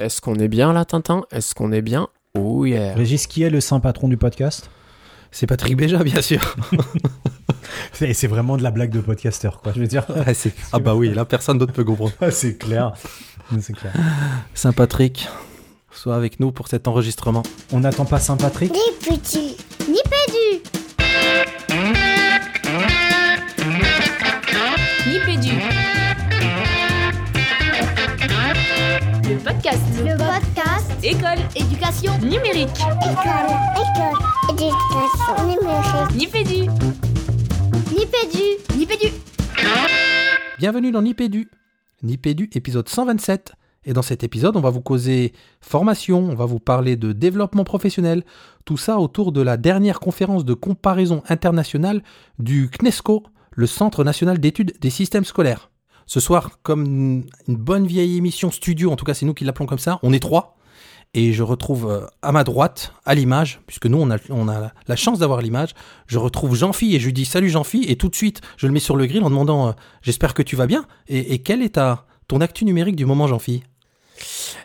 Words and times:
Est-ce 0.00 0.20
qu'on 0.20 0.36
est 0.36 0.46
bien 0.46 0.72
là, 0.72 0.84
Tintin? 0.84 1.24
Est-ce 1.32 1.56
qu'on 1.56 1.72
est 1.72 1.82
bien? 1.82 2.06
Oh 2.38 2.64
yeah. 2.64 2.94
Régis, 2.94 3.26
qui 3.26 3.42
est 3.42 3.50
le 3.50 3.60
saint 3.60 3.80
patron 3.80 4.06
du 4.06 4.16
podcast? 4.16 4.70
C'est 5.32 5.48
Patrick 5.48 5.76
Béja, 5.76 6.04
bien 6.04 6.22
sûr. 6.22 6.54
C'est 7.92 8.14
c'est 8.14 8.28
vraiment 8.28 8.56
de 8.56 8.62
la 8.62 8.70
blague 8.70 8.90
de 8.90 9.00
podcasteur, 9.00 9.60
quoi. 9.60 9.72
Je 9.74 9.80
veux 9.80 9.88
dire. 9.88 10.06
ah, 10.08 10.30
ah 10.72 10.78
bah 10.78 10.94
oui, 10.94 11.12
là, 11.12 11.24
personne 11.24 11.58
d'autre 11.58 11.72
peut 11.72 11.82
comprendre. 11.82 12.12
c'est 12.30 12.56
clair. 12.56 12.94
C'est 13.60 13.72
clair. 13.72 13.92
Saint-Patrick, 14.54 15.28
sois 15.90 16.14
avec 16.14 16.38
nous 16.38 16.52
pour 16.52 16.68
cet 16.68 16.86
enregistrement. 16.86 17.42
On 17.72 17.80
n'attend 17.80 18.04
pas 18.04 18.20
petit, 18.20 18.70
ni 18.70 19.56
podcast. 29.68 29.84
Le 30.02 30.16
podcast, 30.16 31.04
École. 31.04 31.38
éducation, 31.54 32.12
Numérique. 32.20 32.70
école, 33.02 33.50
école, 33.76 34.16
éducation 34.50 35.46
numérique. 35.46 36.16
Nipédu. 36.16 36.70
Ni 37.92 38.06
pédu, 38.06 38.78
ni 38.78 38.86
pédu. 38.86 39.12
Bienvenue 40.58 40.90
dans 40.90 41.02
Nipédu. 41.02 41.50
Nipédu, 42.02 42.48
épisode 42.54 42.88
127. 42.88 43.52
Et 43.84 43.92
dans 43.92 44.02
cet 44.02 44.24
épisode, 44.24 44.56
on 44.56 44.60
va 44.60 44.70
vous 44.70 44.80
causer 44.80 45.32
formation, 45.60 46.30
on 46.30 46.34
va 46.34 46.46
vous 46.46 46.60
parler 46.60 46.96
de 46.96 47.12
développement 47.12 47.64
professionnel, 47.64 48.24
tout 48.64 48.76
ça 48.78 48.98
autour 48.98 49.32
de 49.32 49.42
la 49.42 49.56
dernière 49.56 50.00
conférence 50.00 50.44
de 50.44 50.54
comparaison 50.54 51.22
internationale 51.28 52.02
du 52.38 52.70
CNESCO, 52.70 53.24
le 53.50 53.66
Centre 53.66 54.02
national 54.02 54.38
d'études 54.38 54.74
des 54.80 54.90
systèmes 54.90 55.24
scolaires. 55.24 55.70
Ce 56.08 56.20
soir, 56.20 56.58
comme 56.62 57.26
une 57.48 57.56
bonne 57.56 57.86
vieille 57.86 58.16
émission 58.16 58.50
studio, 58.50 58.90
en 58.90 58.96
tout 58.96 59.04
cas 59.04 59.12
c'est 59.12 59.26
nous 59.26 59.34
qui 59.34 59.44
l'appelons 59.44 59.66
comme 59.66 59.78
ça, 59.78 59.98
on 60.02 60.14
est 60.14 60.18
trois. 60.18 60.56
Et 61.12 61.34
je 61.34 61.42
retrouve 61.42 61.90
euh, 61.90 62.06
à 62.22 62.32
ma 62.32 62.44
droite, 62.44 62.94
à 63.04 63.14
l'image, 63.14 63.60
puisque 63.66 63.84
nous 63.84 63.98
on 63.98 64.48
a, 64.48 64.72
la 64.86 64.96
chance 64.96 65.18
d'avoir 65.18 65.42
l'image, 65.42 65.74
je 66.06 66.18
retrouve 66.18 66.54
Jean-Phi 66.54 66.96
et 66.96 66.98
je 66.98 67.04
lui 67.06 67.12
dis 67.12 67.26
salut 67.26 67.50
Jean-Phi 67.50 67.84
et 67.88 67.96
tout 67.96 68.08
de 68.08 68.14
suite 68.14 68.40
je 68.56 68.66
le 68.66 68.72
mets 68.72 68.80
sur 68.80 68.96
le 68.96 69.04
grill 69.04 69.22
en 69.22 69.28
demandant 69.28 69.68
euh, 69.68 69.72
j'espère 70.00 70.32
que 70.32 70.42
tu 70.42 70.56
vas 70.56 70.66
bien 70.66 70.86
et, 71.08 71.40
quelle 71.40 71.62
est 71.62 71.74
ta, 71.74 72.06
ton 72.26 72.40
actu 72.40 72.64
numérique 72.64 72.96
du 72.96 73.04
moment 73.04 73.26
Jean-Phi? 73.26 73.62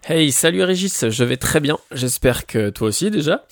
Hey, 0.06 0.32
salut 0.32 0.64
Régis, 0.64 1.10
je 1.10 1.24
vais 1.26 1.38
très 1.38 1.60
bien. 1.60 1.78
J'espère 1.92 2.46
que 2.46 2.70
toi 2.70 2.88
aussi 2.88 3.12
déjà. 3.12 3.46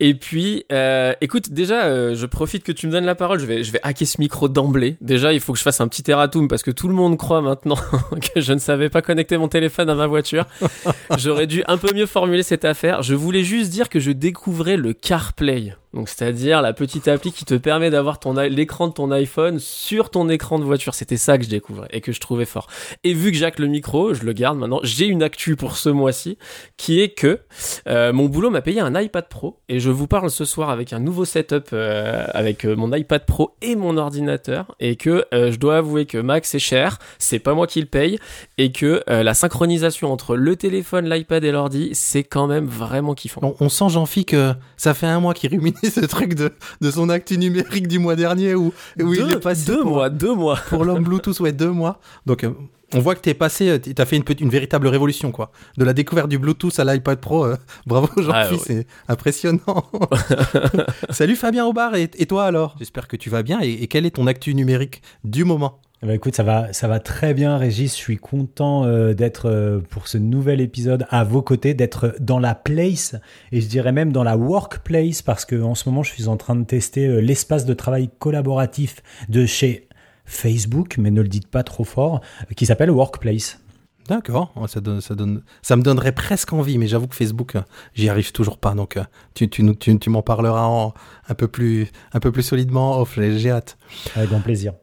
Et 0.00 0.14
puis, 0.14 0.64
euh, 0.72 1.14
écoute, 1.20 1.50
déjà, 1.50 1.86
euh, 1.86 2.14
je 2.14 2.26
profite 2.26 2.62
que 2.62 2.72
tu 2.72 2.86
me 2.86 2.92
donnes 2.92 3.04
la 3.04 3.14
parole. 3.14 3.38
Je 3.38 3.46
vais, 3.46 3.64
je 3.64 3.72
vais 3.72 3.80
hacker 3.82 4.06
ce 4.06 4.20
micro 4.20 4.48
d'emblée. 4.48 4.96
Déjà, 5.00 5.32
il 5.32 5.40
faut 5.40 5.52
que 5.52 5.58
je 5.58 5.62
fasse 5.62 5.80
un 5.80 5.88
petit 5.88 6.08
erratum 6.10 6.48
parce 6.48 6.62
que 6.62 6.70
tout 6.70 6.88
le 6.88 6.94
monde 6.94 7.16
croit 7.16 7.40
maintenant 7.40 7.76
que 8.34 8.40
je 8.40 8.52
ne 8.52 8.58
savais 8.58 8.88
pas 8.90 9.02
connecter 9.02 9.38
mon 9.38 9.48
téléphone 9.48 9.90
à 9.90 9.94
ma 9.94 10.06
voiture. 10.06 10.46
J'aurais 11.18 11.46
dû 11.46 11.62
un 11.66 11.78
peu 11.78 11.92
mieux 11.94 12.06
formuler 12.06 12.42
cette 12.42 12.64
affaire. 12.64 13.02
Je 13.02 13.14
voulais 13.14 13.42
juste 13.42 13.70
dire 13.70 13.88
que 13.88 14.00
je 14.00 14.10
découvrais 14.10 14.76
le 14.76 14.92
CarPlay. 14.92 15.74
Donc, 15.96 16.10
c'est-à-dire 16.10 16.60
la 16.60 16.74
petite 16.74 17.08
appli 17.08 17.32
qui 17.32 17.46
te 17.46 17.54
permet 17.54 17.88
d'avoir 17.88 18.18
ton 18.20 18.34
l'écran 18.34 18.88
de 18.88 18.92
ton 18.92 19.10
iPhone 19.12 19.58
sur 19.58 20.10
ton 20.10 20.28
écran 20.28 20.58
de 20.58 20.64
voiture. 20.64 20.94
C'était 20.94 21.16
ça 21.16 21.38
que 21.38 21.44
je 21.44 21.48
découvrais 21.48 21.88
et 21.90 22.02
que 22.02 22.12
je 22.12 22.20
trouvais 22.20 22.44
fort. 22.44 22.66
Et 23.02 23.14
vu 23.14 23.32
que 23.32 23.38
Jacques 23.38 23.58
le 23.58 23.66
micro, 23.66 24.12
je 24.12 24.24
le 24.24 24.34
garde 24.34 24.58
maintenant. 24.58 24.80
J'ai 24.82 25.06
une 25.06 25.22
actu 25.22 25.56
pour 25.56 25.78
ce 25.78 25.88
mois-ci 25.88 26.36
qui 26.76 27.00
est 27.00 27.08
que 27.08 27.40
euh, 27.88 28.12
mon 28.12 28.26
boulot 28.26 28.50
m'a 28.50 28.60
payé 28.60 28.80
un 28.80 29.00
iPad 29.00 29.26
Pro 29.26 29.60
et 29.68 29.80
je 29.80 29.90
vous 29.90 30.06
parle 30.06 30.30
ce 30.30 30.44
soir 30.44 30.70
avec 30.70 30.92
un 30.92 31.00
nouveau 31.00 31.24
setup 31.24 31.70
euh, 31.72 32.24
avec 32.32 32.64
euh, 32.64 32.76
mon 32.76 32.92
iPad 32.92 33.24
Pro 33.26 33.54
et 33.62 33.74
mon 33.74 33.96
ordinateur 33.96 34.74
et 34.78 34.96
que 34.96 35.24
euh, 35.34 35.50
je 35.50 35.58
dois 35.58 35.78
avouer 35.78 36.06
que 36.06 36.18
Max 36.18 36.50
c'est 36.50 36.58
cher, 36.58 36.98
c'est 37.18 37.38
pas 37.40 37.54
moi 37.54 37.66
qui 37.66 37.80
le 37.80 37.86
paye 37.86 38.18
et 38.58 38.70
que 38.70 39.02
euh, 39.10 39.22
la 39.22 39.34
synchronisation 39.34 40.12
entre 40.12 40.36
le 40.36 40.54
téléphone, 40.56 41.08
l'iPad 41.08 41.42
et 41.42 41.50
l'ordi, 41.50 41.90
c'est 41.94 42.22
quand 42.22 42.46
même 42.46 42.66
vraiment 42.66 43.14
kiffant. 43.14 43.40
on, 43.42 43.56
on 43.58 43.68
sent 43.68 43.88
Jean-Phi 43.88 44.24
que 44.24 44.52
ça 44.76 44.94
fait 44.94 45.06
un 45.06 45.20
mois 45.20 45.34
qu'il 45.34 45.50
ruminait 45.50 45.76
ce 45.90 46.04
truc 46.06 46.34
de, 46.34 46.52
de 46.80 46.90
son 46.90 47.08
actu 47.08 47.36
numérique 47.38 47.88
du 47.88 47.98
mois 47.98 48.14
dernier 48.14 48.54
où, 48.54 48.72
où 49.00 49.14
il 49.14 49.26
deux, 49.26 49.32
est 49.32 49.40
passé 49.40 49.66
deux 49.66 49.82
pour, 49.82 49.92
mois, 49.92 50.10
deux 50.10 50.34
mois. 50.34 50.60
pour 50.68 50.84
l'homme 50.84 51.02
Bluetooth, 51.02 51.40
ouais, 51.40 51.52
deux 51.52 51.70
mois. 51.70 51.98
Donc, 52.24 52.44
euh, 52.44 52.50
on 52.94 53.00
voit 53.00 53.14
que 53.14 53.20
t'es 53.20 53.34
passé, 53.34 53.68
euh, 53.68 53.78
t'as 53.78 54.04
fait 54.04 54.16
une, 54.16 54.48
véritable 54.48 54.86
révolution, 54.86 55.32
quoi. 55.32 55.50
De 55.76 55.84
la 55.84 55.92
découverte 55.92 56.28
du 56.28 56.38
Bluetooth 56.38 56.78
à 56.78 56.84
l'iPad 56.84 57.18
Pro, 57.18 57.44
euh, 57.44 57.56
bravo 57.86 58.08
Ah, 58.32 58.50
ouais. 58.50 58.58
c'est 58.64 58.86
impressionnant. 59.08 59.84
Salut 61.10 61.36
Fabien 61.36 61.66
Aubard, 61.66 61.96
et, 61.96 62.10
et 62.16 62.26
toi 62.26 62.44
alors? 62.44 62.76
J'espère 62.78 63.08
que 63.08 63.16
tu 63.16 63.30
vas 63.30 63.42
bien, 63.42 63.60
et, 63.62 63.72
et 63.72 63.86
quel 63.88 64.06
est 64.06 64.12
ton 64.12 64.26
actu 64.26 64.54
numérique 64.54 65.02
du 65.24 65.44
moment? 65.44 65.80
Ben, 66.02 66.12
écoute, 66.12 66.36
ça 66.36 66.42
va, 66.42 66.72
ça 66.74 66.88
va 66.88 67.00
très 67.00 67.32
bien, 67.32 67.56
Régis. 67.56 67.92
Je 67.92 67.96
suis 67.96 68.18
content 68.18 68.84
euh, 68.84 69.14
d'être 69.14 69.48
euh, 69.48 69.80
pour 69.80 70.08
ce 70.08 70.18
nouvel 70.18 70.60
épisode 70.60 71.06
à 71.08 71.24
vos 71.24 71.40
côtés, 71.40 71.72
d'être 71.72 72.14
dans 72.20 72.38
la 72.38 72.54
place 72.54 73.16
et 73.50 73.62
je 73.62 73.66
dirais 73.66 73.92
même 73.92 74.12
dans 74.12 74.22
la 74.22 74.36
workplace 74.36 75.22
parce 75.22 75.46
que 75.46 75.60
en 75.60 75.74
ce 75.74 75.88
moment, 75.88 76.02
je 76.02 76.12
suis 76.12 76.28
en 76.28 76.36
train 76.36 76.54
de 76.54 76.64
tester 76.64 77.06
euh, 77.06 77.20
l'espace 77.20 77.64
de 77.64 77.72
travail 77.72 78.10
collaboratif 78.18 79.02
de 79.30 79.46
chez 79.46 79.85
Facebook, 80.26 80.96
mais 80.98 81.10
ne 81.10 81.22
le 81.22 81.28
dites 81.28 81.48
pas 81.48 81.62
trop 81.62 81.84
fort, 81.84 82.20
euh, 82.42 82.54
qui 82.54 82.66
s'appelle 82.66 82.90
Workplace. 82.90 83.60
D'accord, 84.08 84.52
Oh, 84.54 84.68
ça, 84.68 84.80
donne, 84.80 85.00
ça, 85.00 85.16
donne, 85.16 85.42
ça 85.62 85.74
me 85.74 85.82
donnerait 85.82 86.12
presque 86.12 86.52
envie, 86.52 86.78
mais 86.78 86.86
j'avoue 86.86 87.08
que 87.08 87.16
Facebook, 87.16 87.56
euh, 87.56 87.62
j'y 87.94 88.08
arrive 88.08 88.30
toujours 88.30 88.58
pas, 88.58 88.72
donc 88.74 88.96
euh, 88.96 89.02
tu, 89.34 89.48
tu, 89.48 89.64
nous- 89.64 89.74
tu, 89.74 89.98
tu 89.98 90.10
m'en 90.10 90.22
parleras 90.22 90.62
en- 90.66 90.94
un, 91.28 91.34
peu 91.34 91.48
plus, 91.48 91.88
un 92.12 92.20
peu 92.20 92.30
plus 92.30 92.44
solidement 92.44 92.92
en 92.92 93.00
off, 93.00 93.14
j'ai 93.16 93.36
j'ai 93.38 93.50
hâte. 93.50 93.76
Avec 94.14 94.28
grand 94.30 94.40
plaisir. 94.40 94.74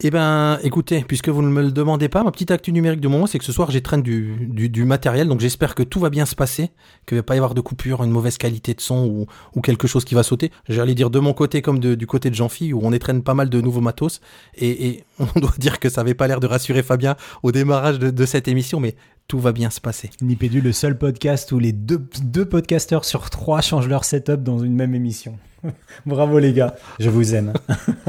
Eh 0.00 0.10
ben, 0.10 0.58
écoutez, 0.62 1.02
puisque 1.08 1.30
vous 1.30 1.40
ne 1.40 1.48
me 1.48 1.62
le 1.62 1.72
demandez 1.72 2.10
pas, 2.10 2.22
ma 2.22 2.30
petite 2.30 2.50
actu 2.50 2.70
numérique 2.70 3.00
du 3.00 3.08
moment, 3.08 3.26
c'est 3.26 3.38
que 3.38 3.44
ce 3.46 3.52
soir, 3.52 3.70
j'étraîne 3.70 4.02
du, 4.02 4.36
du, 4.50 4.68
du 4.68 4.84
matériel, 4.84 5.26
donc 5.26 5.40
j'espère 5.40 5.74
que 5.74 5.82
tout 5.82 6.00
va 6.00 6.10
bien 6.10 6.26
se 6.26 6.34
passer, 6.34 6.70
qu'il 7.06 7.16
ne 7.16 7.20
va 7.20 7.24
pas 7.24 7.34
y 7.34 7.38
avoir 7.38 7.54
de 7.54 7.62
coupure, 7.62 8.04
une 8.04 8.10
mauvaise 8.10 8.36
qualité 8.36 8.74
de 8.74 8.80
son 8.82 9.06
ou, 9.06 9.26
ou 9.54 9.60
quelque 9.62 9.86
chose 9.86 10.04
qui 10.04 10.14
va 10.14 10.22
sauter. 10.22 10.52
J'allais 10.68 10.94
dire 10.94 11.08
de 11.08 11.18
mon 11.18 11.32
côté 11.32 11.62
comme 11.62 11.78
de- 11.78 11.94
du 11.94 12.06
côté 12.06 12.28
de 12.28 12.34
Jean-Phi, 12.34 12.74
où 12.74 12.80
on 12.82 12.92
étraîne 12.92 13.22
pas 13.22 13.32
mal 13.32 13.48
de 13.48 13.60
nouveaux 13.62 13.80
matos, 13.80 14.20
et, 14.56 14.86
et 14.88 15.04
on 15.18 15.40
doit 15.40 15.54
dire 15.58 15.80
que 15.80 15.88
ça 15.88 16.02
n'avait 16.02 16.14
pas 16.14 16.26
l'air 16.28 16.40
de 16.40 16.46
rassurer 16.46 16.82
Fabien 16.82 17.16
au 17.42 17.50
démarrage 17.50 17.98
de, 17.98 18.10
de 18.10 18.26
cette 18.26 18.48
émission, 18.48 18.80
mais 18.80 18.96
tout 19.28 19.40
va 19.40 19.52
bien 19.52 19.70
se 19.70 19.80
passer. 19.80 20.10
Nipédu, 20.20 20.60
le 20.60 20.72
seul 20.72 20.98
podcast 20.98 21.52
où 21.52 21.58
les 21.58 21.72
deux, 21.72 22.06
deux 22.22 22.44
podcasteurs 22.44 23.06
sur 23.06 23.30
trois 23.30 23.62
changent 23.62 23.88
leur 23.88 24.04
setup 24.04 24.42
dans 24.42 24.58
une 24.58 24.74
même 24.74 24.94
émission. 24.94 25.38
Bravo 26.06 26.38
les 26.38 26.52
gars, 26.52 26.76
je 27.00 27.08
vous 27.08 27.34
aime. 27.34 27.54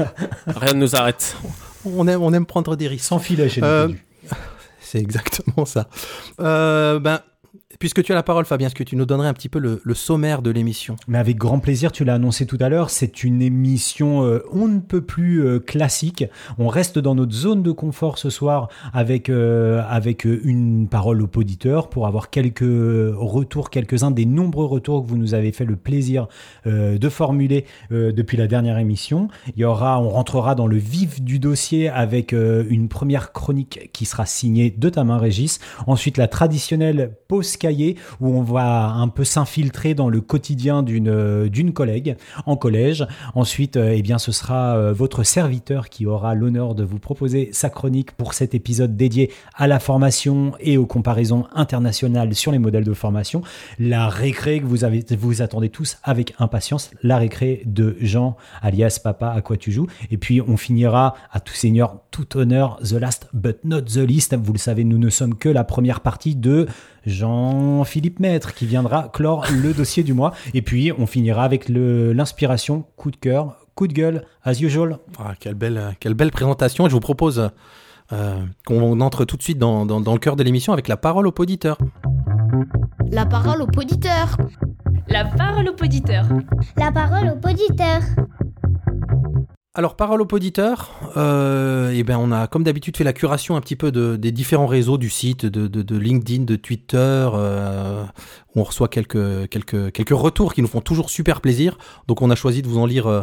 Rien 0.46 0.74
ne 0.74 0.80
nous 0.80 0.94
arrête. 0.94 1.34
On 1.84 2.06
aime, 2.08 2.22
on 2.22 2.32
aime 2.32 2.46
prendre 2.46 2.76
des 2.76 2.88
risques. 2.88 3.04
Sans 3.06 3.18
filet 3.18 3.48
chez 3.48 3.62
Euh, 3.62 3.86
Nipédu. 3.88 4.04
C'est 4.80 4.98
exactement 4.98 5.66
ça. 5.66 5.88
Euh, 6.40 6.98
ben, 6.98 7.20
puisque 7.78 8.02
tu 8.02 8.12
as 8.12 8.14
la 8.14 8.22
parole, 8.22 8.44
Fabien, 8.44 8.66
est-ce 8.66 8.74
que 8.74 8.82
tu 8.82 8.96
nous 8.96 9.06
donnerais 9.06 9.28
un 9.28 9.34
petit 9.34 9.48
peu 9.48 9.58
le, 9.58 9.94
sommaire 9.94 10.42
de 10.42 10.50
l'émission? 10.50 10.96
Mais 11.06 11.18
avec 11.18 11.36
grand 11.36 11.58
plaisir, 11.58 11.92
tu 11.92 12.04
l'as 12.04 12.14
annoncé 12.14 12.46
tout 12.46 12.58
à 12.60 12.68
l'heure, 12.68 12.90
c'est 12.90 13.24
une 13.24 13.42
émission 13.42 14.24
euh, 14.24 14.42
on 14.52 14.68
ne 14.68 14.80
peut 14.80 15.00
plus 15.00 15.44
euh, 15.44 15.58
classique. 15.58 16.24
On 16.58 16.68
reste 16.68 16.98
dans 16.98 17.14
notre 17.14 17.34
zone 17.34 17.62
de 17.62 17.72
confort 17.72 18.18
ce 18.18 18.30
soir 18.30 18.68
avec, 18.92 19.28
euh, 19.28 19.82
avec 19.88 20.24
une 20.24 20.88
parole 20.88 21.22
au 21.22 21.28
auditeur 21.36 21.88
pour 21.88 22.06
avoir 22.06 22.30
quelques 22.30 22.60
retours, 22.62 23.70
quelques-uns 23.70 24.10
des 24.10 24.26
nombreux 24.26 24.64
retours 24.64 25.04
que 25.04 25.08
vous 25.08 25.18
nous 25.18 25.34
avez 25.34 25.52
fait 25.52 25.64
le 25.64 25.76
plaisir 25.76 26.26
de 26.64 27.08
formuler 27.08 27.64
depuis 27.90 28.36
la 28.36 28.48
dernière 28.48 28.78
émission. 28.78 29.28
Il 29.54 29.60
y 29.60 29.64
aura, 29.64 30.00
on 30.00 30.08
rentrera 30.08 30.54
dans 30.56 30.66
le 30.66 30.76
vif 30.76 31.20
du 31.22 31.38
dossier 31.38 31.88
avec 31.88 32.32
une 32.32 32.88
première 32.88 33.32
chronique 33.32 33.90
qui 33.92 34.04
sera 34.04 34.26
signée 34.26 34.70
de 34.70 34.88
ta 34.88 35.04
main, 35.04 35.18
Régis. 35.18 35.60
Ensuite, 35.86 36.16
la 36.16 36.26
traditionnelle 36.26 37.12
pause 37.28 37.46
où 38.20 38.28
on 38.28 38.42
va 38.42 38.88
un 38.88 39.08
peu 39.08 39.24
s'infiltrer 39.24 39.94
dans 39.94 40.08
le 40.08 40.20
quotidien 40.20 40.82
d'une 40.82 41.08
euh, 41.08 41.48
d'une 41.48 41.72
collègue 41.72 42.16
en 42.46 42.56
collège. 42.56 43.06
Ensuite, 43.34 43.76
euh, 43.76 43.94
eh 43.94 44.02
bien, 44.02 44.18
ce 44.18 44.32
sera 44.32 44.76
euh, 44.76 44.92
votre 44.92 45.22
serviteur 45.22 45.88
qui 45.88 46.06
aura 46.06 46.34
l'honneur 46.34 46.74
de 46.74 46.84
vous 46.84 46.98
proposer 46.98 47.50
sa 47.52 47.70
chronique 47.70 48.12
pour 48.12 48.34
cet 48.34 48.54
épisode 48.54 48.96
dédié 48.96 49.30
à 49.54 49.66
la 49.66 49.78
formation 49.78 50.52
et 50.60 50.76
aux 50.76 50.86
comparaisons 50.86 51.46
internationales 51.54 52.34
sur 52.34 52.52
les 52.52 52.58
modèles 52.58 52.84
de 52.84 52.94
formation. 52.94 53.42
La 53.78 54.08
récré 54.08 54.60
que 54.60 54.66
vous 54.66 54.84
avez, 54.84 55.04
vous 55.18 55.42
attendez 55.42 55.68
tous 55.68 55.98
avec 56.02 56.34
impatience, 56.38 56.90
la 57.02 57.18
récré 57.18 57.62
de 57.66 57.96
Jean, 58.00 58.36
alias 58.62 59.00
Papa, 59.02 59.30
à 59.30 59.40
quoi 59.40 59.56
tu 59.56 59.72
joues. 59.72 59.86
Et 60.10 60.16
puis, 60.16 60.40
on 60.40 60.56
finira 60.56 61.14
à 61.32 61.40
tout 61.40 61.54
seigneur, 61.54 62.00
tout 62.10 62.36
honneur, 62.36 62.78
the 62.82 62.92
last 62.92 63.28
but 63.32 63.64
not 63.64 63.82
the 63.82 63.98
least. 63.98 64.34
Vous 64.36 64.52
le 64.52 64.58
savez, 64.58 64.84
nous 64.84 64.98
ne 64.98 65.10
sommes 65.10 65.34
que 65.34 65.48
la 65.48 65.64
première 65.64 66.00
partie 66.00 66.34
de 66.34 66.66
Jean-Philippe 67.08 68.20
Maître 68.20 68.54
qui 68.54 68.66
viendra 68.66 69.08
clore 69.12 69.46
le 69.50 69.72
dossier 69.72 70.02
du 70.02 70.12
mois. 70.12 70.32
Et 70.54 70.62
puis, 70.62 70.92
on 70.96 71.06
finira 71.06 71.44
avec 71.44 71.68
l'inspiration, 71.68 72.84
coup 72.96 73.10
de 73.10 73.16
cœur, 73.16 73.56
coup 73.74 73.88
de 73.88 73.92
gueule, 73.92 74.24
as 74.44 74.60
usual. 74.60 74.98
Ah, 75.18 75.32
quelle, 75.38 75.54
belle, 75.54 75.96
quelle 76.00 76.14
belle 76.14 76.30
présentation. 76.30 76.86
Et 76.86 76.90
je 76.90 76.94
vous 76.94 77.00
propose 77.00 77.50
euh, 78.12 78.42
qu'on 78.66 79.00
entre 79.00 79.24
tout 79.24 79.36
de 79.36 79.42
suite 79.42 79.58
dans, 79.58 79.86
dans, 79.86 80.00
dans 80.00 80.12
le 80.12 80.18
cœur 80.18 80.36
de 80.36 80.42
l'émission 80.42 80.72
avec 80.72 80.88
la 80.88 80.96
parole 80.96 81.26
au 81.26 81.32
poditeur. 81.32 81.78
La 83.10 83.26
parole 83.26 83.62
au 83.62 83.66
poditeur. 83.66 84.36
La 85.08 85.24
parole 85.24 85.68
au 85.68 85.72
poditeur. 85.72 86.26
La 86.76 86.92
parole 86.92 87.28
au 87.28 87.36
poditeur. 87.36 88.02
Alors, 89.78 89.94
parole 89.94 90.20
aux 90.20 90.26
auditeurs, 90.32 90.90
euh, 91.16 91.92
eh 91.94 92.02
ben, 92.02 92.18
on 92.18 92.32
a 92.32 92.48
comme 92.48 92.64
d'habitude 92.64 92.96
fait 92.96 93.04
la 93.04 93.12
curation 93.12 93.54
un 93.54 93.60
petit 93.60 93.76
peu 93.76 93.92
de, 93.92 94.16
des 94.16 94.32
différents 94.32 94.66
réseaux 94.66 94.98
du 94.98 95.08
site, 95.08 95.46
de, 95.46 95.96
LinkedIn, 95.96 96.42
de 96.42 96.56
Twitter, 96.56 96.96
euh, 97.32 98.02
où 98.56 98.60
on 98.60 98.64
reçoit 98.64 98.88
quelques, 98.88 99.14
retours 100.10 100.54
qui 100.54 100.62
nous 100.62 100.66
font 100.66 100.80
toujours 100.80 101.10
super 101.10 101.40
plaisir. 101.40 101.78
Donc, 102.08 102.22
on 102.22 102.30
a 102.30 102.34
choisi 102.34 102.60
de 102.60 102.66
vous 102.66 102.78
en 102.78 102.86
lire, 102.86 103.06
euh, 103.06 103.22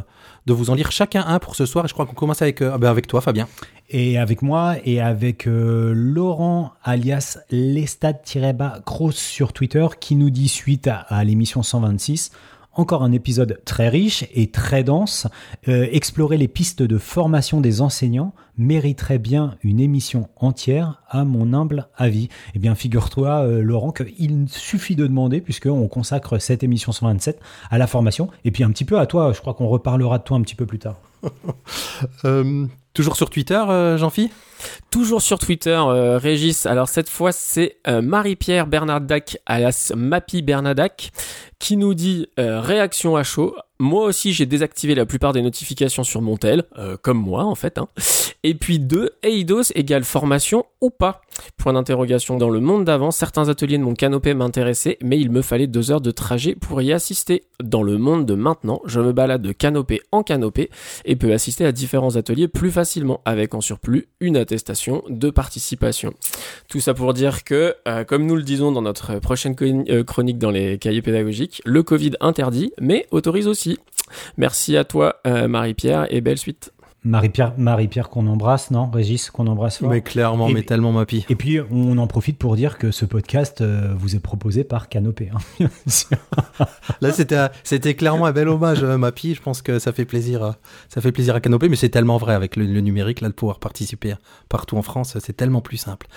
chacun 0.91 1.25
un 1.27 1.39
pour 1.39 1.57
ce 1.57 1.65
soir. 1.65 1.83
Et 1.83 1.87
je 1.89 1.93
crois 1.93 2.05
qu'on 2.05 2.13
commence 2.13 2.41
avec, 2.41 2.61
ah 2.61 2.77
ben, 2.77 2.89
avec 2.89 3.07
toi, 3.07 3.19
Fabien. 3.19 3.49
Et 3.89 4.17
avec 4.17 4.41
moi 4.41 4.75
et 4.85 5.01
avec 5.01 5.43
Laurent 5.47 6.71
alias 6.85 7.37
Lestad-Cross 7.51 9.15
sur 9.17 9.51
Twitter 9.51 9.85
qui 9.99 10.15
nous 10.15 10.29
dit 10.29 10.47
suite 10.47 10.87
à 10.89 11.21
l'émission 11.25 11.63
126 11.63 12.31
encore 12.75 13.03
un 13.03 13.11
épisode 13.11 13.61
très 13.65 13.89
riche 13.89 14.25
et 14.33 14.51
très 14.51 14.83
dense. 14.83 15.27
Euh, 15.67 15.87
explorer 15.91 16.37
les 16.37 16.47
pistes 16.47 16.83
de 16.83 16.97
formation 16.97 17.61
des 17.61 17.81
enseignants 17.81 18.33
mériterait 18.57 19.17
bien 19.17 19.55
une 19.63 19.79
émission 19.79 20.29
entière, 20.35 21.01
à 21.09 21.23
mon 21.23 21.53
humble 21.53 21.87
avis. 21.97 22.29
Eh 22.53 22.59
bien, 22.59 22.75
figure-toi, 22.75 23.45
euh, 23.45 23.61
Laurent, 23.61 23.91
qu'il 23.91 24.45
suffit 24.49 24.95
de 24.95 25.07
demander, 25.07 25.41
puisqu'on 25.41 25.87
consacre 25.87 26.37
cette 26.39 26.63
émission 26.63 26.91
127 26.91 27.39
à 27.69 27.77
la 27.77 27.87
formation, 27.87 28.29
et 28.43 28.51
puis 28.51 28.63
un 28.63 28.71
petit 28.71 28.85
peu 28.85 28.99
à 28.99 29.05
toi. 29.05 29.33
Je 29.33 29.41
crois 29.41 29.53
qu'on 29.53 29.67
reparlera 29.67 30.17
de 30.17 30.23
toi 30.23 30.37
un 30.37 30.41
petit 30.41 30.55
peu 30.55 30.65
plus 30.65 30.79
tard. 30.79 30.95
Euh, 32.25 32.65
toujours 32.93 33.15
sur 33.15 33.29
Twitter, 33.29 33.55
euh, 33.55 33.97
Jean-Phi? 33.97 34.29
Toujours 34.91 35.21
sur 35.21 35.39
Twitter, 35.39 35.77
euh, 35.77 36.17
Régis. 36.17 36.65
Alors 36.65 36.87
cette 36.87 37.09
fois, 37.09 37.31
c'est 37.31 37.77
euh, 37.87 38.01
Marie-Pierre 38.01 38.67
Bernardac, 38.67 39.37
alias 39.45 39.91
Mappy 39.95 40.41
Bernardac, 40.41 41.11
qui 41.59 41.77
nous 41.77 41.93
dit 41.93 42.27
euh, 42.39 42.61
réaction 42.61 43.15
à 43.15 43.23
chaud. 43.23 43.55
Moi 43.79 44.05
aussi, 44.05 44.31
j'ai 44.31 44.45
désactivé 44.45 44.95
la 44.95 45.05
plupart 45.05 45.33
des 45.33 45.41
notifications 45.41 46.03
sur 46.03 46.21
mon 46.21 46.37
tel, 46.37 46.63
euh, 46.77 46.95
comme 47.01 47.17
moi 47.17 47.43
en 47.43 47.55
fait. 47.55 47.77
Hein. 47.77 47.87
Et 48.43 48.53
puis 48.53 48.77
deux, 48.77 49.09
Eidos 49.23 49.71
égale 49.73 50.03
formation 50.03 50.65
ou 50.79 50.91
pas? 50.91 51.21
Point 51.57 51.73
d'interrogation. 51.73 52.37
Dans 52.37 52.51
le 52.51 52.59
monde 52.59 52.85
d'avant, 52.85 53.09
certains 53.09 53.49
ateliers 53.49 53.79
de 53.79 53.83
mon 53.83 53.95
canopé 53.95 54.35
m'intéressaient, 54.35 54.99
mais 55.01 55.19
il 55.19 55.31
me 55.31 55.41
fallait 55.41 55.65
deux 55.65 55.91
heures 55.91 55.99
de 55.99 56.11
trajet 56.11 56.53
pour 56.53 56.79
y 56.81 56.93
assister. 56.93 57.43
Dans 57.63 57.81
le 57.81 57.97
monde 57.97 58.25
de 58.25 58.35
maintenant, 58.35 58.81
je 58.85 58.99
me 58.99 59.13
balade 59.13 59.41
de 59.41 59.51
canopé 59.51 60.01
en 60.11 60.21
canopé 60.21 60.69
et 61.05 61.15
peux 61.15 61.33
assister 61.33 61.65
à 61.65 61.71
différents 61.71 62.17
ateliers 62.17 62.47
plus 62.47 62.69
facilement, 62.69 63.21
avec 63.25 63.55
en 63.55 63.61
surplus 63.61 64.09
une 64.19 64.37
attestation 64.37 65.03
de 65.09 65.31
participation. 65.31 66.13
Tout 66.69 66.79
ça 66.79 66.93
pour 66.93 67.13
dire 67.13 67.43
que, 67.43 67.75
euh, 67.87 68.03
comme 68.03 68.27
nous 68.27 68.35
le 68.35 68.43
disons 68.43 68.71
dans 68.71 68.83
notre 68.83 69.17
prochaine 69.19 69.55
euh, 69.89 70.03
chronique 70.03 70.37
dans 70.37 70.51
les 70.51 70.77
cahiers 70.77 71.01
pédagogiques, 71.01 71.63
le 71.65 71.81
Covid 71.81 72.11
interdit, 72.21 72.71
mais 72.79 73.07
autorise 73.09 73.47
aussi. 73.47 73.64
Merci 74.37 74.77
à 74.77 74.83
toi, 74.83 75.19
euh, 75.25 75.47
Marie-Pierre, 75.47 76.07
et 76.09 76.21
belle 76.21 76.37
suite. 76.37 76.71
Marie-Pierre, 77.05 77.53
Marie-Pierre 77.57 78.09
qu'on 78.09 78.25
embrasse, 78.27 78.71
non 78.71 78.89
Régis, 78.89 79.29
qu'on 79.29 79.45
embrasse 79.47 79.77
fort. 79.77 79.89
Mais 79.89 80.01
clairement, 80.01 80.49
Et 80.49 80.53
mais 80.53 80.63
tellement 80.63 80.91
Mappy. 80.91 81.23
Et 81.29 81.35
puis, 81.35 81.59
on 81.71 81.97
en 81.99 82.07
profite 82.07 82.37
pour 82.39 82.55
dire 82.55 82.77
que 82.79 82.89
ce 82.91 83.05
podcast 83.05 83.61
euh, 83.61 83.93
vous 83.95 84.15
est 84.15 84.19
proposé 84.19 84.63
par 84.63 84.89
Canopé. 84.89 85.29
hein. 85.59 85.67
Là, 87.01 87.11
c'était, 87.11 87.47
c'était 87.63 87.93
clairement 87.93 88.25
un 88.25 88.31
bel 88.31 88.49
hommage, 88.49 88.83
euh, 88.83 88.97
Mappy. 88.97 89.35
Je 89.35 89.41
pense 89.41 89.61
que 89.61 89.77
ça 89.77 89.91
fait 89.91 90.05
plaisir, 90.05 90.43
euh, 90.43 90.51
ça 90.89 90.99
fait 90.99 91.11
plaisir 91.11 91.35
à 91.35 91.39
Canopé, 91.39 91.69
mais 91.69 91.75
c'est 91.75 91.89
tellement 91.89 92.17
vrai 92.17 92.33
avec 92.33 92.55
le, 92.55 92.65
le 92.65 92.81
numérique, 92.81 93.21
là, 93.21 93.27
de 93.29 93.33
pouvoir 93.33 93.59
participer 93.59 94.15
partout 94.49 94.77
en 94.77 94.81
France, 94.81 95.17
c'est 95.19 95.37
tellement 95.37 95.61
plus 95.61 95.77
simple. 95.77 96.07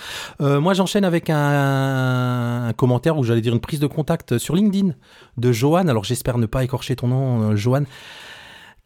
Euh, 0.40 0.60
moi, 0.60 0.72
j'enchaîne 0.74 1.04
avec 1.04 1.28
un, 1.30 2.66
un 2.68 2.72
commentaire 2.72 3.18
ou 3.18 3.24
j'allais 3.24 3.40
dire 3.42 3.52
une 3.52 3.60
prise 3.60 3.80
de 3.80 3.86
contact 3.86 4.38
sur 4.38 4.54
LinkedIn 4.54 4.92
de 5.36 5.52
Johan. 5.52 5.88
Alors, 5.88 6.04
j'espère 6.04 6.38
ne 6.38 6.46
pas 6.46 6.64
écorcher 6.64 6.96
ton 6.96 7.08
nom, 7.08 7.50
euh, 7.50 7.56
Johan. 7.56 7.82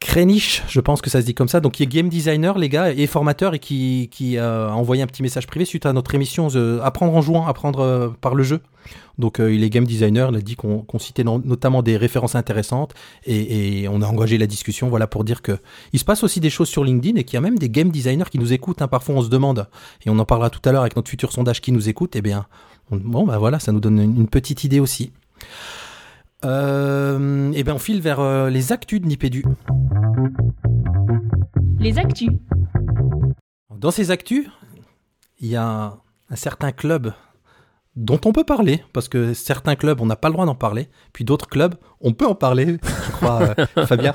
Krenich, 0.03 0.63
je 0.69 0.81
pense 0.81 1.01
que 1.01 1.09
ça 1.11 1.21
se 1.21 1.27
dit 1.27 1.33
comme 1.35 1.47
ça, 1.49 1.61
donc 1.61 1.73
qui 1.75 1.85
est 1.85 1.87
game 1.87 2.09
designer, 2.09 2.59
les 2.59 2.69
gars, 2.69 2.91
et 2.93 3.07
formateur, 3.07 3.55
et 3.55 3.61
qui, 3.61 4.37
a 4.37 4.69
envoyé 4.75 5.01
un 5.03 5.07
petit 5.07 5.23
message 5.23 5.47
privé 5.47 5.65
suite 5.65 5.87
à 5.87 5.93
notre 5.93 6.13
émission 6.15 6.49
Apprendre 6.83 7.15
en 7.15 7.23
jouant, 7.23 7.47
apprendre 7.47 7.81
euh, 7.81 8.09
par 8.21 8.35
le 8.35 8.43
jeu. 8.43 8.61
Donc 9.19 9.39
euh, 9.39 9.55
il 9.55 9.63
est 9.63 9.71
game 9.71 9.87
designer, 9.87 10.31
il 10.31 10.37
a 10.37 10.41
dit 10.41 10.57
qu'on 10.57 10.85
citait 10.99 11.23
no- 11.23 11.41
notamment 11.45 11.83
des 11.83 11.97
références 11.97 12.35
intéressantes, 12.35 12.95
et, 13.27 13.83
et 13.83 13.89
on 13.89 14.03
a 14.03 14.07
engagé 14.07 14.39
la 14.39 14.49
discussion, 14.49 14.89
voilà, 14.89 15.07
pour 15.07 15.23
dire 15.23 15.41
que 15.41 15.57
il 15.93 16.01
se 16.01 16.05
passe 16.05 16.25
aussi 16.25 16.41
des 16.41 16.51
choses 16.51 16.69
sur 16.69 16.83
LinkedIn, 16.83 17.17
et 17.19 17.23
qu'il 17.25 17.35
y 17.35 17.39
a 17.39 17.41
même 17.41 17.59
des 17.59 17.71
game 17.71 17.91
designers 17.91 18.29
qui 18.31 18.41
nous 18.41 18.53
écoutent, 18.53 18.83
hein. 18.83 18.89
parfois 18.89 19.15
on 19.15 19.23
se 19.23 19.29
demande, 19.31 19.69
et 20.05 20.11
on 20.11 20.19
en 20.19 20.25
parlera 20.25 20.51
tout 20.51 20.61
à 20.69 20.73
l'heure 20.73 20.83
avec 20.83 20.97
notre 20.97 21.11
futur 21.11 21.31
sondage 21.31 21.61
qui 21.61 21.71
nous 21.71 21.89
écoute, 21.89 22.17
et 22.17 22.23
bien, 22.23 22.47
on- 22.91 22.97
bon, 22.97 23.25
bah 23.25 23.39
voilà, 23.39 23.61
ça 23.61 23.71
nous 23.71 23.81
donne 23.81 24.01
une, 24.01 24.27
petite 24.29 24.65
idée 24.65 24.81
aussi. 24.81 25.13
Euh, 26.45 27.53
et 27.53 27.63
bien 27.63 27.77
on 27.77 27.79
file 27.79 28.01
vers 28.01 28.51
les 28.51 28.73
actus 28.73 29.01
de 29.01 29.07
Nipédu. 29.07 29.45
Les 31.79 31.99
actus. 31.99 32.31
Dans 33.77 33.91
ces 33.91 34.11
actus, 34.11 34.49
il 35.41 35.49
y 35.49 35.57
a 35.57 35.97
un 36.31 36.37
certain 36.37 36.73
club 36.73 37.13
dont 37.97 38.19
on 38.25 38.33
peut 38.33 38.45
parler, 38.45 38.83
parce 38.93 39.09
que 39.09 39.35
certains 39.35 39.75
clubs, 39.77 40.01
on 40.01 40.07
n'a 40.07 40.17
pas 40.17 40.29
le 40.29 40.33
droit 40.35 40.47
d'en 40.47 40.55
parler, 40.55 40.89
puis 41.13 41.25
d'autres 41.25 41.47
clubs, 41.49 41.75
on 42.05 42.13
peut 42.13 42.27
en 42.27 42.35
parler, 42.35 42.79
je 43.07 43.13
crois, 43.13 43.55
euh, 43.77 43.85
Fabien. 43.87 44.15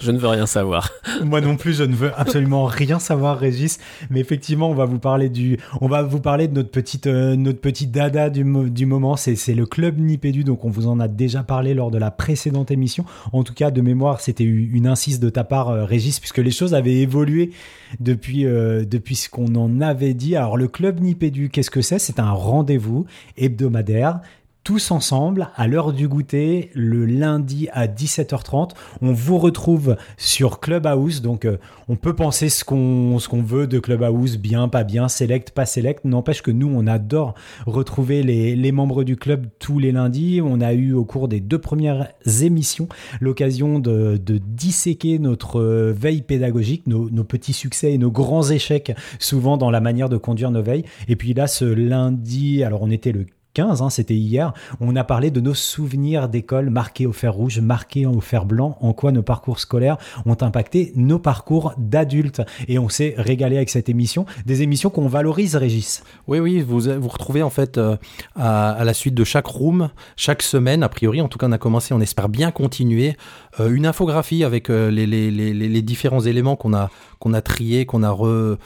Je 0.00 0.10
ne 0.10 0.16
veux 0.18 0.28
rien 0.28 0.46
savoir. 0.46 0.90
Moi 1.22 1.42
non 1.42 1.56
plus, 1.56 1.74
je 1.74 1.84
ne 1.84 1.94
veux 1.94 2.12
absolument 2.18 2.64
rien 2.64 2.98
savoir, 2.98 3.38
Régis. 3.38 3.78
Mais 4.08 4.20
effectivement, 4.20 4.70
on 4.70 4.74
va 4.74 4.86
vous 4.86 4.98
parler 5.00 5.28
du, 5.28 5.58
on 5.82 5.88
va 5.88 6.02
vous 6.02 6.20
parler 6.20 6.48
de 6.48 6.54
notre 6.54 6.70
petite, 6.70 7.06
euh, 7.08 7.36
notre 7.36 7.60
petite 7.60 7.90
dada 7.90 8.30
du, 8.30 8.44
mo- 8.44 8.70
du 8.70 8.86
moment. 8.86 9.16
C'est, 9.16 9.36
c'est 9.36 9.52
le 9.54 9.66
club 9.66 9.98
Nipédu. 9.98 10.44
Donc, 10.44 10.64
on 10.64 10.70
vous 10.70 10.86
en 10.86 10.98
a 10.98 11.08
déjà 11.08 11.42
parlé 11.42 11.74
lors 11.74 11.90
de 11.90 11.98
la 11.98 12.10
précédente 12.10 12.70
émission. 12.70 13.04
En 13.34 13.42
tout 13.42 13.52
cas, 13.52 13.70
de 13.70 13.82
mémoire, 13.82 14.22
c'était 14.22 14.44
une 14.44 14.86
insiste 14.86 15.22
de 15.22 15.28
ta 15.28 15.44
part, 15.44 15.68
euh, 15.68 15.84
Régis, 15.84 16.20
puisque 16.20 16.38
les 16.38 16.50
choses 16.52 16.72
avaient 16.72 16.96
évolué 16.96 17.50
depuis, 17.98 18.46
euh, 18.46 18.86
depuis 18.86 19.16
ce 19.16 19.28
qu'on 19.28 19.54
en 19.56 19.82
avait 19.82 20.14
dit. 20.14 20.36
Alors, 20.36 20.56
le 20.56 20.68
club 20.68 21.00
Nipédu, 21.00 21.50
qu'est-ce 21.50 21.70
que 21.70 21.82
c'est? 21.82 21.98
C'est 21.98 22.18
un 22.18 22.30
rendez-vous 22.30 22.99
hebdomadaire 23.36 24.20
tous 24.64 24.90
ensemble 24.90 25.48
à 25.56 25.66
l'heure 25.66 25.92
du 25.92 26.08
goûter 26.08 26.70
le 26.74 27.06
lundi 27.06 27.68
à 27.72 27.86
17h30. 27.86 28.70
On 29.02 29.12
vous 29.12 29.38
retrouve 29.38 29.96
sur 30.16 30.60
Clubhouse, 30.60 31.22
donc 31.22 31.44
euh, 31.44 31.58
on 31.88 31.96
peut 31.96 32.14
penser 32.14 32.48
ce 32.48 32.64
qu'on 32.64 33.18
ce 33.18 33.28
qu'on 33.28 33.42
veut 33.42 33.66
de 33.66 33.78
Clubhouse, 33.78 34.38
bien, 34.38 34.68
pas 34.68 34.84
bien, 34.84 35.08
select, 35.08 35.50
pas 35.52 35.66
select. 35.66 36.04
N'empêche 36.04 36.42
que 36.42 36.50
nous, 36.50 36.70
on 36.72 36.86
adore 36.86 37.34
retrouver 37.66 38.22
les, 38.22 38.54
les 38.56 38.72
membres 38.72 39.04
du 39.04 39.16
club 39.16 39.46
tous 39.58 39.78
les 39.78 39.92
lundis. 39.92 40.40
On 40.42 40.60
a 40.60 40.72
eu 40.72 40.92
au 40.92 41.04
cours 41.04 41.28
des 41.28 41.40
deux 41.40 41.58
premières 41.58 42.08
émissions 42.42 42.88
l'occasion 43.20 43.78
de, 43.78 44.16
de 44.16 44.38
disséquer 44.38 45.18
notre 45.18 45.60
euh, 45.60 45.92
veille 45.92 46.22
pédagogique, 46.22 46.86
nos, 46.86 47.10
nos 47.10 47.24
petits 47.24 47.52
succès 47.52 47.92
et 47.92 47.98
nos 47.98 48.10
grands 48.10 48.50
échecs, 48.50 48.94
souvent 49.18 49.56
dans 49.56 49.70
la 49.70 49.80
manière 49.80 50.08
de 50.08 50.16
conduire 50.16 50.50
nos 50.50 50.62
veilles. 50.62 50.84
Et 51.08 51.16
puis 51.16 51.34
là, 51.34 51.46
ce 51.46 51.64
lundi, 51.64 52.62
alors 52.62 52.82
on 52.82 52.90
était 52.90 53.12
le 53.12 53.26
15, 53.54 53.82
hein, 53.82 53.90
c'était 53.90 54.14
hier, 54.14 54.52
on 54.80 54.94
a 54.94 55.02
parlé 55.02 55.30
de 55.30 55.40
nos 55.40 55.54
souvenirs 55.54 56.28
d'école 56.28 56.70
marqués 56.70 57.06
au 57.06 57.12
fer 57.12 57.34
rouge, 57.34 57.58
marqués 57.60 58.06
au 58.06 58.20
fer 58.20 58.44
blanc, 58.44 58.76
en 58.80 58.92
quoi 58.92 59.10
nos 59.10 59.22
parcours 59.22 59.58
scolaires 59.58 59.96
ont 60.24 60.36
impacté 60.40 60.92
nos 60.94 61.18
parcours 61.18 61.74
d'adultes. 61.76 62.42
Et 62.68 62.78
on 62.78 62.88
s'est 62.88 63.14
régalé 63.16 63.56
avec 63.56 63.70
cette 63.70 63.88
émission, 63.88 64.24
des 64.46 64.62
émissions 64.62 64.90
qu'on 64.90 65.08
valorise, 65.08 65.56
Régis. 65.56 66.04
Oui, 66.28 66.38
oui, 66.38 66.60
vous 66.60 66.80
vous 66.80 67.08
retrouvez 67.08 67.42
en 67.42 67.50
fait 67.50 67.78
euh, 67.78 67.96
à, 68.36 68.84
la 68.84 68.94
suite 68.94 69.14
de 69.14 69.24
chaque 69.24 69.46
room, 69.46 69.90
chaque 70.16 70.42
semaine, 70.42 70.82
a 70.82 70.88
priori, 70.88 71.20
en 71.20 71.28
tout 71.28 71.38
cas 71.38 71.48
on 71.48 71.52
a 71.52 71.58
commencé, 71.58 71.92
on 71.92 72.00
espère 72.00 72.28
bien 72.28 72.50
continuer, 72.52 73.16
euh, 73.58 73.70
une 73.70 73.86
infographie 73.86 74.44
avec 74.44 74.70
euh, 74.70 74.90
les, 74.90 75.82
différents 75.82 76.20
éléments 76.20 76.56
qu'on 76.56 76.74
a, 76.74 76.90
a 77.32 77.40
triés, 77.42 77.86
qu'on 77.86 78.02
a 78.02 78.10
re- 78.10 78.58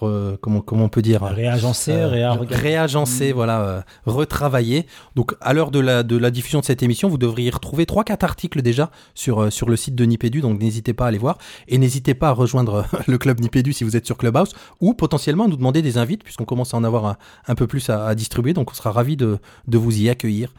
re- 0.00 0.36
comment, 0.38 0.60
comment 0.60 0.84
on 0.84 0.88
peut 0.88 1.02
dire 1.02 1.22
Réagencé, 1.22 1.92
Euh, 1.92 2.08
réorganisé. 2.08 2.60
réagencé, 2.60 3.32
voilà, 3.32 3.60
euh, 3.62 3.80
retravaillé. 4.06 4.86
Donc, 5.14 5.34
à 5.40 5.52
l'heure 5.52 5.70
de 5.70 5.80
la, 5.80 6.02
de 6.02 6.16
la 6.16 6.30
diffusion 6.30 6.60
de 6.60 6.64
cette 6.64 6.82
émission, 6.82 7.08
vous 7.08 7.18
devriez 7.18 7.50
retrouver 7.50 7.86
trois, 7.86 8.04
quatre 8.04 8.24
articles 8.24 8.62
déjà 8.62 8.90
sur, 9.14 9.42
euh, 9.44 9.50
sur 9.50 9.68
le 9.68 9.76
site 9.76 9.94
de 9.94 10.04
Nipédu. 10.04 10.40
Donc, 10.40 10.60
n'hésitez 10.60 10.92
pas 10.94 11.04
à 11.04 11.08
aller 11.08 11.18
voir. 11.18 11.38
Et 11.68 11.78
n'hésitez 11.78 12.14
pas 12.14 12.28
à 12.28 12.32
rejoindre 12.32 12.84
le 13.06 13.18
club 13.18 13.40
Nipédu 13.40 13.72
si 13.72 13.84
vous 13.84 13.96
êtes 13.96 14.06
sur 14.06 14.16
Clubhouse 14.16 14.54
ou 14.80 14.94
potentiellement 14.94 15.44
à 15.44 15.48
nous 15.48 15.56
demander 15.56 15.82
des 15.82 15.98
invites 15.98 16.22
puisqu'on 16.24 16.44
commence 16.44 16.74
à 16.74 16.76
en 16.76 16.84
avoir 16.84 17.06
un, 17.06 17.16
un 17.48 17.54
peu 17.54 17.66
plus 17.66 17.88
à, 17.90 18.06
à 18.06 18.14
distribuer. 18.14 18.52
Donc, 18.52 18.70
on 18.70 18.74
sera 18.74 18.92
ravis 18.92 19.16
de, 19.16 19.38
de 19.68 19.78
vous 19.78 20.00
y 20.00 20.08
accueillir. 20.08 20.52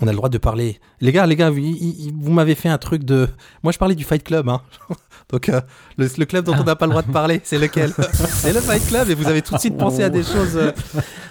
On 0.00 0.06
a 0.06 0.10
le 0.10 0.16
droit 0.16 0.28
de 0.28 0.38
parler. 0.38 0.78
Les 1.00 1.12
gars, 1.12 1.26
les 1.26 1.34
gars, 1.36 1.50
vous, 1.50 2.32
m'avez 2.32 2.54
fait 2.54 2.68
un 2.68 2.78
truc 2.78 3.04
de. 3.04 3.28
Moi, 3.62 3.72
je 3.72 3.78
parlais 3.78 3.94
du 3.94 4.04
Fight 4.04 4.22
Club. 4.22 4.48
Hein. 4.48 4.62
Donc, 5.30 5.48
euh, 5.48 5.60
le, 5.98 6.08
le 6.16 6.24
club 6.24 6.44
dont 6.44 6.54
on 6.58 6.64
n'a 6.64 6.76
pas 6.76 6.86
le 6.86 6.90
droit 6.90 7.02
de 7.02 7.12
parler, 7.12 7.40
c'est 7.44 7.58
lequel? 7.58 7.92
C'est 8.12 8.52
le 8.52 8.60
Fight 8.60 8.86
Club. 8.86 9.10
Et 9.10 9.14
vous 9.14 9.26
avez 9.28 9.42
tout 9.42 9.54
de 9.54 9.58
suite 9.60 9.76
pensé 9.76 10.02
à 10.02 10.08
des 10.08 10.22
choses. 10.22 10.56
euh, 10.56 10.72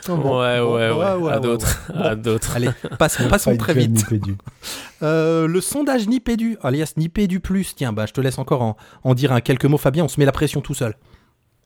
bon, 0.08 0.42
ouais, 0.42 0.60
bon, 0.60 0.76
ouais, 0.76 0.92
ouais, 0.92 0.92
ouais, 0.92 1.14
ouais, 1.16 1.32
à 1.32 1.40
d'autres, 1.40 1.92
à 1.96 2.16
d'autres. 2.16 2.56
Allez, 2.56 2.70
passons 3.00 3.58
très 3.58 3.74
Club 3.74 3.78
vite. 3.78 3.92
Nipédu. 3.92 4.38
Euh, 5.04 5.46
le 5.48 5.62
sondage 5.62 6.08
Nipédu, 6.08 6.58
alias 6.64 6.94
Nipédu 6.98 7.40
Plus. 7.40 7.76
Tiens, 7.76 7.94
bah, 7.94 8.08
je 8.08 8.14
te 8.14 8.20
laisse 8.20 8.40
encore 8.40 8.64
en, 8.64 8.78
en 9.04 9.14
dire 9.14 9.32
un 9.32 9.42
quelques 9.42 9.66
mots, 9.66 9.78
Fabien. 9.78 10.04
On 10.04 10.08
se 10.08 10.20
met 10.20 10.26
la 10.26 10.32
pression 10.32 10.60
tout 10.60 10.74
seul. 10.74 10.96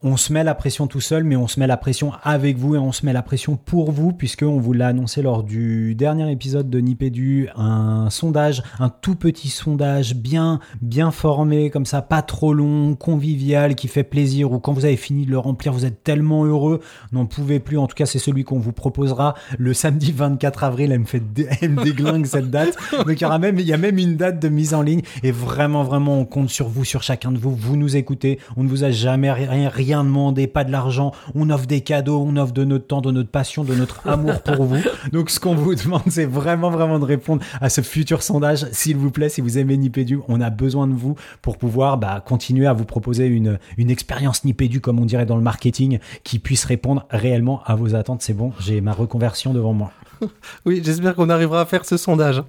On 0.03 0.17
se 0.17 0.33
met 0.33 0.43
la 0.43 0.55
pression 0.55 0.87
tout 0.87 0.99
seul, 0.99 1.23
mais 1.23 1.35
on 1.35 1.47
se 1.47 1.59
met 1.59 1.67
la 1.67 1.77
pression 1.77 2.11
avec 2.23 2.57
vous 2.57 2.75
et 2.75 2.79
on 2.79 2.91
se 2.91 3.05
met 3.05 3.13
la 3.13 3.21
pression 3.21 3.55
pour 3.55 3.91
vous, 3.91 4.13
puisque 4.13 4.41
on 4.41 4.57
vous 4.57 4.73
l'a 4.73 4.87
annoncé 4.87 5.21
lors 5.21 5.43
du 5.43 5.93
dernier 5.93 6.31
épisode 6.31 6.71
de 6.71 6.79
Nipédu, 6.79 7.49
un 7.55 8.09
sondage, 8.09 8.63
un 8.79 8.89
tout 8.89 9.13
petit 9.13 9.49
sondage 9.49 10.15
bien, 10.15 10.59
bien 10.81 11.11
formé, 11.11 11.69
comme 11.69 11.85
ça, 11.85 12.01
pas 12.01 12.23
trop 12.23 12.53
long, 12.53 12.95
convivial, 12.95 13.75
qui 13.75 13.87
fait 13.87 14.03
plaisir, 14.03 14.51
ou 14.51 14.59
quand 14.59 14.73
vous 14.73 14.85
avez 14.85 14.97
fini 14.97 15.27
de 15.27 15.31
le 15.31 15.37
remplir, 15.37 15.71
vous 15.71 15.85
êtes 15.85 16.03
tellement 16.03 16.45
heureux, 16.45 16.79
n'en 17.11 17.27
pouvez 17.27 17.59
plus. 17.59 17.77
En 17.77 17.85
tout 17.85 17.95
cas, 17.95 18.07
c'est 18.07 18.19
celui 18.19 18.43
qu'on 18.43 18.59
vous 18.59 18.73
proposera 18.73 19.35
le 19.59 19.73
samedi 19.73 20.11
24 20.15 20.63
avril. 20.63 20.91
Elle 20.91 20.99
me 20.99 21.05
fait, 21.05 21.21
elle 21.61 21.71
me 21.71 21.83
déglingue 21.83 22.25
cette 22.25 22.49
date. 22.49 22.75
Donc 22.91 23.19
il 23.19 23.21
y 23.21 23.25
aura 23.25 23.37
même, 23.37 23.59
il 23.59 23.67
y 23.67 23.73
a 23.73 23.77
même 23.77 23.99
une 23.99 24.15
date 24.17 24.41
de 24.41 24.49
mise 24.49 24.73
en 24.73 24.81
ligne. 24.81 25.01
Et 25.21 25.31
vraiment, 25.31 25.83
vraiment, 25.83 26.17
on 26.17 26.25
compte 26.25 26.49
sur 26.49 26.69
vous, 26.69 26.85
sur 26.85 27.03
chacun 27.03 27.31
de 27.31 27.37
vous. 27.37 27.55
Vous 27.55 27.77
nous 27.77 27.95
écoutez. 27.95 28.39
On 28.57 28.63
ne 28.63 28.69
vous 28.69 28.83
a 28.83 28.89
jamais 28.89 29.31
rien, 29.31 29.69
rien 29.69 29.90
demandé, 29.97 30.47
pas 30.47 30.63
de 30.63 30.71
l'argent. 30.71 31.11
On 31.35 31.49
offre 31.49 31.67
des 31.67 31.81
cadeaux, 31.81 32.23
on 32.25 32.35
offre 32.37 32.53
de 32.53 32.63
notre 32.63 32.87
temps, 32.87 33.01
de 33.01 33.11
notre 33.11 33.29
passion, 33.29 33.63
de 33.63 33.75
notre 33.75 34.07
amour 34.07 34.41
pour 34.41 34.65
vous. 34.65 34.81
Donc 35.11 35.29
ce 35.29 35.39
qu'on 35.39 35.55
vous 35.55 35.75
demande, 35.75 36.03
c'est 36.09 36.25
vraiment, 36.25 36.69
vraiment 36.69 36.99
de 36.99 37.05
répondre 37.05 37.43
à 37.59 37.69
ce 37.69 37.81
futur 37.81 38.23
sondage. 38.23 38.65
S'il 38.71 38.97
vous 38.97 39.11
plaît, 39.11 39.29
si 39.29 39.41
vous 39.41 39.57
aimez 39.57 39.77
Nipédu, 39.77 40.19
on 40.27 40.41
a 40.41 40.49
besoin 40.49 40.87
de 40.87 40.93
vous 40.93 41.15
pour 41.41 41.57
pouvoir 41.57 41.97
bah, 41.97 42.23
continuer 42.25 42.67
à 42.67 42.73
vous 42.73 42.85
proposer 42.85 43.25
une, 43.25 43.59
une 43.77 43.89
expérience 43.89 44.43
Nipédu, 44.43 44.81
comme 44.81 44.99
on 44.99 45.05
dirait 45.05 45.25
dans 45.25 45.37
le 45.37 45.43
marketing, 45.43 45.99
qui 46.23 46.39
puisse 46.39 46.65
répondre 46.65 47.05
réellement 47.09 47.61
à 47.65 47.75
vos 47.75 47.95
attentes. 47.95 48.21
C'est 48.21 48.33
bon, 48.33 48.53
j'ai 48.59 48.81
ma 48.81 48.93
reconversion 48.93 49.53
devant 49.53 49.73
moi. 49.73 49.91
Oui, 50.65 50.81
j'espère 50.83 51.15
qu'on 51.15 51.29
arrivera 51.29 51.61
à 51.61 51.65
faire 51.65 51.83
ce 51.83 51.97
sondage. 51.97 52.43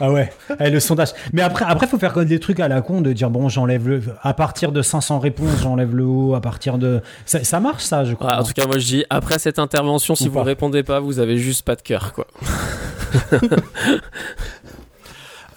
Ah 0.00 0.12
ouais, 0.12 0.30
Eh, 0.60 0.70
le 0.70 0.78
sondage. 0.80 1.10
Mais 1.32 1.42
après, 1.42 1.64
après, 1.66 1.86
faut 1.86 1.98
faire 1.98 2.12
des 2.24 2.38
trucs 2.40 2.60
à 2.60 2.68
la 2.68 2.82
con 2.82 3.00
de 3.00 3.12
dire 3.12 3.30
bon, 3.30 3.48
j'enlève 3.48 3.88
le, 3.88 4.02
à 4.22 4.34
partir 4.34 4.70
de 4.72 4.82
500 4.82 5.18
réponses, 5.18 5.60
j'enlève 5.62 5.94
le 5.96 6.04
haut, 6.04 6.34
à 6.34 6.40
partir 6.40 6.76
de, 6.78 7.00
ça, 7.24 7.42
ça 7.44 7.60
marche 7.60 7.84
ça, 7.84 8.04
je 8.04 8.14
crois. 8.14 8.32
Ouais, 8.32 8.38
en 8.40 8.42
tout 8.44 8.52
cas, 8.52 8.66
moi 8.66 8.78
je 8.78 8.86
dis, 8.86 9.04
après 9.10 9.38
cette 9.38 9.58
intervention, 9.58 10.14
si 10.14 10.24
Ou 10.28 10.32
vous 10.32 10.38
pas. 10.38 10.42
répondez 10.44 10.82
pas, 10.82 11.00
vous 11.00 11.18
avez 11.18 11.38
juste 11.38 11.64
pas 11.64 11.76
de 11.76 11.82
cœur, 11.82 12.12
quoi. 12.12 12.26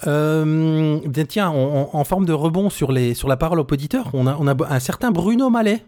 Euh, 0.06 0.98
tiens, 1.28 1.50
on- 1.50 1.88
on- 1.92 1.96
en 1.98 2.04
forme 2.04 2.24
de 2.24 2.32
rebond 2.32 2.70
sur, 2.70 2.90
les, 2.90 3.12
sur 3.12 3.28
la 3.28 3.36
parole 3.36 3.60
au 3.60 3.64
poditeur, 3.64 4.08
on 4.14 4.26
a, 4.26 4.34
on 4.40 4.46
a 4.48 4.54
un 4.74 4.80
certain 4.80 5.10
Bruno 5.10 5.50
Mallet. 5.50 5.84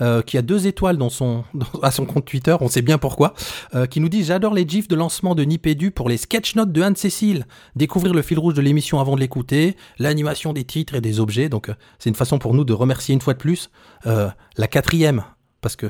Euh, 0.00 0.22
qui 0.22 0.38
a 0.38 0.42
deux 0.42 0.66
étoiles 0.66 0.96
dans 0.96 1.08
son, 1.08 1.44
à 1.82 1.90
son 1.90 2.06
compte 2.06 2.24
Twitter, 2.24 2.56
on 2.60 2.68
sait 2.68 2.82
bien 2.82 2.98
pourquoi, 2.98 3.34
euh, 3.74 3.86
qui 3.86 4.00
nous 4.00 4.08
dit 4.08 4.24
J'adore 4.24 4.54
les 4.54 4.66
gifs 4.68 4.88
de 4.88 4.96
lancement 4.96 5.34
de 5.34 5.42
Nipédu 5.42 5.90
pour 5.90 6.08
les 6.08 6.16
sketch 6.16 6.54
notes 6.54 6.72
de 6.72 6.82
Anne-Cécile. 6.82 7.46
Découvrir 7.76 8.14
le 8.14 8.22
fil 8.22 8.38
rouge 8.38 8.54
de 8.54 8.62
l'émission 8.62 9.00
avant 9.00 9.14
de 9.16 9.20
l'écouter, 9.20 9.76
l'animation 9.98 10.52
des 10.52 10.64
titres 10.64 10.94
et 10.94 11.00
des 11.00 11.20
objets. 11.20 11.48
Donc, 11.48 11.68
euh, 11.68 11.74
c'est 11.98 12.10
une 12.10 12.16
façon 12.16 12.38
pour 12.38 12.54
nous 12.54 12.64
de 12.64 12.72
remercier 12.72 13.14
une 13.14 13.20
fois 13.20 13.34
de 13.34 13.38
plus 13.38 13.70
la 14.04 14.66
quatrième, 14.68 15.24
parce 15.60 15.76
que 15.76 15.86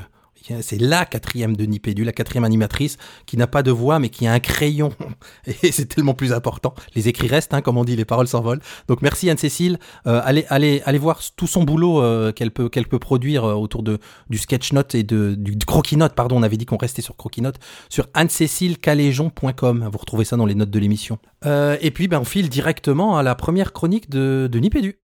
c'est 0.61 0.79
la 0.79 1.05
quatrième 1.05 1.55
de 1.55 1.65
Nipédu, 1.65 2.03
la 2.03 2.11
quatrième 2.11 2.43
animatrice, 2.43 2.97
qui 3.25 3.37
n'a 3.37 3.47
pas 3.47 3.63
de 3.63 3.71
voix, 3.71 3.99
mais 3.99 4.09
qui 4.09 4.27
a 4.27 4.33
un 4.33 4.39
crayon. 4.39 4.91
Et 5.63 5.71
c'est 5.71 5.85
tellement 5.85 6.13
plus 6.13 6.33
important. 6.33 6.73
Les 6.95 7.07
écrits 7.07 7.27
restent, 7.27 7.53
hein, 7.53 7.61
comme 7.61 7.77
on 7.77 7.83
dit, 7.83 7.95
les 7.95 8.05
paroles 8.05 8.27
s'envolent. 8.27 8.61
Donc 8.87 9.01
merci 9.01 9.29
Anne-Cécile. 9.29 9.79
Euh, 10.07 10.21
allez, 10.23 10.45
allez, 10.49 10.81
allez 10.85 10.97
voir 10.97 11.19
tout 11.35 11.47
son 11.47 11.63
boulot 11.63 12.01
euh, 12.01 12.31
qu'elle 12.31 12.51
peut, 12.51 12.69
qu'elle 12.69 12.87
peut 12.87 12.99
produire 12.99 13.45
euh, 13.45 13.53
autour 13.53 13.83
de, 13.83 13.99
du 14.29 14.37
sketch 14.37 14.73
note 14.73 14.95
et 14.95 15.03
de, 15.03 15.35
du, 15.35 15.55
du 15.55 15.65
croquis 15.65 15.97
note. 15.97 16.13
Pardon, 16.13 16.37
on 16.37 16.43
avait 16.43 16.57
dit 16.57 16.65
qu'on 16.65 16.77
restait 16.77 17.01
sur 17.01 17.15
croquis 17.15 17.41
note. 17.41 17.55
Sur 17.89 18.07
anne-cécile-caléjon.com. 18.13 19.89
Vous 19.91 19.97
retrouvez 19.97 20.25
ça 20.25 20.37
dans 20.37 20.45
les 20.45 20.55
notes 20.55 20.71
de 20.71 20.79
l'émission. 20.79 21.19
Et 21.45 21.91
puis, 21.91 22.07
ben, 22.07 22.19
on 22.19 22.25
file 22.25 22.49
directement 22.49 23.17
à 23.17 23.23
la 23.23 23.35
première 23.35 23.71
chronique 23.71 24.09
de, 24.09 24.49
de 24.51 24.59
Nipédu. 24.59 24.99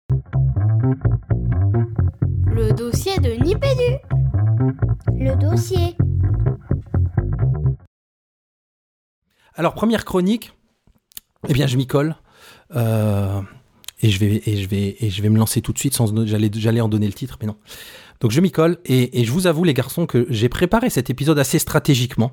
Le 2.48 2.72
dossier 2.74 3.18
de 3.20 3.32
Nipédu. 3.44 4.25
Le 5.14 5.36
dossier. 5.36 5.96
Alors, 9.56 9.74
première 9.74 10.06
chronique, 10.06 10.54
eh 11.48 11.54
bien, 11.54 11.68
je 11.68 11.78
m'y 11.78 11.88
colle. 11.88 12.16
Euh, 12.76 13.42
et, 14.02 14.10
je 14.10 14.20
vais, 14.20 14.42
et, 14.46 14.58
je 14.58 14.68
vais, 14.68 14.98
et 15.00 15.10
je 15.10 15.22
vais 15.22 15.30
me 15.30 15.38
lancer 15.38 15.62
tout 15.62 15.72
de 15.72 15.80
suite 15.80 15.94
sans 15.94 16.26
j'allais, 16.26 16.82
en 16.82 16.90
donner 16.90 17.08
le 17.08 17.14
titre, 17.14 17.38
mais 17.42 17.48
non. 17.48 17.56
Donc, 18.20 18.32
je 18.32 18.42
m'y 18.42 18.52
colle. 18.52 18.78
Et 18.86 19.24
je 19.24 19.32
vous 19.32 19.48
avoue, 19.48 19.64
les 19.64 19.74
garçons, 19.74 20.06
que 20.06 20.26
j'ai 20.30 20.50
préparé 20.50 20.90
cet 20.90 21.10
épisode 21.10 21.40
assez 21.40 21.60
stratégiquement. 21.60 22.32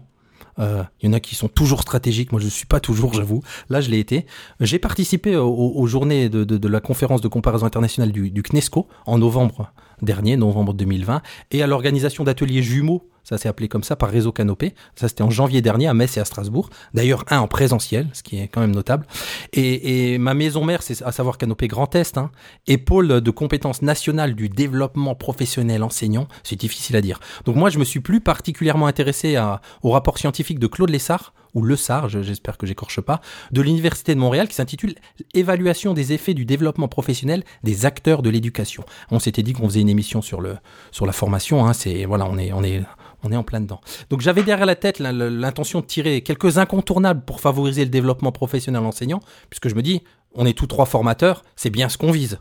Euh, 0.59 0.83
Il 1.01 1.07
y 1.07 1.09
en 1.09 1.13
a 1.13 1.21
qui 1.21 1.35
sont 1.35 1.49
toujours 1.49 1.83
stratégiques. 1.83 2.33
Moi, 2.33 2.41
je 2.41 2.47
ne 2.47 2.51
suis 2.51 2.67
pas 2.67 2.81
toujours, 2.81 3.15
j'avoue. 3.15 3.43
Là, 3.71 3.81
je 3.81 3.91
l'ai 3.91 3.99
été. 3.99 4.27
J'ai 4.61 4.79
participé 4.79 5.37
aux, 5.37 5.73
aux 5.75 5.87
journées 5.87 6.29
de, 6.29 6.45
de, 6.45 6.59
de 6.59 6.69
la 6.69 6.81
conférence 6.81 7.21
de 7.21 7.29
comparaison 7.29 7.67
internationale 7.67 8.13
du, 8.13 8.31
du 8.31 8.43
CNESCO 8.43 8.87
en 9.07 9.19
novembre 9.19 9.73
dernier, 10.03 10.37
novembre 10.37 10.75
2020, 10.75 11.23
et 11.53 11.63
à 11.63 11.67
l'organisation 11.67 12.25
d'ateliers 12.25 12.63
jumeaux, 12.63 13.09
ça 13.25 13.39
s'est 13.39 13.49
appelé 13.49 13.69
comme 13.69 13.85
ça, 13.85 13.97
par 13.97 14.11
Réseau 14.11 14.33
Canopé. 14.33 14.75
Ça, 14.97 15.09
c'était 15.09 15.23
en 15.23 15.31
janvier 15.31 15.63
dernier 15.63 15.87
à 15.87 15.95
Metz 15.95 16.17
et 16.17 16.21
à 16.21 16.25
Strasbourg. 16.25 16.71
D'ailleurs, 16.95 17.25
un 17.31 17.39
en 17.39 17.49
présentiel, 17.49 18.09
ce 18.13 18.23
qui 18.23 18.39
est 18.39 18.49
quand 18.49 18.61
même 18.61 18.75
notable. 18.75 19.07
Et, 19.53 20.19
ma 20.19 20.35
maison 20.35 20.65
mère, 20.65 20.83
c'est 20.83 21.03
à 21.03 21.13
savoir 21.13 21.39
Canopé 21.39 21.69
Grand 21.69 21.95
Est, 21.95 22.19
hein, 22.19 22.31
de 22.67 23.31
compétences 23.31 23.83
nationales 23.83 24.35
du 24.35 24.49
développement 24.49 25.15
professionnel 25.15 25.83
enseignant. 25.83 26.27
C'est 26.43 26.57
difficile 26.57 26.97
à 26.97 27.01
dire. 27.01 27.21
Donc 27.45 27.57
moi, 27.57 27.71
je 27.71 27.79
me 27.79 27.85
suis 27.85 28.01
plus 28.01 28.21
particulièrement 28.21 28.87
intéressé 28.87 29.41
au 29.83 29.91
rapport 29.91 30.19
scientifique 30.19 30.59
de 30.59 30.67
Claude 30.67 30.91
Lessard, 30.91 31.33
ou 31.55 31.63
Le 31.63 31.77
Sar, 31.77 32.09
je- 32.09 32.23
j'espère 32.23 32.57
que 32.59 32.67
j'écorche 32.67 33.01
pas, 33.01 33.21
de 33.51 33.61
l'Université 33.63 34.15
de 34.15 34.21
Montréal 34.21 34.49
qui 34.49 34.55
s'intitule 34.55 34.95
Évaluation 35.35 35.95
des 35.95 36.13
effets 36.13 36.35
du 36.35 36.45
développement 36.45 36.89
professionnel 36.89 37.45
des 37.63 37.87
acteurs 37.87 38.23
de 38.23 38.31
l'éducation. 38.31 38.85
On 39.11 39.19
s'était 39.19 39.43
dit 39.43 39.53
qu'on 39.53 39.69
faisait 39.69 39.81
une 39.81 39.89
émission 39.89 40.23
sur 40.23 40.41
le 40.41 40.57
sur 40.91 41.07
la 41.07 41.13
formation, 41.13 41.67
hein, 41.67 41.73
c'est 41.73 42.05
voilà, 42.05 42.27
on 42.29 42.39
est 42.39 42.53
on 42.53 42.63
est 42.63 42.83
on 43.25 43.31
est 43.31 43.37
en 43.37 43.45
plein 43.45 43.61
dedans. 43.61 43.81
Donc 44.11 44.21
j'avais 44.21 44.43
derrière 44.43 44.67
la 44.67 44.75
tête 44.75 44.99
l'in- 44.99 45.13
l'intention 45.13 45.81
de 45.81 45.87
tirer 45.87 46.23
quelques 46.23 46.59
incontournables 46.59 47.25
pour 47.25 47.41
favoriser 47.41 47.85
le 47.85 47.91
développement 47.91 48.33
professionnel 48.33 48.83
enseignant, 48.83 49.21
puisque 49.49 49.69
je 49.69 49.75
me 49.75 49.83
dis 49.83 50.03
on 50.35 50.47
est 50.47 50.57
tous 50.57 50.67
trois 50.67 50.87
formateurs, 50.87 51.43
c'est 51.57 51.71
bien 51.71 51.89
ce 51.89 51.99
qu'on 51.99 52.11
vise. 52.11 52.41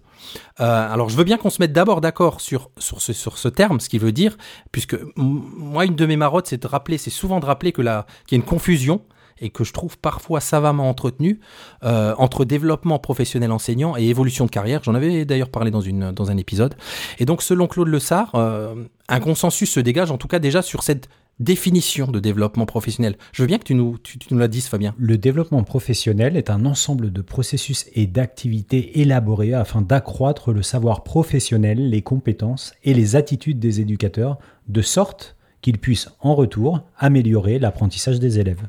Euh, 0.60 0.94
alors 0.94 1.10
je 1.10 1.18
veux 1.18 1.24
bien 1.24 1.38
qu'on 1.38 1.50
se 1.50 1.62
mette 1.62 1.74
d'abord 1.74 2.02
d'accord 2.02 2.42
sur, 2.42 2.70
sur, 2.78 3.02
ce, 3.02 3.14
sur 3.14 3.38
ce 3.38 3.48
terme, 3.48 3.80
ce 3.80 3.90
qu'il 3.90 4.00
veut 4.00 4.12
dire, 4.12 4.38
puisque 4.72 4.96
moi 5.16 5.86
une 5.86 5.96
de 5.96 6.06
mes 6.06 6.18
marottes 6.18 6.48
c'est 6.48 6.62
de 6.62 6.68
rappeler, 6.68 6.98
c'est 6.98 7.10
souvent 7.10 7.40
de 7.40 7.46
rappeler 7.46 7.72
que 7.72 7.82
la, 7.82 8.06
qu'il 8.28 8.38
y 8.38 8.42
a 8.42 8.44
une 8.44 8.50
confusion 8.50 9.02
et 9.42 9.50
que 9.50 9.64
je 9.64 9.74
trouve 9.74 9.98
parfois 9.98 10.40
savamment 10.40 10.88
entretenue 10.88 11.40
euh, 11.84 12.14
entre 12.18 12.46
développement 12.46 13.00
professionnel 13.00 13.52
enseignant 13.52 13.98
et 13.98 14.08
évolution 14.08 14.46
de 14.46 14.52
carrière. 14.52 14.82
J'en 14.84 14.94
avais 14.94 15.26
d'ailleurs 15.26 15.50
parlé 15.50 15.72
dans, 15.72 15.82
une, 15.82 16.12
dans 16.12 16.30
un 16.30 16.38
épisode. 16.38 16.76
Et 17.18 17.26
donc 17.26 17.42
selon 17.42 17.68
Claude 17.68 17.88
Lessard, 17.88 18.30
euh, 18.36 18.76
un 19.10 19.20
consensus 19.20 19.72
se 19.72 19.80
dégage 19.80 20.12
en 20.12 20.18
tout 20.18 20.28
cas 20.28 20.40
déjà 20.40 20.62
sur 20.62 20.84
cette 20.84 21.10
définition 21.42 22.08
de 22.08 22.20
développement 22.20 22.66
professionnel. 22.66 23.18
Je 23.34 23.42
veux 23.42 23.48
bien 23.48 23.58
que 23.58 23.64
tu 23.64 23.76
nous, 23.76 23.98
la 24.32 24.48
dises 24.48 24.68
Fabien. 24.68 24.94
Le 24.98 25.18
développement 25.18 25.64
professionnel 25.64 26.38
est 26.38 26.50
un 26.50 26.66
ensemble 26.66 27.12
de 27.12 27.22
processus 27.22 27.88
et 27.94 28.08
d'activités 28.08 29.02
élaborés 29.02 29.54
afin 29.54 29.82
d'accroître 29.82 30.52
le 30.52 30.62
savoir 30.62 31.04
professionnel, 31.04 31.90
les 31.90 32.02
compétences 32.02 32.74
et 32.84 32.94
les 32.94 33.16
attitudes 33.16 33.60
des 33.60 33.82
éducateurs, 33.82 34.38
de 34.68 34.82
sorte 34.82 35.36
qu'ils 35.62 35.80
puissent 35.80 36.10
en 36.20 36.36
retour 36.36 36.82
améliorer 36.98 37.60
l'apprentissage 37.60 38.20
des 38.20 38.40
élèves. 38.40 38.68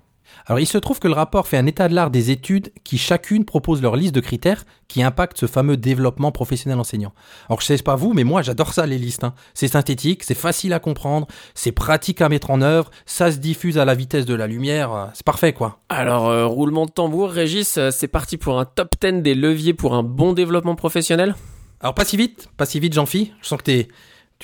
Alors 0.53 0.61
il 0.61 0.67
se 0.67 0.77
trouve 0.77 0.99
que 0.99 1.09
le 1.09 1.15
rapport 1.15 1.49
fait 1.49 1.57
un 1.57 1.65
état 1.65 1.89
de 1.89 1.95
l'art 1.95 2.11
des 2.11 2.31
études 2.31 2.75
qui 2.85 2.99
chacune 2.99 3.47
propose 3.47 3.81
leur 3.81 3.97
liste 3.97 4.15
de 4.15 4.21
critères 4.21 4.67
qui 4.87 5.03
impactent 5.03 5.39
ce 5.39 5.47
fameux 5.47 5.79
développement 5.79 6.31
professionnel 6.31 6.79
enseignant. 6.79 7.15
Alors 7.49 7.63
je 7.63 7.65
sais 7.69 7.79
pas 7.79 7.97
vous, 7.97 8.13
mais 8.13 8.23
moi 8.23 8.43
j'adore 8.43 8.75
ça 8.75 8.85
les 8.85 8.99
listes. 8.99 9.25
hein. 9.25 9.33
C'est 9.55 9.69
synthétique, 9.69 10.23
c'est 10.25 10.35
facile 10.35 10.75
à 10.75 10.79
comprendre, 10.79 11.27
c'est 11.55 11.73
pratique 11.73 12.21
à 12.21 12.29
mettre 12.29 12.51
en 12.51 12.61
œuvre, 12.61 12.91
ça 13.07 13.33
se 13.33 13.39
diffuse 13.39 13.79
à 13.79 13.87
la 13.87 13.95
vitesse 13.95 14.27
de 14.27 14.35
la 14.35 14.47
lumière, 14.47 14.93
euh, 14.93 15.07
c'est 15.15 15.25
parfait 15.25 15.55
quoi. 15.55 15.79
Alors, 15.89 16.29
euh, 16.29 16.45
roulement 16.45 16.85
de 16.85 16.91
tambour, 16.91 17.31
Régis, 17.31 17.79
euh, 17.79 17.91
c'est 17.91 18.07
parti 18.07 18.37
pour 18.37 18.61
un 18.61 18.67
top 18.67 18.97
10 19.01 19.23
des 19.23 19.35
leviers 19.35 19.73
pour 19.73 19.95
un 19.95 20.03
bon 20.03 20.35
développement 20.35 20.75
professionnel? 20.75 21.35
Alors 21.81 21.95
pas 21.95 22.05
si 22.05 22.19
vite, 22.19 22.51
pas 22.59 22.67
si 22.67 22.79
vite 22.79 22.93
Jean-Phi, 22.93 23.33
je 23.41 23.47
sens 23.47 23.57
que 23.57 23.65
t'es, 23.65 23.89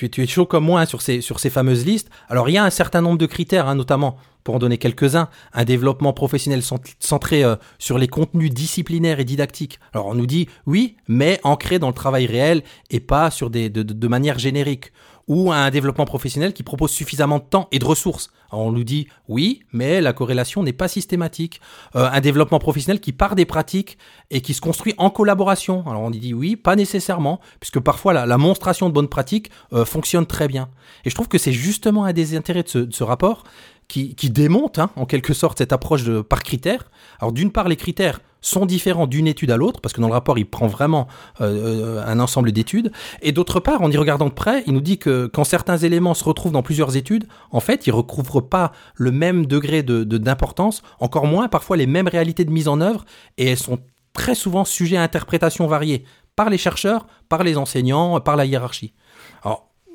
tu, 0.07 0.23
es 0.23 0.27
chaud 0.27 0.45
comme 0.45 0.65
moi 0.65 0.81
hein, 0.81 0.85
sur, 0.85 1.01
ces, 1.01 1.21
fameuses 1.49 1.85
listes. 1.85 2.09
Alors 2.29 2.49
il 2.49 2.53
y 2.53 2.57
a 2.57 2.63
un 2.63 2.69
certain 2.69 3.01
nombre 3.01 3.17
de 3.17 3.25
critères, 3.25 3.67
hein, 3.67 3.75
notamment, 3.75 4.17
pour 4.43 4.55
en 4.55 4.59
donner 4.59 4.77
quelques-uns, 4.77 5.29
un 5.53 5.65
développement 5.65 6.13
professionnel 6.13 6.63
cent- 6.63 6.79
centré 6.99 7.43
euh, 7.43 7.55
sur 7.77 7.97
les 7.97 8.07
contenus 8.07 8.51
disciplinaires 8.53 9.19
et 9.19 9.25
didactiques. 9.25 9.79
Alors 9.93 10.07
on 10.07 10.15
nous 10.15 10.25
dit 10.27 10.47
oui, 10.65 10.95
mais 11.07 11.39
ancré 11.43 11.79
dans 11.79 11.89
le 11.89 11.93
travail 11.93 12.25
réel 12.25 12.63
et 12.89 12.99
pas 12.99 13.31
sur 13.31 13.49
des, 13.49 13.69
de, 13.69 13.83
de- 13.83 13.93
de 13.93 14.07
manière 14.07 14.39
générique. 14.39 14.91
Ou 15.29 15.51
un 15.51 15.69
développement 15.69 16.05
professionnel 16.05 16.53
qui 16.53 16.63
propose 16.63 16.91
suffisamment 16.91 17.37
de 17.37 17.43
temps 17.43 17.67
et 17.71 17.79
de 17.79 17.85
ressources. 17.85 18.31
Alors 18.51 18.65
on 18.65 18.71
nous 18.71 18.83
dit 18.83 19.07
oui, 19.27 19.61
mais 19.71 20.01
la 20.01 20.11
corrélation 20.11 20.63
n'est 20.63 20.73
pas 20.73 20.87
systématique. 20.87 21.61
Euh, 21.95 22.09
un 22.11 22.19
développement 22.19 22.59
professionnel 22.59 22.99
qui 22.99 23.13
part 23.13 23.35
des 23.35 23.45
pratiques 23.45 23.97
et 24.31 24.41
qui 24.41 24.53
se 24.53 24.59
construit 24.59 24.95
en 24.97 25.11
collaboration. 25.11 25.85
Alors 25.87 26.01
on 26.01 26.09
dit 26.09 26.33
oui, 26.33 26.55
pas 26.55 26.75
nécessairement, 26.75 27.39
puisque 27.59 27.79
parfois 27.79 28.11
la, 28.11 28.25
la 28.25 28.37
monstration 28.37 28.89
de 28.89 28.93
bonnes 28.93 29.07
pratiques 29.07 29.51
euh, 29.71 29.85
fonctionne 29.85 30.25
très 30.25 30.47
bien. 30.47 30.67
Et 31.05 31.09
je 31.09 31.15
trouve 31.15 31.27
que 31.27 31.37
c'est 31.37 31.53
justement 31.53 32.05
un 32.05 32.13
des 32.13 32.35
intérêts 32.35 32.63
de 32.63 32.69
ce, 32.69 32.79
de 32.79 32.93
ce 32.93 33.03
rapport 33.03 33.43
qui, 33.87 34.15
qui 34.15 34.29
démonte 34.29 34.79
hein, 34.79 34.89
en 34.95 35.05
quelque 35.05 35.33
sorte 35.33 35.59
cette 35.59 35.73
approche 35.73 36.03
de, 36.03 36.21
par 36.21 36.41
critères. 36.43 36.89
Alors 37.19 37.33
d'une 37.33 37.51
part, 37.51 37.67
les 37.67 37.75
critères 37.75 38.19
sont 38.41 38.65
différents 38.65 39.07
d'une 39.07 39.27
étude 39.27 39.51
à 39.51 39.57
l'autre, 39.57 39.81
parce 39.81 39.93
que 39.93 40.01
dans 40.01 40.07
le 40.07 40.13
rapport, 40.13 40.37
il 40.37 40.45
prend 40.45 40.67
vraiment 40.67 41.07
euh, 41.41 42.03
un 42.05 42.19
ensemble 42.19 42.51
d'études. 42.51 42.91
Et 43.21 43.31
d'autre 43.31 43.59
part, 43.59 43.81
en 43.81 43.91
y 43.91 43.97
regardant 43.97 44.27
de 44.27 44.33
près, 44.33 44.63
il 44.67 44.73
nous 44.73 44.81
dit 44.81 44.97
que 44.97 45.27
quand 45.27 45.43
certains 45.43 45.77
éléments 45.77 46.13
se 46.13 46.23
retrouvent 46.23 46.51
dans 46.51 46.63
plusieurs 46.63 46.95
études, 46.95 47.27
en 47.51 47.59
fait, 47.59 47.87
ils 47.87 47.91
recouvrent 47.91 48.41
pas 48.41 48.71
le 48.95 49.11
même 49.11 49.45
degré 49.45 49.83
de 49.83 50.03
d'importance, 50.03 50.81
encore 50.99 51.27
moins 51.27 51.47
parfois 51.47 51.77
les 51.77 51.87
mêmes 51.87 52.07
réalités 52.07 52.45
de 52.45 52.51
mise 52.51 52.67
en 52.67 52.81
œuvre, 52.81 53.05
et 53.37 53.47
elles 53.47 53.57
sont 53.57 53.79
très 54.13 54.35
souvent 54.35 54.65
sujets 54.65 54.97
à 54.97 55.03
interprétations 55.03 55.67
variées 55.67 56.03
par 56.35 56.49
les 56.49 56.57
chercheurs, 56.57 57.05
par 57.27 57.43
les 57.43 57.57
enseignants, 57.57 58.19
par 58.21 58.35
la 58.35 58.45
hiérarchie. 58.45 58.93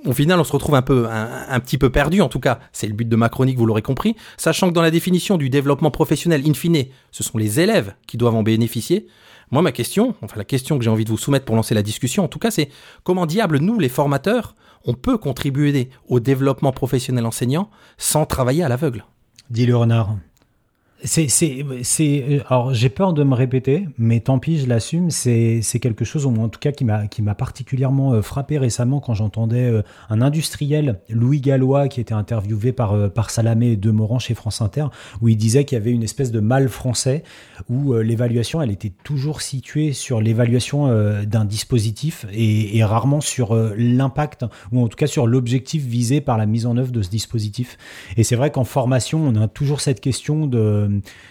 Au 0.06 0.12
final, 0.12 0.38
on 0.38 0.44
se 0.44 0.52
retrouve 0.52 0.74
un 0.74 0.82
peu, 0.82 1.06
un, 1.08 1.60
petit 1.60 1.78
peu 1.78 1.90
perdu. 1.90 2.20
En 2.20 2.28
tout 2.28 2.40
cas, 2.40 2.58
c'est 2.72 2.86
le 2.86 2.92
but 2.92 3.08
de 3.08 3.16
ma 3.16 3.30
chronique, 3.30 3.56
vous 3.56 3.64
l'aurez 3.64 3.82
compris. 3.82 4.16
Sachant 4.36 4.68
que 4.68 4.74
dans 4.74 4.82
la 4.82 4.90
définition 4.90 5.38
du 5.38 5.48
développement 5.48 5.90
professionnel, 5.90 6.42
in 6.46 6.52
fine, 6.52 6.84
ce 7.10 7.22
sont 7.22 7.38
les 7.38 7.60
élèves 7.60 7.94
qui 8.06 8.18
doivent 8.18 8.34
en 8.34 8.42
bénéficier. 8.42 9.06
Moi, 9.50 9.62
ma 9.62 9.72
question, 9.72 10.14
enfin 10.22 10.36
la 10.36 10.44
question 10.44 10.78
que 10.78 10.84
j'ai 10.84 10.90
envie 10.90 11.04
de 11.04 11.10
vous 11.10 11.18
soumettre 11.18 11.44
pour 11.44 11.56
lancer 11.56 11.74
la 11.74 11.82
discussion, 11.82 12.24
en 12.24 12.28
tout 12.28 12.38
cas, 12.38 12.50
c'est 12.50 12.68
comment 13.02 13.24
diable 13.24 13.58
nous, 13.58 13.78
les 13.78 13.88
formateurs, 13.88 14.54
on 14.84 14.94
peut 14.94 15.16
contribuer 15.16 15.88
au 16.08 16.20
développement 16.20 16.72
professionnel 16.72 17.24
enseignant 17.24 17.70
sans 17.96 18.26
travailler 18.26 18.62
à 18.62 18.68
l'aveugle? 18.68 19.04
Dis 19.50 19.66
le 19.66 19.76
renard. 19.76 20.16
C'est, 21.02 21.28
c'est, 21.28 21.66
c'est, 21.82 22.24
euh, 22.28 22.40
alors 22.48 22.72
j'ai 22.72 22.88
peur 22.88 23.12
de 23.12 23.24
me 23.24 23.34
répéter, 23.34 23.88
mais 23.98 24.20
tant 24.20 24.38
pis, 24.38 24.58
je 24.58 24.66
l'assume. 24.66 25.10
C'est, 25.10 25.60
c'est 25.60 25.78
quelque 25.78 26.04
chose, 26.04 26.24
en 26.24 26.48
tout 26.48 26.60
cas, 26.60 26.72
qui 26.72 26.84
m'a, 26.84 27.08
qui 27.08 27.20
m'a 27.20 27.34
particulièrement 27.34 28.14
euh, 28.14 28.22
frappé 28.22 28.56
récemment 28.58 29.00
quand 29.00 29.12
j'entendais 29.12 29.64
euh, 29.64 29.82
un 30.08 30.22
industriel, 30.22 31.00
Louis 31.10 31.40
Gallois, 31.40 31.88
qui 31.88 32.00
était 32.00 32.14
interviewé 32.14 32.72
par, 32.72 33.10
par 33.10 33.30
Salamé 33.30 33.72
et 33.72 33.76
Demorand 33.76 34.18
chez 34.18 34.34
France 34.34 34.62
Inter, 34.62 34.86
où 35.20 35.28
il 35.28 35.36
disait 35.36 35.64
qu'il 35.64 35.76
y 35.76 35.80
avait 35.80 35.90
une 35.90 36.02
espèce 36.02 36.30
de 36.30 36.40
mal 36.40 36.68
français 36.68 37.22
où 37.68 37.94
l'évaluation, 37.94 38.62
elle 38.62 38.70
était 38.70 38.92
toujours 39.04 39.42
située 39.42 39.92
sur 39.92 40.20
l'évaluation 40.20 40.88
d'un 41.24 41.44
dispositif 41.44 42.26
et, 42.32 42.78
et, 42.78 42.84
rarement 42.84 43.20
sur 43.20 43.54
l'impact, 43.76 44.44
ou 44.72 44.82
en 44.82 44.88
tout 44.88 44.96
cas 44.96 45.06
sur 45.06 45.26
l'objectif 45.26 45.84
visé 45.84 46.20
par 46.20 46.38
la 46.38 46.46
mise 46.46 46.66
en 46.66 46.76
œuvre 46.76 46.92
de 46.92 47.02
ce 47.02 47.10
dispositif. 47.10 47.76
Et 48.16 48.24
c'est 48.24 48.36
vrai 48.36 48.50
qu'en 48.50 48.64
formation, 48.64 49.20
on 49.20 49.36
a 49.36 49.48
toujours 49.48 49.80
cette 49.80 50.00
question 50.00 50.46
de 50.46 50.83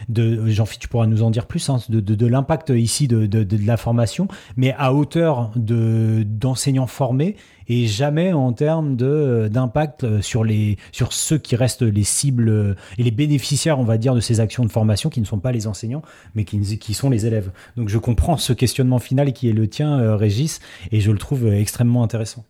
de 0.09 0.47
Jean-Philippe, 0.47 0.81
tu 0.81 0.87
pourras 0.87 1.07
nous 1.07 1.23
en 1.23 1.29
dire 1.29 1.45
plus, 1.45 1.69
hein, 1.69 1.79
de, 1.89 2.25
l'impact 2.25 2.69
ici 2.69 3.07
de, 3.07 3.65
la 3.65 3.77
formation, 3.77 4.27
mais 4.57 4.73
à 4.77 4.93
hauteur 4.93 5.51
d'enseignants 5.55 6.87
formés 6.87 7.35
et 7.67 7.87
jamais 7.87 8.33
en 8.33 8.51
termes 8.51 8.95
d'impact 8.95 10.21
sur 10.21 10.43
les 10.43 10.77
sur 10.91 11.13
ceux 11.13 11.37
qui 11.37 11.55
restent 11.55 11.81
les 11.81 12.03
cibles 12.03 12.75
et 12.97 13.03
les 13.03 13.11
bénéficiaires, 13.11 13.79
on 13.79 13.83
va 13.83 13.97
dire, 13.97 14.15
de 14.15 14.19
ces 14.19 14.39
actions 14.39 14.65
de 14.65 14.71
formation 14.71 15.09
qui 15.09 15.21
ne 15.21 15.25
sont 15.25 15.39
pas 15.39 15.51
les 15.51 15.67
enseignants, 15.67 16.01
mais 16.35 16.43
qui, 16.43 16.59
qui 16.77 16.93
sont 16.93 17.09
les 17.09 17.25
élèves. 17.25 17.51
Donc 17.77 17.89
je 17.89 17.97
comprends 17.97 18.37
ce 18.37 18.53
questionnement 18.53 18.99
final 18.99 19.33
qui 19.33 19.49
est 19.49 19.53
le 19.53 19.67
tien, 19.67 19.99
euh, 19.99 20.15
Régis, 20.15 20.59
et 20.91 20.99
je 20.99 21.11
le 21.11 21.17
trouve 21.17 21.47
extrêmement 21.47 22.03
intéressant. 22.03 22.45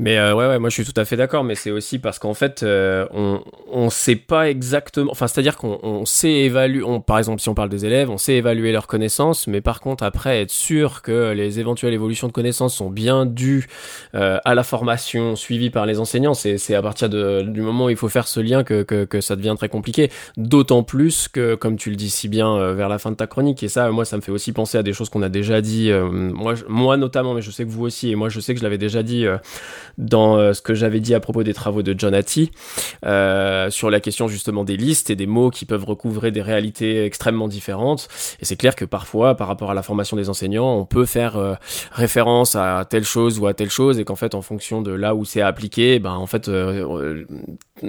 Mais 0.00 0.16
euh, 0.16 0.34
ouais, 0.34 0.46
ouais, 0.46 0.58
moi 0.58 0.70
je 0.70 0.82
suis 0.82 0.90
tout 0.90 0.98
à 0.98 1.04
fait 1.04 1.18
d'accord, 1.18 1.44
mais 1.44 1.54
c'est 1.54 1.70
aussi 1.70 1.98
parce 1.98 2.18
qu'en 2.18 2.32
fait, 2.32 2.62
euh, 2.62 3.06
on 3.12 3.42
on 3.70 3.90
sait 3.90 4.16
pas 4.16 4.48
exactement. 4.48 5.12
Enfin, 5.12 5.26
c'est-à-dire 5.26 5.58
qu'on 5.58 5.78
on 5.82 6.06
sait 6.06 6.32
évaluer. 6.32 6.82
On, 6.82 7.02
par 7.02 7.18
exemple, 7.18 7.42
si 7.42 7.50
on 7.50 7.54
parle 7.54 7.68
des 7.68 7.84
élèves, 7.84 8.08
on 8.08 8.16
sait 8.16 8.32
évaluer 8.32 8.72
leurs 8.72 8.86
connaissances, 8.86 9.46
mais 9.46 9.60
par 9.60 9.80
contre, 9.80 10.02
après, 10.02 10.40
être 10.40 10.50
sûr 10.50 11.02
que 11.02 11.32
les 11.32 11.60
éventuelles 11.60 11.92
évolutions 11.92 12.28
de 12.28 12.32
connaissances 12.32 12.74
sont 12.74 12.88
bien 12.88 13.26
dues 13.26 13.66
euh, 14.14 14.38
à 14.46 14.54
la 14.54 14.62
formation 14.62 15.36
suivie 15.36 15.68
par 15.68 15.84
les 15.84 16.00
enseignants, 16.00 16.32
c'est 16.32 16.56
c'est 16.56 16.74
à 16.74 16.80
partir 16.80 17.10
de, 17.10 17.42
du 17.42 17.60
moment 17.60 17.84
où 17.84 17.90
il 17.90 17.96
faut 17.96 18.08
faire 18.08 18.26
ce 18.26 18.40
lien 18.40 18.64
que 18.64 18.82
que, 18.82 19.04
que 19.04 19.20
ça 19.20 19.36
devient 19.36 19.54
très 19.54 19.68
compliqué. 19.68 20.10
D'autant 20.38 20.82
plus 20.82 21.28
que, 21.28 21.56
comme 21.56 21.76
tu 21.76 21.90
le 21.90 21.96
dis 21.96 22.08
si 22.08 22.28
bien 22.28 22.50
euh, 22.56 22.72
vers 22.72 22.88
la 22.88 22.98
fin 22.98 23.10
de 23.10 23.16
ta 23.16 23.26
chronique, 23.26 23.62
et 23.62 23.68
ça, 23.68 23.90
moi, 23.90 24.06
ça 24.06 24.16
me 24.16 24.22
fait 24.22 24.32
aussi 24.32 24.52
penser 24.52 24.78
à 24.78 24.82
des 24.82 24.94
choses 24.94 25.10
qu'on 25.10 25.20
a 25.20 25.28
déjà 25.28 25.60
dit. 25.60 25.90
Euh, 25.90 26.08
moi, 26.08 26.54
moi 26.68 26.96
notamment, 26.96 27.34
mais 27.34 27.42
je 27.42 27.50
sais 27.50 27.66
que 27.66 27.70
vous 27.70 27.84
aussi, 27.84 28.10
et 28.10 28.14
moi, 28.14 28.30
je 28.30 28.40
sais 28.40 28.54
que 28.54 28.60
je 28.60 28.64
l'avais 28.64 28.78
déjà 28.78 29.02
dit 29.02 29.26
dans 29.98 30.36
euh, 30.36 30.52
ce 30.52 30.62
que 30.62 30.74
j'avais 30.74 31.00
dit 31.00 31.14
à 31.14 31.20
propos 31.20 31.42
des 31.42 31.54
travaux 31.54 31.82
de 31.82 31.94
John 31.96 32.14
Hattie, 32.14 32.50
euh, 33.04 33.70
sur 33.70 33.90
la 33.90 34.00
question 34.00 34.28
justement 34.28 34.64
des 34.64 34.76
listes 34.76 35.10
et 35.10 35.16
des 35.16 35.26
mots 35.26 35.50
qui 35.50 35.64
peuvent 35.64 35.84
recouvrer 35.84 36.30
des 36.30 36.42
réalités 36.42 37.04
extrêmement 37.04 37.48
différentes. 37.48 38.08
Et 38.40 38.44
c'est 38.44 38.56
clair 38.56 38.76
que 38.76 38.84
parfois, 38.84 39.36
par 39.36 39.48
rapport 39.48 39.70
à 39.70 39.74
la 39.74 39.82
formation 39.82 40.16
des 40.16 40.28
enseignants, 40.28 40.76
on 40.76 40.84
peut 40.84 41.06
faire 41.06 41.36
euh, 41.36 41.54
référence 41.92 42.56
à 42.56 42.84
telle 42.88 43.04
chose 43.04 43.38
ou 43.38 43.46
à 43.46 43.54
telle 43.54 43.70
chose, 43.70 43.98
et 43.98 44.04
qu'en 44.04 44.16
fait, 44.16 44.34
en 44.34 44.42
fonction 44.42 44.82
de 44.82 44.92
là 44.92 45.14
où 45.14 45.24
c'est 45.24 45.42
appliqué, 45.42 45.98
ben 45.98 46.12
en 46.12 46.26
fait, 46.26 46.50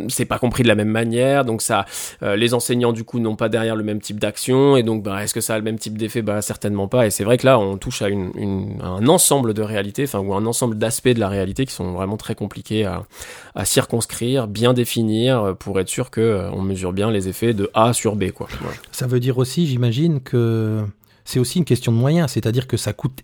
c'est 0.08 0.25
pas 0.25 0.39
compris 0.39 0.63
de 0.63 0.67
la 0.67 0.75
même 0.75 0.88
manière. 0.89 1.46
Donc 1.46 1.62
ça, 1.62 1.86
les 2.22 2.53
enseignants 2.53 2.93
du 2.93 3.03
coup 3.03 3.20
n'ont 3.20 3.36
pas 3.36 3.50
derrière 3.50 3.75
le 3.75 3.84
même 3.84 4.01
type 4.01 4.20
d'action, 4.20 4.77
et 4.77 4.84
donc 4.84 5.03
ben, 5.03 5.17
est-ce 5.20 5.34
que 5.34 5.41
ça 5.41 5.55
a 5.55 5.58
le 5.58 5.63
même 5.63 5.79
type 5.79 5.98
d'effet? 5.98 6.22
Ben 6.22 6.42
certainement 6.42 6.87
pas. 6.87 7.07
Et 7.07 7.09
c'est 7.09 7.24
vrai 7.24 7.37
que 7.37 7.46
là, 7.46 7.59
on 7.59 7.77
touche 7.77 8.01
à, 8.01 8.09
une, 8.09 8.31
une, 8.35 8.81
un 8.81 9.07
ensemble 9.07 9.53
de 9.53 9.61
réalités, 9.61 10.03
enfin 10.03 10.20
ou 10.20 10.33
un 10.33 10.46
ensemble 10.46 10.77
d'aspects 10.77 11.09
de 11.09 11.20
la 11.20 11.29
réalité 11.29 11.66
qui 11.66 11.74
sont 11.74 11.90
vraiment 11.91 12.17
très 12.17 12.35
compliqué 12.35 12.85
à, 12.85 13.65
circonscrire, 13.65 14.47
bien 14.47 14.73
définir 14.73 15.41
euh, 15.41 15.53
pour 15.53 15.79
être 15.79 15.89
sûr 15.89 16.09
que 16.09 16.21
euh, 16.21 16.51
on 16.51 16.61
mesure 16.61 16.93
bien 16.93 17.11
les 17.11 17.27
effets 17.27 17.53
de 17.53 17.69
A 17.73 17.93
sur 17.93 18.15
B. 18.15 18.31
Quoi. 18.31 18.47
Ça 18.91 19.07
veut 19.07 19.19
dire 19.19 19.37
aussi, 19.37 19.67
j'imagine, 19.67 20.21
que 20.21 20.83
c'est 21.25 21.39
aussi 21.39 21.59
une 21.59 21.65
question 21.65 21.91
de 21.91 21.97
moyens, 21.97 22.31
c'est-à-dire 22.31 22.67
que 22.67 22.77
ça 22.77 22.93
coûte 22.93 23.19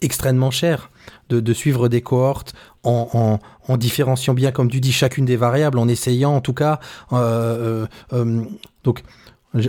extrêmement 0.00 0.50
cher 0.50 0.90
de, 1.28 1.52
suivre 1.52 1.88
des 1.88 2.02
cohortes 2.02 2.54
en, 2.84 3.38
différenciant 3.76 4.34
bien, 4.34 4.52
comme 4.52 4.70
tu 4.70 4.80
dis, 4.80 4.92
chacune 4.92 5.24
des 5.24 5.36
variables, 5.36 5.78
en 5.78 5.88
essayant 5.88 6.34
en 6.34 6.40
tout 6.40 6.54
cas. 6.54 6.80
Euh, 7.12 7.86
donc, 8.84 9.02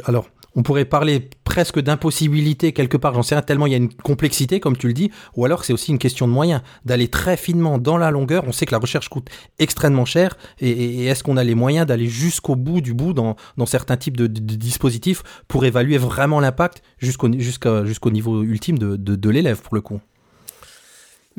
alors, 0.05 0.27
on 0.59 0.61
pourrait 0.61 0.83
parler 0.83 1.29
presque 1.45 1.79
d'impossibilité 1.79 2.73
quelque 2.73 2.97
part, 2.97 3.13
j'en 3.13 3.23
sais 3.23 3.33
rien, 3.33 3.41
tellement 3.41 3.65
il 3.65 3.71
y 3.71 3.75
a 3.75 3.77
une 3.77 3.93
complexité, 3.93 4.59
comme 4.59 4.75
tu 4.75 4.87
le 4.87 4.93
dis, 4.93 5.09
ou 5.37 5.45
alors 5.45 5.63
c'est 5.63 5.71
aussi 5.71 5.91
une 5.91 5.97
question 5.97 6.27
de 6.27 6.33
moyens, 6.33 6.61
d'aller 6.83 7.07
très 7.07 7.37
finement 7.37 7.77
dans 7.77 7.97
la 7.97 8.11
longueur. 8.11 8.43
On 8.45 8.51
sait 8.51 8.65
que 8.65 8.73
la 8.73 8.77
recherche 8.77 9.07
coûte 9.07 9.29
extrêmement 9.57 10.03
cher, 10.03 10.37
et, 10.59 11.05
est-ce 11.05 11.23
qu'on 11.23 11.37
a 11.37 11.45
les 11.45 11.55
moyens 11.55 11.87
d'aller 11.87 12.07
jusqu'au 12.07 12.57
bout 12.57 12.81
du 12.81 12.93
bout 12.93 13.13
dans, 13.13 13.37
certains 13.65 13.95
types 13.95 14.17
de, 14.17 14.27
dispositifs 14.27 15.23
pour 15.47 15.63
évaluer 15.63 15.97
vraiment 15.97 16.41
l'impact 16.41 16.83
jusqu'au 16.97 17.31
jusqu'au 17.31 18.11
niveau 18.11 18.43
ultime 18.43 18.77
de, 18.77 18.97
de 18.97 19.29
l'élève, 19.29 19.61
pour 19.61 19.75
le 19.75 19.81
coup? 19.81 20.01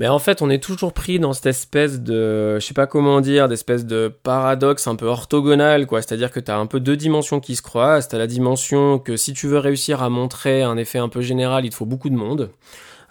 Mais 0.01 0.09
en 0.09 0.19
fait, 0.19 0.41
on 0.41 0.49
est 0.49 0.63
toujours 0.63 0.95
pris 0.95 1.19
dans 1.21 1.35
cette 1.35 1.45
espèce 1.45 2.01
de, 2.01 2.59
je 2.59 2.65
sais 2.65 2.73
pas 2.73 2.87
comment 2.87 3.21
dire, 3.21 3.49
d'espèce 3.49 3.85
de 3.85 4.11
paradoxe 4.23 4.87
un 4.87 4.97
peu 4.97 5.05
orthogonal, 5.05 5.87
quoi. 5.87 6.01
C'est-à-dire 6.01 6.31
que 6.33 6.41
tu 6.41 6.51
as 6.51 6.57
un 6.57 6.65
peu 6.65 6.81
deux 6.81 6.97
dimensions 6.97 7.39
qui 7.39 7.55
se 7.55 7.61
croisent. 7.61 8.09
Tu 8.09 8.17
as 8.17 8.19
la 8.19 8.27
dimension 8.27 8.99
que 8.99 9.19
si 9.19 9.35
tu 9.35 9.47
veux 9.47 9.59
réussir 9.59 10.03
à 10.03 10.09
montrer 10.09 10.63
un 10.63 10.79
effet 10.79 10.99
un 10.99 11.11
peu 11.11 11.21
général, 11.21 11.67
il 11.67 11.71
te 11.71 11.75
faut 11.75 11.85
beaucoup 11.85 12.09
de 12.09 12.15
monde. 12.15 12.51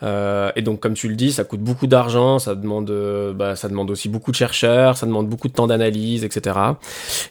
Euh, 0.03 0.51
et 0.55 0.61
donc, 0.61 0.79
comme 0.79 0.93
tu 0.93 1.07
le 1.09 1.15
dis, 1.15 1.31
ça 1.31 1.43
coûte 1.43 1.59
beaucoup 1.59 1.87
d'argent, 1.87 2.39
ça 2.39 2.55
demande, 2.55 2.89
euh, 2.89 3.33
bah, 3.33 3.55
ça 3.55 3.67
demande 3.69 3.91
aussi 3.91 4.09
beaucoup 4.09 4.31
de 4.31 4.35
chercheurs, 4.35 4.97
ça 4.97 5.05
demande 5.05 5.27
beaucoup 5.27 5.47
de 5.47 5.53
temps 5.53 5.67
d'analyse, 5.67 6.23
etc. 6.23 6.57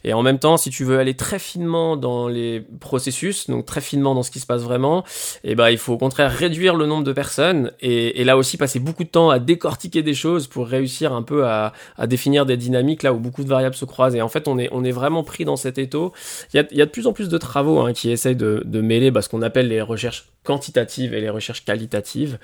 Et 0.04 0.12
en 0.12 0.22
même 0.22 0.38
temps, 0.38 0.56
si 0.56 0.70
tu 0.70 0.84
veux 0.84 0.98
aller 0.98 1.14
très 1.14 1.38
finement 1.38 1.96
dans 1.96 2.28
les 2.28 2.64
processus, 2.80 3.48
donc 3.48 3.66
très 3.66 3.80
finement 3.80 4.14
dans 4.14 4.22
ce 4.22 4.30
qui 4.30 4.40
se 4.40 4.46
passe 4.46 4.62
vraiment, 4.62 5.04
et 5.44 5.52
eh 5.52 5.54
ben, 5.54 5.70
il 5.70 5.78
faut 5.78 5.94
au 5.94 5.98
contraire 5.98 6.30
réduire 6.30 6.74
le 6.74 6.86
nombre 6.86 7.04
de 7.04 7.12
personnes 7.12 7.72
et, 7.80 8.20
et, 8.20 8.24
là 8.24 8.36
aussi 8.36 8.56
passer 8.56 8.78
beaucoup 8.78 9.04
de 9.04 9.08
temps 9.08 9.30
à 9.30 9.38
décortiquer 9.38 10.02
des 10.02 10.14
choses 10.14 10.46
pour 10.46 10.66
réussir 10.66 11.12
un 11.12 11.22
peu 11.22 11.46
à, 11.46 11.72
à, 11.96 12.06
définir 12.06 12.46
des 12.46 12.56
dynamiques 12.56 13.02
là 13.02 13.12
où 13.12 13.18
beaucoup 13.18 13.44
de 13.44 13.48
variables 13.48 13.74
se 13.74 13.84
croisent. 13.84 14.14
Et 14.14 14.22
en 14.22 14.28
fait, 14.28 14.48
on 14.48 14.58
est, 14.58 14.68
on 14.72 14.84
est 14.84 14.92
vraiment 14.92 15.22
pris 15.22 15.44
dans 15.44 15.56
cet 15.56 15.78
étau. 15.78 16.12
Il 16.52 16.58
y 16.58 16.60
a, 16.60 16.66
y 16.72 16.82
a 16.82 16.86
de 16.86 16.90
plus 16.90 17.06
en 17.06 17.12
plus 17.12 17.28
de 17.28 17.38
travaux 17.38 17.80
hein, 17.80 17.92
qui 17.92 18.10
essayent 18.10 18.36
de, 18.36 18.62
de 18.64 18.80
mêler 18.80 19.10
bah, 19.10 19.22
ce 19.22 19.28
qu'on 19.28 19.42
appelle 19.42 19.68
les 19.68 19.80
recherches 19.80 20.26
quantitatives 20.44 21.14
et 21.14 21.20
les 21.20 21.28
recherches 21.28 21.64
qualitatives. 21.64 22.38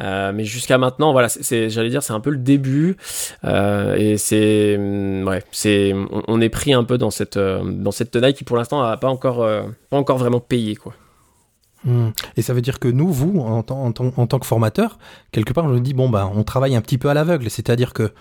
Euh, 0.00 0.32
mais 0.32 0.44
jusqu'à 0.44 0.78
maintenant, 0.78 1.12
voilà, 1.12 1.28
c'est, 1.28 1.70
j'allais 1.70 1.90
dire, 1.90 2.02
c'est 2.02 2.12
un 2.12 2.20
peu 2.20 2.30
le 2.30 2.38
début, 2.38 2.96
euh, 3.44 3.96
et 3.96 4.16
c'est, 4.16 4.78
mm, 4.78 5.28
ouais, 5.28 5.42
c'est, 5.52 5.94
on, 6.26 6.40
est 6.40 6.48
pris 6.48 6.72
un 6.72 6.84
peu 6.84 6.96
dans 6.98 7.10
cette, 7.10 7.36
euh, 7.36 7.62
dans 7.62 7.92
cette 7.92 8.10
tenaille 8.10 8.34
qui 8.34 8.44
pour 8.44 8.56
l'instant 8.56 8.82
n'a 8.82 8.96
pas 8.96 9.08
encore, 9.08 9.46
pas 9.90 9.96
encore 9.96 10.18
vraiment 10.18 10.40
payé, 10.40 10.76
quoi. 10.76 10.94
Hmm. 11.84 12.10
Et 12.36 12.42
ça 12.42 12.52
veut 12.52 12.60
dire 12.60 12.78
que 12.78 12.88
nous, 12.88 13.10
vous, 13.10 13.40
en, 13.40 13.62
tant 13.62 14.38
que 14.38 14.46
formateur, 14.46 14.98
quelque 15.32 15.54
part, 15.54 15.64
on 15.64 15.68
nous 15.68 15.80
dit 15.80 15.94
bon 15.94 16.10
bah, 16.10 16.30
on 16.34 16.44
travaille 16.44 16.76
un 16.76 16.82
petit 16.82 16.98
peu 16.98 17.08
à 17.08 17.14
l'aveugle, 17.14 17.48
c'est-à-dire 17.48 17.94
que 17.94 18.12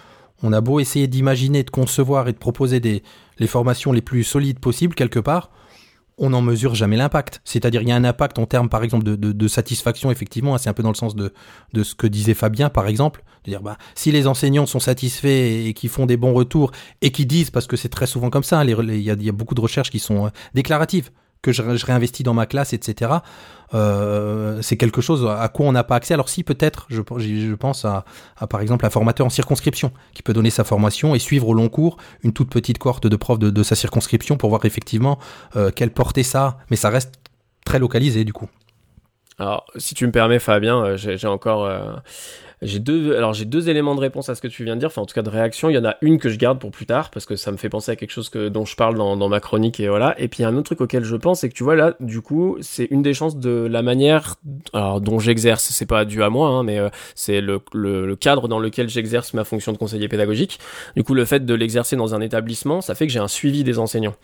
on 0.41 0.53
a 0.53 0.61
beau 0.61 0.79
essayer 0.79 1.07
d'imaginer, 1.07 1.63
de 1.63 1.69
concevoir 1.69 2.29
et 2.29 2.31
de 2.31 2.37
proposer 2.37 2.79
des 2.79 3.03
les 3.37 3.47
formations 3.47 3.91
les 3.91 4.01
plus 4.01 4.23
solides 4.23 4.59
possibles 4.59 4.95
quelque 4.95 5.19
part, 5.19 5.49
on 6.19 6.29
n'en 6.29 6.41
mesure 6.41 6.75
jamais 6.75 6.97
l'impact. 6.97 7.41
C'est-à-dire, 7.45 7.81
il 7.81 7.89
y 7.89 7.91
a 7.91 7.95
un 7.95 8.03
impact 8.03 8.37
en 8.37 8.45
termes, 8.45 8.69
par 8.69 8.83
exemple, 8.83 9.03
de, 9.03 9.47
satisfaction, 9.47 10.11
effectivement. 10.11 10.53
Hein, 10.53 10.57
c'est 10.57 10.69
un 10.69 10.73
peu 10.73 10.83
dans 10.83 10.91
le 10.91 10.95
sens 10.95 11.15
de, 11.15 11.33
de 11.73 11.83
ce 11.83 11.95
que 11.95 12.07
disait 12.07 12.33
Fabien, 12.33 12.69
par 12.69 12.87
exemple. 12.87 13.23
De 13.45 13.51
dire, 13.51 13.61
bah, 13.61 13.77
si 13.95 14.11
les 14.11 14.27
enseignants 14.27 14.65
sont 14.65 14.79
satisfaits 14.79 15.67
et, 15.67 15.73
qui 15.73 15.87
font 15.87 16.05
des 16.05 16.17
bons 16.17 16.33
retours 16.33 16.71
et 17.01 17.11
qui 17.11 17.25
disent, 17.25 17.49
parce 17.49 17.67
que 17.67 17.77
c'est 17.77 17.89
très 17.89 18.05
souvent 18.05 18.29
comme 18.29 18.43
ça, 18.43 18.59
hein, 18.59 18.65
il 18.65 19.01
y, 19.01 19.29
a, 19.29 19.31
beaucoup 19.31 19.55
de 19.55 19.61
recherches 19.61 19.89
qui 19.89 19.99
sont 19.99 20.27
euh, 20.27 20.29
déclaratives 20.53 21.09
que 21.41 21.53
je, 21.53 21.77
je 21.77 21.85
réinvestis 21.85 22.23
dans 22.23 22.33
ma 22.33 22.45
classe, 22.45 22.73
etc. 22.73 23.11
Euh, 23.73 24.61
c'est 24.61 24.77
quelque 24.77 25.01
chose 25.01 25.27
à 25.27 25.47
quoi 25.49 25.67
on 25.67 25.71
n'a 25.71 25.83
pas 25.83 25.95
accès. 25.95 26.13
Alors 26.13 26.29
si 26.29 26.43
peut-être, 26.43 26.87
je, 26.89 27.53
pense 27.53 27.85
à, 27.85 28.05
par 28.49 28.61
exemple 28.61 28.85
un 28.85 28.89
formateur 28.89 29.25
en 29.25 29.29
circonscription 29.29 29.91
qui 30.13 30.23
peut 30.23 30.33
donner 30.33 30.49
sa 30.49 30.63
formation 30.63 31.15
et 31.15 31.19
suivre 31.19 31.47
au 31.47 31.53
long 31.53 31.69
cours 31.69 31.97
une 32.23 32.33
toute 32.33 32.49
petite 32.49 32.77
cohorte 32.77 33.07
de 33.07 33.15
profs 33.15 33.39
de, 33.39 33.63
sa 33.63 33.75
circonscription 33.75 34.37
pour 34.37 34.49
voir 34.49 34.65
effectivement 34.65 35.19
euh, 35.55 35.71
quelle 35.75 35.91
portée 35.91 36.23
ça, 36.23 36.57
mais 36.69 36.75
ça 36.75 36.89
reste 36.89 37.13
très 37.65 37.79
localisé 37.79 38.23
du 38.23 38.33
coup. 38.33 38.49
Alors, 39.39 39.65
si 39.77 39.95
tu 39.95 40.05
me 40.05 40.11
permets, 40.11 40.39
Fabien, 40.39 40.83
euh, 40.83 40.97
j'ai 40.97 41.27
encore, 41.27 41.65
euh, 41.65 41.95
j'ai 42.61 42.79
deux, 42.79 43.15
alors 43.15 43.33
j'ai 43.33 43.45
deux 43.45 43.69
éléments 43.69 43.95
de 43.95 44.01
réponse 44.01 44.29
à 44.29 44.35
ce 44.35 44.41
que 44.41 44.47
tu 44.47 44.63
viens 44.63 44.75
de 44.75 44.81
dire, 44.81 44.87
enfin 44.87 45.01
en 45.01 45.05
tout 45.05 45.13
cas 45.13 45.21
de 45.21 45.29
réaction. 45.29 45.69
Il 45.69 45.75
y 45.75 45.77
en 45.77 45.85
a 45.85 45.95
une 46.01 46.19
que 46.19 46.29
je 46.29 46.37
garde 46.37 46.59
pour 46.59 46.71
plus 46.71 46.85
tard 46.85 47.09
parce 47.09 47.25
que 47.25 47.35
ça 47.35 47.51
me 47.51 47.57
fait 47.57 47.69
penser 47.69 47.91
à 47.91 47.95
quelque 47.95 48.11
chose 48.11 48.29
que 48.29 48.49
dont 48.49 48.65
je 48.65 48.75
parle 48.75 48.95
dans, 48.95 49.15
dans 49.15 49.29
ma 49.29 49.39
chronique 49.39 49.79
et 49.79 49.87
voilà. 49.87 50.19
Et 50.19 50.27
puis 50.27 50.39
il 50.39 50.41
y 50.43 50.45
a 50.45 50.49
un 50.49 50.55
autre 50.55 50.65
truc 50.65 50.81
auquel 50.81 51.03
je 51.03 51.15
pense, 51.15 51.41
c'est 51.41 51.49
que 51.49 51.53
tu 51.53 51.63
vois 51.63 51.75
là, 51.75 51.95
du 51.99 52.21
coup, 52.21 52.57
c'est 52.61 52.87
une 52.91 53.01
des 53.01 53.13
chances 53.13 53.37
de 53.37 53.67
la 53.69 53.81
manière, 53.81 54.35
alors 54.73 55.01
dont 55.01 55.19
j'exerce. 55.19 55.69
C'est 55.69 55.85
pas 55.85 56.05
dû 56.05 56.21
à 56.23 56.29
moi, 56.29 56.49
hein, 56.49 56.63
mais 56.63 56.79
euh, 56.79 56.89
c'est 57.15 57.41
le, 57.41 57.61
le, 57.73 58.05
le, 58.05 58.15
cadre 58.15 58.47
dans 58.47 58.59
lequel 58.59 58.89
j'exerce 58.89 59.33
ma 59.33 59.43
fonction 59.43 59.71
de 59.71 59.77
conseiller 59.77 60.07
pédagogique. 60.07 60.59
Du 60.95 61.03
coup, 61.03 61.13
le 61.13 61.25
fait 61.25 61.45
de 61.45 61.53
l'exercer 61.53 61.95
dans 61.95 62.15
un 62.15 62.21
établissement, 62.21 62.81
ça 62.81 62.95
fait 62.95 63.07
que 63.07 63.13
j'ai 63.13 63.19
un 63.19 63.27
suivi 63.27 63.63
des 63.63 63.79
enseignants. 63.79 64.15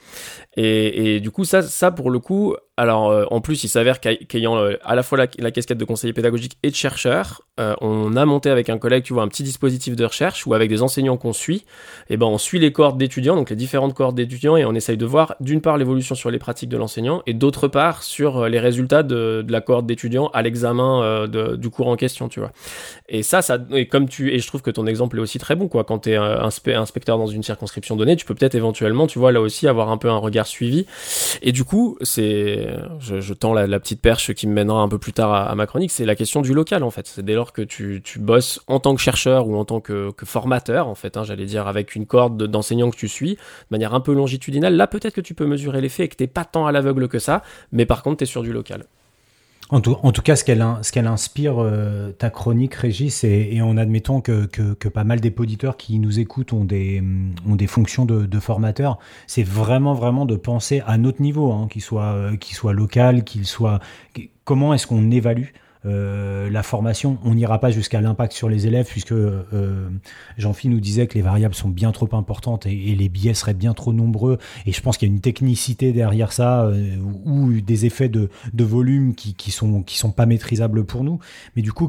Et, 0.57 1.15
et 1.15 1.19
du 1.19 1.31
coup, 1.31 1.45
ça, 1.45 1.61
ça 1.61 1.91
pour 1.91 2.09
le 2.09 2.19
coup, 2.19 2.55
alors 2.77 3.09
euh, 3.09 3.25
en 3.31 3.41
plus, 3.41 3.63
il 3.63 3.69
s'avère 3.69 3.99
qu'ayant 3.99 4.57
euh, 4.57 4.77
à 4.83 4.95
la 4.95 5.03
fois 5.03 5.17
la, 5.17 5.27
la, 5.39 5.51
casquette 5.51 5.77
de 5.77 5.85
conseiller 5.85 6.13
pédagogique 6.13 6.57
et 6.61 6.69
de 6.69 6.75
chercheur, 6.75 7.41
euh, 7.57 7.73
on 7.79 8.17
a 8.17 8.25
monté 8.25 8.49
avec 8.49 8.69
un 8.69 8.77
collègue, 8.77 9.03
tu 9.03 9.13
vois, 9.13 9.23
un 9.23 9.29
petit 9.29 9.43
dispositif 9.43 9.95
de 9.95 10.03
recherche 10.03 10.45
où 10.45 10.53
avec 10.53 10.67
des 10.67 10.81
enseignants 10.81 11.15
qu'on 11.15 11.31
suit, 11.31 11.63
et 12.09 12.15
eh 12.15 12.17
ben 12.17 12.25
on 12.25 12.37
suit 12.37 12.59
les 12.59 12.73
cohortes 12.73 12.97
d'étudiants, 12.97 13.37
donc 13.37 13.49
les 13.49 13.55
différentes 13.55 13.93
cohortes 13.93 14.15
d'étudiants, 14.15 14.57
et 14.57 14.65
on 14.65 14.73
essaye 14.73 14.97
de 14.97 15.05
voir 15.05 15.35
d'une 15.39 15.61
part 15.61 15.77
l'évolution 15.77 16.15
sur 16.15 16.31
les 16.31 16.37
pratiques 16.37 16.67
de 16.67 16.75
l'enseignant 16.75 17.23
et 17.27 17.33
d'autre 17.33 17.69
part 17.69 18.03
sur 18.03 18.39
euh, 18.39 18.49
les 18.49 18.59
résultats 18.59 19.03
de, 19.03 19.41
de 19.41 19.51
la 19.53 19.61
cohorte 19.61 19.85
d'étudiants 19.85 20.27
à 20.33 20.41
l'examen 20.41 21.01
euh, 21.01 21.55
du 21.55 21.69
cours 21.69 21.87
en 21.87 21.95
question, 21.95 22.27
tu 22.27 22.41
vois. 22.41 22.51
Et 23.07 23.23
ça, 23.23 23.41
ça, 23.41 23.57
et 23.71 23.87
comme 23.87 24.09
tu, 24.09 24.33
et 24.33 24.39
je 24.39 24.47
trouve 24.47 24.61
que 24.61 24.71
ton 24.71 24.85
exemple 24.85 25.17
est 25.17 25.21
aussi 25.21 25.39
très 25.39 25.55
bon, 25.55 25.69
quoi. 25.69 25.85
Quand 25.85 25.99
t'es 25.99 26.15
inspe 26.17 26.67
inspecteur 26.67 27.17
dans 27.17 27.27
une 27.27 27.43
circonscription 27.43 27.95
donnée, 27.95 28.17
tu 28.17 28.25
peux 28.25 28.35
peut-être 28.35 28.55
éventuellement, 28.55 29.07
tu 29.07 29.17
vois, 29.17 29.31
là 29.31 29.39
aussi 29.39 29.67
avoir 29.67 29.89
un 29.89 29.97
peu 29.97 30.09
un 30.09 30.17
regard 30.17 30.47
suivi. 30.47 30.85
Et 31.41 31.53
du 31.53 31.63
coup, 31.63 31.97
c'est, 32.01 32.64
je, 32.99 33.33
tends 33.33 33.53
la, 33.53 33.79
petite 33.79 34.01
perche 34.01 34.33
qui 34.33 34.47
me 34.47 34.53
mènera 34.53 34.81
un 34.81 34.87
peu 34.87 34.97
plus 34.97 35.13
tard 35.13 35.33
à, 35.33 35.53
ma 35.55 35.65
chronique, 35.65 35.91
c'est 35.91 36.05
la 36.05 36.15
question 36.15 36.41
du 36.41 36.53
local 36.53 36.83
en 36.83 36.91
fait. 36.91 37.07
C'est 37.07 37.23
dès 37.23 37.33
lors 37.33 37.53
que 37.53 37.61
tu, 37.61 38.01
bosses 38.19 38.61
en 38.67 38.79
tant 38.79 38.95
que 38.95 39.01
chercheur 39.01 39.47
ou 39.47 39.55
en 39.55 39.65
tant 39.65 39.81
que, 39.81 40.11
que 40.11 40.25
formateur, 40.25 40.87
en 40.87 40.95
fait, 40.95 41.17
hein, 41.17 41.23
j'allais 41.23 41.45
dire, 41.45 41.67
avec 41.67 41.95
une 41.95 42.05
corde 42.05 42.43
d'enseignants 42.43 42.89
que 42.89 42.97
tu 42.97 43.07
suis, 43.07 43.35
de 43.35 43.39
manière 43.71 43.93
un 43.93 43.99
peu 43.99 44.13
longitudinale, 44.13 44.75
là 44.75 44.87
peut-être 44.87 45.13
que 45.13 45.21
tu 45.21 45.33
peux 45.33 45.45
mesurer 45.45 45.81
l'effet 45.81 46.05
et 46.05 46.07
que 46.07 46.15
t'es 46.15 46.27
pas 46.27 46.45
tant 46.45 46.65
à 46.65 46.71
l'aveugle 46.71 47.07
que 47.07 47.19
ça, 47.19 47.43
mais 47.71 47.85
par 47.85 48.03
contre 48.03 48.17
t'es 48.17 48.25
sur 48.25 48.43
du 48.43 48.53
local. 48.53 48.85
En 49.71 49.81
tout, 49.81 50.21
cas, 50.23 50.35
ce 50.35 50.43
qu'elle 50.43 51.07
inspire 51.07 51.55
euh, 51.57 52.11
ta 52.11 52.29
chronique, 52.29 52.75
Régis, 52.75 53.23
et, 53.23 53.61
en 53.63 53.77
admettant 53.77 54.21
que, 54.21 54.45
pas 54.89 55.03
mal 55.03 55.19
des 55.19 55.33
auditeurs 55.35 55.75
qui 55.75 55.97
nous 55.97 56.19
écoutent 56.19 56.53
ont 56.53 56.65
des, 56.65 57.01
des 57.47 57.67
fonctions 57.67 58.05
de, 58.05 58.39
formateurs, 58.39 58.99
c'est 59.25 59.43
vraiment, 59.43 59.95
vraiment 59.95 60.27
de 60.27 60.35
penser 60.35 60.83
à 60.85 60.99
notre 60.99 61.19
niveau, 61.19 61.51
hein, 61.51 61.67
qu'il 61.67 61.81
soit, 61.81 62.13
euh, 62.13 62.37
soit 62.41 62.73
local, 62.73 63.23
qu'il 63.23 63.47
soit. 63.47 63.79
Comment 64.43 64.73
est-ce 64.75 64.85
qu'on 64.85 65.09
évalue 65.09 65.47
euh, 65.85 66.49
la 66.49 66.63
formation, 66.63 67.17
on 67.23 67.35
n'ira 67.35 67.59
pas 67.59 67.69
jusqu'à 67.69 68.01
l'impact 68.01 68.33
sur 68.33 68.49
les 68.49 68.65
élèves 68.67 68.87
puisque 68.87 69.11
euh, 69.11 69.89
Jean-Philippe 70.37 70.75
nous 70.75 70.81
disait 70.81 71.07
que 71.07 71.13
les 71.15 71.21
variables 71.21 71.53
sont 71.53 71.69
bien 71.69 71.91
trop 71.91 72.09
importantes 72.13 72.65
et, 72.65 72.95
les 72.95 73.09
biais 73.09 73.33
seraient 73.33 73.53
bien 73.53 73.73
trop 73.73 73.93
nombreux. 73.93 74.37
Et 74.65 74.71
je 74.71 74.81
pense 74.81 74.97
qu'il 74.97 75.07
y 75.07 75.11
a 75.11 75.13
une 75.13 75.21
technicité 75.21 75.91
derrière 75.91 76.31
ça 76.31 76.63
euh, 76.63 76.97
ou 77.25 77.61
des 77.61 77.85
effets 77.85 78.09
de, 78.09 78.29
volume 78.57 79.13
qui, 79.13 79.35
qui, 79.35 79.51
sont 79.51 79.83
qui 79.83 79.97
sont 79.97 80.11
pas 80.11 80.25
maîtrisables 80.25 80.85
pour 80.85 81.03
nous. 81.03 81.19
Mais 81.55 81.61
du 81.61 81.71
coup, 81.71 81.87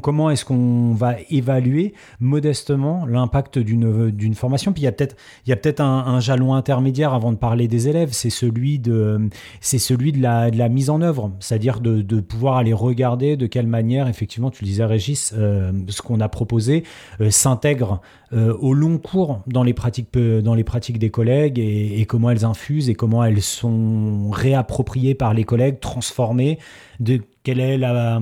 comment 0.00 0.30
est-ce 0.30 0.44
qu'on 0.44 0.94
va 0.94 1.16
évaluer 1.28 1.92
modestement 2.20 3.04
l'impact 3.04 3.58
d'une 3.58 4.34
formation? 4.34 4.72
Puis 4.72 4.82
il 4.82 4.86
y 4.86 4.88
a 4.88 4.92
peut-être 4.92 5.16
peut-être 5.44 5.80
un, 5.80 6.06
un, 6.06 6.20
jalon 6.20 6.54
intermédiaire 6.54 7.12
avant 7.12 7.32
de 7.32 7.36
parler 7.36 7.68
des 7.68 7.88
élèves, 7.88 8.10
c'est 8.12 8.30
celui 8.30 8.78
de 8.78 9.28
celui 9.60 10.12
de 10.12 10.22
la, 10.22 10.68
mise 10.68 10.90
en 10.90 11.00
œuvre, 11.02 11.32
c'est-à-dire 11.40 11.80
de 11.80 12.20
pouvoir 12.20 12.56
aller 12.56 12.72
regarder 12.72 13.25
de 13.34 13.46
quelle 13.46 13.66
manière, 13.66 14.06
effectivement, 14.06 14.50
tu 14.50 14.62
le 14.62 14.68
disais 14.68 14.84
Régis, 14.84 15.34
euh, 15.36 15.72
ce 15.88 16.02
qu'on 16.02 16.20
a 16.20 16.28
proposé 16.28 16.84
euh, 17.20 17.30
s'intègre 17.30 18.00
euh, 18.32 18.54
au 18.60 18.74
long 18.74 18.98
cours 18.98 19.42
dans 19.48 19.64
les 19.64 19.74
pratiques, 19.74 20.16
dans 20.16 20.54
les 20.54 20.62
pratiques 20.62 21.00
des 21.00 21.10
collègues 21.10 21.58
et, 21.58 22.04
comment 22.06 22.30
elles 22.30 22.44
infusent 22.44 22.88
et 22.88 22.94
comment 22.94 23.24
elles 23.24 23.42
sont 23.42 24.30
réappropriées 24.30 25.14
par 25.14 25.34
les 25.34 25.44
collègues, 25.44 25.80
transformées, 25.80 26.58
de 27.00 27.20
quelle 27.42 27.60
est 27.60 27.78
la, 27.78 28.20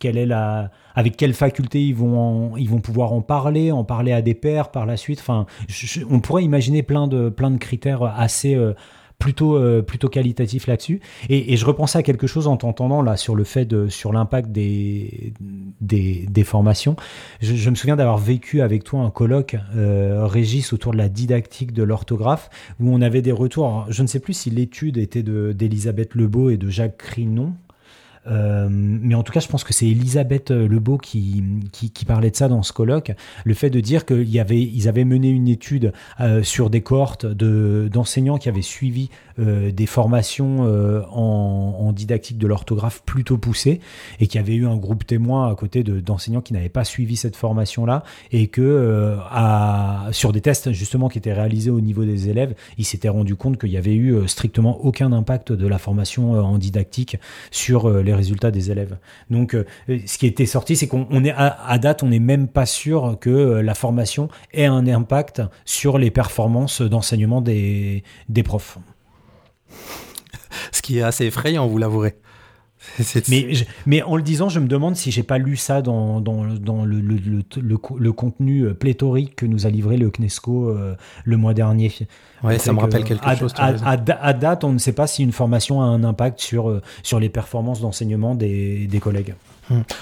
quelle 0.00 0.16
est 0.16 0.26
la, 0.26 0.70
avec 0.94 1.16
quelle 1.16 1.34
faculté 1.34 1.82
ils 1.82 1.94
vont, 1.94 2.56
ils 2.56 2.68
vont 2.68 2.80
pouvoir 2.80 3.12
en 3.12 3.20
parler, 3.20 3.72
en 3.72 3.84
parler 3.84 4.12
à 4.12 4.22
des 4.22 4.34
pairs 4.34 4.70
par 4.70 4.86
la 4.86 4.96
suite. 4.96 5.20
Enfin, 5.20 5.46
on 6.08 6.20
pourrait 6.20 6.44
imaginer 6.44 6.82
plein 6.82 7.08
de, 7.08 7.28
plein 7.28 7.50
de 7.50 7.58
critères 7.58 8.02
assez 8.02 8.56
plutôt 9.18 9.56
euh, 9.56 9.82
plutôt 9.82 10.08
qualitatif 10.08 10.66
là-dessus. 10.66 11.00
Et, 11.28 11.52
et, 11.52 11.56
je 11.56 11.66
repensais 11.66 11.98
à 11.98 12.02
quelque 12.02 12.26
chose 12.26 12.46
en 12.46 12.56
t'entendant 12.56 13.02
là 13.02 13.16
sur 13.16 13.34
le 13.34 13.44
fait 13.44 13.64
de 13.64 13.88
sur 13.88 14.12
l'impact 14.12 14.50
des, 14.50 15.32
des, 15.80 16.26
des 16.28 16.44
formations. 16.44 16.96
Je, 17.40 17.54
je 17.54 17.70
me 17.70 17.74
souviens 17.74 17.96
d'avoir 17.96 18.18
vécu 18.18 18.60
avec 18.60 18.84
toi 18.84 19.00
un 19.00 19.10
colloque 19.10 19.56
euh, 19.76 20.24
Régis 20.26 20.72
autour 20.72 20.92
de 20.92 20.98
la 20.98 21.08
didactique 21.08 21.72
de 21.72 21.82
l'orthographe 21.82 22.48
où 22.80 22.92
on 22.94 23.00
avait 23.00 23.22
des 23.22 23.32
retours. 23.32 23.86
Je 23.88 24.02
ne 24.02 24.06
sais 24.06 24.20
plus 24.20 24.34
si 24.34 24.50
l'étude 24.50 24.96
était 24.96 25.22
de 25.24 25.52
d'Elisabeth 25.52 26.14
Lebeau 26.14 26.50
et 26.50 26.56
de 26.56 26.68
Jacques 26.68 26.98
Crinon. 26.98 27.54
Euh, 28.28 28.68
mais 28.70 29.14
en 29.14 29.22
tout 29.22 29.32
cas, 29.32 29.40
je 29.40 29.48
pense 29.48 29.64
que 29.64 29.72
c'est 29.72 29.86
Elisabeth 29.86 30.50
Lebeau 30.50 30.98
qui, 30.98 31.42
parlait 32.06 32.30
de 32.30 32.36
ça 32.36 32.48
dans 32.48 32.62
ce 32.62 32.72
colloque. 32.72 33.12
Le 33.44 33.54
fait 33.54 33.70
de 33.70 33.80
dire 33.80 34.06
qu'ils 34.06 34.40
avait, 34.40 34.68
avaient 34.86 35.04
mené 35.04 35.28
une 35.28 35.48
étude 35.48 35.92
euh, 36.20 36.42
sur 36.42 36.70
des 36.70 36.80
cohortes 36.80 37.26
de, 37.26 37.88
d'enseignants 37.92 38.38
qui 38.38 38.48
avaient 38.48 38.62
suivi 38.62 39.10
euh, 39.40 39.70
des 39.70 39.86
formations 39.86 40.66
euh, 40.66 41.02
en, 41.12 41.92
didactique 41.92 42.38
de 42.38 42.46
l'orthographe 42.46 43.02
plutôt 43.06 43.38
poussées 43.38 43.80
et 44.18 44.26
qui 44.26 44.36
avait 44.36 44.54
eu 44.54 44.66
un 44.66 44.76
groupe 44.76 45.06
témoin 45.06 45.50
à 45.50 45.54
côté 45.54 45.84
de, 45.84 46.00
d'enseignants 46.00 46.40
qui 46.40 46.52
n'avaient 46.52 46.68
pas 46.68 46.84
suivi 46.84 47.16
cette 47.16 47.36
formation-là 47.36 48.02
et 48.32 48.48
que 48.48 48.60
euh, 48.62 49.16
sur 50.12 50.32
des 50.32 50.40
tests 50.40 50.72
justement 50.72 51.08
qui 51.08 51.18
étaient 51.18 51.32
réalisés 51.32 51.70
au 51.70 51.80
niveau 51.80 52.04
des 52.04 52.28
élèves, 52.28 52.54
ils 52.78 52.84
s'étaient 52.84 53.08
rendu 53.08 53.36
compte 53.36 53.58
qu'il 53.58 53.70
y 53.70 53.76
avait 53.76 53.94
eu 53.94 54.26
strictement 54.26 54.84
aucun 54.84 55.12
impact 55.12 55.52
de 55.52 55.66
la 55.66 55.78
formation 55.78 56.32
en 56.32 56.58
didactique 56.58 57.16
sur 57.50 57.88
les 57.90 58.12
résultats 58.18 58.50
des 58.50 58.70
élèves. 58.70 58.98
Donc, 59.30 59.54
euh, 59.54 59.64
ce 59.88 60.18
qui 60.18 60.26
était 60.26 60.46
sorti, 60.46 60.76
c'est 60.76 60.86
qu'on 60.86 61.24
est 61.24 61.34
à, 61.34 61.78
date, 61.78 62.02
on 62.02 62.08
n'est 62.08 62.18
même 62.18 62.48
pas 62.48 62.66
sûr 62.66 63.16
que 63.20 63.30
euh, 63.30 63.62
la 63.62 63.74
formation 63.74 64.28
ait 64.52 64.66
un 64.66 64.86
impact 64.86 65.42
sur 65.64 65.96
les 65.98 66.10
performances 66.10 66.82
d'enseignement 66.82 67.40
des, 67.40 68.02
des 68.28 68.42
profs. 68.42 68.78
Ce 70.72 70.82
qui 70.82 70.98
est 70.98 71.02
assez 71.02 71.24
effrayant, 71.26 71.66
vous 71.66 71.78
l'avouerez. 71.78 72.16
Mais, 73.28 73.54
je, 73.54 73.64
mais 73.86 74.02
en 74.02 74.16
le 74.16 74.22
disant, 74.22 74.48
je 74.48 74.60
me 74.60 74.66
demande 74.66 74.96
si 74.96 75.10
j'ai 75.10 75.22
pas 75.22 75.38
lu 75.38 75.56
ça 75.56 75.82
dans, 75.82 76.20
dans, 76.20 76.44
dans 76.44 76.84
le, 76.84 77.00
le, 77.00 77.16
le, 77.16 77.78
le, 77.96 78.12
contenu 78.12 78.74
pléthorique 78.74 79.36
que 79.36 79.46
nous 79.46 79.66
a 79.66 79.70
livré 79.70 79.96
le 79.96 80.10
CNESCO 80.10 80.70
euh, 80.70 80.94
le 81.24 81.36
mois 81.36 81.54
dernier. 81.54 81.92
Ouais, 82.42 82.58
ça 82.58 82.72
me 82.72 82.80
rappelle 82.80 83.04
quelque 83.04 83.26
à, 83.26 83.36
chose. 83.36 83.52
À, 83.56 83.74
à, 83.84 83.92
à, 83.92 84.32
date, 84.32 84.64
on 84.64 84.72
ne 84.72 84.78
sait 84.78 84.92
pas 84.92 85.06
si 85.06 85.22
une 85.22 85.32
formation 85.32 85.80
a 85.80 85.84
un 85.84 86.04
impact 86.04 86.40
sur, 86.40 86.68
euh, 86.68 86.82
sur 87.02 87.20
les 87.20 87.28
performances 87.28 87.80
d'enseignement 87.80 88.34
des, 88.34 88.86
des 88.86 89.00
collègues. 89.00 89.34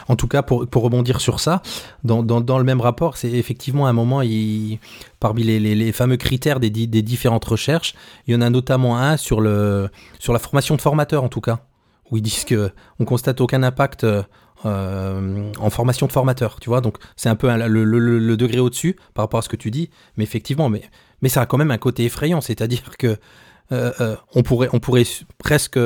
En 0.06 0.14
tout 0.14 0.28
cas, 0.28 0.42
pour, 0.42 0.66
pour 0.68 0.84
rebondir 0.84 1.20
sur 1.20 1.40
ça, 1.40 1.60
dans, 2.04 2.22
dans, 2.22 2.40
dans 2.40 2.58
le 2.58 2.62
même 2.62 2.80
rapport, 2.80 3.16
c'est 3.16 3.32
effectivement 3.32 3.86
à 3.86 3.90
un 3.90 3.92
moment, 3.92 4.22
il, 4.22 4.78
parmi 5.18 5.42
les, 5.42 5.58
les, 5.58 5.74
les, 5.74 5.90
fameux 5.90 6.16
critères 6.16 6.60
des, 6.60 6.70
des 6.70 7.02
différentes 7.02 7.44
recherches, 7.44 7.94
il 8.28 8.34
y 8.34 8.36
en 8.36 8.42
a 8.42 8.50
notamment 8.50 8.96
un 8.96 9.16
sur, 9.16 9.40
le, 9.40 9.88
sur 10.20 10.32
la 10.32 10.38
formation 10.38 10.76
de 10.76 10.80
formateurs, 10.80 11.24
en 11.24 11.28
tout 11.28 11.40
cas 11.40 11.58
où 12.10 12.16
ils 12.16 12.22
disent 12.22 12.44
que 12.44 12.70
on 12.98 13.04
constate 13.04 13.40
aucun 13.40 13.62
impact 13.62 14.06
euh, 14.64 15.52
en 15.58 15.70
formation 15.70 16.06
de 16.06 16.12
formateur, 16.12 16.58
tu 16.60 16.70
vois. 16.70 16.80
Donc 16.80 16.98
c'est 17.14 17.28
un 17.28 17.36
peu 17.36 17.48
le, 17.48 18.36
degré 18.36 18.58
au-dessus 18.58 18.96
par 19.14 19.24
rapport 19.24 19.38
à 19.38 19.42
ce 19.42 19.48
que 19.48 19.56
tu 19.56 19.70
dis, 19.70 19.90
mais 20.16 20.24
effectivement, 20.24 20.68
mais 20.68 20.82
mais 21.22 21.28
ça 21.28 21.42
a 21.42 21.46
quand 21.46 21.58
même 21.58 21.70
un 21.70 21.78
côté 21.78 22.04
effrayant, 22.04 22.40
c'est-à-dire 22.40 22.96
que 22.98 23.18
euh, 23.72 23.92
euh, 24.00 24.16
on 24.34 24.42
pourrait 24.42 24.68
on 24.72 24.80
pourrait 24.80 25.04
presque 25.38 25.78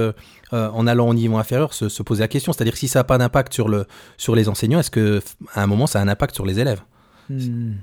en 0.53 0.87
allant 0.87 1.09
au 1.09 1.15
niveau 1.15 1.37
inférieur 1.37 1.75
se, 1.75 1.89
se 1.89 2.03
poser 2.03 2.23
la 2.23 2.29
question, 2.29 2.53
c'est-à-dire 2.53 2.77
si 2.77 2.89
ça 2.89 3.01
n'a 3.01 3.05
pas 3.05 3.19
d'impact 3.19 3.53
sur 3.53 3.69
le 3.69 3.87
sur 4.17 4.35
les 4.37 4.49
enseignants, 4.49 4.81
est-ce 4.81 4.91
que 4.91 5.21
à 5.55 5.63
un 5.63 5.67
moment 5.67 5.87
ça 5.87 6.01
a 6.01 6.03
un 6.03 6.09
impact 6.09 6.35
sur 6.35 6.47
les 6.47 6.61
élèves? 6.61 6.83
Hmm. 7.29 7.75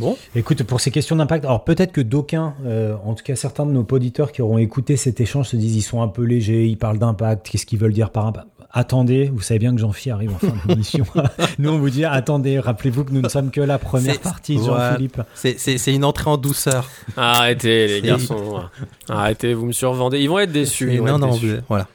Bon. 0.00 0.16
Écoute, 0.34 0.62
pour 0.64 0.80
ces 0.80 0.90
questions 0.90 1.14
d'impact, 1.16 1.44
alors 1.44 1.62
peut-être 1.62 1.92
que 1.92 2.00
d'aucuns, 2.00 2.54
euh, 2.64 2.96
en 3.04 3.14
tout 3.14 3.22
cas 3.22 3.36
certains 3.36 3.66
de 3.66 3.70
nos 3.72 3.86
auditeurs 3.90 4.32
qui 4.32 4.42
auront 4.42 4.58
écouté 4.58 4.96
cet 4.96 5.20
échange 5.20 5.48
se 5.48 5.56
disent 5.56 5.76
ils 5.76 5.82
sont 5.82 6.02
un 6.02 6.08
peu 6.08 6.22
légers, 6.24 6.66
ils 6.66 6.76
parlent 6.78 6.98
d'impact, 6.98 7.48
qu'est-ce 7.48 7.66
qu'ils 7.66 7.78
veulent 7.78 7.92
dire 7.92 8.10
par 8.10 8.26
impact? 8.26 8.46
Attendez, 8.72 9.30
vous 9.34 9.40
savez 9.40 9.58
bien 9.58 9.74
que 9.74 9.80
Jean-Philippe 9.80 10.14
arrive 10.14 10.32
en 10.34 10.38
fin 10.38 10.52
d'émission. 10.68 11.04
nous, 11.58 11.70
on 11.70 11.78
vous 11.78 11.90
dit, 11.90 12.04
attendez, 12.04 12.60
rappelez-vous 12.60 13.02
que 13.04 13.12
nous 13.12 13.20
ne 13.20 13.28
sommes 13.36 13.50
que 13.50 13.60
la 13.60 13.78
première 13.78 14.14
C'est- 14.14 14.22
partie. 14.22 14.58
Jean-Philippe. 14.64 15.20
C'est- 15.34 15.58
C'est 15.58 15.76
c'est 15.76 15.92
une 15.92 16.04
entrée 16.04 16.30
en 16.30 16.36
douceur. 16.36 16.88
Arrêtez 17.16 17.88
les 17.88 18.00
C'est- 18.00 18.06
garçons. 18.06 18.60
Arrêtez, 19.08 19.54
vous 19.54 19.66
me 19.66 19.72
survendez. 19.72 20.20
Ils 20.20 20.28
vont 20.28 20.38
être 20.38 20.52
déçus. 20.52 20.86
C'est- 20.88 20.94
ils 20.94 21.00
vont 21.00 21.06
non, 21.06 21.14
être 21.16 21.20
non, 21.20 21.32
déçus. 21.32 21.54
vous- 21.56 21.62
voilà. 21.68 21.88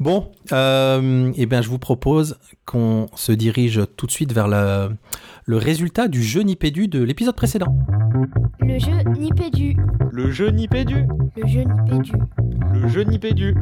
Bon, 0.00 0.30
euh, 0.52 1.32
eh 1.36 1.46
bien, 1.46 1.62
je 1.62 1.68
vous 1.68 1.78
propose 1.78 2.38
qu'on 2.64 3.08
se 3.14 3.32
dirige 3.32 3.80
tout 3.96 4.06
de 4.06 4.12
suite 4.12 4.32
vers 4.32 4.48
le, 4.48 4.90
le 5.46 5.56
résultat 5.56 6.08
du 6.08 6.22
jeu 6.22 6.42
Nipédu 6.42 6.88
de 6.88 7.02
l'épisode 7.02 7.34
précédent. 7.34 7.74
Le 8.60 8.78
jeu 8.78 9.02
Nipédu. 9.18 9.76
Le 10.12 10.30
jeu 10.30 10.50
Nipédu. 10.50 11.06
Le 11.36 11.46
jeu 11.46 11.62
Nipédu. 11.62 12.12
Le 12.74 12.88
jeu 12.88 13.02
Nipédu. 13.02 13.54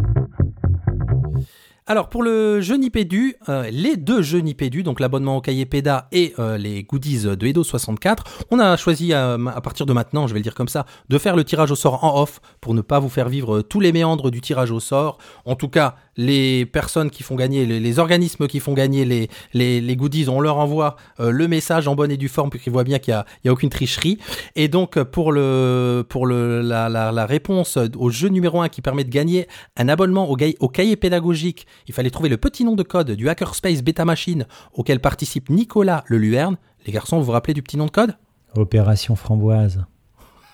Alors, 1.88 2.08
pour 2.08 2.24
le 2.24 2.60
jeu 2.60 2.76
Nipédu, 2.76 3.36
euh, 3.48 3.70
les 3.70 3.96
deux 3.96 4.20
jeux 4.20 4.40
Nipédu, 4.40 4.82
donc 4.82 4.98
l'abonnement 4.98 5.36
au 5.36 5.40
cahier 5.40 5.66
PEDA 5.66 6.08
et 6.10 6.34
euh, 6.40 6.58
les 6.58 6.82
goodies 6.82 7.22
de 7.22 7.46
Edo 7.46 7.62
64, 7.62 8.24
on 8.50 8.58
a 8.58 8.76
choisi 8.76 9.12
euh, 9.12 9.46
à 9.46 9.60
partir 9.60 9.86
de 9.86 9.92
maintenant, 9.92 10.26
je 10.26 10.32
vais 10.32 10.40
le 10.40 10.42
dire 10.42 10.56
comme 10.56 10.66
ça, 10.66 10.84
de 11.08 11.16
faire 11.16 11.36
le 11.36 11.44
tirage 11.44 11.70
au 11.70 11.76
sort 11.76 12.02
en 12.02 12.20
off 12.20 12.40
pour 12.60 12.74
ne 12.74 12.80
pas 12.80 12.98
vous 12.98 13.08
faire 13.08 13.28
vivre 13.28 13.62
tous 13.62 13.78
les 13.78 13.92
méandres 13.92 14.32
du 14.32 14.40
tirage 14.40 14.72
au 14.72 14.80
sort. 14.80 15.18
En 15.44 15.54
tout 15.54 15.68
cas, 15.68 15.94
les 16.16 16.66
personnes 16.66 17.10
qui 17.10 17.22
font 17.22 17.34
gagner, 17.34 17.66
les, 17.66 17.80
les 17.80 17.98
organismes 17.98 18.46
qui 18.46 18.60
font 18.60 18.72
gagner 18.72 19.04
les, 19.04 19.28
les, 19.52 19.80
les 19.80 19.96
goodies, 19.96 20.28
on 20.28 20.40
leur 20.40 20.58
envoie 20.58 20.96
euh, 21.20 21.30
le 21.30 21.48
message 21.48 21.88
en 21.88 21.94
bonne 21.94 22.10
et 22.10 22.16
due 22.16 22.28
forme 22.28 22.50
pour 22.50 22.60
qu'ils 22.60 22.72
voient 22.72 22.84
bien 22.84 22.98
qu'il 22.98 23.12
n'y 23.12 23.18
a, 23.18 23.26
a 23.46 23.52
aucune 23.52 23.70
tricherie. 23.70 24.18
Et 24.54 24.68
donc, 24.68 25.02
pour, 25.02 25.32
le, 25.32 26.04
pour 26.08 26.26
le, 26.26 26.62
la, 26.62 26.88
la, 26.88 27.12
la 27.12 27.26
réponse 27.26 27.78
au 27.96 28.10
jeu 28.10 28.28
numéro 28.28 28.60
1 28.60 28.68
qui 28.68 28.82
permet 28.82 29.04
de 29.04 29.10
gagner 29.10 29.46
un 29.76 29.88
abonnement 29.88 30.30
au, 30.30 30.36
au 30.60 30.68
cahier 30.68 30.96
pédagogique, 30.96 31.66
il 31.86 31.94
fallait 31.94 32.10
trouver 32.10 32.28
le 32.28 32.36
petit 32.36 32.64
nom 32.64 32.74
de 32.74 32.82
code 32.82 33.10
du 33.10 33.28
Hackerspace 33.28 33.82
Beta 33.82 34.04
Machine 34.04 34.46
auquel 34.72 35.00
participe 35.00 35.50
Nicolas 35.50 36.04
Leluerne. 36.06 36.56
Les 36.86 36.92
garçons, 36.92 37.18
vous 37.18 37.24
vous 37.24 37.32
rappelez 37.32 37.54
du 37.54 37.62
petit 37.62 37.76
nom 37.76 37.86
de 37.86 37.90
code? 37.90 38.16
Opération 38.54 39.16
Framboise. 39.16 39.84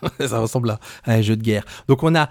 Ça 0.27 0.41
ressemble 0.41 0.71
à 0.71 0.79
un 1.07 1.21
jeu 1.23 1.37
de 1.37 1.43
guerre. 1.43 1.65
Donc 1.89 2.03
on 2.03 2.15
a 2.15 2.29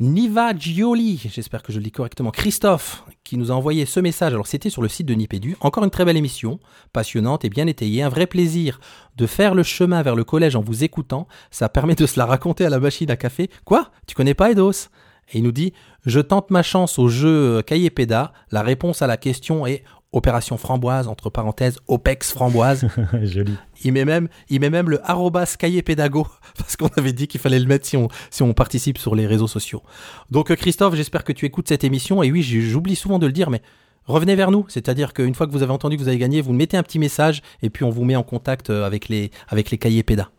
Niva 0.00 0.54
Gioli, 0.56 1.20
j'espère 1.28 1.60
que 1.60 1.72
je 1.72 1.78
le 1.78 1.82
dis 1.82 1.90
correctement, 1.90 2.30
Christophe, 2.30 3.02
qui 3.24 3.36
nous 3.36 3.50
a 3.50 3.54
envoyé 3.54 3.84
ce 3.84 3.98
message. 3.98 4.32
Alors 4.32 4.46
c'était 4.46 4.70
sur 4.70 4.80
le 4.80 4.88
site 4.88 5.06
de 5.06 5.14
Nipédu. 5.14 5.56
Encore 5.58 5.82
une 5.82 5.90
très 5.90 6.04
belle 6.04 6.16
émission, 6.16 6.60
passionnante 6.92 7.44
et 7.44 7.48
bien 7.48 7.66
étayée. 7.66 8.04
Un 8.04 8.08
vrai 8.08 8.28
plaisir 8.28 8.78
de 9.16 9.26
faire 9.26 9.56
le 9.56 9.64
chemin 9.64 10.02
vers 10.02 10.14
le 10.14 10.22
collège 10.22 10.54
en 10.54 10.60
vous 10.60 10.84
écoutant. 10.84 11.26
Ça 11.50 11.68
permet 11.68 11.96
de 11.96 12.06
se 12.06 12.16
la 12.16 12.26
raconter 12.26 12.64
à 12.64 12.70
la 12.70 12.78
machine 12.78 13.10
à 13.10 13.16
café. 13.16 13.50
Quoi? 13.64 13.90
Tu 14.06 14.14
connais 14.14 14.34
pas 14.34 14.52
Eidos? 14.52 14.86
Et 15.32 15.38
il 15.38 15.42
nous 15.42 15.50
dit 15.50 15.72
Je 16.06 16.20
tente 16.20 16.52
ma 16.52 16.62
chance 16.62 17.00
au 17.00 17.08
jeu 17.08 17.60
Cahier 17.62 17.90
Péda. 17.90 18.32
La 18.52 18.62
réponse 18.62 19.02
à 19.02 19.08
la 19.08 19.16
question 19.16 19.66
est 19.66 19.82
Opération 20.12 20.56
framboise, 20.56 21.06
entre 21.06 21.28
parenthèses, 21.28 21.78
OPEX 21.86 22.32
framboise. 22.32 22.88
Joli. 23.22 23.54
Il 23.84 23.92
met 23.92 24.06
même, 24.06 24.28
il 24.48 24.58
met 24.60 24.70
même 24.70 24.88
le 24.88 25.06
arrobas 25.08 25.56
cahier 25.58 25.82
pédago 25.82 26.26
parce 26.58 26.76
qu'on 26.76 26.88
avait 26.96 27.12
dit 27.12 27.28
qu'il 27.28 27.40
fallait 27.40 27.58
le 27.58 27.66
mettre 27.66 27.86
si 27.86 27.96
on, 27.98 28.08
si 28.30 28.42
on 28.42 28.54
participe 28.54 28.96
sur 28.96 29.14
les 29.14 29.26
réseaux 29.26 29.46
sociaux. 29.46 29.82
Donc 30.30 30.50
euh, 30.50 30.56
Christophe, 30.56 30.94
j'espère 30.94 31.24
que 31.24 31.32
tu 31.32 31.44
écoutes 31.44 31.68
cette 31.68 31.84
émission 31.84 32.22
et 32.22 32.32
oui, 32.32 32.42
j'oublie 32.42 32.96
souvent 32.96 33.18
de 33.18 33.26
le 33.26 33.32
dire, 33.32 33.50
mais 33.50 33.60
revenez 34.06 34.34
vers 34.34 34.50
nous. 34.50 34.64
C'est-à-dire 34.68 35.12
qu'une 35.12 35.34
fois 35.34 35.46
que 35.46 35.52
vous 35.52 35.62
avez 35.62 35.72
entendu 35.72 35.98
que 35.98 36.02
vous 36.02 36.08
avez 36.08 36.18
gagné, 36.18 36.40
vous 36.40 36.54
mettez 36.54 36.78
un 36.78 36.82
petit 36.82 36.98
message 36.98 37.42
et 37.60 37.68
puis 37.68 37.84
on 37.84 37.90
vous 37.90 38.04
met 38.04 38.16
en 38.16 38.22
contact 38.22 38.70
euh, 38.70 38.86
avec 38.86 39.08
les, 39.08 39.30
avec 39.48 39.70
les 39.70 39.76
cahiers 39.76 40.02
pédas. 40.02 40.30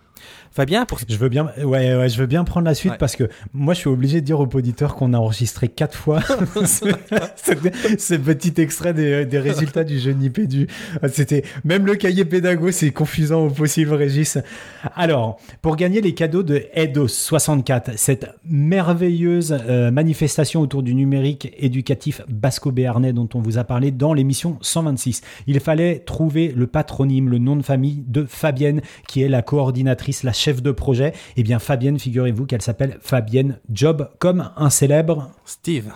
Fabien, 0.51 0.85
pour 0.85 0.99
Je 1.07 1.15
veux 1.15 1.29
bien, 1.29 1.51
ouais, 1.57 1.95
ouais, 1.95 2.09
je 2.09 2.17
veux 2.19 2.25
bien 2.25 2.43
prendre 2.43 2.65
la 2.65 2.73
suite 2.73 2.89
Ouais. 2.89 2.97
parce 2.97 3.15
que 3.15 3.29
moi, 3.53 3.73
je 3.73 3.79
suis 3.79 3.89
obligé 3.89 4.21
de 4.21 4.25
dire 4.25 4.39
aux 4.39 4.49
auditeurs 4.51 4.95
qu'on 4.95 5.13
a 5.13 5.17
enregistré 5.17 5.67
quatre 5.67 5.95
fois 5.95 6.21
ce, 6.65 8.15
petit 8.15 8.53
extrait 8.59 8.93
des, 8.93 9.25
des 9.25 9.39
résultats 9.39 9.83
du 9.83 9.99
jeu 9.99 10.11
Nipédu. 10.11 10.67
C'était 11.11 11.43
même 11.63 11.85
le 11.85 11.95
cahier 11.95 12.25
pédago, 12.25 12.71
c'est 12.71 12.91
confusant 12.91 13.45
au 13.45 13.49
possible, 13.49 13.93
Régis. 13.93 14.39
Alors, 14.95 15.39
pour 15.61 15.75
gagner 15.75 16.01
les 16.01 16.13
cadeaux 16.13 16.43
de 16.43 16.63
Eidos 16.73 17.07
64, 17.07 17.91
cette 17.97 18.27
merveilleuse 18.43 19.55
euh, 19.67 19.91
manifestation 19.91 20.61
autour 20.61 20.83
du 20.83 20.95
numérique 20.95 21.53
éducatif 21.57 22.21
basco-béarnais 22.27 23.13
dont 23.13 23.29
on 23.33 23.39
vous 23.39 23.57
a 23.57 23.63
parlé 23.63 23.91
dans 23.91 24.13
l'émission 24.13 24.57
126, 24.61 25.21
il 25.47 25.59
fallait 25.59 25.99
trouver 25.99 26.53
le 26.55 26.67
patronyme, 26.67 27.29
le 27.29 27.37
nom 27.37 27.55
de 27.55 27.61
famille 27.61 28.03
de 28.07 28.25
Fabienne, 28.27 28.81
qui 29.07 29.21
est 29.21 29.29
la 29.29 29.41
coordinatrice, 29.41 30.23
la 30.23 30.33
chef 30.39 30.61
de 30.61 30.71
projet. 30.71 31.13
Eh 31.37 31.43
bien, 31.43 31.59
Fabienne, 31.59 31.99
figurez-vous 31.99 32.45
qu'elle 32.45 32.61
s'appelle 32.61 32.97
Fabienne 33.01 33.59
Job, 33.71 34.09
comme 34.19 34.49
un 34.57 34.69
célèbre 34.69 35.31
Steve. 35.45 35.91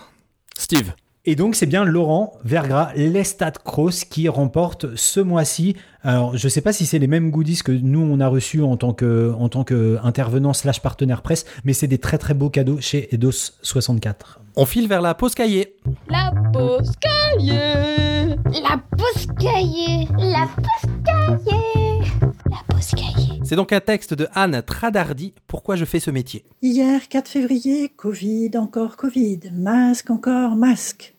Steve. 0.56 0.91
et 1.25 1.36
donc, 1.36 1.56
c'est 1.56 1.65
bien 1.65 1.84
Laurent 1.84 2.34
Vergras, 2.43 2.91
l'Estat 2.95 3.53
Cross, 3.63 4.06
qui 4.06 4.29
remporte 4.29 4.95
ce 4.95 5.19
mois-ci. 5.19 5.75
Alors, 6.03 6.38
je 6.38 6.47
sais 6.47 6.62
pas 6.62 6.73
si 6.73 6.86
c'est 6.86 6.99
les 6.99 7.08
mêmes 7.08 7.32
goodies 7.32 7.62
que 7.63 7.71
nous, 7.71 8.01
on 8.01 8.19
a 8.19 8.27
reçus 8.27 8.62
en 8.62 8.77
tant 8.77 8.93
que, 8.93 9.34
en 9.38 9.49
tant 9.49 9.63
que 9.63 9.97
intervenant 10.03 10.53
slash 10.53 10.82
partenaire 10.82 11.21
presse, 11.21 11.45
mais 11.63 11.73
c'est 11.73 11.88
des 11.88 11.97
très 11.97 12.17
très 12.17 12.34
beaux 12.34 12.49
cadeaux 12.49 12.79
chez 12.82 13.13
Eidos 13.15 13.53
64. 13.62 14.41
On 14.56 14.65
file 14.65 14.88
vers 14.88 15.01
la 15.01 15.15
pause 15.15 15.34
cahier. 15.34 15.75
La 16.10 16.32
pause 16.51 16.91
cahier. 17.01 18.36
La 18.62 18.77
pause 18.97 19.27
cahier. 19.39 20.08
La 20.19 20.47
pause 20.56 20.91
cahier. 21.06 22.33
La 22.54 22.76
pause 22.76 22.92
cahier. 22.92 23.39
C'est 23.44 23.56
donc 23.56 23.74
un 23.74 23.80
texte 23.80 24.13
de 24.13 24.28
Anne 24.36 24.62
Tradardi. 24.62 25.34
Pourquoi 25.48 25.76
je 25.76 25.86
fais 25.86 26.00
ce 26.00 26.12
métier? 26.12 26.46
Hier, 26.62 27.08
4 27.08 27.28
février, 27.28 27.89
Covid, 27.89 28.52
encore 28.58 28.96
Covid, 28.96 29.39
masque, 29.52 30.12
encore 30.12 30.56
masque. 30.56 31.16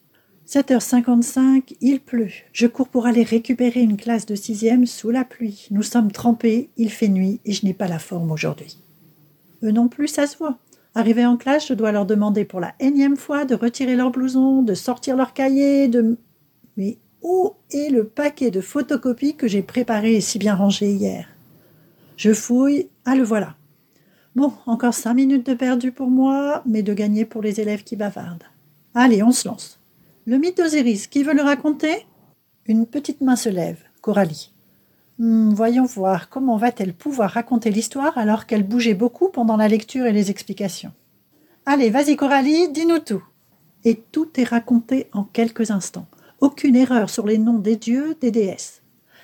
7h55, 0.47 1.75
il 1.81 1.99
pleut. 1.99 2.31
Je 2.53 2.69
cours 2.69 2.89
pour 2.89 3.07
aller 3.07 3.25
récupérer 3.25 3.81
une 3.81 3.97
classe 3.97 4.27
de 4.27 4.37
sixième 4.37 4.87
sous 4.87 5.11
la 5.11 5.25
pluie. 5.25 5.67
Nous 5.73 5.83
sommes 5.83 6.13
trempés, 6.13 6.71
il 6.77 6.89
fait 6.89 7.09
nuit 7.09 7.41
et 7.45 7.53
je 7.53 7.67
n'ai 7.67 7.75
pas 7.75 7.89
la 7.89 7.99
forme 7.99 8.31
aujourd'hui. 8.31 8.79
Eux 9.65 9.73
non 9.73 9.89
plus, 9.89 10.07
ça 10.07 10.29
se 10.29 10.37
voit. 10.37 10.59
Arrivé 10.95 11.27
en 11.27 11.37
classe, 11.37 11.67
je 11.67 11.75
dois 11.75 11.91
leur 11.91 12.07
demander 12.07 12.45
pour 12.45 12.61
la 12.61 12.77
énième 12.79 13.17
fois 13.17 13.45
de 13.45 13.57
retirer 13.57 13.97
leur 13.97 14.13
blouson, 14.13 14.63
de 14.63 14.75
sortir 14.75 15.17
leur 15.17 15.33
cahier, 15.33 15.89
de... 15.89 16.17
Mais 16.77 16.99
où 17.25 17.55
est 17.73 17.91
le 17.91 18.05
paquet 18.05 18.51
de 18.51 18.61
photocopies 18.61 19.35
que 19.35 19.49
j'ai 19.49 19.63
préparé 19.63 20.15
et 20.15 20.21
si 20.21 20.39
bien 20.39 20.55
rangé 20.55 20.93
hier? 20.93 21.27
Je 22.17 22.33
fouille, 22.33 22.89
ah 23.07 23.17
le 23.17 23.25
voilà. 23.25 23.57
Bon, 24.37 24.53
encore 24.67 24.95
cinq 24.95 25.15
minutes 25.15 25.47
de 25.47 25.55
perdu 25.55 25.91
pour 25.91 26.11
moi, 26.11 26.63
mais 26.67 26.83
de 26.83 26.93
gagner 26.93 27.25
pour 27.25 27.41
les 27.41 27.61
élèves 27.61 27.83
qui 27.83 27.97
bavardent. 27.97 28.45
Allez, 28.95 29.23
on 29.23 29.33
se 29.33 29.49
lance. 29.49 29.81
Le 30.27 30.37
mythe 30.39 30.59
d'Osiris, 30.59 31.07
qui 31.07 31.25
veut 31.25 31.35
le 31.35 31.43
raconter? 31.43 32.07
Une 32.67 32.87
petite 32.87 33.23
main 33.23 33.37
se 33.37 33.49
lève, 33.49 33.79
Coralie. 34.03 34.53
Hmm, 35.19 35.51
voyons 35.51 35.85
voir, 35.85 36.29
comment 36.29 36.59
va-t-elle 36.59 36.93
pouvoir 36.93 37.31
raconter 37.31 37.71
l'histoire 37.71 38.19
alors 38.19 38.47
qu'elle 38.47 38.67
bougeait 38.67 38.95
beaucoup 38.95 39.29
pendant 39.29 39.57
la 39.57 39.69
lecture 39.69 40.05
et 40.05 40.13
les 40.13 40.31
explications? 40.31 40.93
Allez, 41.65 41.89
vas-y 41.89 42.17
Coralie, 42.17 42.71
dis-nous 42.71 42.99
tout. 42.99 43.25
Et 43.85 43.97
tout 44.13 44.29
est 44.37 44.45
raconté 44.45 45.09
en 45.13 45.25
quelques 45.25 45.71
instants. 45.71 46.07
Aucune 46.45 46.77
erreur 46.77 47.09
sur 47.09 47.27
les 47.27 47.39
noms 47.39 47.59
des 47.59 47.77
dieux, 47.77 48.19
des 48.21 48.31
déesses. 48.31 48.83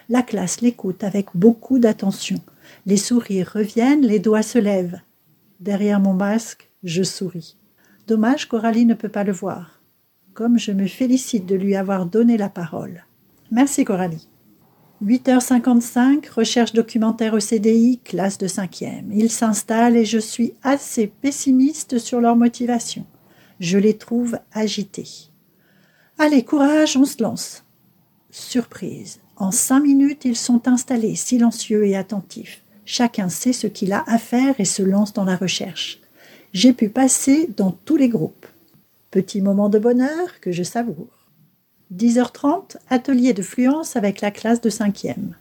La 0.09 0.23
classe 0.23 0.63
l'écoute 0.63 1.05
avec 1.05 1.27
beaucoup 1.35 1.79
d'attention. 1.79 2.39
Les 2.87 2.97
sourires 2.97 3.53
reviennent, 3.53 4.01
les 4.01 4.19
doigts 4.19 4.41
se 4.41 4.59
lèvent. 4.59 5.03
Derrière 5.61 6.01
mon 6.01 6.15
masque, 6.15 6.71
je 6.83 7.03
souris. 7.03 7.59
Dommage 8.07 8.49
qu'Aurélie 8.49 8.87
ne 8.87 8.95
peut 8.95 9.11
pas 9.11 9.25
le 9.25 9.35
voir. 9.35 9.83
Comme 10.33 10.59
je 10.59 10.73
me 10.73 10.87
félicite 10.87 11.45
de 11.45 11.57
lui 11.57 11.77
avoir 11.77 12.07
donné 12.07 12.39
la 12.39 12.49
parole. 12.49 13.05
Merci 13.51 13.85
Coralie. 13.85 14.31
8h55, 15.05 16.27
recherche 16.33 16.73
documentaire 16.73 17.35
au 17.35 17.41
CDI, 17.41 18.01
classe 18.03 18.39
de 18.39 18.49
5e. 18.49 19.11
Ils 19.13 19.31
s'installent 19.31 19.99
et 19.99 20.07
je 20.07 20.19
suis 20.19 20.55
assez 20.63 21.07
pessimiste 21.07 21.99
sur 21.99 22.23
leur 22.23 22.37
motivation. 22.37 23.05
Je 23.59 23.77
les 23.77 23.99
trouve 23.99 24.39
agités. 24.55 25.30
Allez, 26.23 26.43
courage, 26.43 26.99
on 26.99 27.07
se 27.07 27.23
lance. 27.23 27.65
Surprise. 28.31 29.21
En 29.39 29.51
cinq 29.51 29.81
minutes, 29.81 30.27
ils 30.27 30.37
sont 30.37 30.69
installés, 30.69 31.15
silencieux 31.15 31.87
et 31.87 31.97
attentifs. 31.97 32.61
Chacun 32.85 33.31
sait 33.31 33.55
ce 33.55 33.67
qu'il 33.67 33.95
a 33.95 34.05
à 34.07 34.19
faire 34.19 34.55
et 34.59 34.67
se 34.67 34.83
lance 34.83 35.15
dans 35.15 35.25
la 35.25 35.37
recherche. 35.37 35.99
J'ai 36.53 36.75
pu 36.75 36.91
passer 36.91 37.49
dans 37.57 37.71
tous 37.71 37.97
les 37.97 38.11
groupes. 38.11 38.47
Petit 39.11 39.41
moment 39.41 39.71
de 39.71 39.79
bonheur 39.79 40.41
que 40.43 40.53
je 40.53 40.63
savoure. 40.63 41.09
10h30, 41.97 42.77
atelier 42.91 43.33
de 43.33 43.41
fluence 43.41 43.97
avec 43.97 44.21
la 44.21 44.31
classe 44.31 44.61
de 44.61 44.69
5e. 44.69 45.33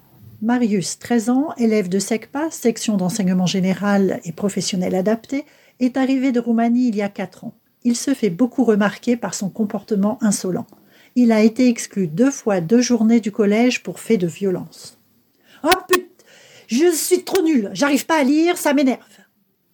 Marius, 0.41 0.97
13 0.97 1.29
ans, 1.29 1.49
élève 1.57 1.89
de 1.89 1.99
SECPA, 1.99 2.51
section 2.51 2.95
d'enseignement 2.95 3.47
général 3.47 4.21
et 4.23 4.31
professionnel 4.31 4.95
adapté, 4.95 5.43
est 5.81 5.97
arrivé 5.97 6.31
de 6.31 6.39
Roumanie 6.39 6.87
il 6.87 6.95
y 6.95 7.01
a 7.01 7.09
4 7.09 7.43
ans. 7.43 7.53
Il 7.83 7.95
se 7.95 8.13
fait 8.13 8.29
beaucoup 8.29 8.63
remarquer 8.63 9.15
par 9.15 9.33
son 9.33 9.49
comportement 9.49 10.17
insolent. 10.21 10.67
Il 11.15 11.31
a 11.31 11.41
été 11.41 11.67
exclu 11.67 12.07
deux 12.07 12.31
fois 12.31 12.61
deux 12.61 12.81
journées 12.81 13.19
du 13.19 13.31
collège 13.31 13.83
pour 13.83 13.99
fait 13.99 14.17
de 14.17 14.27
violence. 14.27 14.97
Oh 15.63 15.69
putain, 15.87 16.05
je 16.67 16.91
suis 16.93 17.23
trop 17.23 17.41
nul, 17.41 17.69
j'arrive 17.73 18.05
pas 18.05 18.19
à 18.19 18.23
lire, 18.23 18.57
ça 18.57 18.73
m'énerve. 18.73 18.99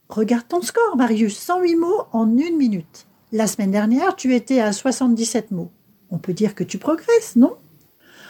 Regarde 0.09 0.47
ton 0.47 0.61
score, 0.61 0.95
Marius, 0.95 1.37
108 1.37 1.75
mots 1.75 2.03
en 2.13 2.37
une 2.37 2.57
minute. 2.57 3.07
La 3.31 3.47
semaine 3.47 3.71
dernière, 3.71 4.15
tu 4.15 4.35
étais 4.35 4.61
à 4.61 4.71
77 4.71 5.51
mots. 5.51 5.71
On 6.09 6.19
peut 6.19 6.33
dire 6.33 6.55
que 6.55 6.63
tu 6.63 6.77
progresses, 6.77 7.35
non? 7.35 7.57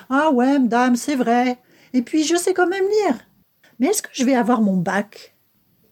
Ah 0.09 0.31
ouais, 0.31 0.57
madame, 0.57 0.95
c'est 0.95 1.15
vrai. 1.15 1.57
Et 1.93 2.01
puis 2.01 2.23
je 2.23 2.35
sais 2.35 2.53
quand 2.53 2.67
même 2.67 2.85
lire. 2.85 3.19
Mais 3.79 3.87
est-ce 3.87 4.01
que 4.01 4.09
je 4.13 4.23
vais 4.23 4.35
avoir 4.35 4.61
mon 4.61 4.77
bac? 4.77 5.35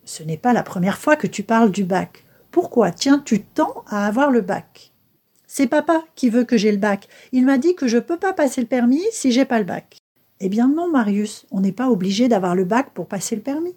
Ce 0.06 0.24
n'est 0.24 0.38
pas 0.38 0.54
la 0.54 0.64
première 0.64 0.98
fois 0.98 1.16
que 1.16 1.28
tu 1.28 1.44
parles 1.44 1.72
du 1.72 1.84
bac. 1.84 2.23
Pourquoi 2.54 2.92
tiens-tu 2.92 3.42
tant 3.42 3.84
à 3.88 4.06
avoir 4.06 4.30
le 4.30 4.42
bac? 4.42 4.92
C'est 5.48 5.66
papa 5.66 6.04
qui 6.14 6.30
veut 6.30 6.44
que 6.44 6.56
j'ai 6.56 6.72
le 6.72 6.78
bac. 6.78 7.08
Il 7.32 7.48
m'a 7.48 7.58
dit 7.58 7.74
que 7.74 7.88
je 7.88 7.98
ne 7.98 8.02
peux 8.02 8.20
pas 8.20 8.32
passer 8.32 8.62
le 8.62 8.68
permis 8.68 9.02
si 9.12 9.32
j'ai 9.32 9.44
pas 9.44 9.58
le 9.58 9.66
bac. 9.66 9.98
Eh 10.40 10.50
bien 10.50 10.68
non, 10.68 10.88
Marius, 10.88 11.48
on 11.50 11.62
n'est 11.62 11.72
pas 11.72 11.90
obligé 11.90 12.28
d'avoir 12.28 12.54
le 12.54 12.64
bac 12.64 12.92
pour 12.94 13.08
passer 13.08 13.36
le 13.36 13.42
permis. 13.42 13.76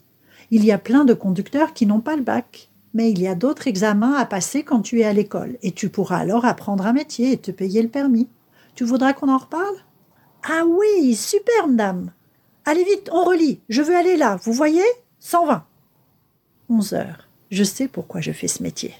Il 0.50 0.62
y 0.62 0.72
a 0.72 0.78
plein 0.78 1.06
de 1.06 1.14
conducteurs 1.14 1.72
qui 1.72 1.86
n'ont 1.86 2.02
pas 2.02 2.16
le 2.16 2.22
bac. 2.22 2.68
Mais 2.92 3.10
il 3.10 3.18
y 3.18 3.26
a 3.26 3.34
d'autres 3.34 3.66
examens 3.66 4.12
à 4.12 4.26
passer 4.26 4.62
quand 4.62 4.82
tu 4.82 5.00
es 5.00 5.04
à 5.04 5.14
l'école, 5.14 5.56
et 5.62 5.72
tu 5.72 5.88
pourras 5.88 6.18
alors 6.18 6.44
apprendre 6.44 6.86
un 6.86 6.92
métier 6.92 7.32
et 7.32 7.38
te 7.38 7.52
payer 7.52 7.80
le 7.80 7.88
permis. 7.88 8.28
Tu 8.74 8.84
voudras 8.84 9.14
qu'on 9.14 9.30
en 9.30 9.38
reparle? 9.38 9.76
Ah 10.46 10.64
oui, 10.66 11.14
super, 11.14 11.66
madame. 11.66 12.12
Allez 12.66 12.84
vite, 12.84 13.08
on 13.10 13.24
relit. 13.24 13.62
Je 13.70 13.80
veux 13.80 13.96
aller 13.96 14.18
là, 14.18 14.36
vous 14.42 14.52
voyez? 14.52 14.84
120. 15.20 15.64
11 16.68 16.92
heures. 16.92 17.25
Je 17.50 17.64
sais 17.64 17.88
pourquoi 17.88 18.20
je 18.20 18.32
fais 18.32 18.48
ce 18.48 18.62
métier. 18.62 18.94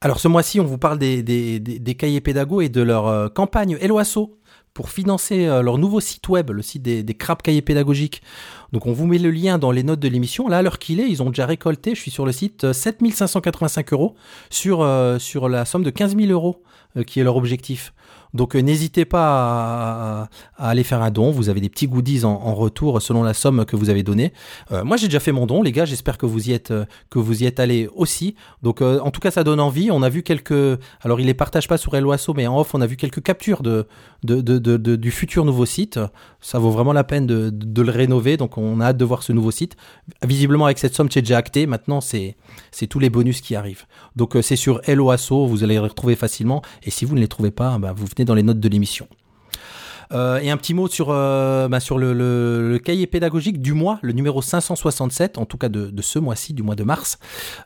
Alors 0.00 0.20
ce 0.20 0.28
mois-ci, 0.28 0.60
on 0.60 0.64
vous 0.64 0.78
parle 0.78 0.98
des, 0.98 1.96
cahiers 1.98 2.20
pédago 2.20 2.60
et 2.60 2.68
de 2.68 2.82
leur 2.82 3.08
euh, 3.08 3.28
campagne 3.28 3.76
Eloasso 3.80 4.38
pour 4.72 4.90
financer 4.90 5.46
euh, 5.46 5.60
leur 5.60 5.76
nouveau 5.76 5.98
site 5.98 6.28
web, 6.28 6.50
le 6.50 6.62
site 6.62 6.82
des, 6.82 7.04
crapes 7.14 7.42
cahiers 7.42 7.62
pédagogiques. 7.62 8.22
Donc 8.72 8.86
on 8.86 8.92
vous 8.92 9.06
met 9.06 9.18
le 9.18 9.30
lien 9.30 9.58
dans 9.58 9.70
les 9.70 9.82
notes 9.82 10.00
de 10.00 10.08
l'émission. 10.08 10.48
Là, 10.48 10.58
à 10.58 10.62
l'heure 10.62 10.78
qu'il 10.78 11.00
est, 11.00 11.08
ils 11.08 11.22
ont 11.22 11.30
déjà 11.30 11.46
récolté, 11.46 11.94
je 11.94 12.00
suis 12.00 12.10
sur 12.10 12.26
le 12.26 12.32
site, 12.32 12.64
euh, 12.64 12.72
7585 12.72 13.92
euros 13.92 14.14
sur, 14.50 14.82
euh, 14.82 15.18
sur 15.18 15.48
la 15.48 15.64
somme 15.64 15.82
de 15.82 15.90
15 15.90 16.16
000 16.16 16.30
euros 16.30 16.62
euh, 16.96 17.02
qui 17.02 17.20
est 17.20 17.24
leur 17.24 17.36
objectif. 17.36 17.92
Donc 18.34 18.54
euh, 18.54 18.60
n'hésitez 18.60 19.04
pas 19.04 20.28
à, 20.56 20.70
aller 20.70 20.84
faire 20.84 21.02
un 21.02 21.10
don. 21.10 21.30
Vous 21.30 21.48
avez 21.48 21.60
des 21.60 21.68
petits 21.68 21.86
goodies 21.88 22.24
en, 22.24 22.54
retour 22.54 23.00
selon 23.00 23.22
la 23.22 23.34
somme 23.34 23.64
que 23.64 23.76
vous 23.76 23.90
avez 23.90 24.02
donnée. 24.02 24.32
Euh, 24.72 24.84
moi 24.84 24.96
j'ai 24.96 25.06
déjà 25.06 25.20
fait 25.20 25.32
mon 25.32 25.46
don, 25.46 25.62
les 25.62 25.72
gars. 25.72 25.84
J'espère 25.84 26.18
que 26.18 26.26
vous 26.26 26.48
y 26.48 26.52
êtes 26.52 26.70
euh, 26.70 26.84
que 27.10 27.18
vous 27.18 27.42
y 27.42 27.46
êtes 27.46 27.60
allés 27.60 27.88
aussi. 27.94 28.34
Donc 28.62 28.82
en 28.82 29.10
tout 29.10 29.20
cas 29.20 29.30
ça 29.30 29.44
donne 29.44 29.60
envie. 29.60 29.90
On 29.90 30.02
a 30.02 30.08
vu 30.08 30.22
quelques. 30.22 30.80
Alors 31.02 31.20
il 31.20 31.26
les 31.26 31.34
partage 31.34 31.68
pas 31.68 31.78
sur 31.78 31.94
Eloasso, 31.94 32.34
mais 32.34 32.46
en 32.46 32.58
off 32.58 32.74
on 32.74 32.80
a 32.80 32.86
vu 32.86 32.96
quelques 32.96 33.22
captures 33.22 33.62
de, 33.62 33.86
de, 34.24 34.40
de, 34.40 34.58
de- 34.58 34.96
du 34.96 35.10
futur 35.10 35.44
nouveau 35.44 35.66
site. 35.66 35.98
Ça 36.40 36.58
vaut 36.58 36.70
vraiment 36.70 36.92
la 36.92 37.04
peine 37.04 37.26
de, 37.26 37.82
le 37.82 37.90
rénover. 37.90 38.36
Donc 38.36 38.58
on 38.58 38.80
a 38.80 38.86
hâte 38.86 38.96
de 38.96 39.04
voir 39.04 39.22
ce 39.22 39.32
nouveau 39.32 39.50
site. 39.50 39.76
Visiblement 40.24 40.66
avec 40.66 40.78
cette 40.78 40.94
somme 40.94 41.10
c'est 41.10 41.22
déjà 41.22 41.38
acté. 41.38 41.66
Maintenant 41.66 42.00
c'est 42.00 42.36
c'est 42.70 42.86
tous 42.86 42.98
les 42.98 43.10
bonus 43.10 43.40
qui 43.40 43.54
arrivent. 43.56 43.86
Donc 44.16 44.36
c'est 44.42 44.56
sur 44.56 44.80
Eloasso. 44.88 45.46
Vous 45.46 45.64
allez 45.64 45.74
les 45.74 45.80
retrouver 45.80 46.16
facilement. 46.16 46.62
Et 46.82 46.90
si 46.90 47.04
vous 47.04 47.14
ne 47.14 47.20
les 47.20 47.28
trouvez 47.28 47.50
pas, 47.50 47.78
bah, 47.78 47.92
vous 47.94 48.06
venez 48.06 48.24
dans 48.28 48.34
les 48.34 48.42
notes 48.44 48.60
de 48.60 48.68
l'émission. 48.68 49.08
Euh, 50.12 50.38
et 50.38 50.50
un 50.50 50.56
petit 50.56 50.72
mot 50.72 50.88
sur, 50.88 51.08
euh, 51.10 51.68
bah, 51.68 51.80
sur 51.80 51.98
le, 51.98 52.80
cahier 52.82 53.06
pédagogique 53.06 53.60
du 53.60 53.74
mois, 53.74 53.98
le 54.02 54.12
numéro 54.12 54.40
567, 54.40 55.36
en 55.36 55.44
tout 55.44 55.58
cas 55.58 55.68
de, 55.68 55.92
ce 56.00 56.18
mois-ci, 56.18 56.54
du 56.54 56.62
mois 56.62 56.76
de 56.76 56.84
mars. 56.84 57.18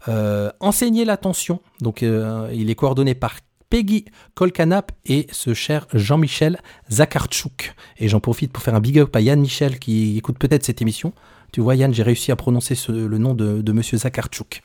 Euh, 0.09 0.51
enseigner 0.59 1.05
l'attention. 1.05 1.61
Donc, 1.81 2.03
euh, 2.03 2.51
il 2.53 2.68
est 2.70 2.75
coordonné 2.75 3.14
par 3.14 3.37
Peggy 3.70 4.07
Kolkanap 4.35 4.90
et 5.07 5.29
ce 5.31 5.55
cher 5.55 5.87
Jean-Michel 5.94 6.59
Zakarchuk. 6.90 7.75
Et 7.98 8.09
j'en 8.09 8.20
profite 8.20 8.53
pour 8.53 8.62
faire 8.62 8.75
un 8.75 8.81
big 8.81 8.98
up 8.98 9.14
à 9.14 9.20
Yann 9.20 9.40
Michel 9.40 9.79
qui 9.79 10.18
écoute 10.18 10.38
peut-être 10.38 10.64
cette 10.64 10.83
émission. 10.83 11.12
Tu 11.53 11.61
vois, 11.61 11.77
Yann, 11.77 11.94
j'ai 11.94 12.03
réussi 12.03 12.33
à 12.33 12.37
prononcer 12.37 12.75
ce- 12.75 12.92
le 12.92 13.18
nom 13.18 13.35
de, 13.35 13.62
de 13.62 13.72
monsieur 13.72 13.98
Zakarchuk. 13.98 14.62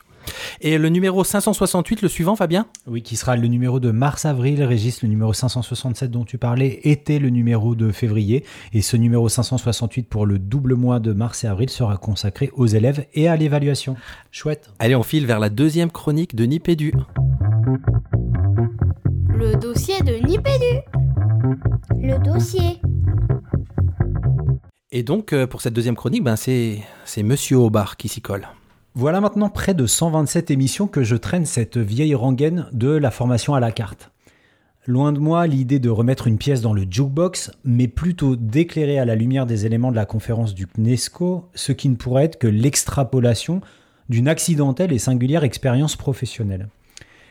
Et 0.60 0.78
le 0.78 0.88
numéro 0.88 1.24
568, 1.24 2.02
le 2.02 2.08
suivant, 2.08 2.36
Fabien 2.36 2.66
Oui, 2.86 3.02
qui 3.02 3.16
sera 3.16 3.36
le 3.36 3.46
numéro 3.48 3.80
de 3.80 3.90
mars-avril. 3.90 4.62
Régis, 4.62 5.02
le 5.02 5.08
numéro 5.08 5.32
567 5.32 6.10
dont 6.10 6.24
tu 6.24 6.38
parlais 6.38 6.80
était 6.84 7.18
le 7.18 7.30
numéro 7.30 7.74
de 7.74 7.92
février. 7.92 8.44
Et 8.72 8.82
ce 8.82 8.96
numéro 8.96 9.28
568 9.28 10.08
pour 10.08 10.26
le 10.26 10.38
double 10.38 10.74
mois 10.74 11.00
de 11.00 11.12
mars 11.12 11.44
et 11.44 11.46
avril 11.46 11.70
sera 11.70 11.96
consacré 11.96 12.50
aux 12.54 12.66
élèves 12.66 13.06
et 13.14 13.28
à 13.28 13.36
l'évaluation. 13.36 13.96
Chouette. 14.30 14.70
Allez, 14.78 14.96
on 14.96 15.02
file 15.02 15.26
vers 15.26 15.38
la 15.38 15.50
deuxième 15.50 15.90
chronique 15.90 16.34
de 16.34 16.44
Nipédu. 16.44 16.92
Le 19.34 19.54
dossier 19.56 20.00
de 20.02 20.14
Nipédu. 20.26 20.82
Le 22.00 22.18
dossier. 22.18 22.80
Et 24.90 25.02
donc, 25.02 25.32
euh, 25.32 25.46
pour 25.46 25.60
cette 25.60 25.74
deuxième 25.74 25.96
chronique, 25.96 26.24
ben, 26.24 26.36
c'est, 26.36 26.80
c'est 27.04 27.22
Monsieur 27.22 27.58
Aubard 27.58 27.96
qui 27.96 28.08
s'y 28.08 28.20
colle. 28.22 28.48
Voilà 28.98 29.20
maintenant 29.20 29.48
près 29.48 29.74
de 29.74 29.86
127 29.86 30.50
émissions 30.50 30.88
que 30.88 31.04
je 31.04 31.14
traîne 31.14 31.46
cette 31.46 31.78
vieille 31.78 32.16
rengaine 32.16 32.66
de 32.72 32.88
la 32.88 33.12
formation 33.12 33.54
à 33.54 33.60
la 33.60 33.70
carte. 33.70 34.10
Loin 34.88 35.12
de 35.12 35.20
moi 35.20 35.46
l'idée 35.46 35.78
de 35.78 35.88
remettre 35.88 36.26
une 36.26 36.36
pièce 36.36 36.62
dans 36.62 36.72
le 36.72 36.82
jukebox, 36.82 37.52
mais 37.62 37.86
plutôt 37.86 38.34
d'éclairer 38.34 38.98
à 38.98 39.04
la 39.04 39.14
lumière 39.14 39.46
des 39.46 39.66
éléments 39.66 39.92
de 39.92 39.96
la 39.96 40.04
conférence 40.04 40.52
du 40.52 40.66
CNESCO 40.66 41.44
ce 41.54 41.70
qui 41.70 41.88
ne 41.88 41.94
pourrait 41.94 42.24
être 42.24 42.40
que 42.40 42.48
l'extrapolation 42.48 43.60
d'une 44.08 44.26
accidentelle 44.26 44.92
et 44.92 44.98
singulière 44.98 45.44
expérience 45.44 45.94
professionnelle. 45.94 46.68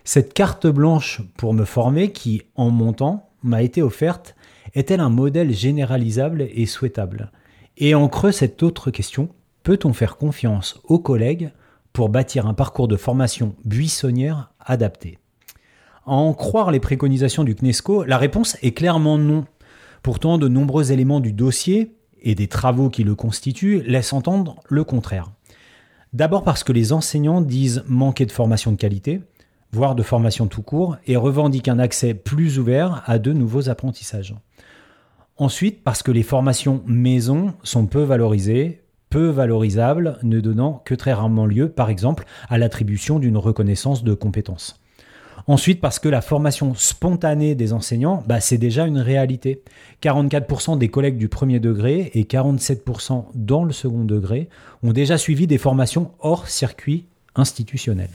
Cette 0.06 0.34
carte 0.34 0.67
blanche 0.67 1.21
pour 1.36 1.53
me 1.53 1.65
former 1.65 2.13
qui, 2.13 2.43
en 2.56 2.69
montant, 2.69 3.27
m'a 3.43 3.62
été 3.62 3.82
offerte, 3.82 4.38
est-elle 4.73 5.01
un 5.01 5.10
modèle 5.10 5.53
généralisable 5.53 6.47
et 6.49 6.65
souhaitable? 6.65 7.30
Et 7.75 7.93
en 7.93 8.08
creux 8.08 8.32
cette 8.32 8.63
autre 8.63 8.89
question, 8.89 9.27
peut-on 9.67 9.91
faire 9.91 10.15
confiance 10.15 10.80
aux 10.86 10.97
collègues 10.97 11.51
pour 11.91 12.08
bâtir 12.08 12.47
un 12.47 12.53
parcours 12.53 12.88
de 12.88 12.95
formation 12.95 13.53
buissonnière 13.65 14.53
adapté? 14.62 15.19
À 16.06 16.12
en 16.12 16.34
croire 16.34 16.71
les 16.71 16.80
préconisations 16.80 17.43
du 17.43 17.53
CNESCO, 17.53 18.06
la 18.06 18.17
réponse 18.17 18.56
est 18.62 18.71
clairement 18.71 19.17
non. 19.17 19.43
Pourtant, 20.03 20.38
de 20.38 20.47
nombreux 20.47 20.93
éléments 20.93 21.19
du 21.19 21.34
dossier 21.34 21.97
et 22.21 22.34
des 22.34 22.47
travaux 22.47 22.89
qui 22.89 23.03
le 23.03 23.13
constituent 23.13 23.82
laissent 23.82 24.13
entendre 24.13 24.56
le 24.69 24.86
contraire. 24.86 25.34
D'abord 26.13 26.45
parce 26.45 26.63
que 26.63 26.71
les 26.71 26.93
enseignants 26.93 27.41
disent 27.41 27.84
manquer 27.89 28.25
de 28.25 28.32
formation 28.32 28.71
de 28.71 28.77
qualité, 28.77 29.19
voire 29.73 29.95
de 29.95 30.03
formation 30.03 30.47
tout 30.47 30.62
court, 30.62 30.95
et 31.08 31.17
revendiquent 31.17 31.67
un 31.67 31.80
accès 31.80 32.13
plus 32.13 32.58
ouvert 32.58 33.03
à 33.06 33.19
de 33.19 33.34
nouveaux 33.34 33.67
apprentissages. 33.67 34.34
Ensuite, 35.36 35.84
parce 35.84 36.03
que 36.03 36.12
les 36.12 36.23
formations 36.23 36.82
maison 36.86 37.53
sont 37.63 37.86
peu 37.86 38.03
valorisées, 38.03 38.87
peu 39.10 39.28
valorisables, 39.28 40.17
ne 40.24 40.39
donnant 40.39 40.82
que 40.86 40.96
très 40.96 41.13
rarement 41.13 41.46
lieu, 41.46 41.70
par 41.70 41.89
exemple, 41.89 42.26
à 42.50 42.58
l'attribution 42.58 43.20
d'une 43.20 43.38
reconnaissance 43.38 44.04
de 44.04 44.13
compétences. 44.13 44.80
Ensuite, 45.50 45.80
parce 45.80 46.00
que 46.00 46.10
la 46.10 46.22
formation 46.22 46.74
spontanée 46.76 47.56
des 47.56 47.72
enseignants, 47.72 48.22
bah, 48.28 48.41
c'est 48.41 48.58
déjà 48.58 48.86
une 48.86 49.00
réalité. 49.00 49.62
44% 50.04 50.78
des 50.78 50.89
collègues 50.89 51.17
du 51.17 51.30
premier 51.30 51.62
degré 51.62 52.12
et 52.15 52.24
47% 52.24 53.26
dans 53.34 53.63
le 53.63 53.72
second 53.72 54.04
degré 54.04 54.50
ont 54.84 54.91
déjà 54.91 55.17
suivi 55.17 55.48
des 55.48 55.58
formations 55.58 56.12
hors 56.20 56.50
circuit 56.50 57.06
institutionnel. 57.36 58.10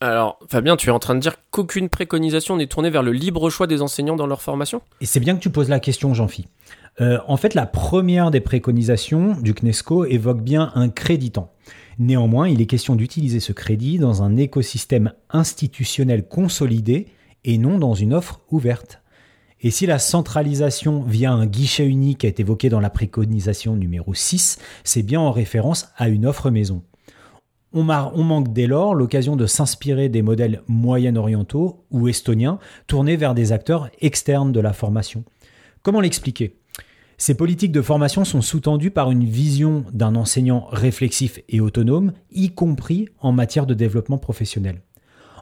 Alors, 0.00 0.38
Fabien, 0.48 0.76
tu 0.76 0.88
es 0.88 0.92
en 0.92 0.98
train 0.98 1.14
de 1.14 1.20
dire 1.20 1.36
qu'aucune 1.50 1.90
préconisation 1.90 2.56
n'est 2.56 2.66
tournée 2.66 2.88
vers 2.88 3.02
le 3.02 3.12
libre 3.12 3.50
choix 3.50 3.66
des 3.66 3.82
enseignants 3.82 4.16
dans 4.16 4.26
leur 4.26 4.40
formation? 4.40 4.80
Et 5.02 5.06
c'est 5.06 5.20
bien 5.20 5.34
que 5.34 5.40
tu 5.40 5.50
poses 5.50 5.68
la 5.68 5.80
question, 5.80 6.14
Jean-Phi. 6.14 6.46
Euh, 7.00 7.18
en 7.26 7.36
fait, 7.36 7.54
la 7.54 7.66
première 7.66 8.30
des 8.30 8.40
préconisations 8.40 9.34
du 9.40 9.54
CNESCO 9.54 10.04
évoque 10.04 10.42
bien 10.42 10.70
un 10.74 10.88
créditant. 10.90 11.50
Néanmoins, 11.98 12.48
il 12.48 12.60
est 12.60 12.66
question 12.66 12.94
d'utiliser 12.94 13.40
ce 13.40 13.52
crédit 13.52 13.98
dans 13.98 14.22
un 14.22 14.36
écosystème 14.36 15.12
institutionnel 15.30 16.26
consolidé 16.26 17.08
et 17.44 17.58
non 17.58 17.78
dans 17.78 17.94
une 17.94 18.12
offre 18.12 18.40
ouverte. 18.50 19.00
Et 19.62 19.70
si 19.70 19.86
la 19.86 19.98
centralisation 19.98 21.02
via 21.02 21.32
un 21.32 21.46
guichet 21.46 21.86
unique 21.86 22.24
est 22.24 22.40
évoquée 22.40 22.70
dans 22.70 22.80
la 22.80 22.90
préconisation 22.90 23.76
numéro 23.76 24.14
6, 24.14 24.58
c'est 24.84 25.02
bien 25.02 25.20
en 25.20 25.30
référence 25.30 25.88
à 25.96 26.08
une 26.08 26.26
offre 26.26 26.50
maison. 26.50 26.82
On, 27.72 27.84
manque 27.84 28.52
dès 28.52 28.66
lors 28.66 28.94
l'occasion 28.94 29.36
de 29.36 29.46
s'inspirer 29.46 30.08
des 30.08 30.22
modèles 30.22 30.62
moyen-orientaux 30.66 31.84
ou 31.90 32.08
estoniens 32.08 32.58
tournés 32.88 33.16
vers 33.16 33.34
des 33.34 33.52
acteurs 33.52 33.90
externes 34.00 34.50
de 34.50 34.60
la 34.60 34.72
formation. 34.72 35.24
Comment 35.82 36.00
l'expliquer? 36.00 36.59
Ces 37.20 37.34
politiques 37.34 37.70
de 37.70 37.82
formation 37.82 38.24
sont 38.24 38.40
sous-tendues 38.40 38.90
par 38.90 39.10
une 39.10 39.26
vision 39.26 39.84
d'un 39.92 40.16
enseignant 40.16 40.66
réflexif 40.70 41.38
et 41.50 41.60
autonome, 41.60 42.14
y 42.32 42.48
compris 42.48 43.10
en 43.20 43.30
matière 43.30 43.66
de 43.66 43.74
développement 43.74 44.16
professionnel. 44.16 44.80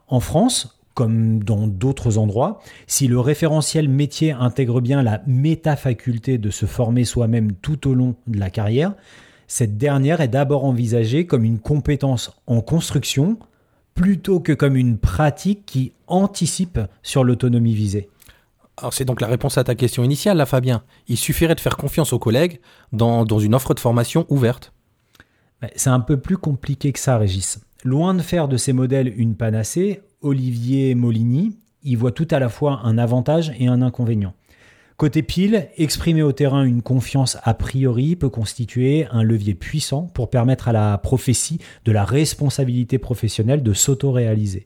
En 0.09 0.19
France, 0.19 0.81
comme 0.95 1.45
dans 1.45 1.69
d'autres 1.69 2.19
endroits, 2.19 2.59
si 2.89 3.07
le 3.07 3.21
référentiel 3.21 3.89
métier 3.89 4.33
intègre 4.33 4.81
bien 4.81 5.05
la 5.05 5.23
métafaculté 5.29 6.37
de 6.37 6.51
se 6.51 6.67
former 6.67 7.05
soi-même 7.05 7.53
tout 7.53 7.87
au 7.89 7.95
long 7.95 8.17
de 8.27 8.41
la 8.41 8.51
carrière, 8.51 8.95
cette 9.47 9.79
dernière 9.79 10.21
est 10.21 10.27
d'abord 10.27 10.65
envisagée 10.65 11.27
comme 11.27 11.45
une 11.45 11.61
compétence 11.61 12.33
en 12.49 12.61
construction 12.61 13.39
plutôt 13.95 14.41
que 14.41 14.53
comme 14.53 14.75
une 14.75 14.99
pratique 14.99 15.65
qui 15.65 15.93
anticipe 16.09 16.81
sur 17.05 17.23
l'autonomie 17.23 17.75
visée. 17.75 18.09
C'est 18.91 19.05
donc 19.05 19.21
la 19.21 19.27
réponse 19.27 19.59
à 19.59 19.65
ta 19.65 19.75
question 19.75 20.05
initiale, 20.05 20.37
là, 20.37 20.47
Fabien. 20.47 20.83
Il 21.09 21.17
suffirait 21.17 21.55
de 21.55 21.61
faire 21.61 21.77
confiance 21.77 22.13
aux 22.13 22.19
collègues 22.19 22.61
dans, 22.93 23.25
dans 23.25 23.39
une 23.39 23.55
offre 23.55 23.75
de 23.75 23.81
formation 23.81 24.27
ouverte. 24.29 24.73
C'est 25.75 25.91
un 25.91 26.01
peu 26.01 26.19
plus 26.19 26.37
compliqué 26.37 26.93
que 26.93 26.99
ça, 26.99 27.19
Régis. 27.19 27.61
Loin 27.85 28.15
de 28.15 28.23
faire 28.23 28.49
de 28.49 28.57
ces 28.57 28.73
modèles 28.73 29.13
une 29.17 29.37
panacée, 29.37 30.03
Olivier 30.21 30.95
Molini 30.95 31.57
y 31.85 31.95
voit 31.95 32.13
tout 32.13 32.29
à 32.31 32.39
la 32.39 32.49
fois 32.49 32.81
un 32.85 32.99
avantage 32.99 33.53
et 33.59 33.67
un 33.67 33.83
inconvénient. 33.83 34.35
Côté 34.97 35.23
pile, 35.23 35.69
exprimer 35.77 36.23
au 36.23 36.33
terrain 36.33 36.65
une 36.65 36.83
confiance 36.83 37.39
a 37.45 37.55
priori 37.55 38.17
peut 38.17 38.31
constituer 38.31 39.07
un 39.13 39.23
levier 39.23 39.55
puissant 39.55 40.03
pour 40.13 40.29
permettre 40.29 40.67
à 40.67 40.73
la 40.73 40.99
prophétie 40.99 41.61
de 41.85 41.93
la 41.93 42.05
responsabilité 42.05 42.99
professionnelle 42.99 43.63
de 43.63 43.73
s'auto-réaliser. 43.73 44.65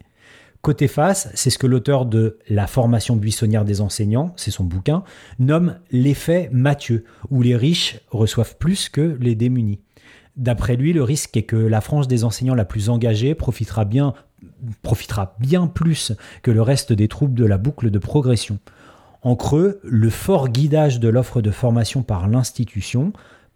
Côté 0.62 0.86
face, 0.86 1.28
c'est 1.34 1.50
ce 1.50 1.58
que 1.58 1.66
l'auteur 1.66 2.06
de 2.06 2.38
La 2.48 2.68
formation 2.68 3.16
buissonnière 3.16 3.64
des 3.64 3.80
enseignants, 3.80 4.32
c'est 4.36 4.52
son 4.52 4.62
bouquin, 4.62 5.02
nomme 5.40 5.74
l'effet 5.90 6.48
Mathieu, 6.52 7.04
où 7.30 7.42
les 7.42 7.56
riches 7.56 7.98
reçoivent 8.10 8.56
plus 8.56 8.88
que 8.88 9.18
les 9.20 9.34
démunis. 9.34 9.80
D'après 10.36 10.76
lui, 10.76 10.92
le 10.92 11.02
risque 11.02 11.36
est 11.36 11.42
que 11.42 11.56
la 11.56 11.80
frange 11.80 12.06
des 12.06 12.22
enseignants 12.22 12.54
la 12.54 12.64
plus 12.64 12.90
engagée 12.90 13.34
profitera 13.34 13.84
bien, 13.84 14.14
profitera 14.82 15.34
bien 15.40 15.66
plus 15.66 16.12
que 16.42 16.52
le 16.52 16.62
reste 16.62 16.92
des 16.92 17.08
troupes 17.08 17.34
de 17.34 17.44
la 17.44 17.58
boucle 17.58 17.90
de 17.90 17.98
progression. 17.98 18.60
En 19.22 19.34
creux, 19.34 19.80
le 19.82 20.10
fort 20.10 20.48
guidage 20.48 21.00
de 21.00 21.08
l'offre 21.08 21.42
de 21.42 21.50
formation 21.50 22.04
par 22.04 22.28
l'institution 22.28 23.12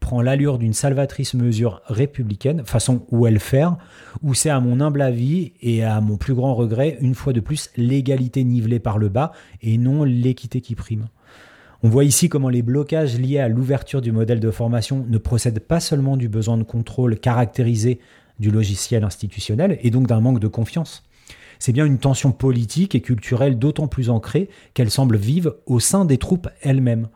prend 0.06 0.22
l'allure 0.22 0.58
d'une 0.58 0.72
salvatrice 0.72 1.34
mesure 1.34 1.82
républicaine, 1.86 2.62
façon 2.64 3.04
welfare, 3.10 3.76
où 4.22 4.34
c'est 4.34 4.50
à 4.50 4.60
mon 4.60 4.78
humble 4.78 5.02
avis 5.02 5.52
et 5.60 5.82
à 5.82 6.00
mon 6.00 6.16
plus 6.16 6.32
grand 6.32 6.54
regret, 6.54 6.96
une 7.00 7.16
fois 7.16 7.32
de 7.32 7.40
plus, 7.40 7.70
l'égalité 7.76 8.44
nivelée 8.44 8.78
par 8.78 8.98
le 8.98 9.08
bas 9.08 9.32
et 9.62 9.78
non 9.78 10.04
l'équité 10.04 10.60
qui 10.60 10.76
prime. 10.76 11.08
On 11.82 11.88
voit 11.88 12.04
ici 12.04 12.28
comment 12.28 12.50
les 12.50 12.62
blocages 12.62 13.18
liés 13.18 13.40
à 13.40 13.48
l'ouverture 13.48 14.00
du 14.00 14.12
modèle 14.12 14.38
de 14.38 14.52
formation 14.52 15.04
ne 15.08 15.18
procèdent 15.18 15.58
pas 15.58 15.80
seulement 15.80 16.16
du 16.16 16.28
besoin 16.28 16.56
de 16.56 16.62
contrôle 16.62 17.18
caractérisé 17.18 17.98
du 18.38 18.52
logiciel 18.52 19.02
institutionnel 19.02 19.76
et 19.82 19.90
donc 19.90 20.06
d'un 20.06 20.20
manque 20.20 20.38
de 20.38 20.46
confiance. 20.46 21.02
C'est 21.58 21.72
bien 21.72 21.84
une 21.84 21.98
tension 21.98 22.30
politique 22.30 22.94
et 22.94 23.00
culturelle 23.00 23.58
d'autant 23.58 23.88
plus 23.88 24.08
ancrée 24.08 24.50
qu'elle 24.72 24.92
semble 24.92 25.16
vive 25.16 25.54
au 25.66 25.80
sein 25.80 26.04
des 26.04 26.18
troupes 26.18 26.48
elles-mêmes. 26.62 27.08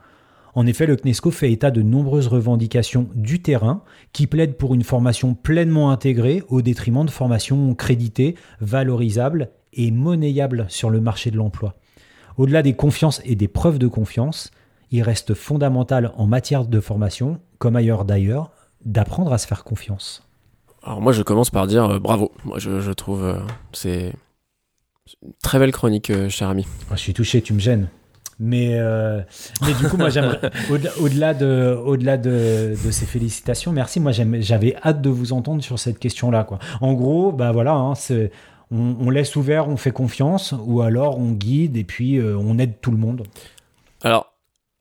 En 0.55 0.67
effet, 0.67 0.87
le 0.87 0.97
CNESCO 0.97 1.31
fait 1.31 1.53
état 1.53 1.71
de 1.71 1.83
nombreuses 1.83 2.27
revendications 2.27 3.09
du 3.15 3.41
terrain 3.41 3.83
qui 4.13 4.27
plaident 4.27 4.57
pour 4.57 4.75
une 4.75 4.83
formation 4.83 5.35
pleinement 5.35 5.91
intégrée 5.91 6.43
au 6.49 6.63
détriment 6.63 7.05
de 7.05 7.11
formations 7.11 7.75
créditées, 7.75 8.35
valorisables 8.61 9.51
et 9.73 9.91
monnayables 9.91 10.67
sur 10.69 10.91
le 10.91 11.01
marché 11.01 11.31
de 11.31 11.37
l'emploi. 11.37 11.77
Au-delà 12.37 12.63
des 12.63 12.75
confiances 12.75 13.21
et 13.25 13.37
des 13.37 13.49
preuves 13.49 13.79
de 13.79 13.87
confiance, 13.87 14.51
il 14.91 15.03
reste 15.03 15.35
fondamental 15.35 16.13
en 16.17 16.27
matière 16.27 16.67
de 16.67 16.81
formation, 16.81 17.41
comme 17.59 17.77
ailleurs 17.77 18.05
d'ailleurs, 18.05 18.51
d'apprendre 18.85 19.33
à 19.33 19.39
se 19.39 19.47
faire 19.47 19.63
confiance. 19.63 20.27
Alors 20.83 21.01
moi 21.01 21.13
je 21.13 21.23
commence 21.23 21.51
par 21.51 21.67
dire 21.67 21.85
euh, 21.85 21.99
bravo. 21.99 22.33
Moi 22.45 22.59
je, 22.59 22.81
je 22.81 22.91
trouve 22.91 23.25
euh, 23.25 23.39
c'est 23.73 24.15
une 25.23 25.33
très 25.43 25.59
belle 25.59 25.73
chronique, 25.73 26.11
euh, 26.11 26.29
cher 26.29 26.49
ami. 26.49 26.67
Ah, 26.91 26.97
je 26.97 27.01
suis 27.01 27.15
touché, 27.15 27.43
tu 27.43 27.53
me 27.53 27.61
gênes. 27.61 27.89
Mais, 28.43 28.71
euh, 28.73 29.21
mais 29.61 29.75
du 29.75 29.87
coup, 29.87 29.99
moi, 29.99 30.09
j'aimerais, 30.09 30.41
au-delà, 31.01 31.35
de, 31.35 31.79
au-delà 31.85 32.17
de, 32.17 32.75
de 32.83 32.91
ces 32.91 33.05
félicitations, 33.05 33.71
merci. 33.71 34.01
Moi, 34.01 34.13
j'avais 34.13 34.75
hâte 34.83 35.03
de 35.03 35.11
vous 35.11 35.35
entendre 35.35 35.63
sur 35.63 35.79
cette 35.79 35.99
question-là, 35.99 36.45
quoi. 36.45 36.59
En 36.81 36.95
gros, 36.95 37.33
bah 37.33 37.53
voilà, 37.53 37.75
hein, 37.75 37.95
c'est, 37.95 38.33
on, 38.71 38.97
on 38.99 39.11
laisse 39.11 39.37
ouvert, 39.37 39.69
on 39.69 39.77
fait 39.77 39.91
confiance, 39.91 40.55
ou 40.59 40.81
alors 40.81 41.19
on 41.19 41.33
guide 41.33 41.77
et 41.77 41.85
puis 41.85 42.17
euh, 42.17 42.37
on 42.39 42.59
aide 42.59 42.81
tout 42.81 42.91
le 42.91 42.97
monde. 42.97 43.25
Alors, 44.03 44.33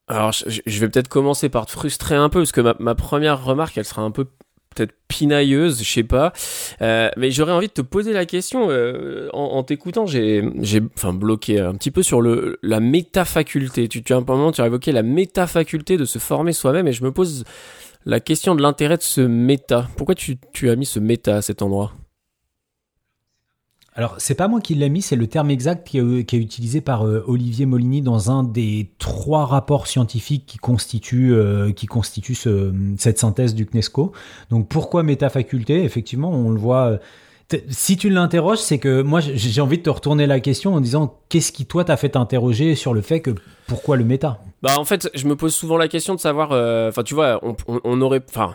alors 0.08 0.32
je, 0.32 0.60
je 0.64 0.80
vais 0.80 0.88
peut-être 0.88 1.08
commencer 1.08 1.50
par 1.50 1.66
te 1.66 1.72
frustrer 1.72 2.14
un 2.16 2.30
peu 2.30 2.40
parce 2.40 2.52
que 2.52 2.62
ma, 2.62 2.74
ma 2.78 2.94
première 2.94 3.44
remarque, 3.44 3.76
elle 3.76 3.84
sera 3.84 4.00
un 4.00 4.10
peu 4.10 4.26
peut-être 4.74 4.94
pinailleuse, 5.08 5.82
je 5.82 5.92
sais 5.92 6.04
pas. 6.04 6.32
Euh, 6.82 7.10
mais 7.16 7.30
j'aurais 7.30 7.52
envie 7.52 7.68
de 7.68 7.72
te 7.72 7.82
poser 7.82 8.12
la 8.12 8.26
question 8.26 8.70
euh, 8.70 9.28
en, 9.32 9.62
t'écoutant. 9.62 10.06
J'ai, 10.06 10.42
j'ai, 10.60 10.80
enfin, 10.96 11.12
bloqué 11.12 11.60
un 11.60 11.74
petit 11.74 11.90
peu 11.90 12.02
sur 12.02 12.20
le 12.20 12.58
la 12.62 12.80
métafaculté. 12.80 13.88
Tu, 13.88 14.02
tu 14.02 14.12
as 14.12 14.16
un 14.16 14.24
moment, 14.26 14.52
tu 14.52 14.60
as 14.60 14.66
évoqué 14.66 14.92
la 14.92 15.02
métafaculté 15.02 15.96
de 15.96 16.04
se 16.04 16.18
former 16.18 16.52
soi-même, 16.52 16.86
et 16.86 16.92
je 16.92 17.04
me 17.04 17.12
pose 17.12 17.44
la 18.06 18.20
question 18.20 18.54
de 18.54 18.62
l'intérêt 18.62 18.96
de 18.96 19.02
ce 19.02 19.20
méta. 19.20 19.88
Pourquoi 19.96 20.14
tu, 20.14 20.38
tu 20.52 20.70
as 20.70 20.76
mis 20.76 20.86
ce 20.86 21.00
méta 21.00 21.36
à 21.36 21.42
cet 21.42 21.62
endroit? 21.62 21.92
Alors, 24.00 24.14
c'est 24.16 24.34
pas 24.34 24.48
moi 24.48 24.62
qui 24.62 24.74
l'ai 24.74 24.88
mis, 24.88 25.02
c'est 25.02 25.14
le 25.14 25.26
terme 25.26 25.50
exact 25.50 25.86
qui 25.86 25.98
est, 25.98 26.32
est 26.32 26.38
utilisé 26.38 26.80
par 26.80 27.06
euh, 27.06 27.22
Olivier 27.26 27.66
Molini 27.66 28.00
dans 28.00 28.30
un 28.30 28.44
des 28.44 28.92
trois 28.96 29.44
rapports 29.44 29.86
scientifiques 29.86 30.46
qui 30.46 30.56
constituent, 30.56 31.34
euh, 31.34 31.70
qui 31.72 31.86
cette 32.96 33.18
synthèse 33.18 33.54
du 33.54 33.66
CNESCO. 33.66 34.12
Donc, 34.48 34.68
pourquoi 34.68 35.02
métafaculté 35.02 35.84
Effectivement, 35.84 36.30
on 36.30 36.48
le 36.48 36.58
voit. 36.58 36.98
euh, 37.52 37.58
Si 37.68 37.98
tu 37.98 38.08
l'interroges, 38.08 38.56
c'est 38.60 38.78
que 38.78 39.02
moi, 39.02 39.20
j'ai 39.20 39.60
envie 39.60 39.76
de 39.76 39.82
te 39.82 39.90
retourner 39.90 40.26
la 40.26 40.40
question 40.40 40.72
en 40.74 40.80
disant 40.80 41.18
qu'est-ce 41.28 41.52
qui, 41.52 41.66
toi, 41.66 41.84
t'a 41.84 41.98
fait 41.98 42.08
t'interroger 42.08 42.76
sur 42.76 42.94
le 42.94 43.02
fait 43.02 43.20
que 43.20 43.32
pourquoi 43.66 43.98
le 43.98 44.06
méta? 44.06 44.40
Bah 44.62 44.76
en 44.78 44.86
fait, 44.86 45.10
je 45.14 45.26
me 45.26 45.36
pose 45.36 45.54
souvent 45.54 45.76
la 45.76 45.88
question 45.88 46.14
de 46.14 46.20
savoir. 46.20 46.52
euh, 46.52 46.88
Enfin, 46.88 47.02
tu 47.02 47.12
vois, 47.14 47.38
on, 47.42 47.54
on, 47.68 47.80
on 47.84 48.00
aurait. 48.00 48.22
Enfin, 48.30 48.54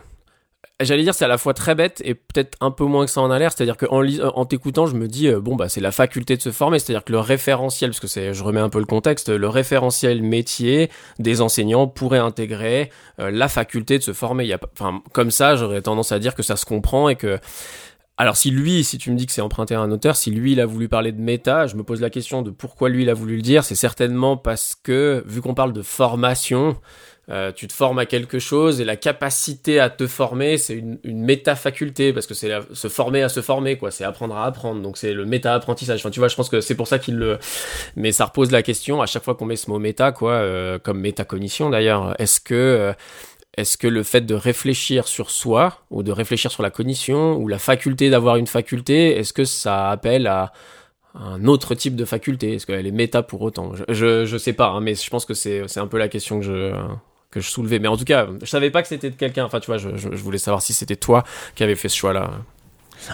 j'allais 0.82 1.04
dire 1.04 1.14
c'est 1.14 1.26
à 1.26 1.30
la 1.30 1.38
fois 1.38 1.54
très 1.54 1.74
bête 1.76 2.02
et 2.04 2.16
peut-être 2.16 2.58
un 2.62 2.72
peu 2.72 2.84
moins 2.86 3.06
que 3.06 3.12
ça 3.12 3.22
en 3.22 3.32
a 3.32 3.40
l'air. 3.40 3.52
C'est-à-dire 3.52 3.78
qu'en 3.78 4.02
lis- 4.02 4.20
euh, 4.20 4.30
en 4.32 4.46
t'écoutant, 4.46 4.86
je 4.88 4.96
me 4.96 5.08
dis 5.08 5.28
euh, 5.28 5.40
bon 5.40 5.56
bah 5.56 5.70
c'est 5.70 5.82
la 5.82 5.92
faculté 5.92 6.36
de 6.36 6.42
se 6.42 6.52
former. 6.52 6.80
C'est-à-dire 6.80 7.04
que 7.04 7.12
le 7.12 7.20
référentiel, 7.20 7.92
parce 7.92 8.00
que 8.00 8.08
c'est, 8.08 8.34
je 8.34 8.44
remets 8.44 8.60
un 8.60 8.70
peu 8.70 8.80
le 8.80 8.86
contexte, 8.86 9.30
le 9.30 9.48
référentiel 9.48 10.22
métier 10.22 10.90
des 11.20 11.42
enseignants 11.42 11.88
pourrait 11.88 12.20
intégrer 12.20 12.92
euh, 13.20 13.32
la 13.32 13.48
faculté 13.48 13.98
de 13.98 14.04
se 14.04 14.14
former. 14.14 14.46
Il 14.46 14.54
a, 14.54 14.60
enfin, 14.74 15.02
comme 15.14 15.32
ça, 15.32 15.56
j'aurais 15.56 15.82
tendance 15.82 16.12
à 16.12 16.20
dire 16.20 16.36
que 16.36 16.44
ça 16.44 16.56
se 16.56 16.66
comprend 16.66 17.10
et 17.10 17.16
que 17.16 17.40
alors 18.18 18.38
si 18.38 18.50
lui, 18.50 18.86
si 18.86 18.98
tu 18.98 19.12
me 19.12 19.18
dis 19.18 19.26
que 19.26 19.34
c'est 19.34 19.42
emprunté 19.42 19.76
à 19.76 19.82
un 19.82 19.92
auteur, 19.92 20.16
si 20.16 20.32
lui 20.32 20.54
il 20.54 20.62
a 20.62 20.66
voulu 20.66 20.88
parler 20.88 21.12
de 21.12 21.20
méta, 21.20 21.68
je 21.68 21.76
me 21.76 21.84
pose 21.84 22.00
la 22.00 22.10
question 22.10 22.44
de 22.44 22.50
pourquoi 22.50 22.88
lui 22.88 23.04
il 23.04 23.10
a 23.10 23.14
voulu 23.14 23.36
le 23.36 23.42
dire. 23.42 23.66
C'est 23.66 23.76
certainement 23.76 24.38
parce 24.38 24.74
que 24.82 25.22
vu 25.28 25.42
qu'on 25.42 25.54
parle 25.54 25.74
de 25.74 25.82
formation, 25.82 26.78
euh, 27.30 27.52
tu 27.52 27.68
te 27.68 27.74
formes 27.74 27.98
à 27.98 28.06
quelque 28.06 28.38
chose 28.38 28.80
et 28.80 28.86
la 28.86 28.96
capacité 28.96 29.80
à 29.80 29.90
te 29.90 30.06
former, 30.06 30.58
c'est 30.58 30.76
une, 30.76 31.00
une 31.04 31.22
méta-faculté 31.22 32.14
parce 32.14 32.28
que 32.28 32.36
c'est 32.36 32.52
se 32.74 32.88
former 32.88 33.24
à 33.24 33.30
se 33.30 33.42
former 33.42 33.78
quoi, 33.78 33.90
c'est 33.90 34.04
apprendre 34.04 34.36
à 34.38 34.46
apprendre. 34.46 34.82
Donc 34.82 34.98
c'est 34.98 35.14
le 35.14 35.26
méta-apprentissage. 35.26 36.00
Enfin 36.02 36.12
tu 36.12 36.20
vois, 36.20 36.28
je 36.28 36.36
pense 36.36 36.50
que 36.50 36.62
c'est 36.62 36.76
pour 36.76 36.88
ça 36.88 37.00
qu'il 37.00 37.16
le. 37.16 37.40
Mais 37.96 38.12
ça 38.12 38.26
repose 38.26 38.52
la 38.52 38.62
question 38.62 39.02
à 39.02 39.08
chaque 39.08 39.24
fois 39.24 39.34
qu'on 39.34 39.46
met 39.46 39.56
ce 39.56 39.72
mot 39.72 39.80
méta 39.80 40.12
quoi, 40.12 40.34
euh, 40.34 40.78
comme 40.78 41.00
métacognition 41.00 41.72
d'ailleurs. 41.72 42.16
Est-ce 42.20 42.40
que 42.40 42.54
euh, 42.54 42.94
est-ce 43.58 43.78
que 43.78 43.88
le 43.88 44.04
fait 44.04 44.22
de 44.22 44.36
réfléchir 44.36 45.08
sur 45.08 45.32
soi, 45.32 45.80
ou 45.90 46.04
de 46.04 46.12
réfléchir 46.12 46.52
sur 46.52 46.62
la 46.62 46.72
cognition, 46.72 47.38
ou 47.38 47.48
la 47.48 47.58
faculté 47.58 48.10
d'avoir 48.10 48.36
une 48.36 48.48
faculté, 48.48 49.18
est-ce 49.18 49.32
que 49.32 49.46
ça 49.46 49.90
appelle 49.92 50.28
à 50.28 50.52
un 51.14 51.46
autre 51.46 51.74
type 51.74 51.96
de 51.96 52.04
faculté? 52.04 52.56
Est-ce 52.56 52.66
qu'elle 52.66 52.86
est 52.86 52.92
méta 52.92 53.24
pour 53.24 53.42
autant? 53.42 53.72
Je, 53.88 54.26
je, 54.26 54.38
sais 54.38 54.52
pas, 54.52 54.68
hein, 54.68 54.82
mais 54.82 54.96
je 54.96 55.10
pense 55.10 55.24
que 55.24 55.34
c'est 55.34 55.78
un 55.78 55.88
peu 55.88 55.98
la 55.98 56.10
question 56.10 56.42
que 56.42 56.46
je 56.46 56.74
que 57.36 57.42
je 57.42 57.50
soulevais. 57.50 57.80
Mais 57.80 57.90
en 57.90 57.98
tout 57.98 58.06
cas, 58.06 58.28
je 58.42 58.48
savais 58.48 58.72
pas 58.72 58.82
que 58.82 58.88
c'était 58.88 59.10
de 59.10 59.16
quelqu'un. 59.16 59.44
Enfin, 59.44 59.60
tu 59.60 59.68
vois, 59.68 59.78
je, 59.78 59.88
voulais 60.16 60.38
savoir 60.38 60.62
si 60.62 60.74
c'était 60.74 60.96
toi 60.96 61.24
qui 61.54 61.64
avais 61.64 61.76
fait 61.76 61.90
ce 61.90 61.98
choix-là. 61.98 62.32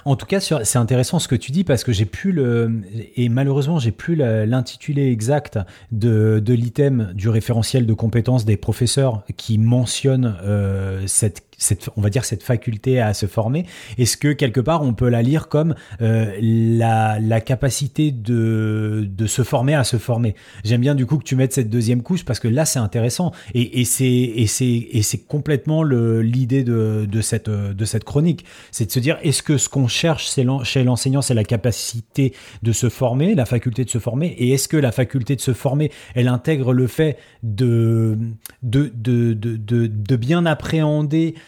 En 0.06 0.16
tout 0.16 0.28
cas, 0.28 0.40
c'est 0.40 0.78
intéressant 0.78 1.18
ce 1.18 1.28
que 1.28 1.36
tu 1.36 1.52
dis 1.52 1.64
parce 1.64 1.84
que 1.84 1.92
j'ai 1.92 2.06
plus 2.06 2.32
le 2.32 2.82
et 3.18 3.30
malheureusement 3.30 3.80
j'ai 3.80 3.92
plus 3.92 4.16
l'intitulé 4.16 5.12
exact 5.12 5.58
de, 5.92 6.40
de 6.40 6.54
l'item 6.54 7.12
du 7.16 7.30
référentiel 7.30 7.88
de 7.88 7.94
compétences 7.94 8.46
des 8.46 8.58
professeurs 8.58 9.24
qui 9.38 9.58
mentionne 9.58 10.38
euh, 10.44 11.02
cette 11.08 11.42
cette 11.62 11.90
on 11.96 12.02
va 12.02 12.10
dire 12.10 12.26
cette 12.26 12.44
faculté 12.44 13.00
à 13.00 13.14
se 13.14 13.28
former. 13.28 13.66
Est-ce 13.98 14.18
que 14.18 14.34
quelque 14.34 14.60
part 14.60 14.82
on 14.82 14.94
peut 14.94 15.10
la 15.10 15.22
lire 15.22 15.48
comme 15.48 15.76
euh, 16.02 16.36
la, 16.42 17.20
la 17.20 17.40
capacité 17.40 18.12
de 18.12 19.08
de 19.08 19.28
se 19.28 19.44
former 19.44 19.76
à 19.76 19.84
se 19.84 19.98
former? 19.98 20.36
J'aime 20.64 20.82
bien 20.82 20.96
du 20.96 21.06
coup 21.06 21.18
que 21.18 21.24
tu 21.24 21.36
mettes 21.36 21.54
cette 21.54 21.70
deuxième 21.70 22.02
couche 22.02 22.26
parce 22.26 22.40
que 22.40 22.48
là 22.48 22.66
c'est 22.66 22.80
intéressant. 22.80 23.32
Et, 23.54 23.80
et 23.82 23.86
c'est 23.86 24.06
et 24.06 24.48
c'est 24.48 24.88
et 24.92 25.02
c'est 25.04 25.20
complètement 25.20 25.84
l'idée 25.84 26.64
de 26.64 27.08
de 27.10 27.22
cette 27.22 27.50
de 27.50 27.86
cette 27.86 28.04
chronique, 28.04 28.46
c'est 28.72 28.88
de 28.88 28.92
se 28.92 29.00
dire 29.00 29.18
est-ce 29.22 29.44
que 29.44 29.58
ce 29.58 29.70
qu'on 29.70 29.88
cherche 29.88 30.34
chez 30.64 30.84
l'enseignant 30.84 31.22
c'est 31.22 31.34
la 31.34 31.44
capacité 31.44 32.34
de 32.64 32.72
se 32.72 32.90
former, 32.90 33.36
la 33.36 33.46
faculté 33.46 33.86
de 33.86 33.90
se 33.90 34.00
former? 34.00 34.28
Et 34.40 34.52
est-ce 34.54 34.68
que 34.68 34.78
la 34.78 34.92
faculté 34.92 35.36
de 35.36 35.42
se 35.42 35.54
former 35.54 35.92
elle 36.16 36.28
intègre 36.28 36.74
le 36.74 36.88
fait 36.88 37.18
de 37.44 38.18
de 38.64 38.92
de 38.96 39.34
de, 39.34 39.88
de 39.88 40.16
bien 40.16 40.46
appréhender 40.46 41.36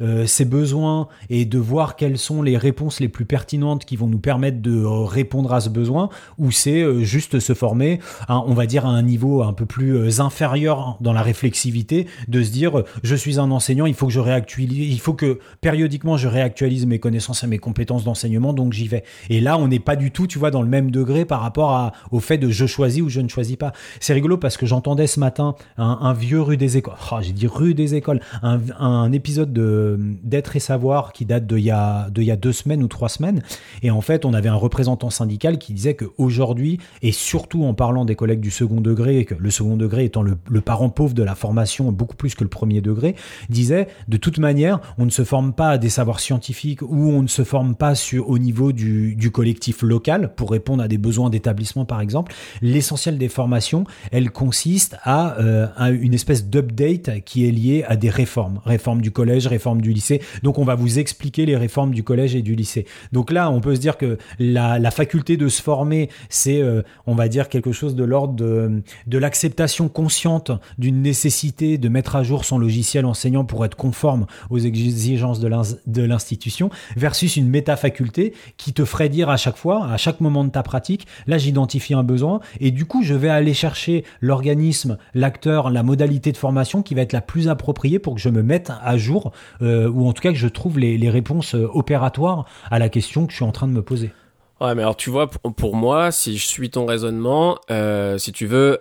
euh, 0.00 0.26
ses 0.26 0.44
besoins 0.44 1.08
et 1.30 1.44
de 1.44 1.58
voir 1.58 1.96
quelles 1.96 2.18
sont 2.18 2.42
les 2.42 2.56
réponses 2.56 3.00
les 3.00 3.08
plus 3.08 3.24
pertinentes 3.24 3.84
qui 3.84 3.96
vont 3.96 4.06
nous 4.06 4.18
permettre 4.18 4.60
de 4.60 4.76
euh, 4.76 5.04
répondre 5.04 5.52
à 5.52 5.60
ce 5.60 5.70
besoin 5.70 6.10
ou 6.38 6.50
c'est 6.50 6.82
euh, 6.82 7.02
juste 7.02 7.40
se 7.40 7.54
former 7.54 8.00
on 8.28 8.54
va 8.54 8.66
dire 8.66 8.84
à 8.86 8.90
un 8.90 9.02
niveau 9.02 9.42
un 9.42 9.52
peu 9.52 9.66
plus 9.66 9.96
euh, 9.96 10.20
inférieur 10.20 10.98
dans 11.00 11.12
la 11.12 11.22
réflexivité 11.22 12.06
de 12.28 12.42
se 12.42 12.50
dire 12.50 12.78
euh, 12.78 12.84
je 13.02 13.14
suis 13.14 13.38
un 13.38 13.50
enseignant 13.50 13.86
il 13.86 13.94
faut 13.94 14.06
que 14.06 14.12
je 14.12 14.20
réactualise 14.20 14.92
il 14.92 15.00
faut 15.00 15.14
que 15.14 15.38
périodiquement 15.60 16.16
je 16.16 16.28
réactualise 16.28 16.86
mes 16.86 16.98
connaissances 16.98 17.44
et 17.44 17.46
mes 17.46 17.58
compétences 17.58 18.04
d'enseignement 18.04 18.52
donc 18.52 18.72
j'y 18.72 18.88
vais. 18.88 19.04
Et 19.30 19.40
là 19.40 19.58
on 19.58 19.68
n'est 19.68 19.78
pas 19.78 19.96
du 19.96 20.10
tout 20.10 20.26
tu 20.26 20.38
vois 20.38 20.50
dans 20.50 20.62
le 20.62 20.68
même 20.68 20.90
degré 20.90 21.24
par 21.24 21.40
rapport 21.40 21.92
au 22.10 22.20
fait 22.20 22.38
de 22.38 22.50
je 22.50 22.66
choisis 22.66 23.02
ou 23.02 23.08
je 23.08 23.20
ne 23.20 23.28
choisis 23.28 23.56
pas. 23.56 23.72
C'est 24.00 24.12
rigolo 24.12 24.36
parce 24.36 24.56
que 24.56 24.66
j'entendais 24.66 25.06
ce 25.06 25.20
matin 25.20 25.54
un, 25.78 26.12
vieux 26.12 26.40
rue 26.40 26.56
des 26.56 26.76
écoles. 26.76 26.94
Oh, 27.12 27.16
j'ai 27.20 27.32
dit 27.32 27.46
rue 27.46 27.74
des 27.74 27.94
écoles. 27.94 28.20
Un, 28.42 29.12
épisode 29.12 29.52
de 29.52 29.85
de 29.85 29.85
d'être 30.22 30.56
et 30.56 30.60
savoir 30.60 31.12
qui 31.12 31.24
date 31.24 31.46
de 31.46 31.56
il 31.56 31.64
y 31.64 31.70
a 31.70 32.08
de 32.10 32.22
y 32.22 32.36
deux 32.36 32.52
semaines 32.52 32.82
ou 32.82 32.88
trois 32.88 33.08
semaines. 33.08 33.42
Et 33.82 33.90
en 33.90 34.00
fait, 34.00 34.24
on 34.24 34.34
avait 34.34 34.48
un 34.48 34.54
représentant 34.54 35.10
syndical 35.10 35.58
qui 35.58 35.72
disait 35.72 35.94
qu'aujourd'hui, 35.94 36.78
et 37.02 37.12
surtout 37.12 37.64
en 37.64 37.74
parlant 37.74 38.04
des 38.04 38.14
collègues 38.14 38.40
du 38.40 38.50
second 38.50 38.80
degré, 38.80 39.24
que 39.24 39.34
le 39.34 39.50
second 39.50 39.76
degré 39.76 40.04
étant 40.04 40.22
le, 40.22 40.36
le 40.48 40.60
parent 40.60 40.90
pauvre 40.90 41.14
de 41.14 41.22
la 41.22 41.34
formation 41.34 41.92
beaucoup 41.92 42.16
plus 42.16 42.34
que 42.34 42.44
le 42.44 42.50
premier 42.50 42.80
degré, 42.80 43.14
disait 43.48 43.88
de 44.08 44.16
toute 44.16 44.38
manière, 44.38 44.80
on 44.98 45.04
ne 45.04 45.10
se 45.10 45.24
forme 45.24 45.52
pas 45.52 45.70
à 45.70 45.78
des 45.78 45.88
savoirs 45.88 46.20
scientifiques 46.20 46.82
ou 46.82 47.10
on 47.10 47.22
ne 47.22 47.28
se 47.28 47.44
forme 47.44 47.74
pas 47.74 47.94
sur 47.94 48.28
au 48.28 48.38
niveau 48.38 48.72
du, 48.72 49.14
du 49.14 49.30
collectif 49.30 49.82
local 49.82 50.34
pour 50.34 50.50
répondre 50.50 50.82
à 50.82 50.88
des 50.88 50.98
besoins 50.98 51.30
d'établissement 51.30 51.84
par 51.84 52.00
exemple. 52.00 52.32
L'essentiel 52.62 53.18
des 53.18 53.28
formations, 53.28 53.84
elle 54.12 54.30
consiste 54.30 54.96
à, 55.02 55.38
euh, 55.38 55.66
à 55.76 55.90
une 55.90 56.14
espèce 56.14 56.46
d'update 56.46 57.24
qui 57.24 57.46
est 57.46 57.50
liée 57.50 57.84
à 57.86 57.96
des 57.96 58.10
réformes, 58.10 58.60
réforme 58.64 59.00
du 59.00 59.10
collège, 59.10 59.46
réforme 59.46 59.75
du 59.80 59.92
lycée. 59.92 60.20
Donc 60.42 60.58
on 60.58 60.64
va 60.64 60.74
vous 60.74 60.98
expliquer 60.98 61.46
les 61.46 61.56
réformes 61.56 61.92
du 61.92 62.02
collège 62.02 62.34
et 62.34 62.42
du 62.42 62.54
lycée. 62.54 62.86
Donc 63.12 63.30
là, 63.30 63.50
on 63.50 63.60
peut 63.60 63.74
se 63.74 63.80
dire 63.80 63.96
que 63.96 64.18
la, 64.38 64.90
faculté 64.90 65.36
de 65.36 65.48
se 65.48 65.60
former, 65.60 66.08
c'est, 66.28 66.62
euh, 66.62 66.82
on 67.06 67.14
va 67.14 67.28
dire, 67.28 67.48
quelque 67.48 67.72
chose 67.72 67.94
de 67.94 68.04
l'ordre 68.04 68.34
de, 68.34 68.82
de 69.06 69.18
l'acceptation 69.18 69.88
consciente 69.88 70.52
d'une 70.78 71.02
nécessité 71.02 71.78
de 71.78 71.88
mettre 71.88 72.16
à 72.16 72.22
jour 72.22 72.44
son 72.44 72.58
logiciel 72.58 73.04
enseignant 73.04 73.44
pour 73.44 73.64
être 73.64 73.74
conforme 73.76 74.26
aux 74.50 74.58
exigences 74.58 75.40
de 75.40 75.48
l'ins- 75.48 75.76
de 75.86 76.02
l'institution, 76.02 76.70
versus 76.96 77.36
une 77.36 77.48
métafaculté 77.48 78.34
qui 78.56 78.72
te 78.72 78.84
ferait 78.84 79.08
dire 79.08 79.28
à 79.28 79.36
chaque 79.36 79.56
fois, 79.56 79.86
à 79.86 79.96
chaque 79.96 80.20
moment 80.20 80.44
de 80.44 80.50
ta 80.50 80.62
pratique, 80.62 81.06
là 81.26 81.38
j'identifie 81.38 81.94
un 81.94 82.02
besoin, 82.02 82.40
et 82.60 82.70
du 82.70 82.84
coup 82.84 83.02
je 83.02 83.14
vais 83.14 83.28
aller 83.28 83.54
chercher 83.54 84.04
l'organisme, 84.20 84.98
l'acteur, 85.14 85.70
la 85.70 85.82
modalité 85.82 86.32
de 86.32 86.36
formation 86.36 86.82
qui 86.82 86.94
va 86.94 87.02
être 87.02 87.12
la 87.12 87.20
plus 87.20 87.48
appropriée 87.48 87.98
pour 87.98 88.14
que 88.14 88.20
je 88.20 88.28
me 88.28 88.42
mette 88.42 88.70
à 88.82 88.96
jour, 88.96 89.32
euh, 89.66 89.88
ou 89.88 90.08
en 90.08 90.12
tout 90.12 90.22
cas 90.22 90.32
que 90.32 90.38
je 90.38 90.48
trouve 90.48 90.78
les, 90.78 91.10
réponses 91.10 91.54
euh, 91.54 91.68
opératoires 91.72 92.46
à 92.70 92.78
la 92.78 92.88
question 92.88 93.26
que 93.26 93.32
je 93.32 93.36
suis 93.36 93.44
en 93.44 93.52
train 93.52 93.68
de 93.68 93.72
me 93.72 93.82
poser. 93.82 94.12
Ouais, 94.60 94.74
mais 94.74 94.82
alors 94.82 94.96
tu 94.96 95.10
vois, 95.10 95.28
pour, 95.28 95.76
moi, 95.76 96.10
si 96.10 96.38
je 96.38 96.46
suis 96.46 96.70
ton 96.70 96.86
raisonnement, 96.86 97.58
euh, 97.70 98.16
si 98.16 98.32
tu 98.32 98.46
veux, 98.46 98.78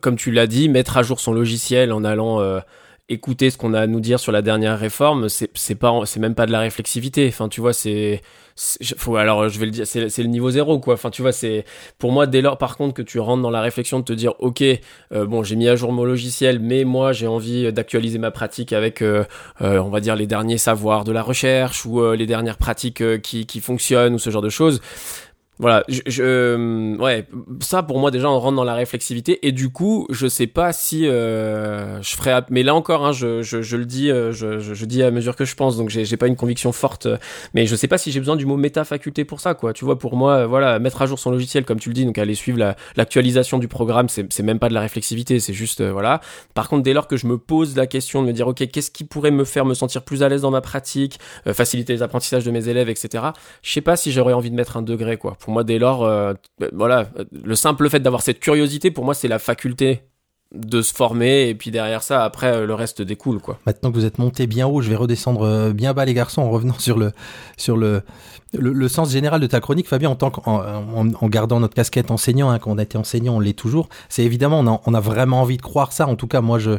comme 0.00 0.16
tu 0.16 0.30
l'as 0.30 0.46
dit, 0.46 0.68
mettre 0.68 0.96
à 0.96 1.02
jour 1.02 1.18
son 1.18 1.32
logiciel 1.32 1.92
en 1.92 2.04
allant 2.04 2.40
écouter 3.08 3.50
ce 3.50 3.58
qu'on 3.58 3.74
a 3.74 3.80
à 3.80 3.86
nous 3.88 4.00
dire 4.00 4.20
sur 4.20 4.30
la 4.30 4.40
dernière 4.40 4.78
réforme, 4.78 5.28
c'est 5.28 5.74
pas, 5.74 5.92
c'est 6.04 6.20
même 6.20 6.36
pas 6.36 6.46
de 6.46 6.52
la 6.52 6.60
réflexivité. 6.60 7.26
Enfin, 7.28 7.48
tu 7.48 7.60
vois, 7.60 7.72
c'est, 7.72 8.22
faut 8.56 9.16
alors 9.16 9.48
je 9.48 9.58
vais 9.58 9.66
le 9.66 9.72
dire, 9.72 9.86
c'est 9.86 10.18
le 10.18 10.28
niveau 10.28 10.50
zéro 10.50 10.78
quoi. 10.78 10.94
Enfin, 10.94 11.10
tu 11.10 11.22
vois, 11.22 11.32
c'est 11.32 11.64
pour 11.98 12.12
moi 12.12 12.26
dès 12.26 12.40
lors 12.40 12.56
par 12.56 12.76
contre 12.76 12.94
que 12.94 13.02
tu 13.02 13.18
rentres 13.18 13.42
dans 13.42 13.50
la 13.50 13.60
réflexion 13.60 13.98
de 13.98 14.04
te 14.04 14.12
dire, 14.12 14.34
ok, 14.38 14.62
euh, 14.62 15.26
bon, 15.26 15.42
j'ai 15.42 15.56
mis 15.56 15.68
à 15.68 15.76
jour 15.76 15.92
mon 15.92 16.04
logiciel, 16.04 16.60
mais 16.60 16.84
moi 16.84 17.12
j'ai 17.12 17.26
envie 17.26 17.72
d'actualiser 17.72 18.18
ma 18.18 18.30
pratique 18.30 18.72
avec, 18.72 19.02
euh, 19.02 19.24
euh, 19.60 19.78
on 19.78 19.90
va 19.90 20.00
dire 20.00 20.14
les 20.14 20.26
derniers 20.26 20.58
savoirs 20.58 21.04
de 21.04 21.12
la 21.12 21.22
recherche 21.22 21.84
ou 21.84 22.00
euh, 22.00 22.14
les 22.16 22.26
dernières 22.26 22.58
pratiques 22.58 23.02
qui 23.22 23.46
qui 23.46 23.60
fonctionnent 23.60 24.14
ou 24.14 24.18
ce 24.18 24.30
genre 24.30 24.42
de 24.42 24.50
choses. 24.50 24.80
Voilà, 25.60 25.84
je, 25.86 26.00
je- 26.06 26.22
euh, 26.24 26.96
ouais, 26.96 27.26
ça 27.60 27.84
pour 27.84 28.00
moi 28.00 28.10
déjà 28.10 28.28
on 28.28 28.40
rentre 28.40 28.56
dans 28.56 28.64
la 28.64 28.74
réflexivité 28.74 29.46
et 29.46 29.52
du 29.52 29.70
coup 29.70 30.08
je 30.10 30.26
sais 30.26 30.48
pas 30.48 30.72
si 30.72 31.06
euh, 31.06 32.02
je 32.02 32.16
ferai, 32.16 32.40
mais 32.50 32.64
là 32.64 32.74
encore 32.74 33.06
hein, 33.06 33.12
je, 33.12 33.40
je, 33.42 33.76
le 33.76 33.84
dis, 33.86 34.10
euh, 34.10 34.32
je, 34.32 34.58
je, 34.58 34.84
dis 34.84 35.04
à 35.04 35.12
mesure 35.12 35.36
que 35.36 35.44
je 35.44 35.54
pense 35.54 35.76
donc 35.76 35.90
j'ai 35.90 36.16
pas 36.16 36.26
une 36.26 36.34
conviction 36.34 36.72
forte, 36.72 37.06
mais 37.54 37.66
je 37.66 37.76
sais 37.76 37.86
pas 37.86 37.98
si 37.98 38.10
j'ai 38.10 38.18
besoin 38.18 38.34
du 38.34 38.46
mot 38.46 38.56
métafaculté 38.56 39.24
pour 39.24 39.38
ça 39.38 39.54
quoi. 39.54 39.72
Tu 39.72 39.84
vois 39.84 39.96
pour 39.96 40.16
moi 40.16 40.38
euh, 40.38 40.46
voilà 40.48 40.80
mettre 40.80 41.00
à 41.02 41.06
jour 41.06 41.20
son 41.20 41.30
logiciel 41.30 41.64
comme 41.64 41.78
tu 41.78 41.88
le 41.88 41.94
dis 41.94 42.04
donc 42.04 42.18
aller 42.18 42.34
suivre 42.34 42.58
la- 42.58 42.74
l'actualisation 42.96 43.58
du 43.58 43.68
programme 43.68 44.08
c'est 44.08 44.42
même 44.42 44.58
pas 44.58 44.68
de 44.68 44.74
la 44.74 44.80
réflexivité 44.80 45.38
c'est 45.38 45.54
juste 45.54 45.82
voilà. 45.82 46.20
Par 46.54 46.68
contre 46.68 46.82
dès 46.82 46.92
lors 46.94 47.06
que 47.06 47.16
je 47.16 47.28
me 47.28 47.38
pose 47.38 47.76
la 47.76 47.86
question 47.86 48.22
de 48.22 48.26
me 48.26 48.32
dire 48.32 48.48
ok 48.48 48.66
qu'est-ce 48.72 48.90
qui 48.90 49.04
pourrait 49.04 49.30
me 49.30 49.44
faire 49.44 49.64
me 49.66 49.74
sentir 49.74 50.02
plus 50.02 50.24
à 50.24 50.28
l'aise 50.28 50.42
dans 50.42 50.50
ma 50.50 50.60
pratique, 50.62 51.20
faciliter 51.46 51.92
les 51.92 52.02
apprentissages 52.02 52.44
de 52.44 52.50
mes 52.50 52.68
élèves 52.68 52.88
etc. 52.88 53.26
Je 53.62 53.72
sais 53.72 53.80
pas 53.82 53.94
si 53.94 54.10
j'aurais 54.10 54.32
envie 54.32 54.50
de 54.50 54.56
mettre 54.56 54.76
un 54.76 54.82
degré 54.82 55.16
quoi. 55.16 55.36
Pour 55.44 55.52
moi, 55.52 55.62
dès 55.62 55.78
lors, 55.78 56.04
euh, 56.04 56.32
euh, 56.62 56.70
voilà, 56.72 57.10
le 57.30 57.54
simple 57.54 57.90
fait 57.90 58.00
d'avoir 58.00 58.22
cette 58.22 58.40
curiosité, 58.40 58.90
pour 58.90 59.04
moi, 59.04 59.12
c'est 59.12 59.28
la 59.28 59.38
faculté 59.38 60.04
de 60.54 60.80
se 60.80 60.94
former 60.94 61.50
et 61.50 61.54
puis 61.54 61.70
derrière 61.70 62.02
ça, 62.02 62.24
après, 62.24 62.46
euh, 62.46 62.66
le 62.66 62.72
reste 62.72 63.02
découle 63.02 63.40
quoi. 63.40 63.58
Maintenant 63.66 63.90
que 63.90 63.96
vous 63.96 64.06
êtes 64.06 64.18
monté 64.18 64.46
bien 64.46 64.66
haut, 64.66 64.80
je 64.80 64.88
vais 64.88 64.96
redescendre 64.96 65.42
euh, 65.42 65.72
bien 65.74 65.92
bas 65.92 66.06
les 66.06 66.14
garçons 66.14 66.40
en 66.40 66.50
revenant 66.50 66.74
sur 66.78 66.96
le 66.96 67.12
sur 67.58 67.76
le 67.76 68.00
le, 68.56 68.88
sens 68.88 69.10
général 69.10 69.40
de 69.40 69.46
ta 69.46 69.60
chronique, 69.60 69.86
Fabien, 69.86 70.08
en 70.08 70.14
tant 70.14 70.30
qu'en 70.30 70.62
en, 70.62 71.12
en 71.12 71.28
gardant 71.28 71.60
notre 71.60 71.74
casquette 71.74 72.10
enseignant, 72.10 72.48
hein, 72.50 72.58
quand 72.58 72.70
on 72.70 72.78
été 72.78 72.96
enseignant, 72.96 73.34
on 73.34 73.40
l'est 73.40 73.58
toujours. 73.58 73.90
C'est 74.08 74.22
évidemment, 74.22 74.60
on 74.60 74.94
a, 74.94 75.00
vraiment 75.00 75.42
envie 75.42 75.56
de 75.56 75.62
croire 75.62 75.92
ça. 75.92 76.06
En 76.06 76.14
tout 76.14 76.28
cas, 76.28 76.40
moi, 76.40 76.58
je 76.58 76.78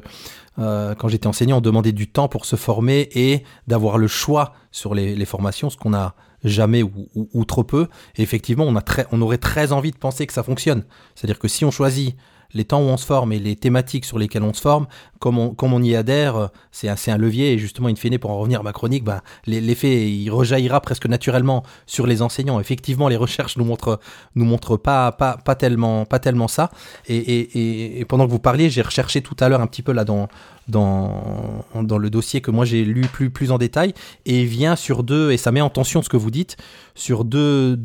quand 0.57 1.09
j'étais 1.09 1.27
enseignant, 1.27 1.57
on 1.57 1.61
demandait 1.61 1.91
du 1.91 2.07
temps 2.07 2.29
pour 2.29 2.45
se 2.45 2.55
former 2.55 3.09
et 3.13 3.43
d'avoir 3.67 3.97
le 3.97 4.07
choix 4.07 4.53
sur 4.71 4.95
les, 4.95 5.15
les 5.15 5.25
formations, 5.25 5.69
ce 5.69 5.75
qu'on 5.75 5.93
a 5.93 6.15
jamais 6.45 6.83
ou, 6.83 7.45
trop 7.45 7.63
peu. 7.63 7.87
Effectivement, 8.17 8.65
on 8.65 8.79
on 9.11 9.21
aurait 9.21 9.37
très 9.37 9.71
envie 9.71 9.91
de 9.91 9.97
penser 9.97 10.25
que 10.25 10.33
ça 10.33 10.43
fonctionne. 10.43 10.83
C'est-à-dire 11.15 11.39
que 11.39 11.47
si 11.47 11.65
on 11.65 11.71
choisit 11.71 12.15
les 12.55 12.63
temps 12.63 12.79
où 12.79 12.85
on 12.85 12.97
se 12.97 13.05
forme 13.05 13.33
et 13.33 13.39
les 13.39 13.55
thématiques 13.55 14.05
sur 14.05 14.17
lesquelles 14.17 14.41
on 14.41 14.53
se 14.53 14.61
forme, 14.61 14.87
comme 15.19 15.37
on, 15.37 15.83
y 15.83 15.95
adhère, 15.95 16.49
c'est 16.71 16.89
un, 16.89 17.17
levier. 17.17 17.53
Et 17.53 17.57
justement, 17.57 17.89
in 17.89 17.95
fine, 17.95 18.17
pour 18.17 18.31
en 18.31 18.39
revenir 18.39 18.61
à 18.61 18.63
ma 18.63 18.71
chronique, 18.71 19.03
bah, 19.03 19.21
l'e- 19.45 19.59
l'effet 19.59 20.09
il 20.09 20.29
rejaillira 20.29 20.79
presque 20.81 21.05
naturellement 21.05 21.63
sur 21.85 22.07
les 22.07 22.21
enseignants. 22.21 22.59
Effectivement, 22.59 23.09
les 23.09 23.17
recherches 23.17 23.57
nous 23.57 23.65
montrent, 23.65 23.99
nous 24.35 24.45
montrent 24.45 24.77
pas, 24.77 25.11
tellement, 25.59 26.05
ça. 26.47 26.71
Et, 27.07 28.05
pendant 28.07 28.25
que 28.25 28.31
vous 28.31 28.39
parliez, 28.39 28.69
j'ai 28.69 28.81
recherché 28.81 29.21
tout 29.21 29.35
à 29.39 29.49
l'heure 29.49 29.61
un 29.61 29.67
petit 29.67 29.81
peu 29.81 29.91
là 29.91 30.05
dans, 30.05 30.29
le 30.67 32.09
dossier 32.09 32.39
que 32.39 32.51
moi 32.51 32.63
j'ai 32.63 32.85
lu 32.85 33.01
plus, 33.01 33.51
en 33.51 33.57
détail 33.57 33.93
et 34.25 34.45
vient 34.45 34.77
sur 34.77 35.03
deux, 35.03 35.31
et 35.31 35.37
ça 35.37 35.51
met 35.51 35.61
en 35.61 35.69
tension 35.69 36.01
ce 36.01 36.09
que 36.09 36.17
vous 36.17 36.31
dites, 36.31 36.55
sur 36.95 37.25
deux, 37.25 37.75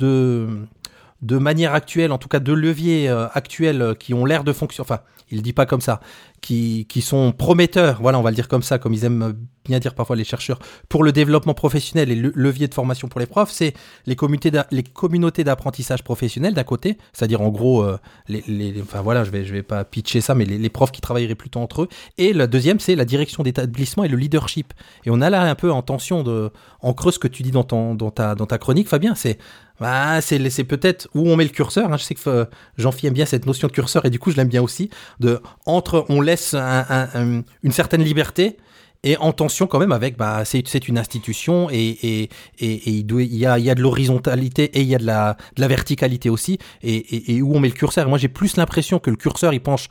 de 1.23 1.37
manière 1.37 1.75
actuelle, 1.75 2.12
en 2.12 2.18
tout 2.18 2.29
cas 2.29 2.41
deux 2.41 2.55
leviers 2.55 3.09
euh, 3.09 3.27
actuels 3.33 3.83
euh, 3.83 3.95
qui 3.95 4.14
ont 4.14 4.25
l'air 4.25 4.45
de 4.45 4.53
fonctionner, 4.53 4.87
enfin, 4.89 5.01
il 5.31 5.43
dit 5.43 5.53
pas 5.53 5.66
comme 5.66 5.81
ça, 5.81 6.01
qui, 6.41 6.86
sont 7.03 7.32
prometteurs, 7.32 8.01
voilà, 8.01 8.18
on 8.18 8.22
va 8.22 8.30
le 8.30 8.36
dire 8.36 8.49
comme 8.49 8.62
ça, 8.62 8.78
comme 8.78 8.93
ils 8.93 9.05
aiment 9.05 9.34
bien 9.64 9.78
dire 9.78 9.95
parfois 9.95 10.16
les 10.16 10.24
chercheurs, 10.24 10.59
pour 10.88 11.05
le 11.05 11.12
développement 11.12 11.55
professionnel 11.55 12.11
et 12.11 12.16
le 12.16 12.32
levier 12.34 12.66
de 12.66 12.74
formation 12.74 13.09
pour 13.09 13.20
les 13.20 13.26
profs, 13.26 13.51
c'est 13.51 13.74
les, 14.07 14.16
communautés 14.16 15.45
d'apprentissage 15.45 16.03
professionnel 16.03 16.55
d'un 16.55 16.64
côté, 16.64 16.99
c'est-à-dire 17.12 17.43
en 17.43 17.51
gros, 17.51 17.82
euh, 17.82 17.99
les, 18.28 18.74
enfin 18.82 19.03
voilà, 19.03 19.24
je 19.24 19.30
vais, 19.30 19.45
je 19.45 19.53
vais 19.53 19.62
pas 19.62 19.84
pitcher 19.84 20.20
ça, 20.20 20.34
mais 20.34 20.45
les, 20.45 20.70
profs 20.70 20.93
qui 20.93 21.01
travailleraient 21.01 21.34
plutôt 21.34 21.61
entre 21.61 21.82
eux, 21.82 21.88
et 22.18 22.32
le 22.32 22.49
deuxième, 22.49 22.80
c'est 22.80 22.97
la 22.97 23.05
direction 23.05 23.43
d'établissement 23.43 24.05
et 24.05 24.09
le 24.09 24.16
leadership. 24.16 24.72
Et 25.05 25.11
on 25.11 25.20
a 25.20 25.30
là 25.30 25.43
un 25.43 25.55
peu 25.55 25.70
en 25.70 25.82
tension 25.82 26.22
de, 26.22 26.51
en 26.80 26.95
creux 26.95 27.12
ce 27.12 27.18
que 27.18 27.28
tu 27.28 27.43
dis 27.43 27.51
dans, 27.51 27.64
ton, 27.64 27.95
dans, 27.95 28.11
ta, 28.11 28.34
dans 28.34 28.47
ta 28.47 28.59
chronique, 28.59 28.88
Fabien, 28.88 29.14
c'est 29.14 29.38
bah, 29.80 30.20
c'est 30.20 30.64
peut-être 30.64 31.09
où 31.14 31.30
on 31.30 31.36
met 31.36 31.45
le 31.45 31.51
curseur. 31.51 31.91
hein. 31.91 31.97
Je 31.97 32.05
sais 32.05 32.14
que 32.14 32.28
euh, 32.28 32.45
Jean-Philippe 32.76 33.09
aime 33.09 33.14
bien 33.14 33.24
cette 33.24 33.47
notion 33.47 33.66
de 33.66 33.72
curseur 33.72 34.05
et 34.05 34.11
du 34.11 34.18
coup 34.18 34.30
je 34.30 34.36
l'aime 34.36 34.49
bien 34.49 34.62
aussi. 34.62 34.91
De 35.20 35.41
entre 35.64 36.05
on 36.11 36.20
une 36.35 37.72
certaine 37.72 38.03
liberté 38.03 38.57
et 39.03 39.16
en 39.16 39.33
tension 39.33 39.66
quand 39.66 39.78
même 39.78 39.93
avec 39.93 40.18
bah 40.18 40.43
c'est 40.45 40.89
une 40.89 40.99
institution 40.99 41.68
et 41.70 41.78
et, 41.78 42.28
et, 42.59 42.91
il, 42.91 43.35
y 43.37 43.47
a 43.47 43.59
il 43.59 43.64
y 43.64 43.70
a 43.70 43.74
de 43.74 43.81
l'horizontalité 43.81 44.64
et 44.64 44.83
il 44.83 44.89
y 44.89 44.95
a 44.95 44.99
de 44.99 45.07
la 45.07 45.68
verticalité 45.68 46.28
aussi 46.28 46.59
et, 46.83 46.95
et, 46.97 47.37
et 47.37 47.43
où 47.43 47.55
on 47.55 47.61
met 47.61 47.68
le 47.68 47.74
curseur. 47.74 48.09
Moi 48.09 48.18
j'ai 48.18 48.28
plus 48.28 48.57
l'impression 48.57 48.99
que 48.99 49.09
le 49.11 49.16
curseur 49.16 49.55
il 49.55 49.61
penche 49.61 49.89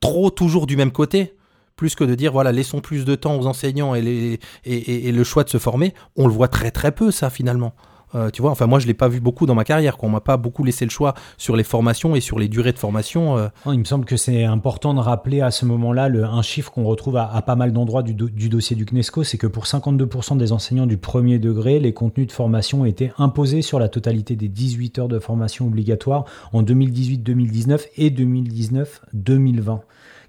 trop 0.00 0.30
toujours 0.30 0.66
du 0.66 0.76
même 0.76 0.92
côté 0.92 1.34
plus 1.76 1.96
que 1.96 2.04
de 2.04 2.14
dire 2.14 2.30
voilà 2.30 2.52
laissons 2.52 2.80
plus 2.80 3.04
de 3.04 3.16
temps 3.16 3.36
aux 3.40 3.46
enseignants 3.46 3.96
et, 3.96 4.02
les, 4.02 4.38
et, 4.64 4.74
et- 4.76 5.08
et 5.08 5.12
le 5.12 5.24
choix 5.24 5.42
de 5.42 5.48
se 5.50 5.58
former 5.58 5.92
on 6.14 6.28
le 6.28 6.32
voit 6.32 6.46
très 6.48 6.70
très 6.70 6.92
peu 6.92 7.10
ça 7.10 7.30
finalement 7.30 7.74
Euh, 8.14 8.30
tu 8.30 8.42
vois 8.42 8.50
enfin 8.50 8.66
moi 8.66 8.78
je 8.78 8.86
l'ai 8.86 8.94
pas 8.94 9.08
vu 9.08 9.20
beaucoup 9.20 9.46
dans 9.46 9.54
ma 9.54 9.64
carrière 9.64 9.96
quoi. 9.96 10.08
on 10.08 10.12
m'a 10.12 10.20
pas 10.20 10.36
beaucoup 10.36 10.62
laissé 10.64 10.84
le 10.84 10.90
choix 10.90 11.14
sur 11.36 11.56
les 11.56 11.64
formations 11.64 12.14
et 12.14 12.20
sur 12.20 12.38
les 12.38 12.48
durées 12.48 12.72
de 12.72 12.78
formation 12.78 13.36
euh. 13.36 13.48
Il 13.66 13.78
me 13.78 13.84
semble 13.84 14.04
que 14.04 14.16
c'est 14.16 14.44
important 14.44 14.94
de 14.94 15.00
rappeler 15.00 15.40
à 15.40 15.50
ce 15.50 15.64
moment-là 15.64 16.08
le, 16.08 16.24
un 16.24 16.42
chiffre 16.42 16.70
qu'on 16.70 16.84
retrouve 16.84 17.16
à, 17.16 17.42
pas 17.42 17.56
mal 17.56 17.72
d'endroits 17.72 18.02
du, 18.02 18.14
du 18.14 18.48
dossier 18.48 18.76
du 18.76 18.84
CNESCO, 18.84 19.24
c'est 19.24 19.38
que 19.38 19.46
pour 19.46 19.64
52% 19.64 20.36
des 20.36 20.52
enseignants 20.52 20.86
du 20.86 20.96
premier 20.96 21.38
degré, 21.38 21.78
les 21.78 21.92
contenus 21.92 22.26
de 22.26 22.32
formation 22.32 22.84
étaient 22.84 23.12
imposés 23.18 23.62
sur 23.62 23.78
la 23.78 23.88
totalité 23.88 24.36
des 24.36 24.48
18 24.48 24.98
heures 24.98 25.08
de 25.08 25.18
formation 25.18 25.66
obligatoire 25.66 26.24
en 26.52 26.62
2018-2019 26.62 27.80
et 27.96 28.10
2019-2020. 28.10 29.80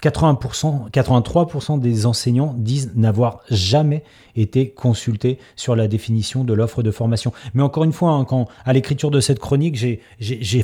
80%, 0.02 0.90
83% 0.92 1.80
des 1.80 2.06
enseignants 2.06 2.56
disent 2.58 2.92
n'avoir 2.96 3.40
jamais 3.50 4.04
été 4.36 4.70
consultés 4.70 5.38
sur 5.56 5.76
la 5.76 5.88
définition 5.88 6.44
de 6.44 6.54
l'offre 6.54 6.84
de 6.84 6.92
formation. 6.92 7.32
Mais 7.54 7.64
encore 7.64 7.86
une 7.86 7.94
fois, 7.94 8.12
hein, 8.12 8.26
quand 8.26 8.48
à 8.66 8.74
l'écriture 8.74 9.10
de 9.12 9.20
cette 9.22 9.40
chronique, 9.40 9.76
j'ai- 9.76 10.02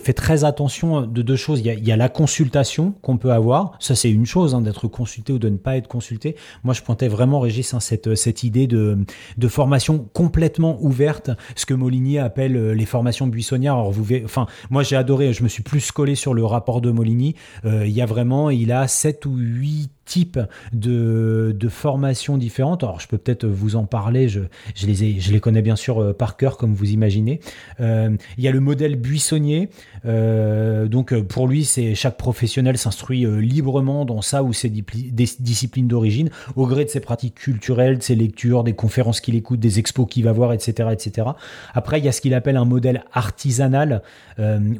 fait 0.01 0.13
très 0.13 0.43
attention 0.43 1.01
de 1.01 1.21
deux 1.21 1.35
choses. 1.35 1.59
Il 1.59 1.65
y 1.67 1.69
a, 1.69 1.73
il 1.73 1.85
y 1.87 1.91
a 1.91 1.97
la 1.97 2.09
consultation 2.09 2.93
qu'on 3.01 3.17
peut 3.17 3.31
avoir. 3.31 3.73
Ça, 3.79 3.93
c'est 3.93 4.09
une 4.09 4.25
chose, 4.25 4.55
hein, 4.55 4.61
d'être 4.61 4.87
consulté 4.87 5.31
ou 5.33 5.39
de 5.39 5.47
ne 5.49 5.57
pas 5.57 5.77
être 5.77 5.87
consulté. 5.87 6.35
Moi, 6.63 6.73
je 6.73 6.81
pointais 6.81 7.07
vraiment, 7.07 7.39
Régis, 7.39 7.73
hein, 7.73 7.79
cette, 7.79 8.15
cette 8.15 8.43
idée 8.43 8.67
de, 8.67 8.97
de 9.37 9.47
formation 9.47 10.07
complètement 10.13 10.77
ouverte, 10.81 11.29
ce 11.55 11.65
que 11.65 11.73
Molinier 11.73 12.19
appelle 12.19 12.55
euh, 12.57 12.73
les 12.73 12.85
formations 12.85 13.27
buissonnières. 13.27 13.73
Alors, 13.73 13.91
vous, 13.91 14.05
enfin, 14.25 14.47
moi, 14.69 14.81
j'ai 14.83 14.95
adoré. 14.95 15.33
Je 15.33 15.43
me 15.43 15.47
suis 15.49 15.63
plus 15.63 15.91
collé 15.91 16.15
sur 16.15 16.33
le 16.33 16.43
rapport 16.45 16.81
de 16.81 16.89
Moligny. 16.91 17.35
Euh, 17.65 17.85
il 17.85 17.91
y 17.93 18.01
a 18.01 18.05
vraiment, 18.05 18.49
il 18.49 18.71
a 18.71 18.87
sept 18.87 19.20
ou 19.25 19.35
huit 19.37 19.89
types 20.11 20.39
de, 20.73 21.55
formations 21.69 22.37
différentes. 22.37 22.83
Alors, 22.83 22.99
je 22.99 23.07
peux 23.07 23.17
peut-être 23.17 23.45
vous 23.45 23.77
en 23.77 23.85
parler, 23.85 24.27
je, 24.27 24.41
les, 24.85 25.05
ai, 25.05 25.19
je 25.21 25.31
les 25.31 25.39
connais 25.39 25.61
bien 25.61 25.77
sûr 25.77 25.99
euh, 25.99 26.13
par 26.13 26.35
cœur, 26.35 26.57
comme 26.57 26.73
vous 26.73 26.91
imaginez. 26.91 27.39
Euh, 27.79 28.09
il 28.37 28.43
y 28.43 28.47
a 28.49 28.51
le 28.51 28.59
modèle 28.59 28.97
buissonnier. 28.97 29.69
Euh, 30.05 30.87
donc, 30.87 31.17
pour 31.21 31.47
lui, 31.47 31.63
c'est 31.63 31.95
chaque 31.95 32.17
professionnel 32.17 32.77
s'instruit 32.77 33.25
librement 33.39 34.03
dans 34.03 34.21
sa 34.21 34.43
ou 34.43 34.51
ses 34.51 34.69
disciplines 34.69 35.87
d'origine, 35.87 36.29
au 36.57 36.67
gré 36.67 36.83
de 36.83 36.89
ses 36.89 36.99
pratiques 36.99 37.35
culturelles, 37.35 37.99
de 37.99 38.03
ses 38.03 38.15
lectures, 38.15 38.65
des 38.65 38.73
conférences 38.73 39.21
qu'il 39.21 39.35
écoute, 39.35 39.61
des 39.61 39.79
expos 39.79 40.07
qu'il 40.09 40.25
va 40.25 40.33
voir, 40.33 40.51
etc., 40.51 40.89
etc. 40.91 41.29
Après, 41.73 41.99
il 41.99 42.05
y 42.05 42.09
a 42.09 42.11
ce 42.11 42.19
qu'il 42.19 42.33
appelle 42.33 42.57
un 42.57 42.65
modèle 42.65 43.05
artisanal, 43.13 44.01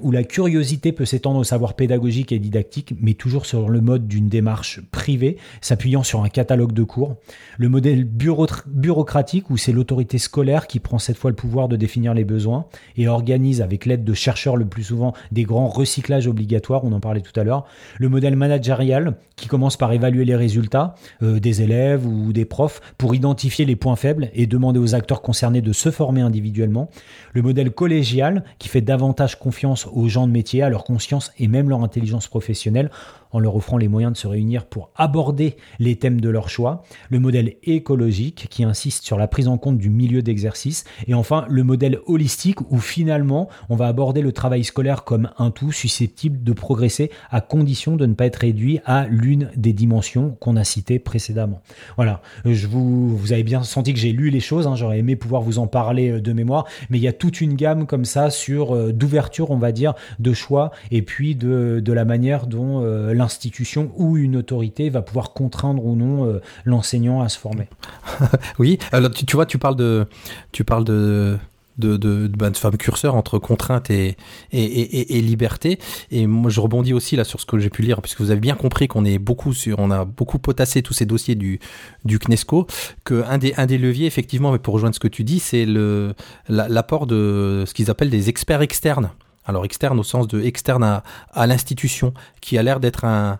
où 0.01 0.11
la 0.11 0.23
curiosité 0.23 0.91
peut 0.91 1.05
s'étendre 1.05 1.39
au 1.39 1.43
savoir 1.43 1.75
pédagogique 1.75 2.31
et 2.31 2.39
didactique, 2.39 2.95
mais 2.99 3.13
toujours 3.13 3.45
sur 3.45 3.69
le 3.69 3.79
mode 3.79 4.07
d'une 4.07 4.27
démarche 4.27 4.81
privée, 4.91 5.20
s'appuyant 5.61 6.03
sur 6.03 6.23
un 6.23 6.29
catalogue 6.29 6.73
de 6.73 6.83
cours. 6.83 7.15
Le 7.57 7.69
modèle 7.69 8.03
bureau- 8.03 8.47
bureaucratique, 8.67 9.49
où 9.49 9.57
c'est 9.57 9.71
l'autorité 9.71 10.17
scolaire 10.17 10.67
qui 10.67 10.79
prend 10.79 10.99
cette 10.99 11.17
fois 11.17 11.29
le 11.29 11.35
pouvoir 11.35 11.67
de 11.67 11.75
définir 11.75 12.13
les 12.13 12.23
besoins 12.23 12.65
et 12.97 13.07
organise, 13.07 13.61
avec 13.61 13.85
l'aide 13.85 14.03
de 14.03 14.13
chercheurs 14.13 14.57
le 14.57 14.65
plus 14.65 14.83
souvent, 14.83 15.13
des 15.31 15.43
grands 15.43 15.67
recyclages 15.67 16.27
obligatoires, 16.27 16.83
on 16.83 16.91
en 16.91 16.99
parlait 16.99 17.21
tout 17.21 17.37
à 17.39 17.43
l'heure. 17.43 17.65
Le 17.97 18.09
modèle 18.09 18.35
managérial, 18.35 19.15
qui 19.35 19.47
commence 19.47 19.77
par 19.77 19.91
évaluer 19.91 20.25
les 20.25 20.35
résultats 20.35 20.95
euh, 21.23 21.39
des 21.39 21.61
élèves 21.61 22.05
ou 22.05 22.31
des 22.33 22.45
profs 22.45 22.81
pour 22.97 23.15
identifier 23.15 23.65
les 23.65 23.75
points 23.75 23.95
faibles 23.95 24.29
et 24.33 24.45
demander 24.47 24.79
aux 24.79 24.95
acteurs 24.95 25.21
concernés 25.21 25.61
de 25.61 25.73
se 25.73 25.91
former 25.91 26.21
individuellement. 26.21 26.89
Le 27.33 27.41
modèle 27.41 27.71
collégial, 27.71 28.43
qui 28.59 28.69
fait 28.69 28.81
davantage 28.81 29.39
confiance 29.39 29.87
aux 29.91 30.07
gens 30.07 30.27
de 30.27 30.31
métier, 30.31 30.61
à 30.61 30.69
leur 30.69 30.83
conscience 30.83 31.31
et 31.37 31.47
même 31.47 31.69
leur 31.69 31.83
intelligence 31.83 32.27
professionnelle, 32.27 32.91
en 33.31 33.39
leur 33.39 33.55
offrant 33.55 33.77
les 33.77 33.87
moyens 33.87 34.13
de 34.13 34.17
se 34.17 34.27
réunir 34.27 34.65
pour 34.65 34.89
aborder 34.95 35.55
les 35.79 35.95
thèmes 35.95 36.21
de 36.21 36.29
leur 36.29 36.49
choix. 36.49 36.83
Le 37.09 37.19
modèle 37.19 37.55
écologique, 37.63 38.47
qui 38.49 38.63
insiste 38.63 39.03
sur 39.03 39.17
la 39.17 39.27
prise 39.27 39.47
en 39.47 39.57
compte 39.57 39.77
du 39.77 39.89
milieu 39.89 40.21
d'exercice. 40.21 40.83
Et 41.07 41.13
enfin, 41.13 41.45
le 41.49 41.63
modèle 41.63 41.99
holistique, 42.05 42.61
où 42.71 42.79
finalement, 42.79 43.49
on 43.69 43.75
va 43.75 43.87
aborder 43.87 44.21
le 44.21 44.31
travail 44.31 44.63
scolaire 44.63 45.03
comme 45.03 45.29
un 45.37 45.51
tout 45.51 45.71
susceptible 45.71 46.43
de 46.43 46.53
progresser 46.53 47.11
à 47.29 47.41
condition 47.41 47.95
de 47.95 48.05
ne 48.05 48.13
pas 48.13 48.25
être 48.25 48.37
réduit 48.37 48.79
à 48.85 49.07
l'une 49.07 49.49
des 49.55 49.73
dimensions 49.73 50.35
qu'on 50.39 50.55
a 50.55 50.63
citées 50.63 50.99
précédemment. 50.99 51.61
Voilà, 51.95 52.21
je 52.45 52.67
vous, 52.67 53.15
vous 53.15 53.33
avez 53.33 53.43
bien 53.43 53.63
senti 53.63 53.93
que 53.93 53.99
j'ai 53.99 54.11
lu 54.11 54.29
les 54.29 54.39
choses, 54.39 54.67
hein, 54.67 54.75
j'aurais 54.75 54.99
aimé 54.99 55.15
pouvoir 55.15 55.41
vous 55.41 55.59
en 55.59 55.67
parler 55.67 56.11
euh, 56.11 56.21
de 56.21 56.33
mémoire, 56.33 56.65
mais 56.89 56.97
il 56.97 57.01
y 57.01 57.07
a 57.07 57.13
toute 57.13 57.41
une 57.41 57.55
gamme 57.55 57.85
comme 57.85 58.05
ça 58.05 58.29
sur 58.29 58.75
euh, 58.75 58.91
d'ouverture, 58.91 59.51
on 59.51 59.57
va 59.57 59.71
dire, 59.71 59.93
de 60.19 60.33
choix, 60.33 60.71
et 60.91 61.01
puis 61.01 61.35
de, 61.35 61.81
de 61.83 61.93
la 61.93 62.05
manière 62.05 62.47
dont 62.47 62.83
euh, 62.83 63.13
l'institution 63.21 63.91
ou 63.95 64.17
une 64.17 64.35
autorité 64.35 64.89
va 64.89 65.01
pouvoir 65.01 65.33
contraindre 65.33 65.85
ou 65.85 65.95
non 65.95 66.25
euh, 66.25 66.41
l'enseignant 66.65 67.21
à 67.21 67.29
se 67.29 67.37
former. 67.37 67.67
Oui, 68.59 68.77
alors 68.91 69.11
tu, 69.11 69.25
tu 69.25 69.35
vois, 69.35 69.45
tu 69.45 69.57
parles 69.57 69.75
de, 69.75 70.05
tu 70.51 70.63
parles 70.63 70.83
de, 70.83 71.37
de, 71.77 71.97
de, 71.97 72.27
de, 72.27 72.37
ben, 72.37 72.51
de 72.51 72.57
fameux 72.57 72.77
curseur 72.77 73.15
entre 73.15 73.39
contrainte 73.39 73.89
et, 73.89 74.17
et, 74.51 74.63
et, 74.63 75.17
et, 75.17 75.21
liberté. 75.21 75.79
Et 76.11 76.27
moi, 76.27 76.49
je 76.51 76.59
rebondis 76.59 76.93
aussi 76.93 77.15
là 77.15 77.23
sur 77.23 77.39
ce 77.39 77.45
que 77.45 77.57
j'ai 77.59 77.69
pu 77.69 77.81
lire, 77.81 78.01
puisque 78.01 78.21
vous 78.21 78.31
avez 78.31 78.39
bien 78.39 78.55
compris 78.55 78.87
qu'on 78.87 79.05
est 79.05 79.19
beaucoup 79.19 79.53
sur, 79.53 79.79
on 79.79 79.91
a 79.91 80.05
beaucoup 80.05 80.39
potassé 80.39 80.81
tous 80.81 80.93
ces 80.93 81.05
dossiers 81.05 81.35
du, 81.35 81.59
du 82.05 82.19
CNESCO, 82.19 82.67
que 83.03 83.23
un 83.27 83.37
des, 83.37 83.53
un 83.57 83.65
des 83.65 83.77
leviers, 83.77 84.07
effectivement, 84.07 84.51
mais 84.51 84.59
pour 84.59 84.73
rejoindre 84.73 84.95
ce 84.95 84.99
que 84.99 85.07
tu 85.07 85.23
dis, 85.23 85.39
c'est 85.39 85.65
le, 85.65 86.13
l'apport 86.47 87.07
de 87.07 87.63
ce 87.65 87.73
qu'ils 87.73 87.89
appellent 87.89 88.09
des 88.09 88.29
experts 88.29 88.61
externes. 88.61 89.11
Alors 89.45 89.65
externe 89.65 89.99
au 89.99 90.03
sens 90.03 90.27
de 90.27 90.41
externe 90.41 91.01
à, 91.33 91.47
l'institution, 91.47 92.13
qui 92.41 92.57
a 92.57 92.63
l'air 92.63 92.79
d'être 92.79 93.05
un, 93.05 93.39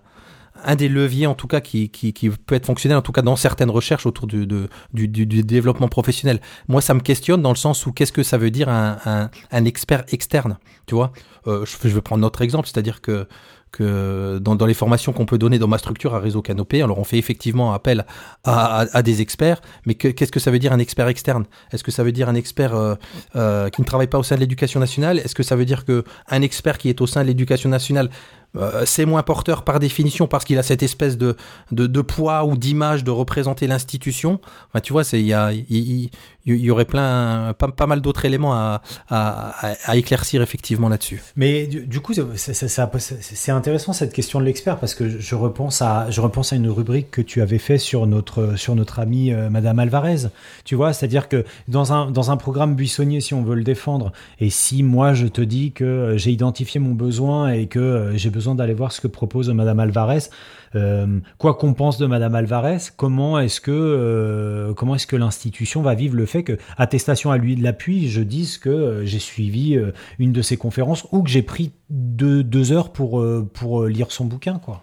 un 0.63 0.75
des 0.75 0.89
leviers 0.89 1.27
en 1.27 1.35
tout 1.35 1.47
cas 1.47 1.61
qui, 1.61 1.89
qui, 1.89 2.29
peut 2.29 2.55
être 2.55 2.65
fonctionnel 2.65 2.97
en 2.97 3.01
tout 3.01 3.11
cas 3.11 3.21
dans 3.21 3.35
certaines 3.35 3.69
recherches 3.69 4.05
autour 4.05 4.27
du, 4.27 4.47
de, 4.47 4.67
du, 4.93 5.07
développement 5.25 5.87
professionnel. 5.87 6.41
Moi 6.67 6.81
ça 6.81 6.93
me 6.93 7.01
questionne 7.01 7.41
dans 7.41 7.51
le 7.51 7.55
sens 7.55 7.85
où 7.85 7.91
qu'est-ce 7.91 8.11
que 8.11 8.23
ça 8.23 8.37
veut 8.37 8.51
dire 8.51 8.69
un, 8.69 8.97
un, 9.05 9.29
un 9.51 9.65
expert 9.65 10.03
externe, 10.09 10.57
tu 10.87 10.95
vois? 10.95 11.11
Euh, 11.47 11.65
je, 11.65 11.87
je 11.87 11.93
vais 11.93 12.01
prendre 12.01 12.21
notre 12.21 12.41
exemple, 12.41 12.67
c'est-à-dire 12.67 13.01
que 13.01 13.27
que 13.71 14.39
dans, 14.39 14.55
dans 14.55 14.65
les 14.65 14.73
formations 14.73 15.13
qu'on 15.13 15.25
peut 15.25 15.37
donner 15.37 15.59
dans 15.59 15.67
ma 15.67 15.77
structure 15.77 16.13
à 16.13 16.19
Réseau 16.19 16.41
Canopé, 16.41 16.81
alors 16.81 16.99
on 16.99 17.03
fait 17.03 17.17
effectivement 17.17 17.73
appel 17.73 18.05
à, 18.43 18.81
à, 18.81 18.97
à 18.97 19.01
des 19.01 19.21
experts, 19.21 19.61
mais 19.85 19.95
qu'est-ce 19.95 20.31
que 20.31 20.39
ça 20.39 20.51
veut 20.51 20.59
dire 20.59 20.73
un 20.73 20.79
expert 20.79 21.07
externe? 21.07 21.45
Est-ce 21.71 21.83
que 21.83 21.91
ça 21.91 22.03
veut 22.03 22.11
dire 22.11 22.29
un 22.29 22.35
expert 22.35 22.75
euh, 22.75 22.95
euh, 23.35 23.69
qui 23.69 23.81
ne 23.81 23.85
travaille 23.85 24.07
pas 24.07 24.19
au 24.19 24.23
sein 24.23 24.35
de 24.35 24.41
l'éducation 24.41 24.79
nationale? 24.79 25.19
Est-ce 25.19 25.35
que 25.35 25.43
ça 25.43 25.55
veut 25.55 25.65
dire 25.65 25.85
que 25.85 26.03
un 26.29 26.41
expert 26.41 26.77
qui 26.77 26.89
est 26.89 27.01
au 27.01 27.07
sein 27.07 27.21
de 27.21 27.27
l'éducation 27.27 27.69
nationale 27.69 28.09
euh, 28.57 28.83
c'est 28.85 29.05
moins 29.05 29.23
porteur 29.23 29.63
par 29.63 29.79
définition 29.79 30.27
parce 30.27 30.43
qu'il 30.43 30.57
a 30.57 30.63
cette 30.63 30.83
espèce 30.83 31.17
de, 31.17 31.37
de, 31.71 32.01
poids 32.01 32.43
ou 32.43 32.57
d'image 32.57 33.03
de 33.03 33.11
représenter 33.11 33.65
l'institution. 33.65 34.41
Enfin, 34.69 34.81
tu 34.81 34.91
vois, 34.91 35.03
il 35.13 35.21
y, 35.21 35.33
a, 35.33 35.53
il, 35.53 36.09
y 36.45 36.69
aurait 36.69 36.85
plein, 36.85 37.53
pas, 37.57 37.69
pas 37.69 37.87
mal 37.87 38.01
d'autres 38.01 38.25
éléments 38.25 38.53
à, 38.53 38.81
à, 39.09 39.95
éclaircir 39.95 40.41
effectivement 40.41 40.89
là-dessus. 40.89 41.21
Mais 41.37 41.65
du, 41.65 41.99
coup, 42.01 42.13
c'est 42.35 43.51
intéressant 43.51 43.93
cette 43.93 44.11
question 44.11 44.39
de 44.39 44.45
l'expert 44.45 44.77
parce 44.79 44.95
que 44.95 45.07
je 45.07 45.35
repense, 45.35 45.81
à, 45.81 46.09
je 46.09 46.19
repense 46.19 46.51
à 46.51 46.57
une 46.57 46.69
rubrique 46.69 47.11
que 47.11 47.21
tu 47.21 47.41
avais 47.41 47.59
fait 47.59 47.77
sur 47.77 48.05
notre, 48.05 48.57
sur 48.57 48.75
notre 48.75 48.99
amie 48.99 49.31
euh, 49.31 49.49
Madame 49.49 49.79
Alvarez. 49.79 50.27
Tu 50.65 50.75
vois, 50.75 50.91
c'est-à-dire 50.91 51.29
que 51.29 51.45
dans 51.69 51.93
un, 51.93 52.11
dans 52.11 52.31
un 52.31 52.37
programme 52.37 52.75
buissonnier, 52.75 53.21
si 53.21 53.33
on 53.33 53.43
veut 53.43 53.55
le 53.55 53.63
défendre, 53.63 54.11
et 54.39 54.49
si 54.49 54.83
moi 54.83 55.13
je 55.13 55.27
te 55.27 55.41
dis 55.41 55.71
que 55.71 56.15
j'ai 56.17 56.31
identifié 56.31 56.81
mon 56.81 56.93
besoin 56.93 57.53
et 57.53 57.67
que 57.67 58.11
j'ai 58.15 58.29
besoin 58.29 58.40
d'aller 58.55 58.73
voir 58.73 58.91
ce 58.91 59.01
que 59.01 59.07
propose 59.07 59.49
Madame 59.49 59.79
Alvarez. 59.79 60.29
Euh, 60.75 61.19
quoi 61.37 61.55
qu'on 61.55 61.73
pense 61.73 61.97
de 61.97 62.05
Madame 62.05 62.33
Alvarez, 62.35 62.77
comment 62.95 63.39
est-ce 63.39 63.59
que 63.59 63.71
euh, 63.71 64.73
comment 64.73 64.95
est-ce 64.95 65.07
que 65.07 65.15
l'institution 65.15 65.81
va 65.81 65.95
vivre 65.95 66.15
le 66.15 66.25
fait 66.25 66.43
que 66.43 66.57
attestation 66.77 67.31
à 67.31 67.37
lui 67.37 67.55
de 67.55 67.63
l'appui, 67.63 68.09
je 68.09 68.21
dise 68.21 68.57
que 68.57 68.69
euh, 68.69 69.05
j'ai 69.05 69.19
suivi 69.19 69.77
une 70.17 70.31
de 70.31 70.41
ses 70.41 70.57
conférences 70.57 71.07
ou 71.11 71.23
que 71.23 71.29
j'ai 71.29 71.41
pris 71.41 71.71
deux, 71.89 72.43
deux 72.43 72.71
heures 72.71 72.91
pour 72.91 73.23
pour 73.53 73.85
lire 73.85 74.11
son 74.11 74.25
bouquin, 74.25 74.59
quoi. 74.59 74.81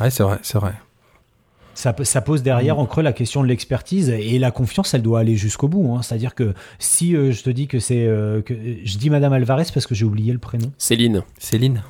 Ouais, 0.00 0.10
c'est 0.10 0.22
vrai, 0.22 0.38
c'est 0.42 0.58
vrai. 0.58 0.74
Ça, 1.78 1.94
ça, 2.02 2.20
pose 2.20 2.42
derrière 2.42 2.74
mmh. 2.74 2.80
en 2.80 2.86
creux 2.86 3.04
la 3.04 3.12
question 3.12 3.40
de 3.40 3.46
l'expertise 3.46 4.10
et 4.10 4.36
la 4.40 4.50
confiance, 4.50 4.94
elle 4.94 5.02
doit 5.02 5.20
aller 5.20 5.36
jusqu'au 5.36 5.68
bout. 5.68 5.94
Hein. 5.94 6.02
C'est-à-dire 6.02 6.34
que 6.34 6.52
si 6.80 7.14
euh, 7.14 7.30
je 7.30 7.44
te 7.44 7.50
dis 7.50 7.68
que 7.68 7.78
c'est, 7.78 8.04
euh, 8.04 8.42
que 8.42 8.52
je 8.82 8.98
dis 8.98 9.10
Madame 9.10 9.32
Alvarez 9.32 9.66
parce 9.72 9.86
que 9.86 9.94
j'ai 9.94 10.04
oublié 10.04 10.32
le 10.32 10.40
prénom. 10.40 10.72
Céline. 10.76 11.22
Céline. 11.38 11.84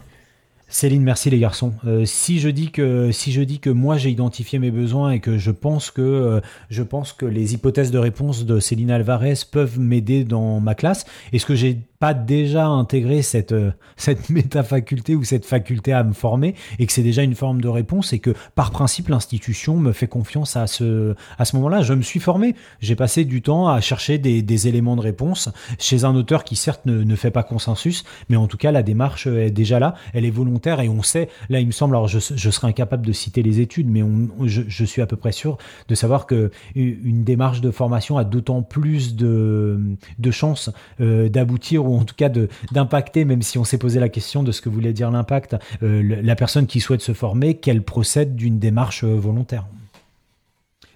Céline, 0.71 1.03
merci 1.03 1.31
les 1.31 1.39
garçons. 1.39 1.73
Euh, 1.87 2.05
si 2.05 2.41
je 2.41 2.51
dis 2.51 2.71
que 2.71 3.11
si 3.11 3.33
je 3.33 3.41
dis 3.41 3.59
que 3.59 3.71
moi 3.71 3.97
j'ai 3.97 4.11
identifié 4.11 4.59
mes 4.59 4.71
besoins 4.71 5.13
et 5.13 5.21
que 5.21 5.39
je 5.39 5.51
pense 5.51 5.91
que 5.91 6.03
euh, 6.03 6.41
je 6.69 6.83
pense 6.83 7.15
que 7.15 7.25
les 7.25 7.55
hypothèses 7.55 7.91
de 7.91 7.99
réponse 7.99 8.45
de 8.45 8.61
Céline 8.61 8.91
Alvarez 8.91 9.35
peuvent 9.51 9.79
m'aider 9.79 10.25
dans 10.25 10.61
ma 10.61 10.75
classe, 10.75 11.07
est-ce 11.33 11.47
que 11.47 11.55
j'ai 11.55 11.79
pas 11.99 12.15
déjà 12.15 12.67
intégré 12.67 13.23
cette 13.23 13.53
euh, 13.53 13.73
cette 13.97 14.31
métafaculté 14.31 15.17
ou 15.17 15.25
cette 15.25 15.45
faculté 15.45 15.93
à 15.93 16.05
me 16.05 16.13
former 16.13 16.55
et 16.79 16.87
que 16.87 16.93
c'est 16.93 17.03
déjà 17.03 17.23
une 17.23 17.35
forme 17.35 17.61
de 17.61 17.69
réponse 17.69 18.13
et 18.13 18.21
que 18.21 18.33
par 18.55 18.71
principe 18.71 19.09
l'institution 19.09 19.77
me 19.77 19.93
fait 19.93 20.07
confiance 20.07 20.57
à 20.57 20.67
ce 20.67 21.15
à 21.39 21.45
ce 21.45 21.57
moment-là. 21.57 21.83
Je 21.83 21.95
me 21.95 22.03
suis 22.03 22.21
formé, 22.21 22.55
j'ai 22.81 22.95
passé 22.95 23.25
du 23.25 23.43
temps 23.43 23.69
à 23.69 23.81
chercher 23.81 24.19
des, 24.19 24.43
des 24.43 24.69
éléments 24.69 24.97
de 24.97 25.01
réponse 25.01 25.49
chez 25.79 26.05
un 26.05 26.15
auteur 26.15 26.45
qui 26.45 26.57
certes 26.57 26.87
ne, 26.87 27.03
ne 27.03 27.17
fait 27.17 27.31
pas 27.31 27.43
consensus, 27.43 28.05
mais 28.29 28.37
en 28.37 28.47
tout 28.47 28.57
cas 28.57 28.71
la 28.71 28.83
démarche 28.83 29.27
est 29.27 29.51
déjà 29.51 29.79
là, 29.79 29.95
elle 30.15 30.25
est 30.25 30.31
volontaire 30.31 30.81
et 30.81 30.89
on 30.89 31.03
sait, 31.03 31.29
là 31.49 31.61
il 31.61 31.67
me 31.67 31.73
semble, 31.73 31.97
alors 31.97 32.09
je, 32.09 32.19
je 32.19 32.51
serais 32.51 32.69
incapable 32.69 33.05
de 33.05 33.13
citer 33.13 33.43
les 33.43 33.61
études, 33.61 33.89
mais 33.89 34.03
on, 34.03 34.29
je, 34.45 34.63
je, 34.67 34.85
suis 34.85 35.03
à 35.03 35.07
peu 35.07 35.17
près 35.17 35.33
sûr 35.33 35.59
de 35.89 35.95
savoir 35.95 36.27
que 36.27 36.51
une 36.75 37.25
démarche 37.25 37.61
de 37.61 37.71
formation 37.71 38.19
a 38.19 38.25
d'autant 38.25 38.63
plus 38.63 39.17
de, 39.17 39.81
de 40.19 40.31
chances 40.31 40.71
euh, 41.01 41.29
d'aboutir 41.29 41.88
ou 41.89 41.99
en 41.99 42.05
tout 42.05 42.15
cas 42.15 42.31
d'impacter, 42.73 43.25
même 43.25 43.43
si 43.43 43.59
on 43.59 43.65
s'est 43.65 43.79
posé 43.79 44.01
la 44.01 44.09
question 44.09 44.43
de 44.43 44.53
ce 44.53 44.61
que 44.61 44.69
voulait 44.69 44.93
dire 44.93 45.11
l'impact, 45.11 45.57
euh, 45.83 46.21
la 46.23 46.37
personne 46.37 46.67
qui 46.67 46.81
souhaite 46.81 47.01
se 47.01 47.13
former, 47.13 47.55
qu'elle 47.55 47.83
procède 47.83 48.37
d'une 48.37 48.59
démarche 48.59 49.05
euh, 49.05 49.15
volontaire. 49.15 49.67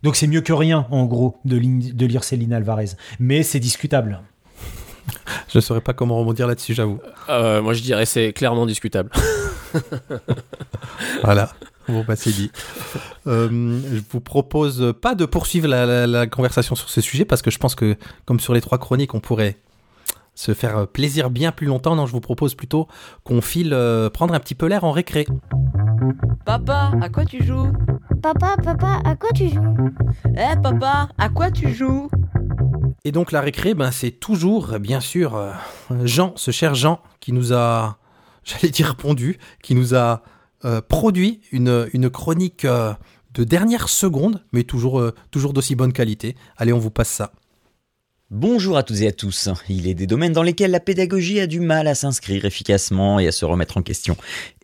Donc 0.03 0.17
c'est 0.17 0.27
mieux 0.27 0.41
que 0.41 0.53
rien, 0.53 0.87
en 0.91 1.05
gros, 1.05 1.37
de, 1.45 1.59
de 1.59 2.07
lire 2.07 2.25
Céline 2.25 2.53
Alvarez. 2.53 2.91
Mais 3.21 3.43
c'est 3.43 3.61
discutable. 3.61 4.21
Je 5.49 5.59
ne 5.59 5.61
saurais 5.61 5.81
pas 5.81 5.93
comment 5.93 6.19
rebondir 6.19 6.47
là-dessus, 6.47 6.75
j'avoue. 6.75 7.01
Euh, 7.29 7.63
moi, 7.63 7.75
je 7.75 7.83
dirais 7.83 8.07
c'est 8.07 8.33
clairement 8.33 8.67
discutable. 8.67 9.11
voilà. 11.23 11.53
Bon, 11.89 12.05
bah, 12.07 12.17
c'est 12.17 12.31
dit. 12.31 12.51
Euh, 13.27 13.49
je 13.93 14.01
vous 14.11 14.21
propose 14.21 14.95
pas 15.01 15.15
de 15.15 15.25
poursuivre 15.25 15.69
la, 15.69 15.85
la, 15.85 16.07
la, 16.07 16.27
conversation 16.27 16.75
sur 16.75 16.89
ce 16.89 17.01
sujet 17.01 17.25
parce 17.25 17.43
que 17.43 17.51
je 17.51 17.59
pense 17.59 17.75
que, 17.75 17.97
comme 18.25 18.41
sur 18.41 18.55
les 18.55 18.61
trois 18.61 18.79
chroniques, 18.79 19.15
on 19.15 19.21
pourrait 19.21 19.57
se 20.35 20.55
faire 20.55 20.87
plaisir 20.89 21.31
bien 21.31 21.53
plus 21.53 21.67
longtemps. 21.67 21.97
Non, 21.97 22.07
je 22.07 22.13
vous 22.13 22.21
propose 22.21 22.55
plutôt 22.55 22.89
qu'on 23.25 23.41
file 23.41 23.73
euh, 23.73 24.11
prendre 24.11 24.35
un 24.35 24.41
petit 24.41 24.55
peu 24.55 24.67
l'air 24.67 24.85
en 24.85 24.93
récré. 24.93 25.27
Papa, 26.45 26.93
à 27.01 27.09
quoi 27.09 27.25
tu 27.25 27.45
joues? 27.45 27.73
Papa, 28.23 28.57
papa, 28.63 29.01
à 29.05 29.17
quoi 29.17 29.31
tu 29.35 29.49
joues? 29.49 29.91
Eh 30.37 30.41
hey, 30.41 30.57
papa, 30.63 31.09
à 31.19 31.29
quoi 31.29 31.51
tu 31.51 31.73
joues? 31.73 32.09
Et 33.05 33.13
donc 33.13 33.33
la 33.33 33.41
récré, 33.41 33.75
ben, 33.75 33.91
c'est 33.91 34.13
toujours, 34.13 34.79
bien 34.79 35.01
sûr, 35.01 35.35
euh, 35.35 35.53
Jean, 36.05 36.33
ce 36.37 36.51
cher 36.51 36.75
Jean, 36.75 37.01
qui 37.21 37.33
nous 37.33 37.53
a 37.53 37.99
j'allais 38.45 38.71
dire 38.71 38.89
répondu, 38.89 39.39
qui 39.63 39.75
nous 39.75 39.95
a 39.95 40.23
euh, 40.65 40.81
produit 40.81 41.41
une, 41.53 41.89
une 41.93 42.11
chronique 42.11 42.65
euh, 42.65 42.93
de 43.35 43.45
dernière 43.45 43.89
seconde, 43.89 44.45
mais 44.53 44.65
toujours, 44.65 45.01
euh, 45.01 45.15
toujours 45.31 45.53
d'aussi 45.53 45.75
bonne 45.75 45.93
qualité. 45.93 46.37
Allez, 46.57 46.73
on 46.73 46.79
vous 46.79 46.91
passe 46.91 47.09
ça. 47.09 47.33
Bonjour 48.35 48.79
à 48.79 48.83
toutes 48.83 49.03
et 49.03 49.09
à 49.09 49.13
tous. 49.13 49.51
Il 49.69 49.87
est 49.87 49.93
des 49.93 50.07
domaines 50.07 50.33
dans 50.33 50.43
lesquels 50.43 50.71
la 50.71 50.81
pédagogie 50.81 51.39
a 51.39 51.47
du 51.47 51.61
mal 51.61 51.87
à 51.87 51.95
s'inscrire 51.95 52.47
efficacement 52.47 53.21
et 53.21 53.29
à 53.29 53.31
se 53.31 53.45
remettre 53.45 53.77
en 53.77 53.83
question. 53.83 54.17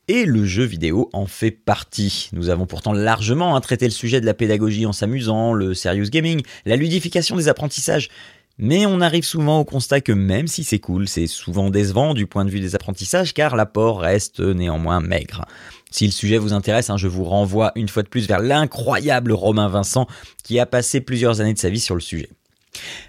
Et 0.08 0.24
le 0.24 0.46
jeu 0.46 0.64
vidéo 0.64 1.10
en 1.12 1.26
fait 1.26 1.50
partie. 1.50 2.30
Nous 2.32 2.48
avons 2.48 2.64
pourtant 2.64 2.94
largement 2.94 3.60
traité 3.60 3.84
le 3.84 3.90
sujet 3.90 4.22
de 4.22 4.26
la 4.26 4.32
pédagogie 4.32 4.86
en 4.86 4.94
s'amusant, 4.94 5.52
le 5.52 5.74
serious 5.74 6.08
gaming, 6.08 6.40
la 6.64 6.76
ludification 6.76 7.36
des 7.36 7.48
apprentissages. 7.48 8.08
Mais 8.56 8.86
on 8.86 9.02
arrive 9.02 9.24
souvent 9.24 9.60
au 9.60 9.66
constat 9.66 10.00
que 10.00 10.12
même 10.12 10.46
si 10.46 10.64
c'est 10.64 10.78
cool, 10.78 11.06
c'est 11.06 11.26
souvent 11.26 11.68
décevant 11.68 12.14
du 12.14 12.26
point 12.26 12.46
de 12.46 12.50
vue 12.50 12.60
des 12.60 12.74
apprentissages 12.74 13.34
car 13.34 13.54
l'apport 13.54 14.00
reste 14.00 14.40
néanmoins 14.40 15.00
maigre. 15.00 15.44
Si 15.90 16.06
le 16.06 16.12
sujet 16.12 16.38
vous 16.38 16.54
intéresse, 16.54 16.88
hein, 16.88 16.96
je 16.96 17.06
vous 17.06 17.24
renvoie 17.24 17.72
une 17.74 17.90
fois 17.90 18.02
de 18.02 18.08
plus 18.08 18.28
vers 18.28 18.40
l'incroyable 18.40 19.32
Romain 19.32 19.68
Vincent 19.68 20.06
qui 20.42 20.58
a 20.58 20.64
passé 20.64 21.02
plusieurs 21.02 21.42
années 21.42 21.52
de 21.52 21.58
sa 21.58 21.68
vie 21.68 21.80
sur 21.80 21.94
le 21.94 22.00
sujet. 22.00 22.30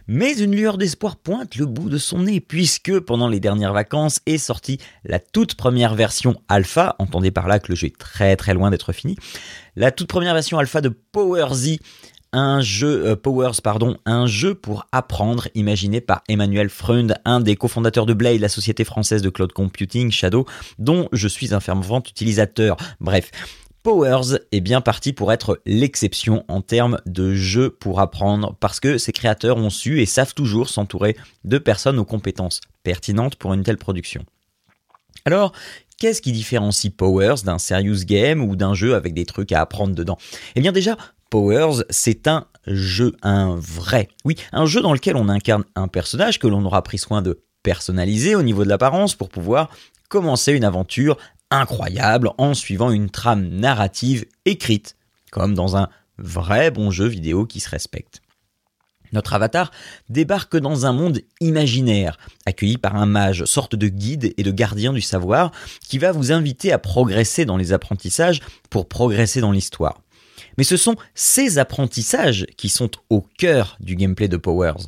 Mais 0.07 0.37
une 0.37 0.55
lueur 0.55 0.77
d'espoir 0.77 1.17
pointe 1.17 1.55
le 1.55 1.65
bout 1.65 1.89
de 1.89 1.97
son 1.97 2.23
nez, 2.23 2.39
puisque 2.39 2.99
pendant 2.99 3.27
les 3.27 3.39
dernières 3.39 3.73
vacances 3.73 4.19
est 4.25 4.37
sortie 4.37 4.79
la 5.03 5.19
toute 5.19 5.55
première 5.55 5.95
version 5.95 6.41
alpha, 6.47 6.95
entendez 6.99 7.31
par 7.31 7.47
là 7.47 7.59
que 7.59 7.71
le 7.71 7.75
jeu 7.75 7.87
est 7.87 7.97
très 7.97 8.35
très 8.35 8.53
loin 8.53 8.71
d'être 8.71 8.93
fini, 8.93 9.17
la 9.75 9.91
toute 9.91 10.07
première 10.07 10.33
version 10.33 10.57
alpha 10.57 10.81
de 10.81 10.89
Power 10.89 11.47
un 12.31 12.61
jeu 12.61 13.07
euh, 13.07 13.15
Powers 13.15 13.61
pardon, 13.63 13.97
un 14.05 14.27
jeu 14.27 14.53
pour 14.53 14.85
apprendre 14.91 15.47
imaginé 15.55 16.01
par 16.01 16.23
Emmanuel 16.27 16.69
Freund, 16.69 17.15
un 17.25 17.39
des 17.39 17.55
cofondateurs 17.55 18.05
de 18.05 18.13
Blade, 18.13 18.39
la 18.39 18.49
société 18.49 18.83
française 18.83 19.21
de 19.21 19.29
cloud 19.29 19.51
computing 19.51 20.11
Shadow, 20.11 20.45
dont 20.77 21.09
je 21.11 21.27
suis 21.27 21.53
un 21.53 21.59
fervent 21.59 21.99
utilisateur. 22.07 22.77
Bref, 22.99 23.31
Powers 23.83 24.39
est 24.51 24.59
bien 24.59 24.81
parti 24.81 25.13
pour 25.13 25.31
être 25.31 25.61
l'exception 25.65 26.43
en 26.47 26.61
termes 26.61 26.99
de 27.05 27.33
jeu 27.33 27.69
pour 27.69 28.01
apprendre 28.01 28.55
parce 28.59 28.79
que 28.79 28.97
ses 28.97 29.13
créateurs 29.13 29.57
ont 29.57 29.69
su 29.69 30.01
et 30.01 30.05
savent 30.05 30.33
toujours 30.33 30.69
s'entourer 30.69 31.15
de 31.45 31.57
personnes 31.57 31.97
aux 31.97 32.05
compétences 32.05 32.59
pertinentes 32.83 33.37
pour 33.37 33.53
une 33.53 33.63
telle 33.63 33.77
production. 33.77 34.25
Alors, 35.23 35.53
qu'est-ce 35.97 36.21
qui 36.21 36.31
différencie 36.33 36.91
Powers 36.91 37.43
d'un 37.45 37.57
serious 37.57 38.03
game 38.05 38.41
ou 38.41 38.55
d'un 38.55 38.73
jeu 38.73 38.95
avec 38.95 39.13
des 39.13 39.25
trucs 39.25 39.51
à 39.53 39.61
apprendre 39.61 39.95
dedans? 39.95 40.17
Eh 40.55 40.61
bien 40.61 40.73
déjà, 40.73 40.97
Powers, 41.29 41.83
c'est 41.89 42.27
un 42.27 42.47
jeu, 42.65 43.15
un 43.21 43.55
vrai. 43.55 44.09
Oui, 44.25 44.35
un 44.51 44.65
jeu 44.65 44.81
dans 44.81 44.93
lequel 44.93 45.15
on 45.15 45.29
incarne 45.29 45.63
un 45.75 45.87
personnage 45.87 46.39
que 46.39 46.47
l'on 46.47 46.65
aura 46.65 46.81
pris 46.81 46.97
soin 46.97 47.21
de 47.21 47.41
personnaliser 47.63 48.35
au 48.35 48.41
niveau 48.41 48.63
de 48.63 48.69
l'apparence 48.69 49.15
pour 49.15 49.29
pouvoir 49.29 49.69
commencer 50.09 50.53
une 50.53 50.63
aventure 50.63 51.17
incroyable 51.51 52.31
en 52.37 52.53
suivant 52.53 52.91
une 52.91 53.09
trame 53.09 53.47
narrative 53.47 54.25
écrite, 54.45 54.95
comme 55.31 55.53
dans 55.53 55.77
un 55.77 55.89
vrai 56.17 56.71
bon 56.71 56.91
jeu 56.91 57.07
vidéo 57.07 57.45
qui 57.45 57.59
se 57.59 57.69
respecte. 57.69 58.21
Notre 59.11 59.33
avatar 59.33 59.71
débarque 60.09 60.57
dans 60.57 60.85
un 60.85 60.93
monde 60.93 61.21
imaginaire, 61.39 62.17
accueilli 62.45 62.77
par 62.77 62.95
un 62.95 63.07
mage, 63.07 63.45
sorte 63.45 63.75
de 63.75 63.87
guide 63.87 64.33
et 64.37 64.43
de 64.43 64.51
gardien 64.51 64.93
du 64.93 65.01
savoir, 65.01 65.51
qui 65.81 65.97
va 65.97 66.11
vous 66.11 66.31
inviter 66.31 66.71
à 66.71 66.77
progresser 66.77 67.45
dans 67.45 67.57
les 67.57 67.73
apprentissages 67.73 68.41
pour 68.69 68.87
progresser 68.87 69.41
dans 69.41 69.51
l'histoire. 69.51 70.01
Mais 70.57 70.63
ce 70.63 70.77
sont 70.77 70.95
ces 71.15 71.57
apprentissages 71.57 72.45
qui 72.57 72.69
sont 72.69 72.91
au 73.09 73.21
cœur 73.21 73.77
du 73.79 73.95
gameplay 73.95 74.27
de 74.27 74.37
Powers. 74.37 74.87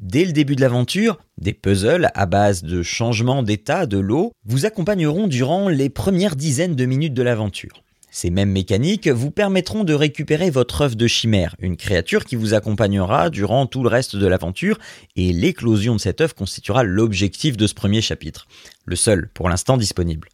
Dès 0.00 0.24
le 0.24 0.32
début 0.32 0.54
de 0.54 0.60
l'aventure, 0.60 1.18
des 1.38 1.52
puzzles 1.52 2.10
à 2.14 2.26
base 2.26 2.62
de 2.62 2.84
changements 2.84 3.42
d'état 3.42 3.84
de 3.84 3.98
l'eau 3.98 4.30
vous 4.44 4.64
accompagneront 4.64 5.26
durant 5.26 5.68
les 5.68 5.88
premières 5.88 6.36
dizaines 6.36 6.76
de 6.76 6.84
minutes 6.84 7.14
de 7.14 7.22
l'aventure. 7.22 7.82
Ces 8.08 8.30
mêmes 8.30 8.52
mécaniques 8.52 9.08
vous 9.08 9.32
permettront 9.32 9.82
de 9.82 9.94
récupérer 9.94 10.50
votre 10.50 10.82
œuf 10.82 10.96
de 10.96 11.08
chimère, 11.08 11.56
une 11.58 11.76
créature 11.76 12.24
qui 12.24 12.36
vous 12.36 12.54
accompagnera 12.54 13.28
durant 13.28 13.66
tout 13.66 13.82
le 13.82 13.88
reste 13.88 14.14
de 14.14 14.26
l'aventure, 14.26 14.78
et 15.16 15.32
l'éclosion 15.32 15.96
de 15.96 16.00
cet 16.00 16.20
œuf 16.20 16.32
constituera 16.32 16.84
l'objectif 16.84 17.56
de 17.56 17.66
ce 17.66 17.74
premier 17.74 18.00
chapitre, 18.00 18.46
le 18.84 18.94
seul 18.94 19.28
pour 19.34 19.48
l'instant 19.48 19.76
disponible. 19.76 20.28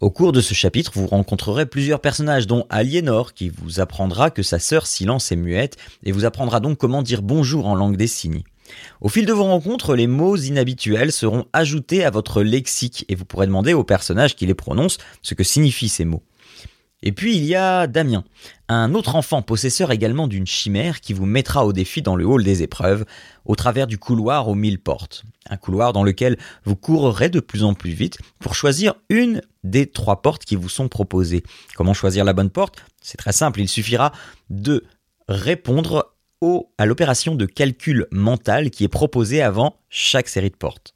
Au 0.00 0.10
cours 0.10 0.32
de 0.32 0.42
ce 0.42 0.52
chapitre, 0.52 0.92
vous 0.94 1.06
rencontrerez 1.06 1.64
plusieurs 1.64 2.00
personnages, 2.00 2.46
dont 2.46 2.66
Aliénor, 2.68 3.32
qui 3.32 3.48
vous 3.48 3.80
apprendra 3.80 4.30
que 4.30 4.42
sa 4.42 4.58
sœur 4.58 4.86
Silence 4.86 5.32
est 5.32 5.36
muette, 5.36 5.78
et 6.04 6.12
vous 6.12 6.26
apprendra 6.26 6.60
donc 6.60 6.76
comment 6.76 7.02
dire 7.02 7.22
bonjour 7.22 7.66
en 7.66 7.74
langue 7.74 7.96
des 7.96 8.06
signes. 8.06 8.42
Au 9.00 9.08
fil 9.08 9.26
de 9.26 9.32
vos 9.32 9.44
rencontres, 9.44 9.94
les 9.94 10.06
mots 10.06 10.36
inhabituels 10.36 11.12
seront 11.12 11.46
ajoutés 11.52 12.04
à 12.04 12.10
votre 12.10 12.42
lexique, 12.42 13.04
et 13.08 13.14
vous 13.14 13.24
pourrez 13.24 13.46
demander 13.46 13.74
au 13.74 13.84
personnage 13.84 14.36
qui 14.36 14.46
les 14.46 14.54
prononce 14.54 14.98
ce 15.22 15.34
que 15.34 15.44
signifient 15.44 15.88
ces 15.88 16.04
mots. 16.04 16.22
Et 17.02 17.12
puis 17.12 17.36
il 17.36 17.44
y 17.44 17.56
a 17.56 17.88
Damien, 17.88 18.22
un 18.68 18.94
autre 18.94 19.16
enfant 19.16 19.42
possesseur 19.42 19.90
également 19.90 20.28
d'une 20.28 20.46
chimère 20.46 21.00
qui 21.00 21.12
vous 21.12 21.26
mettra 21.26 21.66
au 21.66 21.72
défi 21.72 22.00
dans 22.00 22.14
le 22.14 22.24
hall 22.24 22.44
des 22.44 22.62
épreuves, 22.62 23.04
au 23.44 23.56
travers 23.56 23.88
du 23.88 23.98
couloir 23.98 24.48
aux 24.48 24.54
mille 24.54 24.78
portes. 24.78 25.24
Un 25.50 25.56
couloir 25.56 25.92
dans 25.92 26.04
lequel 26.04 26.38
vous 26.64 26.76
courrez 26.76 27.28
de 27.28 27.40
plus 27.40 27.64
en 27.64 27.74
plus 27.74 27.90
vite 27.90 28.18
pour 28.38 28.54
choisir 28.54 28.94
une 29.08 29.42
des 29.64 29.86
trois 29.86 30.22
portes 30.22 30.44
qui 30.44 30.54
vous 30.54 30.68
sont 30.68 30.88
proposées. 30.88 31.42
Comment 31.74 31.94
choisir 31.94 32.24
la 32.24 32.34
bonne 32.34 32.50
porte? 32.50 32.84
C'est 33.00 33.18
très 33.18 33.32
simple, 33.32 33.60
il 33.60 33.68
suffira 33.68 34.12
de 34.48 34.84
répondre 35.28 36.11
à 36.76 36.86
l'opération 36.86 37.36
de 37.36 37.46
calcul 37.46 38.06
mental 38.10 38.70
qui 38.70 38.82
est 38.82 38.88
proposée 38.88 39.42
avant 39.42 39.76
chaque 39.90 40.28
série 40.28 40.50
de 40.50 40.56
portes. 40.56 40.92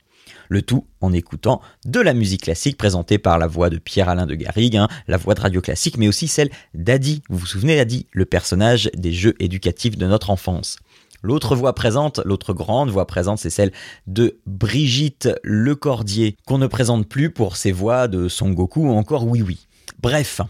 Le 0.49 0.63
tout 0.63 0.87
en 1.01 1.13
écoutant 1.13 1.61
de 1.85 2.01
la 2.01 2.15
musique 2.15 2.43
classique 2.43 2.77
présentée 2.77 3.19
par 3.19 3.39
la 3.39 3.47
voix 3.47 3.71
de 3.71 3.79
Pierre-Alain 3.79 4.27
de 4.27 4.35
Garrigue, 4.35 4.77
hein, 4.77 4.89
la 5.07 5.17
voix 5.17 5.35
de 5.35 5.41
radio 5.41 5.61
classique, 5.61 5.99
mais 5.99 6.09
aussi 6.09 6.27
celle 6.27 6.51
d'Adi. 6.75 7.23
Vous 7.29 7.39
vous 7.39 7.47
souvenez 7.47 7.77
d'Adi, 7.77 8.07
le 8.13 8.25
personnage 8.25 8.91
des 8.95 9.13
jeux 9.13 9.35
éducatifs 9.39 9.97
de 9.97 10.07
notre 10.07 10.31
enfance? 10.31 10.79
L'autre 11.23 11.57
voix 11.57 11.75
présente, 11.75 12.21
l'autre 12.25 12.53
grande 12.53 12.91
voix 12.91 13.07
présente, 13.07 13.39
c'est 13.39 13.51
celle 13.51 13.73
de 14.07 14.39
Brigitte 14.47 15.29
Lecordier, 15.43 16.37
qu'on 16.47 16.59
ne 16.59 16.67
présente 16.67 17.09
plus 17.09 17.31
pour 17.31 17.57
ses 17.57 17.73
voix 17.73 18.09
de 18.09 18.29
Son 18.29 18.51
Goku 18.51 18.89
ou 18.89 18.93
encore 18.93 19.27
Oui 19.27 19.43
Oui. 19.43 19.67
Bref, 20.01 20.41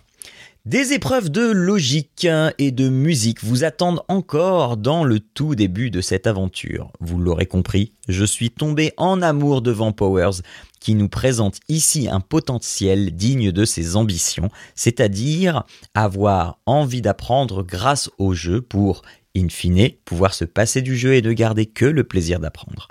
des 0.67 0.93
épreuves 0.93 1.31
de 1.31 1.47
logique 1.47 2.27
et 2.59 2.73
de 2.73 2.89
musique 2.89 3.45
vous 3.45 3.63
attendent 3.63 4.03
encore 4.09 4.77
dans 4.77 5.05
le 5.05 5.21
tout 5.21 5.55
début 5.55 5.93
de 5.93 6.01
cette 6.01 6.27
aventure. 6.27 6.91
Vous 6.99 7.19
l'aurez 7.19 7.47
compris, 7.47 7.93
je 8.09 8.25
suis 8.25 8.51
tombé 8.51 8.93
en 8.97 9.23
amour 9.23 9.63
devant 9.63 9.93
Powers, 9.93 10.43
qui 10.81 10.97
nous 10.97 11.09
présente 11.09 11.61
ici 11.69 12.09
un 12.11 12.19
potentiel 12.19 13.15
digne 13.15 13.53
de 13.53 13.65
ses 13.65 13.95
ambitions, 13.95 14.51
c'est-à-dire 14.75 15.63
avoir 15.95 16.59
envie 16.67 17.01
d'apprendre 17.01 17.63
grâce 17.63 18.11
au 18.19 18.35
jeu 18.35 18.61
pour, 18.61 19.03
in 19.37 19.49
fine, 19.49 19.91
pouvoir 20.05 20.35
se 20.35 20.45
passer 20.45 20.83
du 20.83 20.97
jeu 20.97 21.15
et 21.15 21.23
ne 21.23 21.33
garder 21.33 21.67
que 21.67 21.87
le 21.87 22.03
plaisir 22.03 22.41
d'apprendre. 22.41 22.89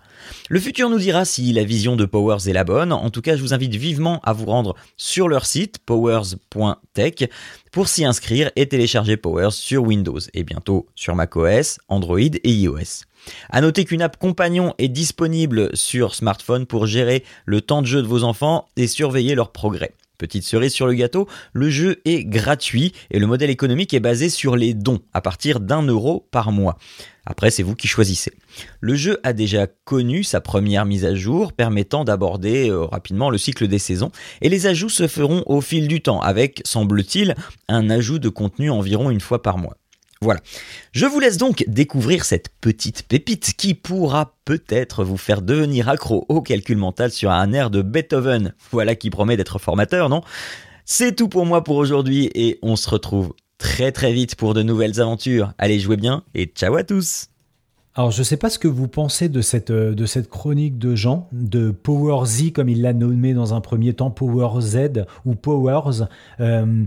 Le 0.49 0.59
futur 0.59 0.89
nous 0.89 0.99
dira 0.99 1.25
si 1.25 1.53
la 1.53 1.63
vision 1.63 1.95
de 1.95 2.05
Powers 2.05 2.47
est 2.47 2.53
la 2.53 2.63
bonne. 2.63 2.91
En 2.91 3.09
tout 3.09 3.21
cas, 3.21 3.35
je 3.35 3.41
vous 3.41 3.53
invite 3.53 3.75
vivement 3.75 4.21
à 4.23 4.33
vous 4.33 4.45
rendre 4.45 4.75
sur 4.97 5.27
leur 5.27 5.45
site 5.45 5.79
powers.tech 5.79 7.29
pour 7.71 7.87
s'y 7.87 8.05
inscrire 8.05 8.51
et 8.55 8.67
télécharger 8.67 9.17
Powers 9.17 9.51
sur 9.51 9.83
Windows 9.83 10.19
et 10.33 10.43
bientôt 10.43 10.87
sur 10.95 11.15
macOS, 11.15 11.79
Android 11.87 12.19
et 12.19 12.51
iOS. 12.51 13.05
À 13.49 13.61
noter 13.61 13.85
qu'une 13.85 14.01
app 14.01 14.17
compagnon 14.17 14.73
est 14.77 14.87
disponible 14.87 15.75
sur 15.75 16.15
smartphone 16.15 16.65
pour 16.65 16.85
gérer 16.85 17.23
le 17.45 17.61
temps 17.61 17.81
de 17.81 17.87
jeu 17.87 18.01
de 18.01 18.07
vos 18.07 18.23
enfants 18.23 18.67
et 18.77 18.87
surveiller 18.87 19.35
leur 19.35 19.51
progrès. 19.51 19.93
Petite 20.17 20.43
cerise 20.43 20.73
sur 20.73 20.87
le 20.87 20.93
gâteau, 20.93 21.27
le 21.51 21.69
jeu 21.69 22.01
est 22.05 22.23
gratuit 22.23 22.93
et 23.11 23.19
le 23.19 23.27
modèle 23.27 23.49
économique 23.49 23.93
est 23.93 23.99
basé 23.99 24.29
sur 24.29 24.55
les 24.55 24.73
dons 24.73 25.01
à 25.13 25.21
partir 25.21 25.59
d'un 25.59 25.81
euro 25.81 26.25
par 26.31 26.51
mois. 26.51 26.77
Après, 27.25 27.51
c'est 27.51 27.63
vous 27.63 27.75
qui 27.75 27.87
choisissez. 27.87 28.31
Le 28.81 28.95
jeu 28.95 29.19
a 29.23 29.33
déjà 29.33 29.67
connu 29.67 30.23
sa 30.23 30.41
première 30.41 30.85
mise 30.85 31.05
à 31.05 31.15
jour 31.15 31.53
permettant 31.53 32.05
d'aborder 32.05 32.69
euh, 32.69 32.85
rapidement 32.85 33.29
le 33.29 33.37
cycle 33.37 33.67
des 33.67 33.79
saisons 33.79 34.11
et 34.41 34.49
les 34.49 34.67
ajouts 34.67 34.89
se 34.89 35.07
feront 35.07 35.43
au 35.45 35.61
fil 35.61 35.87
du 35.87 36.01
temps 36.01 36.21
avec, 36.21 36.61
semble-t-il, 36.65 37.35
un 37.67 37.89
ajout 37.89 38.19
de 38.19 38.29
contenu 38.29 38.69
environ 38.69 39.09
une 39.09 39.21
fois 39.21 39.41
par 39.41 39.57
mois. 39.57 39.77
Voilà. 40.21 40.39
Je 40.93 41.05
vous 41.05 41.19
laisse 41.19 41.37
donc 41.37 41.65
découvrir 41.67 42.25
cette 42.25 42.49
petite 42.61 43.03
pépite 43.03 43.53
qui 43.57 43.73
pourra 43.73 44.33
peut-être 44.45 45.03
vous 45.03 45.17
faire 45.17 45.41
devenir 45.41 45.89
accro 45.89 46.25
au 46.29 46.41
calcul 46.41 46.77
mental 46.77 47.11
sur 47.11 47.31
un 47.31 47.53
air 47.53 47.69
de 47.69 47.81
Beethoven. 47.81 48.53
Voilà 48.71 48.95
qui 48.95 49.09
promet 49.09 49.37
d'être 49.37 49.59
formateur, 49.59 50.09
non? 50.09 50.21
C'est 50.85 51.15
tout 51.15 51.27
pour 51.27 51.45
moi 51.45 51.63
pour 51.63 51.77
aujourd'hui 51.77 52.29
et 52.33 52.59
on 52.61 52.75
se 52.75 52.89
retrouve 52.89 53.33
très 53.57 53.91
très 53.91 54.13
vite 54.13 54.35
pour 54.35 54.53
de 54.53 54.63
nouvelles 54.63 54.99
aventures. 55.01 55.53
Allez, 55.57 55.79
jouez 55.79 55.97
bien 55.97 56.23
et 56.33 56.45
ciao 56.45 56.75
à 56.75 56.83
tous 56.83 57.29
alors, 57.97 58.11
je 58.11 58.19
ne 58.19 58.23
sais 58.25 58.35
pas 58.35 58.49
ce 58.49 58.59
que 58.59 58.67
vous 58.67 58.89
pensez 58.89 59.29
de 59.29 59.39
cette, 59.39 59.71
euh, 59.71 59.95
de 59.95 60.05
cette 60.05 60.29
chronique 60.29 60.77
de 60.77 60.95
Jean, 60.95 61.29
de 61.31 61.71
Power 61.71 62.25
Z, 62.25 62.51
comme 62.51 62.67
il 62.67 62.81
l'a 62.81 62.91
nommé 62.91 63.33
dans 63.33 63.53
un 63.53 63.61
premier 63.61 63.93
temps, 63.93 64.11
Power 64.11 64.59
Z 64.59 65.05
ou 65.23 65.35
Powers. 65.35 66.09
Euh, 66.41 66.83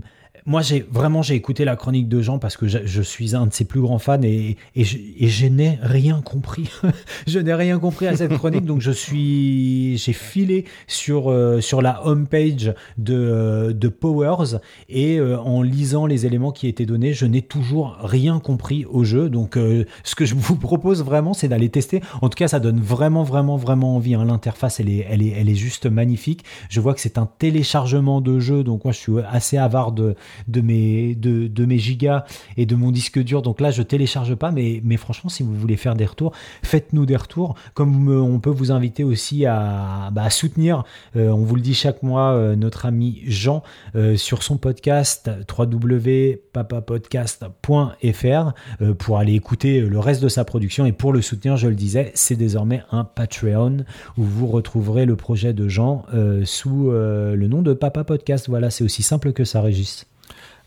moi, 0.49 0.63
j'ai 0.63 0.83
vraiment 0.91 1.21
j'ai 1.21 1.35
écouté 1.35 1.63
la 1.63 1.75
chronique 1.75 2.09
de 2.09 2.23
Jean 2.23 2.39
parce 2.39 2.57
que 2.57 2.67
je, 2.67 3.01
suis 3.03 3.35
un 3.35 3.45
de 3.45 3.53
ses 3.53 3.65
plus 3.65 3.81
grands 3.81 3.99
fans 3.99 4.19
et, 4.23 4.57
et 4.75 4.83
je, 4.83 4.97
je 5.19 5.45
n'ai 5.45 5.77
rien 5.79 6.21
compris. 6.25 6.71
je 7.27 7.37
n'ai 7.37 7.53
rien 7.53 7.77
compris 7.77 8.07
à 8.07 8.17
cette 8.17 8.33
chronique, 8.33 8.65
donc 8.65 8.81
je 8.81 8.89
suis 8.89 9.95
j'ai 9.99 10.11
filé 10.11 10.65
sur 10.87 11.29
euh, 11.29 11.61
sur 11.61 11.83
la 11.83 12.03
homepage 12.03 12.73
de 12.97 13.13
euh, 13.13 13.73
de 13.73 13.87
Powers 13.89 14.59
et 14.89 15.19
euh, 15.19 15.37
en 15.39 15.61
lisant 15.61 16.07
les 16.07 16.25
éléments 16.25 16.51
qui 16.51 16.67
étaient 16.67 16.87
donnés, 16.87 17.13
je 17.13 17.27
n'ai 17.27 17.43
toujours 17.43 17.97
rien 18.01 18.39
compris 18.39 18.85
au 18.85 19.03
jeu. 19.03 19.29
Donc, 19.29 19.55
ce 19.55 20.15
que 20.15 20.25
je 20.25 20.33
vous 20.33 20.55
propose 20.55 21.03
vraiment, 21.03 21.35
c'est 21.35 21.47
d'aller 21.47 21.69
tester. 21.69 22.01
En 22.23 22.29
tout 22.29 22.35
cas, 22.37 22.47
ça 22.47 22.59
donne 22.59 22.79
vraiment 22.79 23.21
vraiment 23.21 23.55
vraiment 23.55 23.97
envie. 23.97 24.15
hein. 24.15 24.25
L'interface, 24.25 24.79
elle 24.79 24.89
est 24.89 25.05
elle 25.07 25.21
est 25.21 25.29
elle 25.29 25.47
est 25.47 25.53
juste 25.55 25.85
magnifique. 25.85 26.43
Je 26.69 26.81
vois 26.81 26.95
que 26.95 27.01
c'est 27.01 27.19
un 27.19 27.29
téléchargement 27.37 28.19
de 28.19 28.39
jeu, 28.39 28.63
donc 28.63 28.83
moi 28.83 28.93
je 28.93 28.97
suis 28.97 29.13
assez 29.29 29.57
avare 29.57 29.91
de 29.91 30.15
de 30.47 30.61
mes, 30.61 31.15
de, 31.15 31.47
de 31.47 31.65
mes 31.65 31.77
gigas 31.77 32.25
et 32.57 32.65
de 32.65 32.75
mon 32.75 32.91
disque 32.91 33.19
dur. 33.19 33.41
Donc 33.41 33.61
là, 33.61 33.71
je 33.71 33.81
télécharge 33.81 34.35
pas, 34.35 34.51
mais, 34.51 34.81
mais 34.83 34.97
franchement, 34.97 35.29
si 35.29 35.43
vous 35.43 35.55
voulez 35.55 35.77
faire 35.77 35.95
des 35.95 36.05
retours, 36.05 36.33
faites-nous 36.63 37.05
des 37.05 37.15
retours. 37.15 37.55
Comme 37.73 38.09
on 38.09 38.39
peut 38.39 38.49
vous 38.49 38.71
inviter 38.71 39.03
aussi 39.03 39.45
à, 39.45 40.09
bah, 40.11 40.29
soutenir, 40.29 40.83
euh, 41.15 41.29
on 41.29 41.43
vous 41.43 41.55
le 41.55 41.61
dit 41.61 41.73
chaque 41.73 42.03
mois, 42.03 42.33
euh, 42.33 42.55
notre 42.55 42.85
ami 42.85 43.21
Jean 43.25 43.63
euh, 43.95 44.15
sur 44.15 44.43
son 44.43 44.57
podcast 44.57 45.29
www.papapodcast.fr 45.57 48.53
pour 48.97 49.17
aller 49.17 49.33
écouter 49.33 49.81
le 49.81 49.99
reste 49.99 50.21
de 50.21 50.29
sa 50.29 50.45
production. 50.45 50.85
Et 50.85 50.91
pour 50.91 51.13
le 51.13 51.21
soutenir, 51.21 51.57
je 51.57 51.67
le 51.67 51.75
disais, 51.75 52.11
c'est 52.15 52.35
désormais 52.35 52.81
un 52.91 53.03
Patreon 53.03 53.77
où 54.17 54.23
vous 54.23 54.47
retrouverez 54.47 55.05
le 55.05 55.15
projet 55.15 55.53
de 55.53 55.67
Jean 55.67 56.05
sous 56.43 56.91
le 56.91 57.47
nom 57.47 57.61
de 57.61 57.73
Papa 57.73 58.03
Podcast. 58.03 58.49
Voilà, 58.49 58.69
c'est 58.69 58.83
aussi 58.83 59.03
simple 59.03 59.33
que 59.33 59.43
ça, 59.43 59.61
Régis. 59.61 60.05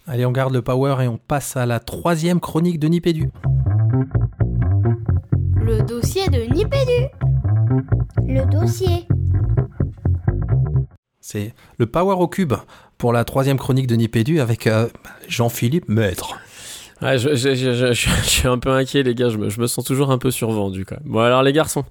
Allez, 0.06 0.26
on 0.26 0.32
garde 0.32 0.52
le 0.52 0.62
power 0.62 0.96
et 1.04 1.08
on 1.08 1.16
passe 1.18 1.56
à 1.56 1.64
la 1.66 1.78
troisième 1.80 2.40
chronique 2.40 2.78
de 2.80 2.88
Nipédu. 2.88 3.30
Le 5.56 5.82
dossier 5.82 6.28
de 6.28 6.40
Nipédu. 6.52 7.08
Le 8.26 8.44
dossier. 8.50 9.06
C'est 11.20 11.54
le 11.78 11.86
power 11.86 12.16
au 12.18 12.26
cube 12.28 12.54
pour 12.98 13.12
la 13.12 13.24
troisième 13.24 13.58
chronique 13.58 13.86
de 13.86 13.94
Nipédu 13.94 14.40
avec 14.40 14.66
euh, 14.66 14.88
Jean-Philippe 15.28 15.88
Maître. 15.88 16.36
Ouais, 17.00 17.18
je, 17.18 17.34
je, 17.34 17.54
je, 17.54 17.72
je- 17.72 17.92
je- 17.92 18.10
je 18.10 18.28
suis 18.28 18.48
un 18.48 18.58
peu 18.58 18.70
inquiet, 18.70 19.02
les 19.02 19.14
gars. 19.14 19.28
Je 19.28 19.38
me, 19.38 19.48
je 19.50 19.60
me 19.60 19.66
sens 19.66 19.84
toujours 19.84 20.10
un 20.10 20.18
peu 20.18 20.30
survendu, 20.30 20.84
quand 20.84 20.96
même. 21.00 21.12
Bon, 21.12 21.20
alors, 21.20 21.42
les 21.42 21.52
garçons, 21.52 21.84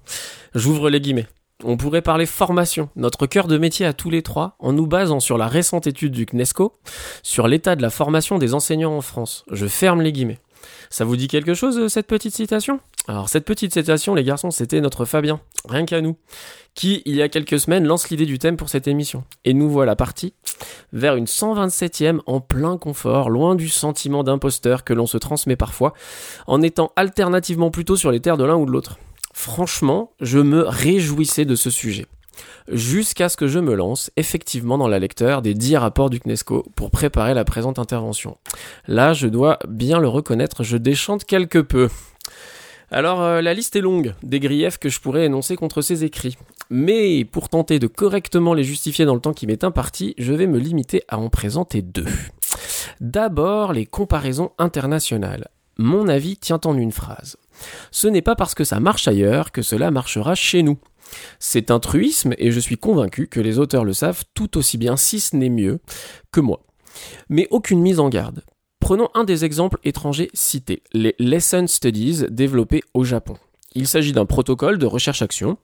j'ouvre 0.54 0.88
les 0.90 1.00
guillemets. 1.00 1.26
On 1.64 1.76
pourrait 1.76 2.02
parler 2.02 2.26
formation, 2.26 2.88
notre 2.96 3.26
cœur 3.26 3.46
de 3.46 3.56
métier 3.56 3.86
à 3.86 3.92
tous 3.92 4.10
les 4.10 4.22
trois, 4.22 4.56
en 4.58 4.72
nous 4.72 4.86
basant 4.86 5.20
sur 5.20 5.38
la 5.38 5.46
récente 5.46 5.86
étude 5.86 6.12
du 6.12 6.26
CNESCO 6.26 6.74
sur 7.22 7.46
l'état 7.46 7.76
de 7.76 7.82
la 7.82 7.90
formation 7.90 8.38
des 8.38 8.54
enseignants 8.54 8.96
en 8.96 9.00
France. 9.00 9.44
Je 9.50 9.66
ferme 9.66 10.02
les 10.02 10.12
guillemets. 10.12 10.40
Ça 10.90 11.04
vous 11.04 11.16
dit 11.16 11.28
quelque 11.28 11.54
chose, 11.54 11.78
euh, 11.78 11.88
cette 11.88 12.06
petite 12.06 12.34
citation? 12.34 12.80
Alors, 13.08 13.28
cette 13.28 13.44
petite 13.44 13.72
citation, 13.72 14.14
les 14.14 14.24
garçons, 14.24 14.50
c'était 14.50 14.80
notre 14.80 15.04
Fabien, 15.04 15.40
rien 15.68 15.84
qu'à 15.84 16.00
nous, 16.00 16.16
qui, 16.74 17.02
il 17.04 17.16
y 17.16 17.22
a 17.22 17.28
quelques 17.28 17.58
semaines, 17.58 17.84
lance 17.84 18.10
l'idée 18.10 18.26
du 18.26 18.38
thème 18.38 18.56
pour 18.56 18.68
cette 18.68 18.86
émission. 18.86 19.24
Et 19.44 19.54
nous 19.54 19.70
voilà 19.70 19.96
partis 19.96 20.34
vers 20.92 21.16
une 21.16 21.24
127e 21.24 22.20
en 22.26 22.40
plein 22.40 22.76
confort, 22.78 23.30
loin 23.30 23.54
du 23.54 23.68
sentiment 23.68 24.22
d'imposteur 24.22 24.84
que 24.84 24.92
l'on 24.92 25.06
se 25.06 25.18
transmet 25.18 25.56
parfois, 25.56 25.94
en 26.46 26.62
étant 26.62 26.92
alternativement 26.94 27.70
plutôt 27.70 27.96
sur 27.96 28.12
les 28.12 28.20
terres 28.20 28.36
de 28.36 28.44
l'un 28.44 28.56
ou 28.56 28.66
de 28.66 28.70
l'autre. 28.70 28.98
Franchement, 29.32 30.12
je 30.20 30.38
me 30.38 30.62
réjouissais 30.62 31.44
de 31.44 31.54
ce 31.54 31.70
sujet. 31.70 32.06
Jusqu'à 32.68 33.28
ce 33.28 33.36
que 33.36 33.48
je 33.48 33.58
me 33.58 33.74
lance 33.74 34.10
effectivement 34.16 34.78
dans 34.78 34.88
la 34.88 34.98
lecture 34.98 35.42
des 35.42 35.54
10 35.54 35.76
rapports 35.76 36.10
du 36.10 36.20
CNESCO 36.20 36.64
pour 36.74 36.90
préparer 36.90 37.34
la 37.34 37.44
présente 37.44 37.78
intervention. 37.78 38.38
Là, 38.86 39.12
je 39.12 39.26
dois 39.26 39.58
bien 39.68 39.98
le 39.98 40.08
reconnaître, 40.08 40.62
je 40.62 40.76
déchante 40.76 41.24
quelque 41.24 41.58
peu. 41.58 41.88
Alors, 42.90 43.22
euh, 43.22 43.40
la 43.40 43.54
liste 43.54 43.74
est 43.74 43.80
longue 43.80 44.14
des 44.22 44.38
griefs 44.38 44.78
que 44.78 44.90
je 44.90 45.00
pourrais 45.00 45.24
énoncer 45.24 45.56
contre 45.56 45.80
ces 45.80 46.04
écrits. 46.04 46.36
Mais 46.68 47.24
pour 47.24 47.48
tenter 47.48 47.78
de 47.78 47.86
correctement 47.86 48.54
les 48.54 48.64
justifier 48.64 49.06
dans 49.06 49.14
le 49.14 49.20
temps 49.20 49.32
qui 49.32 49.46
m'est 49.46 49.64
imparti, 49.64 50.14
je 50.18 50.32
vais 50.34 50.46
me 50.46 50.58
limiter 50.58 51.02
à 51.08 51.18
en 51.18 51.30
présenter 51.30 51.80
deux. 51.80 52.06
D'abord, 53.00 53.72
les 53.72 53.86
comparaisons 53.86 54.52
internationales. 54.58 55.48
Mon 55.78 56.06
avis 56.06 56.36
tient 56.36 56.60
en 56.66 56.76
une 56.76 56.92
phrase. 56.92 57.38
Ce 57.90 58.08
n'est 58.08 58.22
pas 58.22 58.36
parce 58.36 58.54
que 58.54 58.64
ça 58.64 58.80
marche 58.80 59.08
ailleurs 59.08 59.52
que 59.52 59.62
cela 59.62 59.90
marchera 59.90 60.34
chez 60.34 60.62
nous. 60.62 60.78
C'est 61.38 61.70
un 61.70 61.80
truisme 61.80 62.34
et 62.38 62.50
je 62.50 62.60
suis 62.60 62.76
convaincu 62.76 63.26
que 63.26 63.40
les 63.40 63.58
auteurs 63.58 63.84
le 63.84 63.92
savent 63.92 64.24
tout 64.34 64.56
aussi 64.56 64.78
bien, 64.78 64.96
si 64.96 65.20
ce 65.20 65.36
n'est 65.36 65.50
mieux, 65.50 65.80
que 66.30 66.40
moi. 66.40 66.64
Mais 67.28 67.48
aucune 67.50 67.80
mise 67.80 68.00
en 68.00 68.08
garde. 68.08 68.42
Prenons 68.80 69.08
un 69.14 69.24
des 69.24 69.44
exemples 69.44 69.78
étrangers 69.84 70.30
cités, 70.34 70.82
les 70.92 71.14
Lesson 71.18 71.66
Studies 71.66 72.24
développés 72.30 72.82
au 72.94 73.04
Japon. 73.04 73.36
Il 73.74 73.88
s'agit 73.88 74.12
d'un 74.12 74.26
protocole 74.26 74.78
de 74.78 74.86
recherche-action. 74.86 75.56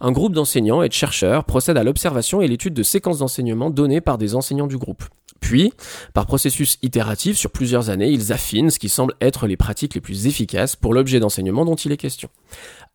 Un 0.00 0.12
groupe 0.12 0.32
d'enseignants 0.32 0.82
et 0.82 0.88
de 0.88 0.94
chercheurs 0.94 1.44
procède 1.44 1.76
à 1.76 1.84
l'observation 1.84 2.40
et 2.40 2.48
l'étude 2.48 2.72
de 2.72 2.82
séquences 2.82 3.18
d'enseignement 3.18 3.70
données 3.70 4.00
par 4.00 4.18
des 4.18 4.34
enseignants 4.34 4.66
du 4.66 4.78
groupe. 4.78 5.04
Puis, 5.40 5.72
par 6.14 6.26
processus 6.26 6.78
itératif 6.82 7.36
sur 7.36 7.50
plusieurs 7.50 7.90
années, 7.90 8.10
ils 8.10 8.32
affinent 8.32 8.70
ce 8.70 8.78
qui 8.78 8.88
semble 8.88 9.14
être 9.20 9.46
les 9.46 9.56
pratiques 9.56 9.94
les 9.94 10.00
plus 10.00 10.26
efficaces 10.26 10.76
pour 10.76 10.94
l'objet 10.94 11.18
d'enseignement 11.18 11.64
dont 11.64 11.74
il 11.74 11.92
est 11.92 11.96
question. 11.96 12.28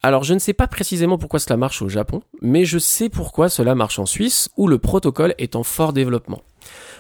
Alors 0.04 0.24
je 0.24 0.34
ne 0.34 0.40
sais 0.40 0.54
pas 0.54 0.68
précisément 0.68 1.18
pourquoi 1.18 1.40
cela 1.40 1.58
marche 1.58 1.82
au 1.82 1.90
Japon, 1.90 2.22
mais 2.42 2.66
je 2.66 2.78
sais 2.78 3.10
pourquoi 3.10 3.50
cela 3.50 3.76
marche 3.76 4.00
en 4.00 4.06
Suisse, 4.06 4.50
où 4.58 4.68
le 4.68 4.78
protocole 4.78 5.34
est 5.38 5.56
en 5.56 5.64
fort 5.64 5.94
développement. 5.94 6.42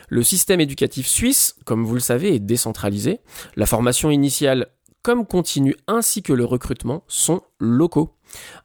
Le 0.09 0.23
système 0.23 0.61
éducatif 0.61 1.07
suisse, 1.07 1.55
comme 1.65 1.85
vous 1.85 1.95
le 1.95 1.99
savez, 1.99 2.35
est 2.35 2.39
décentralisé. 2.39 3.19
La 3.55 3.65
formation 3.65 4.11
initiale 4.11 4.67
comme 5.01 5.25
continue 5.25 5.75
ainsi 5.87 6.23
que 6.23 6.33
le 6.33 6.45
recrutement 6.45 7.03
sont 7.07 7.41
locaux. 7.59 8.14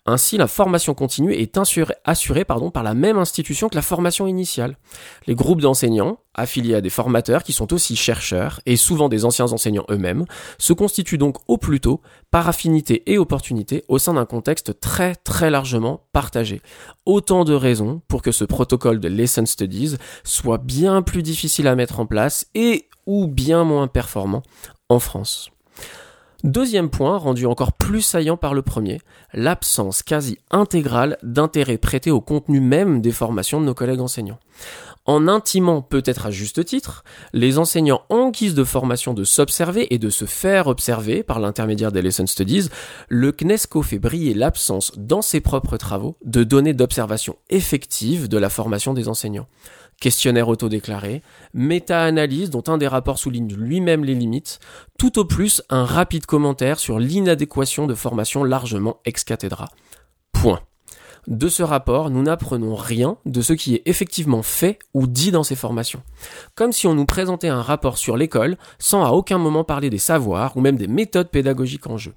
Ainsi, 0.06 0.36
la 0.36 0.46
formation 0.46 0.94
continue 0.94 1.32
est 1.32 1.58
assurée, 1.58 2.44
par 2.44 2.82
la 2.82 2.94
même 2.94 3.18
institution 3.18 3.68
que 3.68 3.74
la 3.74 3.82
formation 3.82 4.26
initiale. 4.26 4.76
Les 5.26 5.34
groupes 5.34 5.60
d'enseignants, 5.60 6.18
affiliés 6.34 6.74
à 6.74 6.80
des 6.80 6.90
formateurs 6.90 7.42
qui 7.42 7.52
sont 7.52 7.72
aussi 7.72 7.96
chercheurs 7.96 8.60
et 8.66 8.76
souvent 8.76 9.08
des 9.08 9.24
anciens 9.24 9.52
enseignants 9.52 9.84
eux-mêmes, 9.90 10.24
se 10.58 10.72
constituent 10.72 11.18
donc 11.18 11.36
au 11.48 11.58
plus 11.58 11.80
tôt, 11.80 12.00
par 12.30 12.48
affinité 12.48 13.02
et 13.12 13.18
opportunité, 13.18 13.84
au 13.88 13.98
sein 13.98 14.14
d'un 14.14 14.26
contexte 14.26 14.80
très 14.80 15.14
très 15.16 15.50
largement 15.50 16.06
partagé. 16.12 16.62
Autant 17.06 17.44
de 17.44 17.54
raisons 17.54 18.00
pour 18.08 18.22
que 18.22 18.32
ce 18.32 18.44
protocole 18.44 19.00
de 19.00 19.08
Lesson 19.08 19.46
Studies 19.46 19.96
soit 20.24 20.58
bien 20.58 21.02
plus 21.02 21.22
difficile 21.22 21.66
à 21.66 21.74
mettre 21.74 22.00
en 22.00 22.06
place 22.06 22.46
et 22.54 22.88
ou 23.06 23.26
bien 23.26 23.64
moins 23.64 23.88
performant 23.88 24.42
en 24.88 25.00
France. 25.00 25.50
Deuxième 26.42 26.88
point, 26.88 27.18
rendu 27.18 27.44
encore 27.44 27.74
plus 27.74 28.00
saillant 28.00 28.38
par 28.38 28.54
le 28.54 28.62
premier, 28.62 29.00
l'absence 29.34 30.02
quasi 30.02 30.38
intégrale 30.50 31.18
d'intérêt 31.22 31.76
prêté 31.76 32.10
au 32.10 32.22
contenu 32.22 32.60
même 32.60 33.02
des 33.02 33.10
formations 33.10 33.60
de 33.60 33.66
nos 33.66 33.74
collègues 33.74 34.00
enseignants. 34.00 34.38
En 35.04 35.28
intimant 35.28 35.82
peut-être 35.82 36.26
à 36.26 36.30
juste 36.30 36.64
titre, 36.64 37.04
les 37.32 37.58
enseignants 37.58 38.02
en 38.08 38.30
guise 38.30 38.54
de 38.54 38.64
formation 38.64 39.12
de 39.12 39.24
s'observer 39.24 39.92
et 39.92 39.98
de 39.98 40.08
se 40.08 40.24
faire 40.24 40.66
observer 40.66 41.22
par 41.22 41.40
l'intermédiaire 41.40 41.92
des 41.92 42.00
Lesson 42.00 42.26
Studies, 42.26 42.68
le 43.08 43.32
CNESCO 43.32 43.82
fait 43.82 43.98
briller 43.98 44.32
l'absence 44.32 44.92
dans 44.96 45.22
ses 45.22 45.40
propres 45.40 45.76
travaux 45.76 46.16
de 46.24 46.42
données 46.42 46.74
d'observation 46.74 47.36
effectives 47.50 48.28
de 48.28 48.38
la 48.38 48.48
formation 48.48 48.94
des 48.94 49.08
enseignants 49.08 49.48
questionnaire 50.00 50.48
autodéclaré, 50.48 51.22
méta-analyse 51.54 52.50
dont 52.50 52.64
un 52.66 52.78
des 52.78 52.88
rapports 52.88 53.18
souligne 53.18 53.54
lui-même 53.54 54.04
les 54.04 54.14
limites, 54.14 54.58
tout 54.98 55.18
au 55.18 55.24
plus 55.24 55.62
un 55.68 55.84
rapide 55.84 56.26
commentaire 56.26 56.80
sur 56.80 56.98
l'inadéquation 56.98 57.86
de 57.86 57.94
formation 57.94 58.42
largement 58.42 58.98
ex 59.04 59.22
cathedra. 59.24 59.68
Point. 60.32 60.60
De 61.26 61.48
ce 61.48 61.62
rapport, 61.62 62.08
nous 62.08 62.22
n'apprenons 62.22 62.74
rien 62.74 63.18
de 63.26 63.42
ce 63.42 63.52
qui 63.52 63.74
est 63.74 63.82
effectivement 63.84 64.42
fait 64.42 64.78
ou 64.94 65.06
dit 65.06 65.30
dans 65.30 65.44
ces 65.44 65.54
formations. 65.54 66.02
Comme 66.54 66.72
si 66.72 66.86
on 66.86 66.94
nous 66.94 67.04
présentait 67.04 67.48
un 67.48 67.60
rapport 67.60 67.98
sur 67.98 68.16
l'école 68.16 68.56
sans 68.78 69.04
à 69.04 69.10
aucun 69.10 69.36
moment 69.36 69.62
parler 69.62 69.90
des 69.90 69.98
savoirs 69.98 70.56
ou 70.56 70.62
même 70.62 70.76
des 70.76 70.88
méthodes 70.88 71.28
pédagogiques 71.28 71.86
en 71.86 71.98
jeu. 71.98 72.14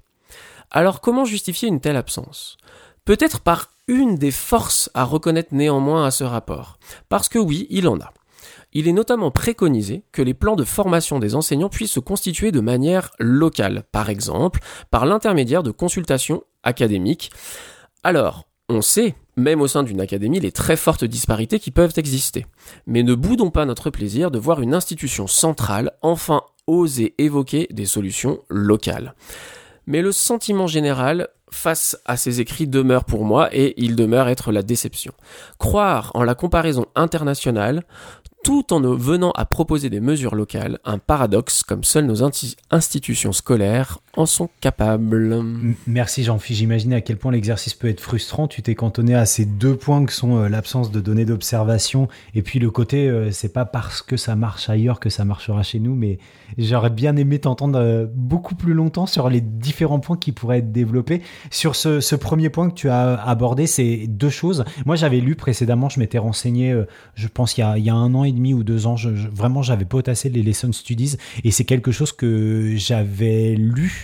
Alors 0.70 1.02
comment 1.02 1.26
justifier 1.26 1.68
une 1.68 1.80
telle 1.80 1.96
absence? 1.96 2.56
Peut-être 3.04 3.40
par 3.40 3.73
une 3.88 4.16
des 4.16 4.30
forces 4.30 4.90
à 4.94 5.04
reconnaître 5.04 5.52
néanmoins 5.52 6.06
à 6.06 6.10
ce 6.10 6.24
rapport. 6.24 6.78
Parce 7.08 7.28
que 7.28 7.38
oui, 7.38 7.66
il 7.70 7.88
en 7.88 7.98
a. 8.00 8.12
Il 8.72 8.88
est 8.88 8.92
notamment 8.92 9.30
préconisé 9.30 10.02
que 10.10 10.22
les 10.22 10.34
plans 10.34 10.56
de 10.56 10.64
formation 10.64 11.18
des 11.18 11.34
enseignants 11.34 11.68
puissent 11.68 11.92
se 11.92 12.00
constituer 12.00 12.50
de 12.50 12.60
manière 12.60 13.10
locale, 13.18 13.84
par 13.92 14.10
exemple 14.10 14.60
par 14.90 15.06
l'intermédiaire 15.06 15.62
de 15.62 15.70
consultations 15.70 16.42
académiques. 16.64 17.30
Alors, 18.02 18.44
on 18.68 18.82
sait, 18.82 19.14
même 19.36 19.60
au 19.60 19.68
sein 19.68 19.82
d'une 19.82 20.00
académie, 20.00 20.40
les 20.40 20.50
très 20.50 20.76
fortes 20.76 21.04
disparités 21.04 21.60
qui 21.60 21.70
peuvent 21.70 21.92
exister. 21.96 22.46
Mais 22.86 23.02
ne 23.02 23.14
boudons 23.14 23.50
pas 23.50 23.66
notre 23.66 23.90
plaisir 23.90 24.30
de 24.30 24.38
voir 24.38 24.60
une 24.60 24.74
institution 24.74 25.26
centrale 25.26 25.92
enfin 26.02 26.42
oser 26.66 27.14
évoquer 27.18 27.68
des 27.70 27.86
solutions 27.86 28.40
locales. 28.48 29.14
Mais 29.86 30.00
le 30.00 30.12
sentiment 30.12 30.66
général 30.66 31.28
face 31.54 31.96
à 32.04 32.16
ces 32.16 32.40
écrits 32.40 32.66
demeure 32.66 33.04
pour 33.04 33.24
moi 33.24 33.48
et 33.52 33.74
il 33.76 33.96
demeure 33.96 34.28
être 34.28 34.52
la 34.52 34.62
déception. 34.62 35.12
Croire 35.58 36.10
en 36.14 36.24
la 36.24 36.34
comparaison 36.34 36.86
internationale 36.94 37.84
tout 38.42 38.74
en 38.74 38.80
venant 38.80 39.30
à 39.30 39.46
proposer 39.46 39.88
des 39.88 40.00
mesures 40.00 40.34
locales, 40.34 40.78
un 40.84 40.98
paradoxe 40.98 41.62
comme 41.62 41.82
seules 41.82 42.04
nos 42.04 42.22
institutions 42.70 43.32
scolaires 43.32 43.98
en 44.16 44.26
sont 44.26 44.48
capables. 44.60 45.42
Merci 45.86 46.24
Jean-Philippe. 46.24 46.58
J'imagine 46.58 46.92
à 46.92 47.00
quel 47.00 47.16
point 47.16 47.32
l'exercice 47.32 47.74
peut 47.74 47.88
être 47.88 48.00
frustrant. 48.00 48.48
Tu 48.48 48.62
t'es 48.62 48.74
cantonné 48.74 49.14
à 49.14 49.26
ces 49.26 49.44
deux 49.44 49.76
points 49.76 50.04
que 50.04 50.12
sont 50.12 50.36
euh, 50.36 50.48
l'absence 50.48 50.90
de 50.90 51.00
données 51.00 51.24
d'observation 51.24 52.08
et 52.34 52.42
puis 52.42 52.58
le 52.58 52.70
côté 52.70 53.08
euh, 53.08 53.30
c'est 53.32 53.52
pas 53.52 53.64
parce 53.64 54.02
que 54.02 54.16
ça 54.16 54.36
marche 54.36 54.68
ailleurs 54.68 55.00
que 55.00 55.10
ça 55.10 55.24
marchera 55.24 55.62
chez 55.62 55.80
nous. 55.80 55.94
Mais 55.94 56.18
j'aurais 56.58 56.90
bien 56.90 57.16
aimé 57.16 57.38
t'entendre 57.38 57.78
euh, 57.78 58.06
beaucoup 58.12 58.54
plus 58.54 58.74
longtemps 58.74 59.06
sur 59.06 59.28
les 59.28 59.40
différents 59.40 60.00
points 60.00 60.16
qui 60.16 60.32
pourraient 60.32 60.58
être 60.58 60.72
développés. 60.72 61.22
Sur 61.50 61.74
ce, 61.74 62.14
premier 62.14 62.48
point 62.48 62.70
que 62.70 62.74
tu 62.74 62.88
as 62.88 63.14
abordé, 63.14 63.66
c'est 63.66 64.06
deux 64.06 64.30
choses. 64.30 64.64
Moi, 64.86 64.94
j'avais 64.94 65.18
lu 65.18 65.34
précédemment, 65.34 65.88
je 65.88 65.98
m'étais 65.98 66.18
renseigné, 66.18 66.74
je 67.16 67.28
pense 67.28 67.58
il 67.58 67.60
y 67.60 67.90
a, 67.90 67.94
un 67.94 68.14
an 68.14 68.24
et 68.24 68.32
demi 68.32 68.54
ou 68.54 68.62
deux 68.62 68.86
ans. 68.86 68.94
Vraiment, 69.32 69.62
j'avais 69.62 69.84
potassé 69.84 70.28
les 70.28 70.42
lesson 70.42 70.72
studies 70.72 71.16
et 71.42 71.50
c'est 71.50 71.64
quelque 71.64 71.90
chose 71.90 72.12
que 72.12 72.74
j'avais 72.76 73.54
lu 73.56 74.03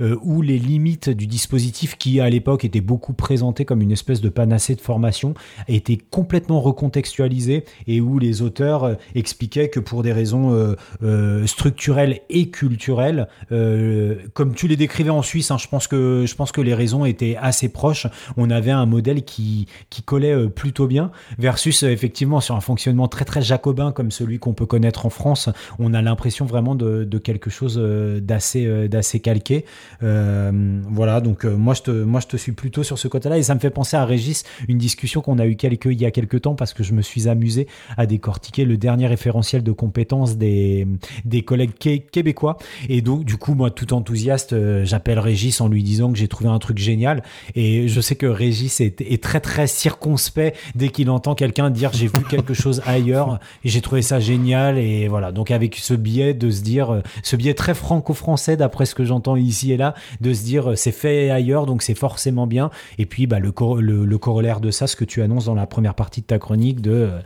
euh, 0.00 0.16
où 0.22 0.42
les 0.42 0.58
limites 0.58 1.10
du 1.10 1.26
dispositif 1.26 1.96
qui 1.96 2.20
à 2.20 2.30
l'époque 2.30 2.64
était 2.64 2.80
beaucoup 2.80 3.12
présenté 3.12 3.64
comme 3.64 3.82
une 3.82 3.92
espèce 3.92 4.20
de 4.20 4.28
panacée 4.28 4.74
de 4.74 4.80
formation 4.80 5.34
étaient 5.68 5.98
complètement 5.98 6.60
recontextualisées 6.60 7.64
et 7.86 8.00
où 8.00 8.18
les 8.18 8.42
auteurs 8.42 8.84
euh, 8.84 8.94
expliquaient 9.14 9.68
que 9.68 9.80
pour 9.80 10.02
des 10.02 10.12
raisons 10.12 10.52
euh, 10.52 10.74
euh, 11.02 11.46
structurelles 11.46 12.20
et 12.28 12.50
culturelles, 12.50 13.28
euh, 13.52 14.16
comme 14.34 14.54
tu 14.54 14.68
les 14.68 14.76
décrivais 14.76 15.10
en 15.10 15.22
Suisse, 15.22 15.50
hein, 15.50 15.58
je 15.58 15.68
pense 15.68 15.86
que 15.86 16.24
je 16.26 16.34
pense 16.34 16.52
que 16.52 16.60
les 16.60 16.74
raisons 16.74 17.04
étaient 17.04 17.36
assez 17.40 17.68
proches. 17.68 18.06
On 18.36 18.50
avait 18.50 18.70
un 18.70 18.86
modèle 18.86 19.24
qui 19.24 19.66
qui 19.90 20.02
collait 20.02 20.34
euh, 20.34 20.48
plutôt 20.48 20.86
bien 20.86 21.10
versus 21.38 21.82
effectivement 21.82 22.40
sur 22.40 22.54
un 22.54 22.60
fonctionnement 22.60 23.08
très 23.08 23.24
très 23.24 23.42
jacobin 23.42 23.92
comme 23.92 24.10
celui 24.10 24.38
qu'on 24.38 24.54
peut 24.54 24.66
connaître 24.66 25.06
en 25.06 25.10
France. 25.10 25.48
On 25.78 25.94
a 25.94 26.02
l'impression 26.02 26.44
vraiment 26.44 26.74
de, 26.74 27.04
de 27.04 27.18
quelque 27.18 27.50
chose 27.50 27.76
d'assez 27.76 28.88
d'assez 28.88 29.20
calqué. 29.20 29.64
Euh, 30.02 30.80
voilà, 30.90 31.20
donc 31.20 31.44
euh, 31.44 31.56
moi 31.56 31.74
je 31.74 31.82
te 31.82 31.90
moi 31.90 32.20
je 32.20 32.26
te 32.26 32.36
suis 32.36 32.52
plutôt 32.52 32.82
sur 32.82 32.98
ce 32.98 33.08
côté-là. 33.08 33.38
Et 33.38 33.42
ça 33.42 33.54
me 33.54 33.60
fait 33.60 33.70
penser 33.70 33.96
à 33.96 34.04
Régis, 34.04 34.44
une 34.68 34.78
discussion 34.78 35.20
qu'on 35.20 35.38
a 35.38 35.46
eu 35.46 35.56
quelques 35.56 35.86
il 35.86 36.00
y 36.00 36.06
a 36.06 36.10
quelques 36.10 36.42
temps 36.42 36.54
parce 36.54 36.74
que 36.74 36.82
je 36.82 36.92
me 36.92 37.02
suis 37.02 37.28
amusé 37.28 37.66
à 37.96 38.06
décortiquer 38.06 38.64
le 38.64 38.76
dernier 38.76 39.06
référentiel 39.06 39.62
de 39.62 39.72
compétences 39.72 40.36
des 40.36 40.86
des 41.24 41.42
collègues 41.42 41.72
qué- 41.78 42.00
québécois. 42.00 42.56
Et 42.88 43.00
donc 43.00 43.24
du 43.24 43.36
coup 43.36 43.54
moi 43.54 43.70
tout 43.70 43.92
enthousiaste 43.94 44.52
euh, 44.52 44.84
j'appelle 44.84 45.18
Régis 45.18 45.60
en 45.60 45.68
lui 45.68 45.82
disant 45.82 46.12
que 46.12 46.18
j'ai 46.18 46.28
trouvé 46.28 46.50
un 46.50 46.58
truc 46.58 46.78
génial. 46.78 47.22
Et 47.54 47.88
je 47.88 48.00
sais 48.00 48.16
que 48.16 48.26
Régis 48.26 48.80
est, 48.80 49.00
est 49.00 49.22
très 49.22 49.40
très 49.40 49.66
circonspect 49.66 50.56
dès 50.74 50.88
qu'il 50.88 51.10
entend 51.10 51.34
quelqu'un 51.34 51.70
dire 51.70 51.90
j'ai 51.92 52.06
vu 52.06 52.24
quelque 52.28 52.54
chose 52.54 52.82
ailleurs 52.86 53.38
et 53.64 53.68
j'ai 53.68 53.80
trouvé 53.80 54.02
ça 54.02 54.20
génial. 54.20 54.78
Et 54.78 55.08
voilà. 55.08 55.32
Donc 55.32 55.50
avec 55.50 55.76
ce 55.76 55.94
biais 55.94 56.34
de 56.34 56.50
se 56.50 56.62
dire 56.62 57.02
ce 57.22 57.36
biais 57.36 57.54
très 57.54 57.74
franco-français 57.74 58.56
d'après 58.56 58.86
ce 58.86 58.94
que 58.94 59.04
j'entends 59.04 59.36
ici 59.36 59.72
de 59.76 60.32
se 60.32 60.42
dire 60.42 60.70
euh, 60.70 60.76
c'est 60.76 60.92
fait 60.92 61.30
ailleurs 61.30 61.66
donc 61.66 61.82
c'est 61.82 61.94
forcément 61.94 62.46
bien 62.46 62.70
et 62.98 63.06
puis 63.06 63.26
bah, 63.26 63.38
le, 63.38 63.52
cor- 63.52 63.80
le, 63.80 64.04
le 64.04 64.18
corollaire 64.18 64.60
de 64.60 64.70
ça 64.70 64.86
ce 64.86 64.96
que 64.96 65.04
tu 65.04 65.22
annonces 65.22 65.46
dans 65.46 65.54
la 65.54 65.66
première 65.66 65.94
partie 65.94 66.20
de 66.20 66.26
ta 66.26 66.38
chronique 66.38 66.80
de 66.80 66.92
euh, 66.92 67.20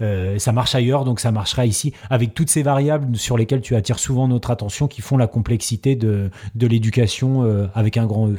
euh, 0.00 0.38
ça 0.40 0.50
marche 0.50 0.74
ailleurs, 0.74 1.04
donc 1.04 1.20
ça 1.20 1.30
marchera 1.30 1.66
ici, 1.66 1.92
avec 2.10 2.34
toutes 2.34 2.50
ces 2.50 2.64
variables 2.64 3.16
sur 3.16 3.38
lesquelles 3.38 3.60
tu 3.60 3.76
attires 3.76 4.00
souvent 4.00 4.26
notre 4.26 4.50
attention, 4.50 4.88
qui 4.88 5.02
font 5.02 5.16
la 5.16 5.28
complexité 5.28 5.94
de, 5.94 6.30
l'éducation 6.60 7.68
avec 7.76 7.96
un 7.96 8.04
grand 8.04 8.28
E. 8.28 8.36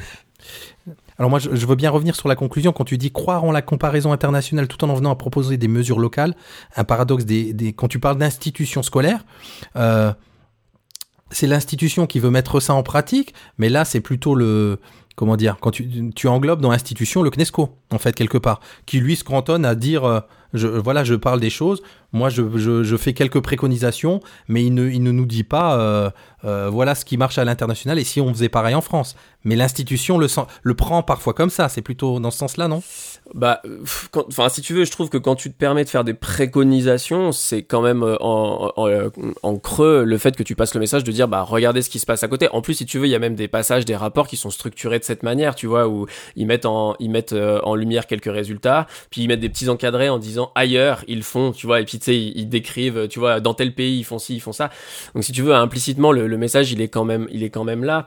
Alors 1.18 1.30
moi, 1.30 1.38
je, 1.38 1.48
veux 1.48 1.74
bien 1.74 1.90
revenir 1.90 2.14
sur 2.14 2.28
la 2.28 2.36
conclusion 2.36 2.72
quand 2.72 2.84
tu 2.84 2.98
dis 2.98 3.10
croire 3.10 3.44
en 3.44 3.52
la 3.52 3.62
comparaison 3.62 4.12
internationale 4.12 4.68
tout 4.68 4.84
en 4.84 4.90
en 4.90 4.94
venant 4.94 5.10
à 5.10 5.16
proposer 5.16 5.56
des 5.56 5.68
mesures 5.68 5.98
locales. 5.98 6.34
Un 6.76 6.84
paradoxe 6.84 7.24
des, 7.24 7.72
quand 7.74 7.88
tu 7.88 7.98
parles 7.98 8.18
d'institutions 8.18 8.82
scolaires. 8.82 9.24
C'est 11.30 11.46
l'institution 11.46 12.06
qui 12.06 12.20
veut 12.20 12.30
mettre 12.30 12.60
ça 12.60 12.74
en 12.74 12.82
pratique, 12.82 13.34
mais 13.58 13.68
là 13.68 13.84
c'est 13.84 14.00
plutôt 14.00 14.34
le 14.34 14.78
comment 15.16 15.36
dire 15.36 15.56
quand 15.60 15.70
tu, 15.70 16.28
englobes 16.28 16.60
dans 16.60 16.70
l'institution 16.70 17.22
le 17.22 17.30
CNESCO 17.30 17.76
en 17.90 17.98
fait 17.98 18.14
quelque 18.14 18.38
part, 18.38 18.60
qui 18.84 19.00
lui 19.00 19.16
se 19.16 19.24
à 19.64 19.74
dire 19.74 20.04
euh, 20.04 20.20
je 20.54 20.68
voilà 20.68 21.04
je 21.04 21.14
parle 21.14 21.40
des 21.40 21.50
choses, 21.50 21.82
moi 22.12 22.28
je, 22.28 22.42
je, 22.56 22.82
je 22.82 22.96
fais 22.96 23.12
quelques 23.12 23.40
préconisations, 23.40 24.20
mais 24.48 24.64
il 24.64 24.74
ne 24.74 24.88
il 24.88 25.02
ne 25.02 25.10
nous 25.10 25.26
dit 25.26 25.44
pas 25.44 25.78
euh, 25.78 26.10
euh, 26.44 26.68
voilà 26.70 26.94
ce 26.94 27.04
qui 27.04 27.16
marche 27.16 27.38
à 27.38 27.44
l'international 27.44 27.98
et 27.98 28.04
si 28.04 28.20
on 28.20 28.32
faisait 28.32 28.48
pareil 28.48 28.74
en 28.74 28.80
France. 28.80 29.16
Mais 29.44 29.54
l'institution 29.54 30.18
le 30.18 30.26
le 30.62 30.74
prend 30.74 31.02
parfois 31.02 31.32
comme 31.34 31.50
ça, 31.50 31.68
c'est 31.68 31.82
plutôt 31.82 32.18
dans 32.18 32.30
ce 32.30 32.38
sens-là 32.38 32.68
non? 32.68 32.82
Bah, 33.34 33.60
enfin, 34.14 34.48
si 34.48 34.60
tu 34.60 34.72
veux, 34.72 34.84
je 34.84 34.90
trouve 34.90 35.08
que 35.08 35.18
quand 35.18 35.34
tu 35.34 35.52
te 35.52 35.56
permets 35.56 35.84
de 35.84 35.88
faire 35.88 36.04
des 36.04 36.14
préconisations, 36.14 37.32
c'est 37.32 37.62
quand 37.62 37.80
même 37.80 38.02
euh, 38.02 38.16
en, 38.20 38.72
en, 38.76 39.10
en 39.42 39.56
creux 39.56 40.04
le 40.04 40.18
fait 40.18 40.36
que 40.36 40.42
tu 40.42 40.54
passes 40.54 40.74
le 40.74 40.80
message 40.80 41.02
de 41.04 41.10
dire, 41.12 41.26
bah, 41.26 41.42
regardez 41.42 41.82
ce 41.82 41.90
qui 41.90 41.98
se 41.98 42.06
passe 42.06 42.22
à 42.22 42.28
côté. 42.28 42.48
En 42.52 42.60
plus, 42.60 42.74
si 42.74 42.86
tu 42.86 42.98
veux, 42.98 43.06
il 43.06 43.10
y 43.10 43.14
a 43.14 43.18
même 43.18 43.34
des 43.34 43.48
passages, 43.48 43.84
des 43.84 43.96
rapports 43.96 44.28
qui 44.28 44.36
sont 44.36 44.50
structurés 44.50 44.98
de 44.98 45.04
cette 45.04 45.22
manière, 45.22 45.54
tu 45.54 45.66
vois, 45.66 45.88
où 45.88 46.06
ils 46.36 46.46
mettent 46.46 46.66
en, 46.66 46.94
ils 47.00 47.10
mettent 47.10 47.34
en 47.34 47.74
lumière 47.74 48.06
quelques 48.06 48.32
résultats, 48.32 48.86
puis 49.10 49.22
ils 49.22 49.28
mettent 49.28 49.40
des 49.40 49.48
petits 49.48 49.68
encadrés 49.68 50.08
en 50.08 50.18
disant 50.18 50.35
ailleurs 50.54 51.04
ils 51.08 51.22
font, 51.22 51.52
tu 51.52 51.66
vois, 51.66 51.80
et 51.80 51.84
puis 51.84 51.98
tu 51.98 52.04
sais, 52.06 52.16
ils, 52.16 52.48
décrivent, 52.48 53.08
tu 53.08 53.18
vois, 53.18 53.40
dans 53.40 53.54
tel 53.54 53.74
pays 53.74 53.98
ils 53.98 54.04
font 54.04 54.18
ci, 54.18 54.36
ils 54.36 54.40
font 54.40 54.52
ça. 54.52 54.70
Donc 55.14 55.24
si 55.24 55.32
tu 55.32 55.42
veux, 55.42 55.54
implicitement, 55.54 56.12
le, 56.12 56.26
le 56.26 56.38
message 56.38 56.72
il 56.72 56.80
est 56.80 56.88
quand 56.88 57.04
même, 57.04 57.26
il 57.30 57.42
est 57.42 57.50
quand 57.50 57.64
même 57.64 57.84
là. 57.84 58.06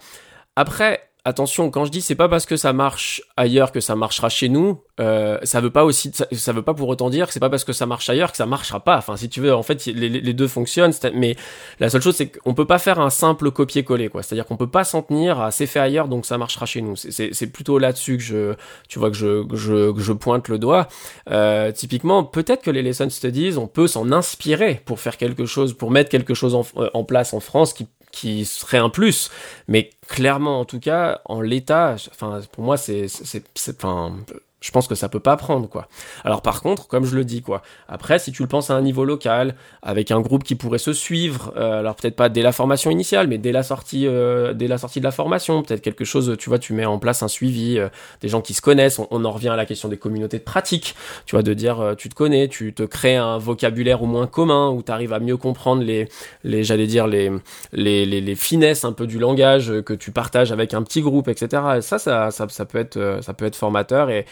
Après, 0.55 1.08
attention, 1.29 1.71
quand 1.71 1.85
je 1.85 1.91
dis 1.91 2.01
c'est 2.01 2.15
pas 2.15 2.27
parce 2.27 2.45
que 2.45 2.57
ça 2.57 2.73
marche 2.73 3.21
ailleurs 3.37 3.71
que 3.71 3.79
ça 3.79 3.95
marchera 3.95 4.29
chez 4.29 4.49
nous, 4.49 4.81
euh, 4.99 5.37
ça 5.43 5.61
veut 5.61 5.69
pas 5.69 5.85
aussi, 5.85 6.11
ça, 6.13 6.51
veut 6.51 6.61
pas 6.61 6.73
pour 6.73 6.89
autant 6.89 7.09
dire 7.09 7.27
que 7.27 7.33
c'est 7.33 7.39
pas 7.39 7.49
parce 7.49 7.63
que 7.63 7.71
ça 7.71 7.85
marche 7.85 8.09
ailleurs 8.09 8.31
que 8.31 8.37
ça 8.37 8.45
marchera 8.45 8.81
pas. 8.81 8.97
Enfin, 8.97 9.15
si 9.15 9.29
tu 9.29 9.39
veux, 9.39 9.53
en 9.53 9.63
fait, 9.63 9.85
les, 9.85 10.33
deux 10.33 10.47
fonctionnent. 10.47 10.91
Mais 11.13 11.35
la 11.79 11.89
seule 11.89 12.01
chose, 12.01 12.15
c'est 12.15 12.27
qu'on 12.27 12.53
peut 12.53 12.65
pas 12.65 12.79
faire 12.79 12.99
un 12.99 13.09
simple 13.09 13.51
copier-coller, 13.51 14.09
quoi. 14.09 14.23
C'est-à-dire 14.23 14.45
qu'on 14.45 14.57
peut 14.57 14.69
pas 14.69 14.83
s'en 14.83 15.01
tenir 15.01 15.39
à 15.39 15.51
c'est 15.51 15.67
fait 15.67 15.79
ailleurs, 15.79 16.07
donc 16.07 16.25
ça 16.25 16.37
marchera 16.37 16.65
chez 16.65 16.81
nous. 16.81 16.95
C'est- 16.95 17.49
plutôt 17.49 17.79
là-dessus 17.79 18.17
que 18.17 18.23
je, 18.23 18.53
tu 18.89 18.99
vois, 18.99 19.09
que 19.09 19.17
je, 19.17 19.43
que 19.47 19.55
je, 19.55 19.91
que 19.91 20.01
je 20.01 20.13
pointe 20.13 20.49
le 20.49 20.59
doigt. 20.59 20.87
Euh, 21.31 21.71
typiquement, 21.71 22.23
peut-être 22.23 22.61
que 22.61 22.71
les 22.71 22.83
lesson 22.83 23.09
studies, 23.09 23.55
on 23.57 23.67
peut 23.67 23.87
s'en 23.87 24.11
inspirer 24.11 24.81
pour 24.85 24.99
faire 24.99 25.17
quelque 25.17 25.45
chose, 25.45 25.73
pour 25.73 25.89
mettre 25.89 26.09
quelque 26.09 26.33
chose 26.33 26.53
en, 26.53 26.65
euh, 26.77 26.89
en 26.93 27.03
place 27.03 27.33
en 27.33 27.39
France 27.39 27.73
qui 27.73 27.87
qui 28.11 28.45
serait 28.45 28.77
un 28.77 28.89
plus, 28.89 29.29
mais 29.67 29.91
clairement, 30.09 30.59
en 30.59 30.65
tout 30.65 30.79
cas, 30.79 31.21
en 31.25 31.39
l'état, 31.39 31.95
enfin, 32.11 32.41
pour 32.51 32.63
moi, 32.63 32.75
c'est, 32.77 33.07
c'est, 33.07 33.43
enfin, 33.77 34.17
je 34.61 34.71
pense 34.71 34.87
que 34.87 34.95
ça 34.95 35.09
peut 35.09 35.19
pas 35.19 35.37
prendre, 35.37 35.69
quoi. 35.69 35.87
Alors, 36.23 36.41
par 36.41 36.61
contre, 36.61 36.87
comme 36.87 37.05
je 37.05 37.15
le 37.15 37.23
dis, 37.23 37.41
quoi. 37.41 37.61
Après, 37.87 38.19
si 38.19 38.31
tu 38.31 38.41
le 38.41 38.47
penses 38.47 38.69
à 38.69 38.75
un 38.75 38.81
niveau 38.81 39.05
local, 39.05 39.55
avec 39.81 40.11
un 40.11 40.19
groupe 40.19 40.43
qui 40.43 40.55
pourrait 40.55 40.79
se 40.79 40.93
suivre, 40.93 41.53
euh, 41.57 41.79
alors 41.79 41.95
peut-être 41.95 42.15
pas 42.15 42.29
dès 42.29 42.41
la 42.41 42.51
formation 42.51 42.91
initiale, 42.91 43.27
mais 43.27 43.37
dès 43.37 43.51
la 43.51 43.63
sortie, 43.63 44.07
euh, 44.07 44.53
dès 44.53 44.67
la 44.67 44.77
sortie 44.77 44.99
de 44.99 45.05
la 45.05 45.11
formation, 45.11 45.63
peut-être 45.63 45.81
quelque 45.81 46.05
chose, 46.05 46.35
tu 46.37 46.49
vois, 46.49 46.59
tu 46.59 46.73
mets 46.73 46.85
en 46.85 46.99
place 46.99 47.23
un 47.23 47.27
suivi, 47.27 47.79
euh, 47.79 47.89
des 48.21 48.27
gens 48.27 48.41
qui 48.41 48.53
se 48.53 48.61
connaissent. 48.61 48.99
On, 48.99 49.07
on 49.11 49.25
en 49.25 49.31
revient 49.31 49.49
à 49.49 49.55
la 49.55 49.65
question 49.65 49.89
des 49.89 49.97
communautés 49.97 50.39
de 50.39 50.43
pratique, 50.43 50.95
tu 51.25 51.35
vois, 51.35 51.43
de 51.43 51.53
dire, 51.53 51.79
euh, 51.79 51.95
tu 51.95 52.09
te 52.09 52.15
connais, 52.15 52.47
tu 52.47 52.73
te 52.73 52.83
crées 52.83 53.15
un 53.15 53.37
vocabulaire 53.37 54.03
au 54.03 54.05
moins 54.07 54.27
commun, 54.27 54.69
où 54.69 54.83
tu 54.83 54.91
arrives 54.91 55.13
à 55.13 55.19
mieux 55.19 55.37
comprendre 55.37 55.83
les, 55.83 56.07
les, 56.43 56.63
j'allais 56.63 56.87
dire 56.87 57.07
les, 57.07 57.31
les, 57.71 58.05
les, 58.05 58.21
les 58.21 58.35
finesses 58.35 58.83
un 58.83 58.93
peu 58.93 59.07
du 59.07 59.19
langage 59.19 59.71
euh, 59.71 59.81
que 59.81 59.93
tu 59.93 60.11
partages 60.11 60.51
avec 60.51 60.73
un 60.73 60.83
petit 60.83 61.01
groupe, 61.01 61.27
etc. 61.27 61.63
Et 61.77 61.81
ça, 61.81 61.99
ça, 61.99 62.31
ça, 62.31 62.47
ça 62.49 62.65
peut 62.65 62.77
être, 62.77 62.97
euh, 62.97 63.21
ça 63.21 63.33
peut 63.33 63.45
être 63.45 63.55
formateur 63.55 64.09
et 64.09 64.25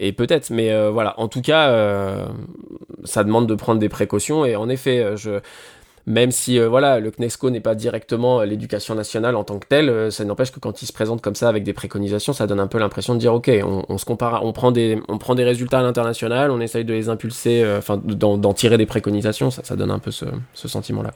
et 0.00 0.12
peut-être, 0.12 0.50
mais 0.50 0.72
euh, 0.72 0.90
voilà. 0.90 1.14
En 1.20 1.28
tout 1.28 1.42
cas, 1.42 1.68
euh, 1.68 2.26
ça 3.04 3.22
demande 3.22 3.46
de 3.46 3.54
prendre 3.54 3.78
des 3.78 3.90
précautions. 3.90 4.46
Et 4.46 4.56
en 4.56 4.70
effet, 4.70 5.00
euh, 5.00 5.16
je, 5.16 5.40
même 6.10 6.32
si 6.32 6.58
euh, 6.58 6.68
voilà, 6.68 7.00
le 7.00 7.10
CNESCO 7.10 7.50
n'est 7.50 7.60
pas 7.60 7.74
directement 7.74 8.40
euh, 8.40 8.44
l'éducation 8.44 8.94
nationale 8.94 9.36
en 9.36 9.44
tant 9.44 9.58
que 9.58 9.66
telle, 9.66 9.88
euh, 9.88 10.10
ça 10.10 10.24
n'empêche 10.24 10.50
que 10.50 10.58
quand 10.58 10.82
il 10.82 10.86
se 10.86 10.92
présente 10.92 11.22
comme 11.22 11.36
ça 11.36 11.48
avec 11.48 11.62
des 11.62 11.72
préconisations, 11.72 12.32
ça 12.32 12.46
donne 12.46 12.60
un 12.60 12.66
peu 12.66 12.78
l'impression 12.78 13.14
de 13.14 13.20
dire 13.20 13.32
ok, 13.32 13.50
on, 13.64 13.96
se 13.96 14.04
compare, 14.04 14.44
on 14.44 14.52
prend 14.52 14.72
des, 14.72 15.00
on 15.08 15.18
prend 15.18 15.34
des 15.34 15.44
résultats 15.44 15.78
à 15.78 15.82
l'international, 15.82 16.50
on 16.50 16.60
essaye 16.60 16.84
de 16.84 16.92
les 16.92 17.08
impulser, 17.08 17.64
enfin 17.78 17.96
d'en 17.96 18.54
tirer 18.54 18.76
des 18.76 18.86
préconisations, 18.86 19.50
ça, 19.50 19.76
donne 19.76 19.90
un 19.90 19.98
peu 19.98 20.10
ce, 20.10 20.26
sentiment-là. 20.54 21.12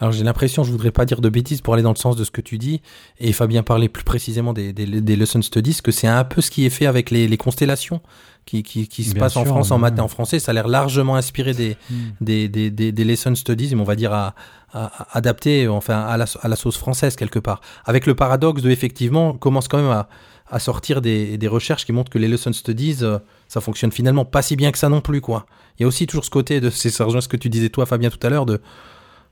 Alors 0.00 0.12
j'ai 0.12 0.24
l'impression, 0.24 0.64
je 0.64 0.72
voudrais 0.72 0.90
pas 0.90 1.04
dire 1.04 1.20
de 1.20 1.28
bêtises 1.28 1.60
pour 1.60 1.74
aller 1.74 1.82
dans 1.82 1.92
le 1.92 1.96
sens 1.96 2.16
de 2.16 2.24
ce 2.24 2.30
que 2.30 2.40
tu 2.40 2.58
dis, 2.58 2.80
et 3.20 3.32
Fabien 3.32 3.62
parlait 3.62 3.88
plus 3.88 4.04
précisément 4.04 4.52
des, 4.52 4.72
des, 4.72 4.86
des 4.86 5.16
lesson 5.16 5.40
studies, 5.42 5.78
que 5.82 5.92
c'est 5.92 6.08
un 6.08 6.24
peu 6.24 6.40
ce 6.40 6.50
qui 6.50 6.66
est 6.66 6.70
fait 6.70 6.86
avec 6.86 7.10
les 7.10 7.36
constellations 7.36 8.00
qui, 8.46 8.62
qui, 8.62 8.88
qui 8.88 9.04
se 9.04 9.14
Bien 9.14 9.20
passent 9.20 9.36
en 9.36 9.44
France 9.44 9.70
en 9.70 9.78
maths 9.78 9.98
et 9.98 10.00
en 10.00 10.08
français. 10.08 10.38
Ça 10.38 10.50
a 10.50 10.54
l'air 10.54 10.68
largement 10.68 11.16
inspiré 11.16 11.54
des, 11.54 11.76
Mm. 11.90 11.94
des, 12.20 12.48
des, 12.48 12.70
des, 12.70 12.92
des 12.92 13.04
lesson 13.04 13.34
studies, 13.34 13.74
mais 13.74 13.80
on 13.80 13.84
va 13.84 13.96
dire 13.96 14.12
à, 14.12 14.34
à, 14.72 14.84
à 15.02 15.16
adapter 15.18 15.68
enfin 15.68 16.00
à 16.02 16.16
la, 16.16 16.26
à 16.42 16.48
la 16.48 16.56
sauce 16.56 16.76
française 16.76 17.16
quelque 17.16 17.38
part. 17.38 17.60
Avec 17.84 18.06
le 18.06 18.14
paradoxe 18.14 18.62
de 18.62 18.70
effectivement 18.70 19.30
on 19.30 19.32
commence 19.34 19.68
quand 19.68 19.78
même 19.78 19.90
à, 19.90 20.08
à 20.50 20.58
sortir 20.58 21.00
des, 21.00 21.38
des 21.38 21.48
recherches 21.48 21.84
qui 21.86 21.92
montrent 21.92 22.10
que 22.10 22.18
les 22.18 22.28
lesson 22.28 22.52
studies 22.52 22.98
euh, 23.02 23.18
ça 23.48 23.60
fonctionne 23.60 23.92
finalement 23.92 24.24
pas 24.24 24.42
si 24.42 24.56
bien 24.56 24.72
que 24.72 24.78
ça 24.78 24.88
non 24.88 25.00
plus 25.00 25.20
quoi. 25.20 25.46
Il 25.78 25.82
y 25.82 25.84
a 25.84 25.88
aussi 25.88 26.06
toujours 26.06 26.24
ce 26.24 26.30
côté 26.30 26.60
de 26.60 26.70
c'est 26.70 26.90
ça 26.90 27.04
rejoint 27.04 27.20
ce 27.20 27.28
que 27.28 27.36
tu 27.36 27.48
disais 27.48 27.68
toi 27.70 27.86
Fabien 27.86 28.10
tout 28.10 28.24
à 28.26 28.30
l'heure 28.30 28.46
de 28.46 28.60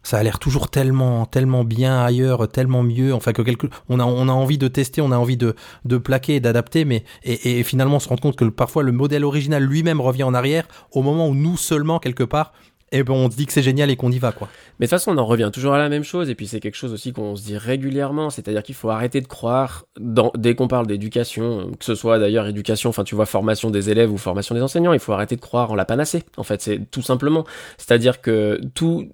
ça 0.02 0.18
a 0.18 0.22
l'air 0.22 0.38
toujours 0.38 0.68
tellement 0.68 1.26
tellement 1.26 1.64
bien 1.64 2.02
ailleurs 2.02 2.48
tellement 2.48 2.82
mieux. 2.82 3.14
Enfin 3.14 3.32
que 3.32 3.42
quelque 3.42 3.66
on 3.88 4.00
a 4.00 4.04
on 4.04 4.28
a 4.28 4.32
envie 4.32 4.58
de 4.58 4.68
tester 4.68 5.00
on 5.00 5.12
a 5.12 5.16
envie 5.16 5.36
de 5.36 5.54
de 5.84 5.96
plaquer 5.98 6.36
et 6.36 6.40
d'adapter 6.40 6.84
mais 6.84 7.04
et, 7.24 7.60
et 7.60 7.62
finalement 7.62 7.96
on 7.96 8.00
se 8.00 8.08
rend 8.08 8.16
compte 8.16 8.36
que 8.36 8.44
parfois 8.44 8.82
le 8.82 8.92
modèle 8.92 9.24
original 9.24 9.62
lui-même 9.62 10.00
revient 10.00 10.24
en 10.24 10.34
arrière 10.34 10.66
au 10.90 11.02
moment 11.02 11.28
où 11.28 11.34
nous 11.34 11.56
seulement 11.56 11.98
quelque 11.98 12.24
part 12.24 12.52
et 12.92 13.02
ben 13.02 13.14
on 13.14 13.30
se 13.30 13.36
dit 13.36 13.46
que 13.46 13.52
c'est 13.52 13.62
génial 13.62 13.90
et 13.90 13.96
qu'on 13.96 14.12
y 14.12 14.18
va 14.18 14.32
quoi. 14.32 14.48
Mais 14.78 14.86
de 14.86 14.90
toute 14.90 14.98
façon, 14.98 15.12
on 15.12 15.18
en 15.18 15.26
revient 15.26 15.50
toujours 15.52 15.74
à 15.74 15.78
la 15.78 15.88
même 15.88 16.04
chose, 16.04 16.30
et 16.30 16.34
puis 16.34 16.46
c'est 16.46 16.60
quelque 16.60 16.76
chose 16.76 16.92
aussi 16.92 17.12
qu'on 17.12 17.36
se 17.36 17.42
dit 17.42 17.56
régulièrement, 17.56 18.30
c'est-à-dire 18.30 18.62
qu'il 18.62 18.74
faut 18.74 18.90
arrêter 18.90 19.20
de 19.20 19.26
croire, 19.26 19.86
dans, 20.00 20.30
dès 20.36 20.54
qu'on 20.54 20.68
parle 20.68 20.86
d'éducation, 20.86 21.70
que 21.78 21.84
ce 21.84 21.94
soit 21.94 22.18
d'ailleurs 22.18 22.46
éducation, 22.46 22.90
enfin 22.90 23.04
tu 23.04 23.14
vois, 23.14 23.26
formation 23.26 23.70
des 23.70 23.90
élèves 23.90 24.12
ou 24.12 24.18
formation 24.18 24.54
des 24.54 24.62
enseignants, 24.62 24.92
il 24.92 24.98
faut 25.00 25.12
arrêter 25.12 25.36
de 25.36 25.40
croire 25.40 25.70
en 25.70 25.74
la 25.74 25.84
panacée, 25.84 26.22
en 26.36 26.42
fait, 26.42 26.60
c'est 26.62 26.90
tout 26.90 27.02
simplement. 27.02 27.44
C'est-à-dire 27.78 28.20
que 28.20 28.60
tout, 28.74 29.08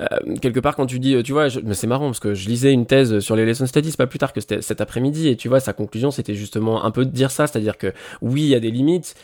euh, 0.00 0.06
quelque 0.40 0.60
part 0.60 0.76
quand 0.76 0.86
tu 0.86 0.98
dis, 0.98 1.22
tu 1.22 1.32
vois, 1.32 1.48
je- 1.48 1.60
mais 1.60 1.74
c'est 1.74 1.86
marrant, 1.86 2.06
parce 2.06 2.20
que 2.20 2.34
je 2.34 2.48
lisais 2.48 2.72
une 2.72 2.86
thèse 2.86 3.18
sur 3.20 3.36
les 3.36 3.44
lesson 3.44 3.66
studies, 3.66 3.92
pas 3.96 4.06
plus 4.06 4.18
tard 4.18 4.32
que 4.32 4.40
cet 4.40 4.80
après-midi, 4.80 5.28
et 5.28 5.36
tu 5.36 5.48
vois, 5.48 5.60
sa 5.60 5.72
conclusion, 5.72 6.10
c'était 6.10 6.34
justement 6.34 6.84
un 6.84 6.90
peu 6.90 7.04
de 7.04 7.10
dire 7.10 7.30
ça, 7.30 7.46
c'est-à-dire 7.46 7.78
que 7.78 7.92
oui, 8.22 8.42
il 8.42 8.48
y 8.48 8.54
a 8.54 8.60
des 8.60 8.70
limites, 8.70 9.14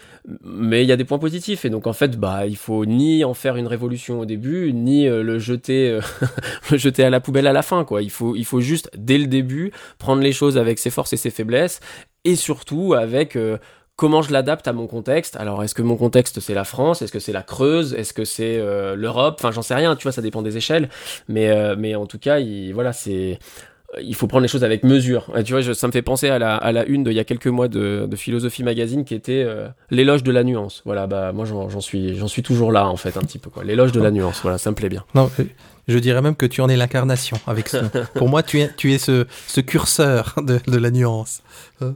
mais 0.45 0.83
il 0.83 0.89
y 0.89 0.93
a 0.93 0.97
des 0.97 1.05
points 1.05 1.19
positifs 1.19 1.65
et 1.65 1.71
donc 1.71 1.87
en 1.87 1.93
fait 1.93 2.19
bah 2.19 2.47
il 2.47 2.57
faut 2.57 2.85
ni 2.85 3.25
en 3.25 3.35
faire 3.35 3.57
une 3.57 3.67
révolution 3.67 4.21
au 4.21 4.27
début 4.27 4.73
ni 4.73 5.09
euh, 5.09 5.23
le 5.23 5.39
jeter 5.39 5.89
euh, 5.91 6.01
le 6.71 6.77
jeter 6.77 7.05
à 7.05 7.11
la 7.11 7.21
poubelle 7.21 7.47
à 7.47 7.53
la 7.53 7.63
fin 7.63 7.85
quoi 7.85 8.03
il 8.03 8.11
faut 8.11 8.37
il 8.37 8.45
faut 8.45 8.61
juste 8.61 8.91
dès 8.97 9.19
le 9.19 9.27
début 9.27 9.73
prendre 9.99 10.23
les 10.23 10.33
choses 10.33 10.59
avec 10.59 10.79
ses 10.79 10.91
forces 10.91 11.13
et 11.15 11.17
ses 11.17 11.31
faiblesses 11.31 11.81
et 12.25 12.37
surtout 12.37 12.95
avec 12.95 13.35
euh, 13.37 13.57
Comment 14.01 14.23
je 14.23 14.33
l'adapte 14.33 14.67
à 14.67 14.73
mon 14.73 14.87
contexte 14.87 15.37
Alors, 15.37 15.63
est-ce 15.63 15.75
que 15.75 15.83
mon 15.83 15.99
contexte 15.99 16.41
c'est 16.41 16.55
la 16.55 16.65
France? 16.65 17.03
Est-ce 17.03 17.13
que 17.13 17.19
c'est 17.19 17.35
la 17.35 17.43
Creuse? 17.43 17.93
Est-ce 17.93 18.15
que 18.15 18.25
c'est 18.25 18.57
euh, 18.57 18.97
l'Europe? 18.97 19.35
Enfin, 19.39 19.51
j'en 19.51 19.61
sais 19.61 19.75
rien. 19.75 19.95
Tu 19.95 20.05
vois, 20.05 20.13
ça 20.13 20.23
dépend 20.23 20.41
des 20.41 20.57
échelles. 20.57 20.89
Mais, 21.29 21.51
euh, 21.51 21.77
mais 21.79 21.95
en 21.95 22.07
tout 22.07 22.19
cas, 22.19 22.39
il, 22.39 22.73
voilà, 22.73 22.95
c'est 22.95 23.39
il 24.03 24.15
faut 24.15 24.27
prendre 24.29 24.43
les 24.43 24.49
choses 24.49 24.63
avec 24.65 24.85
mesure. 24.85 25.27
Et 25.37 25.43
tu 25.43 25.53
vois, 25.53 25.61
je- 25.63 25.73
ça 25.73 25.87
me 25.87 25.93
fait 25.93 26.03
penser 26.03 26.29
à 26.29 26.39
la, 26.39 26.57
à 26.57 26.71
la 26.73 26.85
une 26.87 27.03
de 27.03 27.11
il 27.11 27.17
y 27.17 27.21
a 27.21 27.25
quelques 27.25 27.49
mois 27.49 27.67
de, 27.69 28.07
de 28.09 28.17
Philosophie 28.17 28.63
Magazine 28.63 29.05
qui 29.05 29.15
était 29.15 29.43
euh, 29.47 29.69
l'éloge 29.91 30.23
de 30.23 30.31
la 30.31 30.45
nuance. 30.45 30.83
Voilà, 30.85 31.07
bah 31.07 31.33
moi 31.33 31.45
j'en 31.45 31.81
suis, 31.81 32.17
j'en 32.17 32.29
suis 32.29 32.43
toujours 32.43 32.71
là 32.73 32.87
en 32.89 32.97
fait 32.97 33.17
un 33.17 33.23
petit 33.23 33.39
peu 33.39 33.51
quoi. 33.51 33.65
L'éloge 33.65 33.93
de 33.93 34.01
la 34.01 34.11
nuance, 34.11 34.41
voilà, 34.43 34.59
ça 34.59 34.71
me 34.71 34.77
plaît 34.77 34.89
bien. 34.89 35.05
Non, 35.15 35.31
euh, 35.41 35.45
je 35.89 35.99
dirais 35.99 36.23
même 36.23 36.37
que 36.37 36.47
tu 36.47 36.61
en 36.61 36.69
es 36.69 36.77
l'incarnation. 36.77 37.37
Avec 37.49 37.69
ce... 37.69 37.79
Pour 38.15 38.29
moi, 38.29 38.43
tu 38.45 38.61
es, 38.61 38.71
tu 38.77 38.93
es 38.93 38.99
ce, 38.99 39.27
ce 39.49 39.61
curseur 39.61 40.37
de, 40.41 40.61
de 40.69 40.77
la 40.79 40.91
nuance. 40.93 41.43
Euh. 41.83 41.91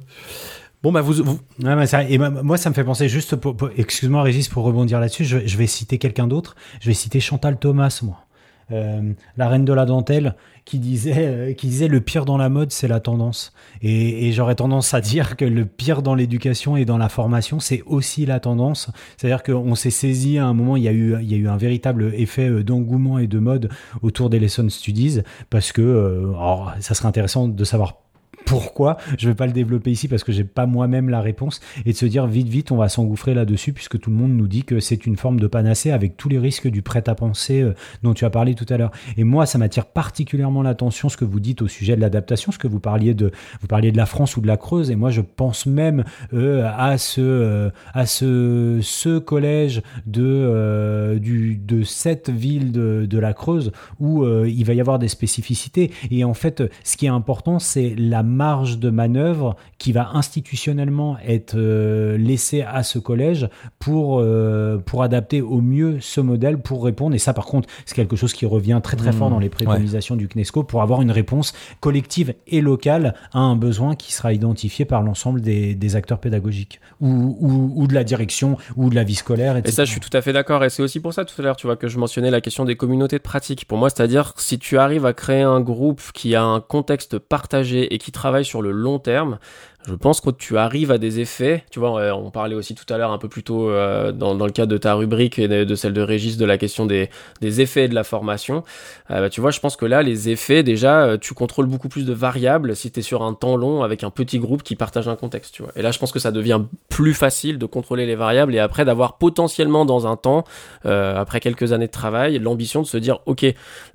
Bon, 0.83 0.93
bah, 0.93 1.01
vous, 1.01 1.15
vous- 1.25 1.39
Ouais, 1.63 1.77
mais 1.77 1.87
ça- 1.87 2.03
et 2.03 2.19
moi- 2.19 2.29
moi, 2.31 2.57
ça 2.59 2.69
me 2.69 2.75
fait 2.75 2.85
penser 2.85 3.09
juste, 3.09 3.37
pour, 3.37 3.57
pour- 3.57 3.71
excuse-moi 3.77 4.23
Régis, 4.23 4.49
pour 4.49 4.65
rebondir 4.65 5.01
là-dessus, 5.01 5.25
je, 5.25 5.39
je 5.47 5.57
vais 5.57 5.67
citer 5.67 5.97
quelqu'un 5.99 6.27
d'autre. 6.27 6.57
Je 6.81 6.89
vais 6.89 6.95
citer 6.95 7.21
Chantal 7.21 7.57
Thomas, 7.59 8.01
moi. 8.03 8.24
Euh, 8.71 9.13
la 9.37 9.49
reine 9.49 9.65
de 9.65 9.73
la 9.73 9.87
dentelle, 9.87 10.35
qui 10.65 10.79
disait, 10.79 11.15
euh, 11.17 11.53
qui 11.53 11.67
disait 11.67 11.89
le 11.89 12.01
pire 12.01 12.25
dans 12.25 12.39
la 12.39 12.49
mode, 12.49 12.73
c'est 12.73 12.89
la 12.89 13.01
tendance. 13.01 13.53
Et, 13.83 14.29
et 14.29 14.33
j'aurais 14.33 14.55
tendance 14.55 14.95
à 14.95 15.01
dire 15.01 15.37
que 15.37 15.45
le 15.45 15.67
pire 15.67 16.03
dans 16.03 16.15
l'éducation 16.15 16.77
et 16.77 16.85
dans 16.85 16.99
la 16.99 17.09
formation, 17.09 17.61
c'est 17.61 17.83
aussi 17.87 18.25
la 18.25 18.41
tendance. 18.41 18.91
C'est-à-dire 19.17 19.43
qu'on 19.43 19.75
s'est 19.75 19.91
saisi 19.91 20.39
à 20.39 20.47
un 20.47 20.55
moment, 20.55 20.77
il 20.77 20.85
y 20.85 20.89
a 20.89 20.93
eu, 20.93 21.17
il 21.21 21.31
y 21.31 21.35
a 21.35 21.39
eu 21.39 21.49
un 21.49 21.57
véritable 21.57 22.13
effet 22.15 22.49
euh, 22.49 22.65
d'engouement 22.65 23.19
et 23.19 23.27
de 23.27 23.39
mode 23.39 23.69
autour 24.03 24.31
des 24.31 24.39
lesson 24.39 24.69
studies, 24.69 25.21
parce 25.51 25.73
que, 25.73 26.33
alors, 26.35 26.73
ça 26.81 26.95
serait 26.95 27.09
intéressant 27.09 27.49
de 27.49 27.65
savoir 27.65 28.04
pourquoi. 28.45 28.99
Je 29.19 29.29
vais 29.29 29.35
pas 29.35 29.47
le 29.47 29.53
développer 29.53 29.91
ici 29.91 30.09
parce 30.09 30.25
que 30.25 30.33
j'ai 30.33 30.45
pas 30.45 30.67
moi-même 30.67 31.09
la 31.09 31.21
réponse 31.21 31.61
et 31.87 31.93
de 31.93 31.97
se 31.97 32.07
dire 32.07 32.27
vite 32.27 32.49
vite 32.49 32.73
on 32.73 32.77
va 32.77 32.89
s'engouffrer 32.89 33.35
là-dessus 33.35 33.73
puisque 33.73 33.99
tout 33.99 34.11
le 34.11 34.17
monde 34.17 34.33
nous 34.33 34.47
dit 34.47 34.65
que 34.65 34.81
c'est 34.81 35.07
une 35.07 35.17
forme 35.17 35.41
de 35.41 35.47
panacée 35.47 35.91
avec 35.91 36.17
tous 36.17 36.29
les 36.29 36.39
risques 36.39 36.69
du 36.69 36.83
prêt 36.83 37.09
à 37.09 37.15
penser 37.15 37.63
euh, 37.63 37.75
dont 38.03 38.15
tu 38.15 38.25
as 38.25 38.31
parlé 38.31 38.55
tout 38.55 38.67
à 38.69 38.77
l'heure. 38.77 38.91
Et 39.17 39.25
moi 39.25 39.47
ça 39.47 39.59
m'attire 39.59 39.87
particulièrement 39.87 40.63
l'attention 40.63 41.09
ce 41.09 41.17
que 41.17 41.25
vous 41.25 41.41
dites 41.41 41.63
au 41.63 41.69
sujet 41.69 41.97
de 41.97 42.01
l'adaptation, 42.01 42.53
ce 42.53 42.59
que 42.59 42.69
vous 42.69 42.81
parliez 42.81 43.15
de 43.15 43.31
vous 43.61 43.67
parliez 43.67 43.93
de 43.93 43.97
la 43.97 44.07
France 44.07 44.37
ou 44.37 44.41
de 44.41 44.47
la 44.47 44.57
Creuse 44.57 44.91
et 44.91 44.97
moi 44.97 45.11
je 45.11 45.21
pense 45.21 45.67
même 45.67 46.05
euh, 46.33 46.69
à 46.77 46.99
ce 46.99 47.21
euh, 47.21 47.71
à 47.93 48.07
ce 48.07 48.81
ce 48.83 49.19
collège 49.19 49.83
de 50.07 51.19
du 51.21 51.57
de 51.57 51.83
cette 51.83 52.31
ville 52.31 52.73
de, 52.73 53.07
de 53.09 53.19
la 53.19 53.33
Creuse 53.33 53.73
où 54.01 54.27
il 54.27 54.65
va 54.65 54.75
y 54.75 54.81
avoir 54.81 54.99
des 54.99 55.09
spécificités 55.09 55.91
et 56.11 56.25
en 56.25 56.35
fait 56.35 56.63
ce 56.83 56.97
qui 56.97 57.07
est 57.07 57.11
important 57.11 57.59
c'est 57.59 57.95
la 57.97 58.23
marge 58.35 58.79
de 58.79 58.91
manœuvre 58.91 59.57
qui 59.79 59.93
va 59.93 60.11
institutionnellement 60.13 61.17
être 61.27 61.55
euh, 61.57 62.19
laissée 62.19 62.63
à 62.63 62.83
ce 62.83 62.99
collège 62.99 63.49
pour 63.79 64.19
euh, 64.21 64.79
pour 64.79 65.03
adapter 65.03 65.41
au 65.41 65.61
mieux 65.61 65.99
ce 66.01 66.21
modèle 66.21 66.59
pour 66.59 66.85
répondre 66.85 67.15
et 67.15 67.19
ça 67.19 67.33
par 67.33 67.47
contre 67.47 67.69
c'est 67.87 67.95
quelque 67.95 68.17
chose 68.17 68.33
qui 68.33 68.45
revient 68.47 68.81
très 68.83 68.97
très 68.97 69.13
Mmh, 69.15 69.19
fort 69.19 69.31
dans 69.31 69.39
les 69.39 69.49
préconisations 69.49 70.17
du 70.17 70.29
CNESCO 70.29 70.65
pour 70.65 70.83
avoir 70.83 71.03
une 71.03 71.11
réponse 71.11 71.53
collective 71.81 72.35
et 72.47 72.61
locale 72.61 73.15
à 73.33 73.39
un 73.39 73.57
besoin 73.57 73.95
qui 73.95 74.13
sera 74.13 74.33
identifié 74.33 74.85
par 74.85 75.03
l'ensemble 75.03 75.41
des, 75.41 75.75
des 75.75 75.97
acteurs 75.97 76.19
pédagogiques 76.19 76.81
ou, 77.01 77.37
ou, 77.41 77.73
ou 77.77 77.87
de 77.87 77.95
la 77.95 78.05
direction 78.05 78.57
ou 78.77 78.91
de 78.91 78.95
la 78.95 79.05
vie 79.05 79.15
scolaire 79.15 79.57
Et 79.57 79.61
etc. 79.61 79.77
ça, 79.77 79.85
je 79.85 79.91
suis 79.91 80.01
tout 80.01 80.15
à 80.17 80.23
fait 80.23 80.33
d'accord. 80.33 80.65
Et 80.65 80.71
c'est 80.71 80.83
aussi 80.83 81.01
pour 81.01 81.13
ça 81.13 81.25
tout 81.25 81.35
à 81.41 81.43
l'heure, 81.43 81.57
tu 81.57 81.67
vois, 81.67 81.77
que 81.77 81.89
je 81.89 81.99
mentionnais 81.99 82.31
la 82.31 82.41
question 82.41 82.65
des 82.65 82.77
communautés 82.77 83.19
de 83.19 83.23
pratique. 83.23 83.67
Pour 83.67 83.79
moi, 83.79 83.91
c'est-à-dire 83.91 84.33
si 84.37 84.59
tu 84.59 84.79
arrives 84.79 85.07
à 85.07 85.13
créer 85.13 85.43
un 85.43 85.61
groupe 85.61 86.01
qui 86.13 86.35
a 86.35 86.43
un 86.43 86.61
contexte 86.61 87.19
partagé 87.19 87.95
et 87.95 87.99
qui 87.99 88.13
travaille 88.13 88.24
sur 88.45 88.63
le 88.63 88.71
long 88.71 88.99
terme, 88.99 89.39
je 89.87 89.95
pense 89.95 90.21
que 90.21 90.31
tu 90.31 90.57
arrives 90.57 90.91
à 90.91 90.99
des 90.99 91.21
effets. 91.21 91.65
Tu 91.71 91.79
vois, 91.79 92.01
euh, 92.01 92.13
on 92.13 92.31
parlait 92.31 92.55
aussi 92.55 92.75
tout 92.75 92.91
à 92.93 92.97
l'heure 92.97 93.13
un 93.13 93.19
peu 93.19 93.29
plus 93.29 93.43
tôt 93.43 93.69
euh, 93.69 94.13
dans, 94.13 94.35
dans 94.35 94.47
le 94.47 94.53
cadre 94.53 94.73
de 94.73 94.79
ta 94.79 94.95
rubrique 94.95 95.39
et 95.39 95.47
de, 95.47 95.75
celle 95.75 95.93
de 95.93 96.01
Régis 96.01 96.37
de 96.37 96.45
la 96.45 96.57
question 96.57 96.87
des, 96.87 97.11
des 97.41 97.61
effets 97.61 97.89
de 97.89 97.95
la 97.95 98.05
formation. 98.05 98.65
Euh, 99.11 99.21
bah, 99.21 99.31
tu 99.31 99.41
vois, 99.41 99.51
je 99.51 99.61
pense 99.61 99.77
que 99.77 99.85
là, 99.85 100.03
les 100.03 100.31
effets, 100.31 100.63
déjà, 100.63 101.05
euh, 101.05 101.19
tu 101.19 101.35
contrôles 101.35 101.67
beaucoup 101.67 101.89
plus 101.89 102.07
de 102.07 102.15
variables 102.15 102.75
si 102.75 102.91
tu 102.91 103.01
es 103.01 103.03
sur 103.03 103.23
un 103.23 103.35
temps 103.35 103.57
long 103.57 103.83
avec 103.83 104.05
un 104.05 104.11
petit 104.11 104.39
groupe 104.39 104.63
qui 104.63 104.75
partage 104.75 105.07
un 105.07 105.17
contexte. 105.17 105.55
Tu 105.55 105.63
vois. 105.63 105.73
Et 105.77 105.83
là, 105.83 105.91
je 105.91 105.99
pense 105.99 106.13
que 106.13 106.19
ça 106.19 106.33
devient 106.33 106.63
plus 106.89 107.15
facile 107.15 107.59
de 107.59 107.67
contrôler 107.67 108.07
les 108.07 108.15
variables 108.15 108.55
et 108.55 108.61
après 108.61 108.87
d'avoir 108.87 109.19
potentiellement 109.19 109.85
dans 109.85 110.07
un 110.07 110.17
temps, 110.17 110.45
euh, 110.87 111.21
après 111.21 111.41
quelques 111.41 111.73
années 111.73 111.87
de 111.87 111.93
travail, 111.93 112.39
l'ambition 112.39 112.81
de 112.81 112.87
se 112.87 112.97
dire, 112.97 113.19
ok, 113.27 113.45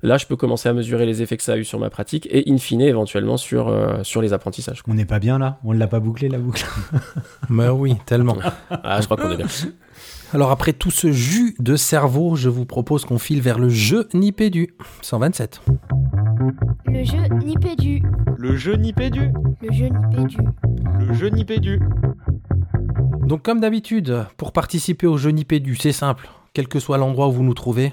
là, 0.02 0.18
je 0.18 0.26
peux 0.26 0.36
commencer 0.36 0.68
à 0.68 0.72
mesurer 0.72 1.06
les 1.06 1.20
effets 1.22 1.36
que 1.36 1.42
ça 1.42 1.54
a 1.54 1.56
eu 1.56 1.64
sur 1.64 1.80
ma 1.80 1.90
pratique 1.90 2.28
et 2.30 2.44
in 2.48 2.58
fine, 2.58 2.82
éventuellement, 2.82 3.36
sur, 3.36 3.68
euh, 3.68 4.04
sur 4.04 4.22
les 4.22 4.32
apprentissages. 4.32 4.82
on 4.86 4.94
n'est 4.94 5.04
pas 5.04 5.18
bien 5.18 5.38
là 5.38 5.58
l'a 5.80 5.88
pas 5.88 5.98
bouclé 5.98 6.28
la 6.28 6.38
boucle 6.38 6.64
bah 7.50 7.72
oui, 7.72 7.96
tellement. 8.06 8.36
Ah, 8.70 9.00
je 9.00 9.06
crois 9.06 9.16
qu'on 9.16 9.30
est 9.30 9.36
bien. 9.36 9.46
Alors, 10.32 10.52
après 10.52 10.72
tout 10.72 10.92
ce 10.92 11.10
jus 11.10 11.56
de 11.58 11.74
cerveau, 11.74 12.36
je 12.36 12.48
vous 12.48 12.64
propose 12.64 13.04
qu'on 13.04 13.18
file 13.18 13.40
vers 13.40 13.58
le 13.58 13.68
jeu 13.68 14.08
Nipédu. 14.14 14.74
127. 15.02 15.62
Le 16.86 17.04
jeu 17.04 17.26
Nipédu. 17.44 18.02
Le 18.36 18.56
jeu 18.56 18.74
Nipédu. 18.76 19.32
Le 19.60 19.72
jeu 19.72 19.88
Nipédu. 19.88 20.36
Le 21.00 21.14
jeu 21.14 21.28
Nipédu. 21.28 21.80
Donc, 23.22 23.42
comme 23.42 23.60
d'habitude, 23.60 24.24
pour 24.36 24.52
participer 24.52 25.06
au 25.06 25.16
jeu 25.16 25.30
Nipédu, 25.30 25.74
c'est 25.74 25.92
simple. 25.92 26.28
Quel 26.52 26.68
que 26.68 26.78
soit 26.78 26.98
l'endroit 26.98 27.28
où 27.28 27.32
vous 27.32 27.42
nous 27.42 27.54
trouvez, 27.54 27.92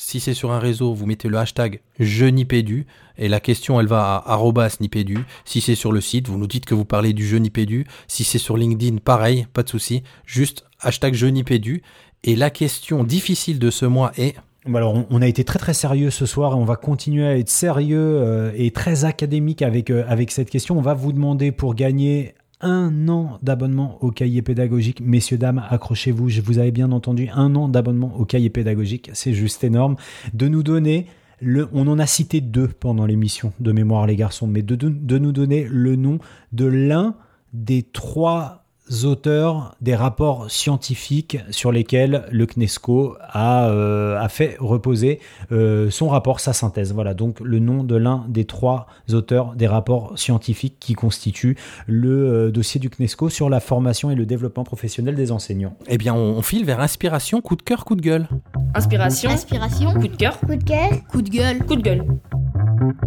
si 0.00 0.20
c'est 0.20 0.32
sur 0.32 0.52
un 0.52 0.60
réseau, 0.60 0.94
vous 0.94 1.06
mettez 1.06 1.28
le 1.28 1.36
hashtag 1.38 1.80
Nipédu 1.98 2.86
et 3.18 3.26
la 3.26 3.40
question 3.40 3.80
elle 3.80 3.88
va 3.88 4.14
à 4.14 4.68
Nipédu. 4.80 5.18
Si 5.44 5.60
c'est 5.60 5.74
sur 5.74 5.90
le 5.90 6.00
site, 6.00 6.28
vous 6.28 6.38
nous 6.38 6.46
dites 6.46 6.66
que 6.66 6.74
vous 6.76 6.84
parlez 6.84 7.12
du 7.12 7.26
jeu 7.26 7.38
Nipédu. 7.38 7.84
Si 8.06 8.22
c'est 8.22 8.38
sur 8.38 8.56
LinkedIn, 8.56 8.98
pareil, 8.98 9.48
pas 9.52 9.64
de 9.64 9.68
souci. 9.68 10.04
Juste 10.24 10.64
hashtag 10.80 11.20
Nipédu. 11.20 11.82
Et 12.22 12.36
la 12.36 12.50
question 12.50 13.02
difficile 13.02 13.58
de 13.58 13.70
ce 13.70 13.86
mois 13.86 14.12
est 14.16 14.36
Bon, 14.66 14.76
Alors, 14.76 15.04
on, 15.10 15.20
a 15.20 15.26
été 15.26 15.44
très 15.44 15.58
très 15.58 15.74
sérieux 15.74 16.10
ce 16.10 16.26
soir 16.26 16.52
et 16.52 16.56
on 16.56 16.64
va 16.64 16.76
continuer 16.76 17.26
à 17.26 17.36
être 17.36 17.48
sérieux 17.48 17.98
euh, 17.98 18.52
et 18.54 18.70
très 18.70 19.04
académique 19.04 19.62
euh, 19.62 20.04
avec 20.06 20.30
cette 20.30 20.50
question. 20.50 20.78
On 20.78 20.82
va 20.82 20.94
vous 20.94 21.12
demander 21.12 21.50
pour 21.50 21.74
gagner 21.74 22.34
un 22.60 23.08
an 23.08 23.38
d'abonnement 23.42 23.98
au 24.02 24.10
cahier 24.10 24.42
pédagogique. 24.42 25.00
Messieurs, 25.00 25.38
dames, 25.38 25.62
accrochez-vous, 25.68 26.28
je 26.28 26.40
vous 26.40 26.58
avais 26.58 26.70
bien 26.70 26.92
entendu, 26.92 27.28
un 27.32 27.54
an 27.54 27.68
d'abonnement 27.68 28.14
au 28.16 28.24
cahier 28.24 28.50
pédagogique, 28.50 29.10
c'est 29.12 29.34
juste 29.34 29.64
énorme. 29.64 29.96
De 30.34 30.48
nous 30.48 30.62
donner, 30.62 31.06
le, 31.40 31.68
on 31.72 31.86
en 31.86 31.98
a 31.98 32.06
cité 32.06 32.40
deux 32.40 32.68
pendant 32.68 33.06
l'émission 33.06 33.52
de 33.60 33.72
mémoire 33.72 34.06
les 34.06 34.16
garçons, 34.16 34.46
mais 34.46 34.62
de, 34.62 34.74
de, 34.74 34.88
de 34.88 35.18
nous 35.18 35.32
donner 35.32 35.66
le 35.70 35.96
nom 35.96 36.18
de 36.52 36.66
l'un 36.66 37.14
des 37.52 37.82
trois 37.82 38.57
auteurs 39.04 39.74
des 39.80 39.94
rapports 39.94 40.50
scientifiques 40.50 41.38
sur 41.50 41.72
lesquels 41.72 42.24
le 42.30 42.46
CNESCO 42.46 43.16
a, 43.20 43.68
euh, 43.68 44.18
a 44.20 44.28
fait 44.28 44.56
reposer 44.58 45.20
euh, 45.52 45.90
son 45.90 46.08
rapport, 46.08 46.40
sa 46.40 46.52
synthèse. 46.52 46.92
Voilà 46.92 47.14
donc 47.14 47.40
le 47.40 47.58
nom 47.58 47.84
de 47.84 47.96
l'un 47.96 48.24
des 48.28 48.44
trois 48.44 48.86
auteurs 49.12 49.54
des 49.54 49.66
rapports 49.66 50.18
scientifiques 50.18 50.76
qui 50.80 50.94
constituent 50.94 51.56
le 51.86 52.10
euh, 52.46 52.50
dossier 52.50 52.80
du 52.80 52.88
CNESCO 52.90 53.28
sur 53.28 53.48
la 53.50 53.60
formation 53.60 54.10
et 54.10 54.14
le 54.14 54.26
développement 54.26 54.64
professionnel 54.64 55.14
des 55.14 55.32
enseignants. 55.32 55.76
Eh 55.88 55.98
bien, 55.98 56.14
on, 56.14 56.36
on 56.38 56.42
file 56.42 56.64
vers 56.64 56.80
inspiration, 56.80 57.40
coup 57.40 57.56
de 57.56 57.62
cœur, 57.62 57.84
coup 57.84 57.94
de 57.94 58.02
gueule. 58.02 58.28
Inspiration, 58.74 59.30
Inspiration. 59.30 59.92
coup 59.94 60.08
de 60.08 60.16
cœur, 60.16 60.38
Coup 60.40 60.56
de 60.56 60.64
cœur. 60.64 60.90
coup 61.10 61.22
de 61.22 61.30
gueule, 61.30 61.64
coup 61.64 61.76
de 61.76 61.82
gueule. 61.82 62.04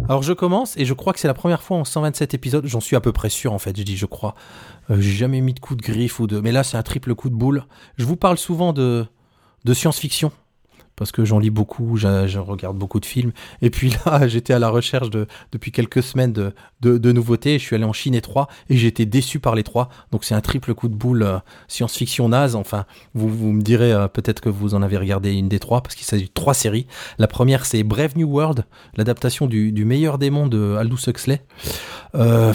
Alors 0.08 0.22
je 0.22 0.32
commence 0.32 0.76
et 0.76 0.84
je 0.84 0.94
crois 0.94 1.12
que 1.12 1.20
c'est 1.20 1.28
la 1.28 1.34
première 1.34 1.62
fois 1.62 1.76
en 1.76 1.84
127 1.84 2.34
épisodes, 2.34 2.66
j'en 2.66 2.80
suis 2.80 2.96
à 2.96 3.00
peu 3.00 3.12
près 3.12 3.28
sûr 3.28 3.52
en 3.52 3.58
fait, 3.58 3.76
je 3.76 3.82
dis 3.82 3.96
je 3.96 4.06
crois. 4.06 4.34
Euh, 4.90 5.00
J'ai 5.00 5.12
jamais 5.12 5.40
mis 5.40 5.54
de 5.54 5.60
coup 5.60 5.74
de 5.76 5.82
griffe 5.82 6.20
ou 6.20 6.26
de... 6.26 6.40
Mais 6.40 6.52
là 6.52 6.64
c'est 6.64 6.76
un 6.76 6.82
triple 6.82 7.14
coup 7.14 7.30
de 7.30 7.34
boule. 7.34 7.64
Je 7.96 8.04
vous 8.04 8.16
parle 8.16 8.38
souvent 8.38 8.72
de, 8.72 9.06
de 9.64 9.74
science-fiction. 9.74 10.32
Parce 11.02 11.10
que 11.10 11.24
j'en 11.24 11.40
lis 11.40 11.50
beaucoup, 11.50 11.96
je, 11.96 12.38
regarde 12.38 12.78
beaucoup 12.78 13.00
de 13.00 13.06
films. 13.06 13.32
Et 13.60 13.70
puis 13.70 13.92
là, 14.06 14.26
j'étais 14.28 14.52
à 14.52 14.60
la 14.60 14.68
recherche 14.68 15.10
de, 15.10 15.26
depuis 15.50 15.72
quelques 15.72 16.00
semaines 16.00 16.32
de, 16.32 17.12
nouveautés. 17.12 17.58
Je 17.58 17.64
suis 17.64 17.74
allé 17.74 17.84
en 17.84 17.92
Chine 17.92 18.14
et 18.14 18.20
trois 18.20 18.46
et 18.70 18.76
j'ai 18.76 18.86
été 18.86 19.04
déçu 19.04 19.40
par 19.40 19.56
les 19.56 19.64
trois. 19.64 19.88
Donc 20.12 20.24
c'est 20.24 20.36
un 20.36 20.40
triple 20.40 20.74
coup 20.74 20.86
de 20.88 20.94
boule 20.94 21.24
euh, 21.24 21.38
science-fiction 21.66 22.28
naze. 22.28 22.54
Enfin, 22.54 22.84
vous, 23.14 23.52
me 23.52 23.62
direz 23.62 23.92
euh, 23.92 24.06
peut-être 24.06 24.40
que 24.40 24.48
vous 24.48 24.74
en 24.74 24.82
avez 24.82 24.96
regardé 24.96 25.32
une 25.32 25.48
des 25.48 25.58
trois 25.58 25.82
parce 25.82 25.96
qu'il 25.96 26.06
s'agit 26.06 26.26
de 26.26 26.32
trois 26.32 26.54
séries. 26.54 26.86
La 27.18 27.26
première, 27.26 27.66
c'est 27.66 27.82
Brave 27.82 28.16
New 28.16 28.28
World, 28.28 28.64
l'adaptation 28.94 29.48
du, 29.48 29.84
meilleur 29.84 30.18
démon 30.18 30.46
de 30.46 30.76
Aldous 30.78 31.08
Huxley. 31.08 31.42
Euh, 32.14 32.52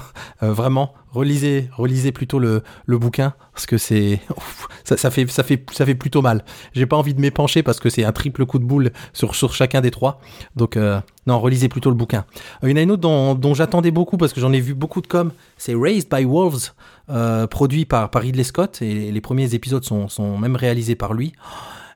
vraiment, 0.40 0.94
relisez, 1.10 1.68
relisez 1.76 2.12
plutôt 2.12 2.38
le, 2.38 2.62
le 2.86 2.98
bouquin 2.98 3.34
parce 3.52 3.66
que 3.66 3.78
c'est 3.78 4.20
ça, 4.84 5.10
fait 5.10 5.30
ça 5.30 5.42
fait 5.42 5.64
ça 5.72 5.86
fait 5.86 5.94
plutôt 5.94 6.22
mal. 6.22 6.44
J'ai 6.72 6.86
pas 6.86 6.96
envie 6.96 7.14
de 7.14 7.20
m'épancher 7.20 7.62
parce 7.62 7.80
que 7.80 7.90
c'est 7.90 8.04
un 8.04 8.12
triple 8.12 8.46
coup 8.46 8.58
de 8.58 8.64
boule 8.64 8.92
sur 9.12 9.34
sur 9.34 9.54
chacun 9.54 9.80
des 9.80 9.90
trois. 9.90 10.20
Donc 10.56 10.76
euh, 10.76 11.00
non, 11.26 11.38
relisez 11.38 11.68
plutôt 11.68 11.90
le 11.90 11.96
bouquin. 11.96 12.24
Euh, 12.62 12.68
il 12.68 12.70
y 12.70 12.74
en 12.74 12.76
a 12.76 12.82
une 12.82 12.90
autre 12.90 13.02
dont, 13.34 13.54
j'attendais 13.54 13.90
beaucoup 13.90 14.16
parce 14.16 14.32
que 14.32 14.40
j'en 14.40 14.52
ai 14.52 14.60
vu 14.60 14.74
beaucoup 14.74 15.00
de 15.00 15.06
com. 15.06 15.32
C'est 15.56 15.74
Raised 15.74 16.08
by 16.10 16.24
Wolves, 16.24 16.72
euh, 17.10 17.46
produit 17.46 17.84
par, 17.84 18.10
par 18.10 18.22
Ridley 18.22 18.44
Scott 18.44 18.80
et 18.82 19.12
les 19.12 19.20
premiers 19.20 19.54
épisodes 19.54 19.84
sont 19.84 20.08
sont 20.08 20.38
même 20.38 20.56
réalisés 20.56 20.96
par 20.96 21.14
lui. 21.14 21.32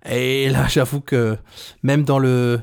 Et 0.09 0.49
là, 0.51 0.67
j'avoue 0.69 1.01
que 1.01 1.37
même 1.83 2.05
dans 2.05 2.19
le 2.19 2.61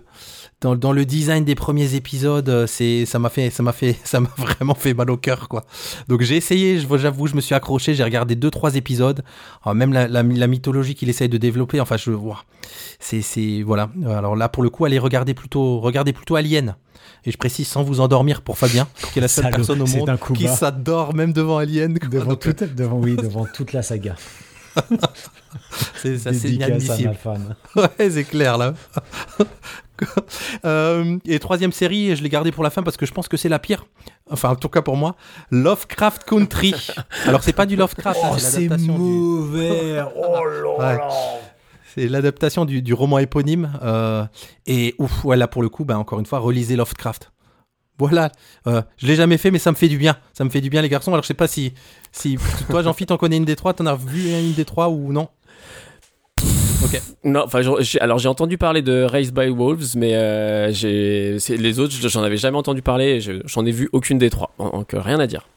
dans, 0.63 0.75
dans 0.75 0.93
le 0.93 1.05
design 1.05 1.43
des 1.43 1.55
premiers 1.55 1.93
épisodes, 1.95 2.47
euh, 2.47 2.65
c'est 2.67 3.05
ça 3.05 3.19
m'a 3.19 3.29
fait 3.29 3.49
ça 3.49 3.61
m'a 3.63 3.73
fait 3.73 3.97
ça 4.03 4.19
m'a 4.21 4.29
vraiment 4.37 4.73
fait 4.75 4.93
mal 4.93 5.11
au 5.11 5.17
cœur 5.17 5.49
quoi. 5.49 5.65
Donc 6.07 6.21
j'ai 6.21 6.37
essayé, 6.37 6.79
j'avoue, 6.79 7.27
je 7.27 7.35
me 7.35 7.41
suis 7.41 7.53
accroché, 7.53 7.93
j'ai 7.93 8.03
regardé 8.03 8.35
deux 8.35 8.49
trois 8.49 8.75
épisodes, 8.75 9.23
Ah, 9.65 9.73
même 9.73 9.91
la, 9.93 10.07
la, 10.07 10.23
la 10.23 10.47
mythologie 10.47 10.95
qu'il 10.95 11.09
essaye 11.09 11.29
de 11.29 11.37
développer, 11.37 11.79
enfin 11.81 11.97
je 11.97 12.11
vois, 12.11 12.45
c'est 12.99 13.21
c'est 13.21 13.61
voilà. 13.61 13.89
Alors 14.07 14.35
là 14.35 14.47
pour 14.49 14.63
le 14.63 14.69
coup, 14.69 14.85
allez 14.85 14.99
regarder 14.99 15.33
plutôt 15.33 15.79
regardez 15.81 16.13
plutôt 16.13 16.35
Alien. 16.37 16.75
Et 17.25 17.31
je 17.31 17.37
précise 17.37 17.67
sans 17.67 17.83
vous 17.83 17.99
endormir 18.01 18.41
pour 18.41 18.57
Fabien, 18.57 18.87
qui 19.11 19.19
est 19.19 19.21
la 19.21 19.27
seule 19.27 19.43
Salaud, 19.51 19.55
personne 19.57 19.81
au 19.81 19.85
monde 19.85 20.17
qui 20.35 20.47
s'adore 20.47 21.13
même 21.13 21.31
devant 21.33 21.57
Alien. 21.57 21.97
quoi. 21.99 22.09
Devant 22.09 22.29
Donc, 22.31 22.47
euh, 22.47 22.53
toute, 22.53 22.75
devant, 22.75 22.99
oui, 22.99 23.15
devant 23.21 23.45
toute 23.45 23.71
la 23.73 23.81
saga. 23.81 24.15
c'est 26.01 26.27
à 26.27 26.31
inadmissible. 26.31 27.15
Ouais, 27.75 28.09
c'est 28.09 28.23
clair 28.23 28.57
là. 28.57 28.73
Euh, 30.65 31.17
et 31.25 31.39
troisième 31.39 31.71
série, 31.71 32.15
je 32.15 32.23
l'ai 32.23 32.29
gardée 32.29 32.51
pour 32.51 32.63
la 32.63 32.69
fin 32.69 32.83
parce 32.83 32.97
que 32.97 33.05
je 33.05 33.11
pense 33.11 33.27
que 33.27 33.37
c'est 33.37 33.49
la 33.49 33.59
pire. 33.59 33.85
Enfin, 34.29 34.49
en 34.49 34.55
tout 34.55 34.69
cas 34.69 34.81
pour 34.81 34.97
moi, 34.97 35.15
Lovecraft 35.51 36.23
Country. 36.23 36.73
Alors 37.27 37.43
c'est 37.43 37.53
pas 37.53 37.65
du 37.65 37.75
Lovecraft, 37.75 38.19
hein, 38.23 38.29
Oh, 38.33 38.35
c'est 38.37 38.45
c'est 38.49 38.61
l'adaptation 38.61 38.93
du- 38.95 38.99
mauvais. 39.01 40.01
Oh 40.15 40.45
là 40.45 40.77
Ouais. 40.77 40.97
là. 40.97 41.09
C'est 41.95 42.07
l'adaptation 42.07 42.65
du, 42.65 42.81
du 42.81 42.93
roman 42.93 43.19
éponyme. 43.19 43.71
euh, 43.83 44.25
et 44.65 44.95
ouf, 44.97 45.11
voilà 45.23 45.47
pour 45.47 45.61
le 45.61 45.69
coup, 45.69 45.85
ben 45.85 45.97
encore 45.97 46.19
une 46.19 46.25
fois, 46.25 46.39
relisez 46.39 46.75
Lovecraft. 46.75 47.31
Voilà, 47.99 48.31
euh, 48.65 48.81
je 48.97 49.05
l'ai 49.05 49.15
jamais 49.15 49.37
fait, 49.37 49.51
mais 49.51 49.59
ça 49.59 49.69
me 49.71 49.75
fait 49.75 49.87
du 49.87 49.99
bien. 49.99 50.17
Ça 50.33 50.43
me 50.43 50.49
fait 50.49 50.61
du 50.61 50.71
bien, 50.71 50.81
les 50.81 50.89
garçons. 50.89 51.11
Alors 51.13 51.21
je 51.21 51.27
sais 51.27 51.35
pas 51.35 51.47
si, 51.47 51.73
si 52.11 52.37
toi, 52.67 52.81
Jean-Philippe, 52.81 53.09
t'en 53.09 53.17
connais 53.17 53.37
une 53.37 53.45
des 53.45 53.55
trois, 53.55 53.73
t'en 53.75 53.85
as 53.85 53.95
vu 53.95 54.31
une 54.31 54.53
des 54.53 54.65
trois 54.65 54.89
ou 54.89 55.13
non? 55.13 55.29
Non, 57.23 57.43
enfin, 57.45 57.61
alors 58.01 58.19
j'ai 58.19 58.27
entendu 58.27 58.57
parler 58.57 58.81
de 58.81 59.03
Raised 59.03 59.33
by 59.33 59.49
Wolves, 59.49 59.95
mais 59.95 60.15
euh, 60.15 60.71
j'ai 60.71 61.37
les 61.49 61.79
autres, 61.79 61.93
j'en 61.95 62.23
avais 62.23 62.37
jamais 62.37 62.57
entendu 62.57 62.81
parler. 62.81 63.19
J'en 63.45 63.65
ai 63.65 63.71
vu 63.71 63.89
aucune 63.91 64.17
des 64.17 64.29
trois, 64.29 64.51
donc 64.59 64.93
euh, 64.93 64.99
rien 65.01 65.19
à 65.19 65.27
dire. 65.27 65.47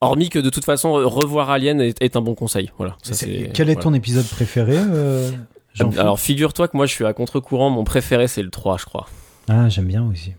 Hormis 0.00 0.28
que 0.28 0.38
de 0.38 0.50
toute 0.50 0.64
façon, 0.64 0.92
revoir 0.92 1.50
Alien 1.50 1.80
est, 1.80 2.00
est 2.02 2.16
un 2.16 2.20
bon 2.20 2.34
conseil. 2.34 2.70
Voilà. 2.78 2.96
ça, 3.02 3.26
Quel 3.26 3.70
est 3.70 3.74
voilà. 3.74 3.80
ton 3.80 3.94
épisode 3.94 4.26
préféré 4.26 4.76
euh, 4.76 5.30
Jean-Philippe 5.72 6.00
Alors 6.00 6.20
figure-toi 6.20 6.68
que 6.68 6.76
moi 6.76 6.86
je 6.86 6.92
suis 6.92 7.06
à 7.06 7.12
contre-courant. 7.12 7.70
Mon 7.70 7.84
préféré 7.84 8.28
c'est 8.28 8.42
le 8.42 8.50
3, 8.50 8.76
je 8.78 8.84
crois. 8.84 9.06
Ah, 9.48 9.68
j'aime 9.68 9.86
bien 9.86 10.04
aussi. 10.04 10.32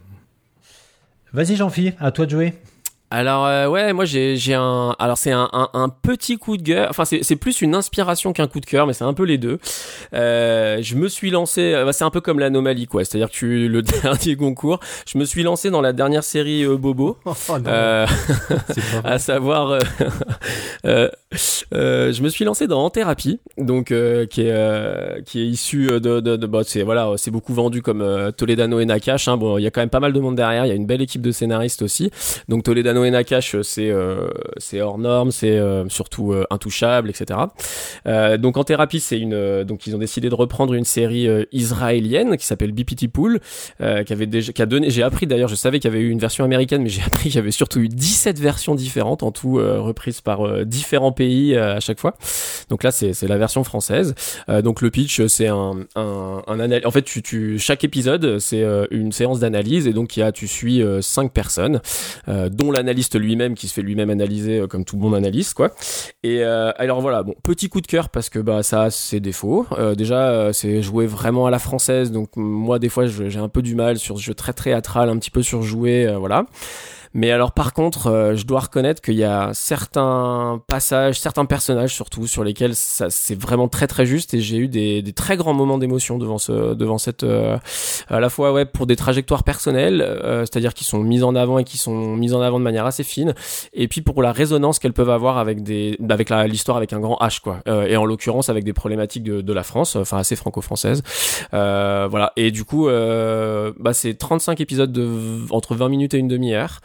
Vas-y, 1.34 1.56
Jean-Philippe, 1.56 1.96
à 2.00 2.12
toi 2.12 2.26
de 2.26 2.32
jouer. 2.32 2.54
Alors 3.18 3.46
euh, 3.46 3.68
ouais, 3.70 3.94
moi 3.94 4.04
j'ai 4.04 4.36
j'ai 4.36 4.54
un 4.56 4.94
alors 5.00 5.18
c'est 5.18 5.32
un, 5.32 5.48
un, 5.54 5.70
un 5.74 5.88
petit 5.88 6.38
coup 6.38 6.58
de 6.58 6.64
cœur. 6.64 6.88
Enfin 6.90 7.06
c'est 7.06 7.24
c'est 7.24 7.38
plus 7.38 7.62
une 7.62 7.74
inspiration 7.74 8.34
qu'un 8.34 8.48
coup 8.48 8.60
de 8.60 8.66
cœur, 8.66 8.88
mais 8.88 8.92
c'est 8.94 9.06
un 9.06 9.14
peu 9.14 9.24
les 9.24 9.38
deux. 9.38 9.58
Euh, 10.14 10.80
je 10.82 10.96
me 10.96 11.08
suis 11.08 11.30
lancé. 11.32 11.74
euh, 11.74 11.86
bah, 11.86 11.94
c'est 11.94 12.04
un 12.04 12.10
peu 12.10 12.20
comme 12.20 12.40
l'anomalie 12.40 12.88
quoi. 12.88 13.06
C'est-à-dire 13.06 13.30
que 13.30 13.36
tu- 13.36 13.70
le 13.70 13.82
dernier 14.04 14.36
concours, 14.36 14.82
je 15.08 15.18
me 15.18 15.24
suis 15.24 15.44
lancé 15.44 15.70
dans 15.70 15.80
la 15.80 15.94
dernière 15.94 16.26
série 16.26 16.64
euh, 16.66 16.76
Bobo. 16.76 17.18
Oh, 17.26 17.34
Euh, 17.68 18.06
à 19.06 19.18
savoir, 19.18 19.70
euh, 19.72 19.80
euh, 20.86 21.10
euh, 21.74 22.12
je 22.12 22.22
me 22.22 22.28
suis 22.30 22.44
lancé 22.44 22.68
dans 22.68 22.84
En 22.84 22.90
thérapie, 22.90 23.40
donc 23.58 23.92
euh, 23.92 24.26
qui 24.26 24.42
est 24.42 24.52
euh, 24.52 25.22
qui 25.26 25.42
est 25.42 25.46
issu 25.48 25.88
de, 25.88 26.20
de, 26.20 26.36
de 26.36 26.48
bah, 26.48 26.62
c'est 26.66 26.84
voilà, 26.84 27.14
c'est 27.16 27.32
beaucoup 27.32 27.54
vendu 27.54 27.82
comme 27.82 28.04
Toledano 28.36 28.80
et 28.82 28.86
Nakash. 28.86 29.28
Hein. 29.30 29.38
Bon, 29.38 29.58
il 29.58 29.62
y 29.64 29.68
a 29.68 29.72
quand 29.72 29.82
même 29.82 29.90
pas 29.90 30.02
mal 30.02 30.12
de 30.12 30.20
monde 30.20 30.36
derrière. 30.36 30.66
Il 30.66 30.70
y 30.70 30.72
a 30.72 30.76
une 30.76 30.86
belle 30.86 31.02
équipe 31.02 31.22
de 31.22 31.32
scénaristes 31.32 31.82
aussi. 31.82 32.12
Donc 32.50 32.64
Toledano 32.64 33.05
et 33.06 33.12
Nakash, 33.12 33.56
c'est 33.62 33.90
euh, 33.90 34.28
c'est 34.58 34.82
hors 34.82 34.98
norme, 34.98 35.32
c'est 35.32 35.58
euh, 35.58 35.88
surtout 35.90 36.34
euh, 36.34 36.46
intouchable, 36.50 37.10
etc. 37.10 37.40
Euh, 38.08 38.38
donc 38.38 38.58
En 38.58 38.64
thérapie, 38.64 39.00
c'est 39.00 39.20
une 39.20 39.34
euh, 39.34 39.64
donc 39.64 39.88
ils 39.88 39.96
ont 39.96 40.00
décidé 40.00 40.30
de 40.30 40.36
reprendre 40.36 40.74
une 40.74 40.84
série 40.84 41.28
euh, 41.28 41.46
israélienne 41.52 42.38
qui 42.38 42.46
s'appelle 42.46 42.72
BPT 42.72 43.08
Pool, 43.08 43.40
euh, 43.82 44.04
qui 44.04 44.14
avait 44.14 44.26
déjà 44.26 44.52
qui 44.52 44.62
a 44.62 44.66
donné. 44.66 44.90
J'ai 44.90 45.04
appris 45.04 45.28
d'ailleurs, 45.28 45.50
je 45.50 45.56
savais 45.56 45.80
qu'il 45.80 45.92
y 45.92 45.94
avait 45.94 46.04
eu 46.04 46.10
une 46.10 46.20
version 46.20 46.44
américaine, 46.44 46.82
mais 46.82 46.90
j'ai 46.96 47.02
appris 47.04 47.30
qu'il 47.30 47.36
y 47.36 47.40
avait 47.40 47.52
surtout 47.52 47.80
eu 47.80 47.88
17 47.88 48.40
versions 48.40 48.76
différentes 48.76 49.24
en 49.24 49.32
tout 49.32 49.60
euh, 49.60 49.80
reprises 49.80 50.22
par 50.22 50.46
euh, 50.46 50.66
différents 50.66 51.12
pays 51.12 51.56
euh, 51.56 51.78
à 51.78 51.80
chaque 51.80 52.00
fois. 52.00 52.16
Donc 52.70 52.84
là, 52.84 52.92
c'est 52.92 53.22
la 53.24 53.38
version 53.38 53.64
française. 53.64 54.16
Euh, 54.50 54.62
donc 54.62 54.82
le 54.82 54.90
pitch, 54.90 55.26
c'est 55.28 55.48
un 55.48 55.76
un, 55.96 56.42
un 56.48 56.86
En 56.86 56.92
fait, 56.92 57.04
tu, 57.04 57.22
tu 57.22 57.60
chaque 57.60 57.84
épisode, 57.84 58.40
c'est 58.40 58.64
euh, 58.64 58.86
une 58.92 59.12
séance 59.12 59.40
d'analyse 59.40 59.88
et 59.88 59.94
donc 59.94 60.18
il 60.18 60.22
y 60.22 60.24
a 60.24 60.32
tu 60.32 60.48
suis 60.48 60.82
euh, 60.82 61.02
cinq 61.02 61.32
personnes, 61.32 61.82
euh, 62.28 62.50
dont 62.50 62.72
lui-même 63.16 63.56
qui 63.56 63.68
se 63.68 63.74
fait 63.74 63.82
lui-même 63.82 64.10
analyser 64.10 64.60
euh, 64.60 64.68
comme 64.68 64.86
tout 64.86 64.98
bon 64.98 65.14
analyste 65.14 65.54
quoi. 65.54 65.72
Et 66.24 66.44
euh, 66.44 66.72
alors 66.78 67.02
voilà, 67.02 67.24
bon 67.24 67.36
petit 67.44 67.70
coup 67.70 67.82
de 67.82 67.88
cœur 67.88 68.10
parce 68.10 68.30
que 68.30 68.40
bah 68.40 68.64
ça 68.64 68.84
a 68.84 68.90
ses 68.92 69.20
défauts. 69.20 69.66
Euh, 69.74 69.96
déjà, 69.96 70.52
c'est 70.54 70.82
joué 70.82 71.06
vraiment 71.06 71.46
à 71.46 71.52
la 71.52 71.60
française, 71.60 72.12
donc 72.12 72.30
moi 72.36 72.80
des 72.80 72.90
fois 72.90 73.06
j'ai 73.08 73.40
un 73.40 73.50
peu 73.50 73.62
du 73.62 73.76
mal 73.76 73.98
sur 73.98 74.18
ce 74.18 74.24
jeu 74.24 74.34
très 74.34 74.54
théâtral, 74.54 75.10
un 75.10 75.18
petit 75.18 75.32
peu 75.32 75.44
surjoué, 75.44 76.14
voilà. 76.18 76.46
Mais 77.16 77.32
alors 77.32 77.54
par 77.54 77.74
contre, 77.74 78.08
euh, 78.08 78.36
je 78.36 78.46
dois 78.46 78.60
reconnaître 78.60 79.02
qu'il 79.02 79.16
y 79.16 79.24
a 79.24 79.50
certains 79.54 80.62
passages, 80.68 81.20
certains 81.20 81.46
personnages 81.46 81.94
surtout, 81.94 82.28
sur 82.28 82.44
lesquels 82.44 82.76
ça 82.76 83.10
c'est 83.10 83.40
vraiment 83.40 83.68
très 83.68 83.88
très 83.88 84.06
juste 84.06 84.34
et 84.34 84.42
j'ai 84.42 84.58
eu 84.58 84.68
des, 84.68 85.02
des 85.02 85.14
très 85.14 85.38
grands 85.38 85.54
moments 85.54 85.78
d'émotion 85.78 86.18
devant 86.18 86.38
ce 86.38 86.74
devant 86.74 86.98
cette 86.98 87.24
euh, 87.24 87.58
à 88.10 88.20
la 88.20 88.30
fois 88.30 88.52
ouais 88.52 88.66
pour 88.66 88.86
des 88.86 88.98
trajectoires 88.98 89.44
personnelles, 89.44 90.02
euh, 90.02 90.42
c'est-à-dire 90.42 90.74
qui 90.74 90.84
sont 90.84 91.00
mises 91.00 91.24
en 91.24 91.36
avant 91.36 91.58
et 91.58 91.64
qui 91.64 91.78
sont 91.78 92.16
mises 92.16 92.34
en 92.34 92.42
avant 92.42 92.60
de 92.60 92.64
manière 92.64 92.86
assez 92.86 93.04
fine, 93.04 93.34
et 93.74 93.88
puis 93.88 94.02
pour 94.02 94.22
la 94.22 94.32
résonance 94.32 94.78
qu'elles 94.80 94.94
peuvent 94.94 95.10
avoir 95.10 95.38
avec 95.38 95.64
des 95.64 95.98
avec 96.10 96.30
l'histoire 96.30 96.78
avec 96.78 96.94
un 96.94 97.00
grand 97.00 97.18
H 97.22 97.40
quoi, 97.42 97.62
Euh, 97.68 97.88
et 97.88 97.98
en 97.98 98.06
l'occurrence 98.06 98.50
avec 98.50 98.64
des 98.64 98.74
problématiques 98.74 99.24
de, 99.24 99.42
de 99.42 99.54
la 99.54 99.64
France, 99.64 99.96
enfin 99.96 100.18
assez 100.18 100.36
franco-française. 100.36 101.02
Euh, 101.54 102.08
voilà. 102.10 102.34
Et 102.36 102.52
du 102.52 102.64
coup, 102.66 102.88
euh, 102.88 103.72
bah, 103.80 103.94
c'est 103.94 104.14
35 104.14 104.60
épisodes 104.62 104.92
de 104.92 105.08
entre 105.52 105.76
20 105.76 105.90
minutes 105.90 106.14
et 106.14 106.18
une 106.18 106.28
demi-heure. 106.28 106.82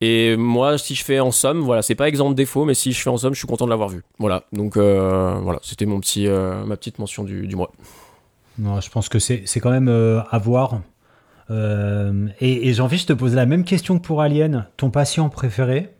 Et 0.00 0.36
moi, 0.36 0.78
si 0.78 0.94
je 0.94 1.04
fais 1.04 1.20
en 1.20 1.30
somme, 1.30 1.60
voilà, 1.60 1.82
c'est 1.82 1.94
pas 1.94 2.08
exemple 2.08 2.34
défaut, 2.34 2.64
mais 2.64 2.74
si 2.74 2.92
je 2.92 3.00
fais 3.00 3.10
en 3.10 3.16
somme, 3.16 3.34
je 3.34 3.38
suis 3.38 3.46
content 3.48 3.64
de 3.64 3.70
l'avoir 3.70 3.88
vu. 3.88 4.02
Voilà. 4.18 4.44
Donc 4.52 4.76
euh, 4.76 5.34
voilà, 5.42 5.58
c'était 5.62 5.86
mon 5.86 6.00
petit, 6.00 6.26
euh, 6.26 6.64
ma 6.64 6.76
petite 6.76 6.98
mention 6.98 7.24
du, 7.24 7.46
du 7.46 7.56
mois. 7.56 7.70
Non, 8.58 8.80
je 8.80 8.90
pense 8.90 9.08
que 9.08 9.18
c'est 9.18 9.44
quand 9.60 9.70
même 9.70 9.88
euh, 9.88 10.20
à 10.30 10.38
voir. 10.38 10.80
Et 11.50 12.68
et 12.68 12.72
Jean-Philippe, 12.72 13.02
je 13.02 13.06
te 13.08 13.12
pose 13.12 13.34
la 13.34 13.46
même 13.46 13.64
question 13.64 13.98
que 13.98 14.06
pour 14.06 14.22
Alien. 14.22 14.66
Ton 14.76 14.90
patient 14.90 15.28
préféré 15.28 15.90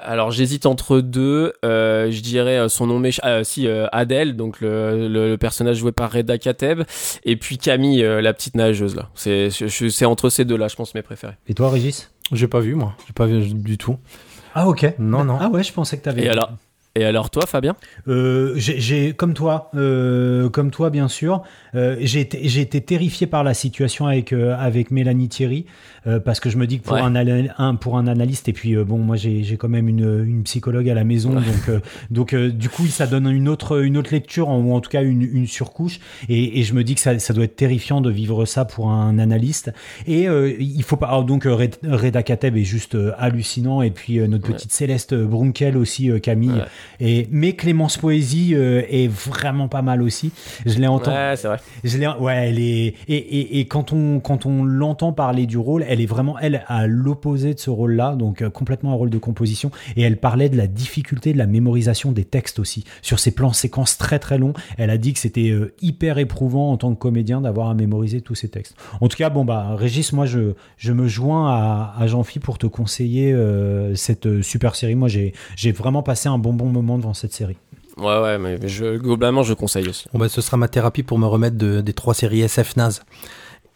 Alors 0.00 0.30
j'hésite 0.30 0.64
entre 0.64 1.00
deux. 1.00 1.52
Euh, 1.64 2.10
je 2.10 2.20
dirais 2.22 2.68
son 2.68 2.86
nom 2.86 2.98
m'échappe. 2.98 3.24
Euh, 3.26 3.44
si 3.44 3.66
euh, 3.66 3.86
Adèle, 3.92 4.34
donc 4.36 4.60
le, 4.60 5.08
le, 5.08 5.28
le 5.28 5.36
personnage 5.36 5.76
joué 5.76 5.92
par 5.92 6.10
Reda 6.10 6.38
Kateb, 6.38 6.82
et 7.24 7.36
puis 7.36 7.58
Camille, 7.58 8.02
euh, 8.02 8.22
la 8.22 8.32
petite 8.32 8.54
nageuse 8.56 8.96
là. 8.96 9.10
C'est 9.14 10.04
entre 10.06 10.30
ces 10.30 10.44
deux 10.46 10.56
là, 10.56 10.68
je 10.68 10.76
pense 10.76 10.94
mes 10.94 11.02
préférés. 11.02 11.34
Et 11.48 11.54
toi, 11.54 11.68
Régis? 11.70 12.10
J'ai 12.32 12.48
pas 12.48 12.60
vu 12.60 12.74
moi, 12.74 12.94
j'ai 13.06 13.12
pas 13.12 13.26
vu 13.26 13.46
du 13.52 13.78
tout. 13.78 13.96
Ah, 14.54 14.68
ok. 14.68 14.94
Non, 14.98 15.24
non. 15.24 15.38
Ah 15.40 15.48
ouais, 15.48 15.62
je 15.62 15.72
pensais 15.72 15.96
que 15.98 16.02
t'avais. 16.02 16.24
Et 16.24 16.28
alors, 16.28 16.50
et 16.98 17.04
alors 17.04 17.30
toi, 17.30 17.44
Fabien 17.46 17.76
Euh, 18.08 18.52
j'ai- 18.56 19.12
comme 19.12 19.34
toi, 19.34 19.70
euh, 19.74 20.48
comme 20.48 20.70
toi 20.70 20.90
bien 20.90 21.08
sûr, 21.08 21.42
euh, 21.74 21.96
j'ai 22.00 22.20
été, 22.20 22.80
terrifié 22.80 23.26
par 23.26 23.44
la 23.44 23.54
situation 23.54 24.06
avec 24.06 24.32
euh, 24.32 24.56
avec 24.58 24.90
Mélanie 24.90 25.28
Thierry 25.28 25.66
euh, 26.06 26.20
parce 26.20 26.40
que 26.40 26.48
je 26.50 26.56
me 26.56 26.66
dis 26.66 26.78
que 26.80 26.84
pour 26.84 26.94
Ouais. 26.94 27.00
un, 27.02 27.14
un 27.58 27.74
pour 27.74 27.98
un 27.98 28.06
analyste 28.06 28.48
et 28.48 28.52
puis 28.52 28.74
euh, 28.74 28.84
bon 28.84 28.98
moi 28.98 29.16
j'ai 29.16 29.42
j'ai 29.42 29.56
quand 29.56 29.68
même 29.68 29.88
une, 29.88 30.24
une 30.26 30.42
psychologue 30.44 30.88
à 30.88 30.94
la 30.94 31.04
maison 31.04 31.32
donc 31.34 31.68
euh, 31.68 31.80
donc 32.10 32.32
euh, 32.34 32.50
du 32.50 32.68
coup 32.68 32.86
ça 32.86 33.06
donne 33.06 33.28
une 33.30 33.48
autre 33.48 33.82
une 33.82 33.96
autre 33.96 34.12
lecture 34.12 34.48
ou 34.48 34.74
en 34.74 34.80
tout 34.80 34.90
cas 34.90 35.02
une, 35.02 35.22
une 35.22 35.46
surcouche 35.46 36.00
et, 36.28 36.58
et 36.60 36.62
je 36.62 36.72
me 36.74 36.82
dis 36.84 36.94
que 36.94 37.00
ça, 37.00 37.18
ça 37.18 37.34
doit 37.34 37.44
être 37.44 37.56
terrifiant 37.56 38.00
de 38.00 38.10
vivre 38.10 38.44
ça 38.46 38.64
pour 38.64 38.90
un 38.90 39.18
analyste 39.18 39.72
et 40.06 40.28
euh, 40.28 40.54
il 40.58 40.82
faut 40.82 40.96
pas 40.96 41.08
alors, 41.08 41.24
donc 41.24 41.44
Red- 41.44 41.76
Reda 41.84 42.22
Kateb 42.22 42.56
est 42.56 42.64
juste 42.64 42.96
hallucinant 43.18 43.82
et 43.82 43.90
puis 43.90 44.18
euh, 44.18 44.26
notre 44.26 44.48
Ouais. 44.48 44.54
petite 44.54 44.72
Céleste 44.72 45.14
Brunkel 45.14 45.76
aussi 45.76 46.10
Camille 46.22 46.48
Ouais. 46.50 46.64
Et 47.00 47.28
mais 47.30 47.52
Clémence 47.52 47.96
Poésie 47.96 48.54
euh, 48.54 48.82
est 48.88 49.08
vraiment 49.08 49.68
pas 49.68 49.82
mal 49.82 50.02
aussi. 50.02 50.32
Je 50.66 50.78
l'ai 50.78 50.86
entendu. 50.86 51.16
Ouais, 51.16 51.34
c'est 51.36 51.48
vrai. 51.48 51.58
Je 51.84 51.98
l'ai, 51.98 52.08
ouais, 52.08 52.48
elle 52.48 52.58
est, 52.58 52.94
et, 53.08 53.16
et, 53.16 53.60
et 53.60 53.64
quand 53.66 53.92
on, 53.92 54.20
quand 54.20 54.46
on 54.46 54.64
l'entend 54.64 55.12
parler 55.12 55.46
du 55.46 55.58
rôle, 55.58 55.84
elle 55.88 56.00
est 56.00 56.06
vraiment, 56.06 56.38
elle, 56.38 56.64
à 56.66 56.86
l'opposé 56.86 57.54
de 57.54 57.58
ce 57.58 57.70
rôle-là, 57.70 58.14
donc 58.16 58.42
euh, 58.42 58.50
complètement 58.50 58.92
un 58.92 58.96
rôle 58.96 59.10
de 59.10 59.18
composition, 59.18 59.70
et 59.96 60.02
elle 60.02 60.16
parlait 60.16 60.48
de 60.48 60.56
la 60.56 60.66
difficulté 60.66 61.32
de 61.32 61.38
la 61.38 61.46
mémorisation 61.46 62.12
des 62.12 62.24
textes 62.24 62.58
aussi. 62.58 62.84
Sur 63.02 63.18
ces 63.18 63.30
plans 63.30 63.52
séquences 63.52 63.98
très 63.98 64.18
très 64.18 64.38
longs, 64.38 64.54
elle 64.76 64.90
a 64.90 64.98
dit 64.98 65.12
que 65.12 65.18
c'était 65.18 65.50
euh, 65.50 65.74
hyper 65.80 66.18
éprouvant 66.18 66.72
en 66.72 66.76
tant 66.76 66.94
que 66.94 66.98
comédien 66.98 67.40
d'avoir 67.40 67.70
à 67.70 67.74
mémoriser 67.74 68.20
tous 68.20 68.34
ces 68.34 68.48
textes. 68.48 68.76
En 69.00 69.08
tout 69.08 69.16
cas, 69.16 69.30
bon, 69.30 69.44
bah, 69.44 69.74
Régis, 69.76 70.12
moi, 70.12 70.26
je, 70.26 70.54
je 70.76 70.92
me 70.92 71.06
joins 71.08 71.48
à, 71.50 71.94
à 71.98 72.06
Jean-Phi 72.06 72.38
pour 72.38 72.58
te 72.58 72.66
conseiller 72.66 73.34
cette 73.94 74.42
super 74.42 74.74
série. 74.74 74.94
Moi, 74.94 75.08
j'ai, 75.08 75.32
j'ai 75.56 75.72
vraiment 75.72 76.02
passé 76.02 76.28
un 76.28 76.38
bon 76.38 76.52
bon 76.68 76.82
moment 76.82 76.98
devant 76.98 77.14
cette 77.14 77.32
série. 77.32 77.56
Ouais, 77.96 78.20
ouais, 78.20 78.38
mais 78.38 78.68
je, 78.68 78.96
globalement, 78.96 79.42
je 79.42 79.54
conseille 79.54 79.88
aussi. 79.88 80.06
Bon, 80.12 80.20
bah, 80.20 80.28
ce 80.28 80.40
sera 80.40 80.56
ma 80.56 80.68
thérapie 80.68 81.02
pour 81.02 81.18
me 81.18 81.26
remettre 81.26 81.56
de- 81.56 81.80
des 81.80 81.92
trois 81.92 82.14
séries 82.14 82.42
SF 82.42 82.76
naze. 82.76 83.02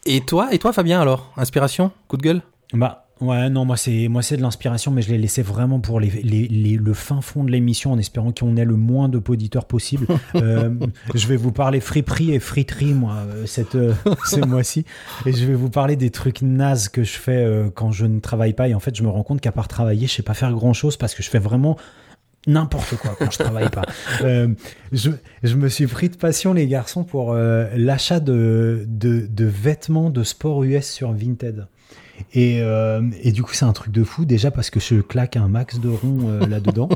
Et 0.06 0.20
toi, 0.20 0.48
et 0.52 0.59
toi, 0.59 0.73
Fabien, 0.73 1.01
alors? 1.01 1.32
Inspiration? 1.36 1.90
Coup 2.09 2.16
de 2.16 2.23
gueule? 2.23 2.43
Bah 2.74 2.98
ouais 3.20 3.48
non 3.51 3.64
moi 3.64 3.77
c'est 3.77 4.09
moi 4.09 4.20
c'est 4.20 4.36
de 4.36 4.43
l'inspiration 4.43 4.90
mais 4.90 5.01
je 5.01 5.10
l'ai 5.12 5.19
laissé 5.19 5.43
vraiment 5.43 5.78
pour 5.78 6.01
les, 6.01 6.09
les- 6.24 6.48
les- 6.48 6.77
le 6.77 6.93
fin 6.93 7.20
fond 7.20 7.44
de 7.44 7.52
l'émission 7.52 7.93
en 7.93 7.98
espérant 7.98 8.32
qu'on 8.32 8.56
ait 8.56 8.64
le 8.64 8.74
moins 8.74 9.09
de 9.09 9.19
poditeurs 9.20 9.66
possible. 9.66 10.06
Euh, 10.35 10.70
je 11.14 11.27
vais 11.28 11.36
vous 11.36 11.52
parler 11.52 11.78
friperie 11.78 12.32
et 12.35 12.40
friterie 12.40 12.94
moi 12.94 13.12
euh, 13.28 13.47
cette 13.47 13.77
euh, 13.77 13.93
ce 14.27 14.40
mois-ci 14.40 14.85
et 15.27 15.32
je 15.32 15.44
vais 15.47 15.55
vous 15.55 15.70
parler 15.70 15.94
des 15.94 16.10
trucs 16.10 16.43
nazes 16.43 16.89
que 16.89 17.05
je 17.05 17.12
fais 17.12 17.44
euh, 17.44 17.69
quand 17.73 17.93
je 17.93 18.06
ne 18.06 18.19
travaille 18.19 18.55
pas 18.55 18.66
et 18.69 18.74
en 18.74 18.81
fait 18.81 18.97
je 18.97 19.02
me 19.05 19.09
rends 19.09 19.23
compte 19.23 19.40
qu'à 19.40 19.52
part 19.52 19.69
travailler 19.69 20.09
je 20.09 20.12
sais 20.14 20.23
pas 20.24 20.35
faire 20.35 20.51
grand 20.52 20.73
chose 20.73 20.97
parce 20.97 21.14
que 21.14 21.23
je 21.23 21.28
fais 21.31 21.39
vraiment 21.39 21.77
n'importe 22.47 22.97
quoi 22.97 23.14
quand 23.19 23.31
je 23.31 23.39
travaille 23.39 23.70
pas. 23.70 23.82
Euh, 24.23 24.48
je, 24.93 25.10
je 25.43 25.56
me 25.56 25.69
suis 25.69 25.86
pris 25.86 26.09
de 26.09 26.16
passion, 26.16 26.52
les 26.52 26.66
garçons, 26.66 27.02
pour 27.02 27.32
euh, 27.32 27.66
l'achat 27.74 28.20
de, 28.20 28.85
de, 28.86 29.27
de 29.27 29.44
vêtements 29.44 30.10
de 30.10 30.23
sport 30.23 30.62
US 30.62 30.89
sur 30.89 31.12
Vinted. 31.12 31.66
Et, 32.35 32.61
euh, 32.61 33.03
et 33.23 33.32
du 33.32 33.43
coup, 33.43 33.53
c'est 33.55 33.65
un 33.65 33.73
truc 33.73 33.93
de 33.93 34.05
fou, 34.05 34.24
déjà 34.24 34.51
parce 34.51 34.70
que 34.70 34.81
je 34.81 34.97
claque 35.01 35.36
un 35.36 35.49
max 35.49 35.78
de 35.81 35.89
ronds 35.89 36.28
euh, 36.28 36.47
là-dedans. 36.49 36.89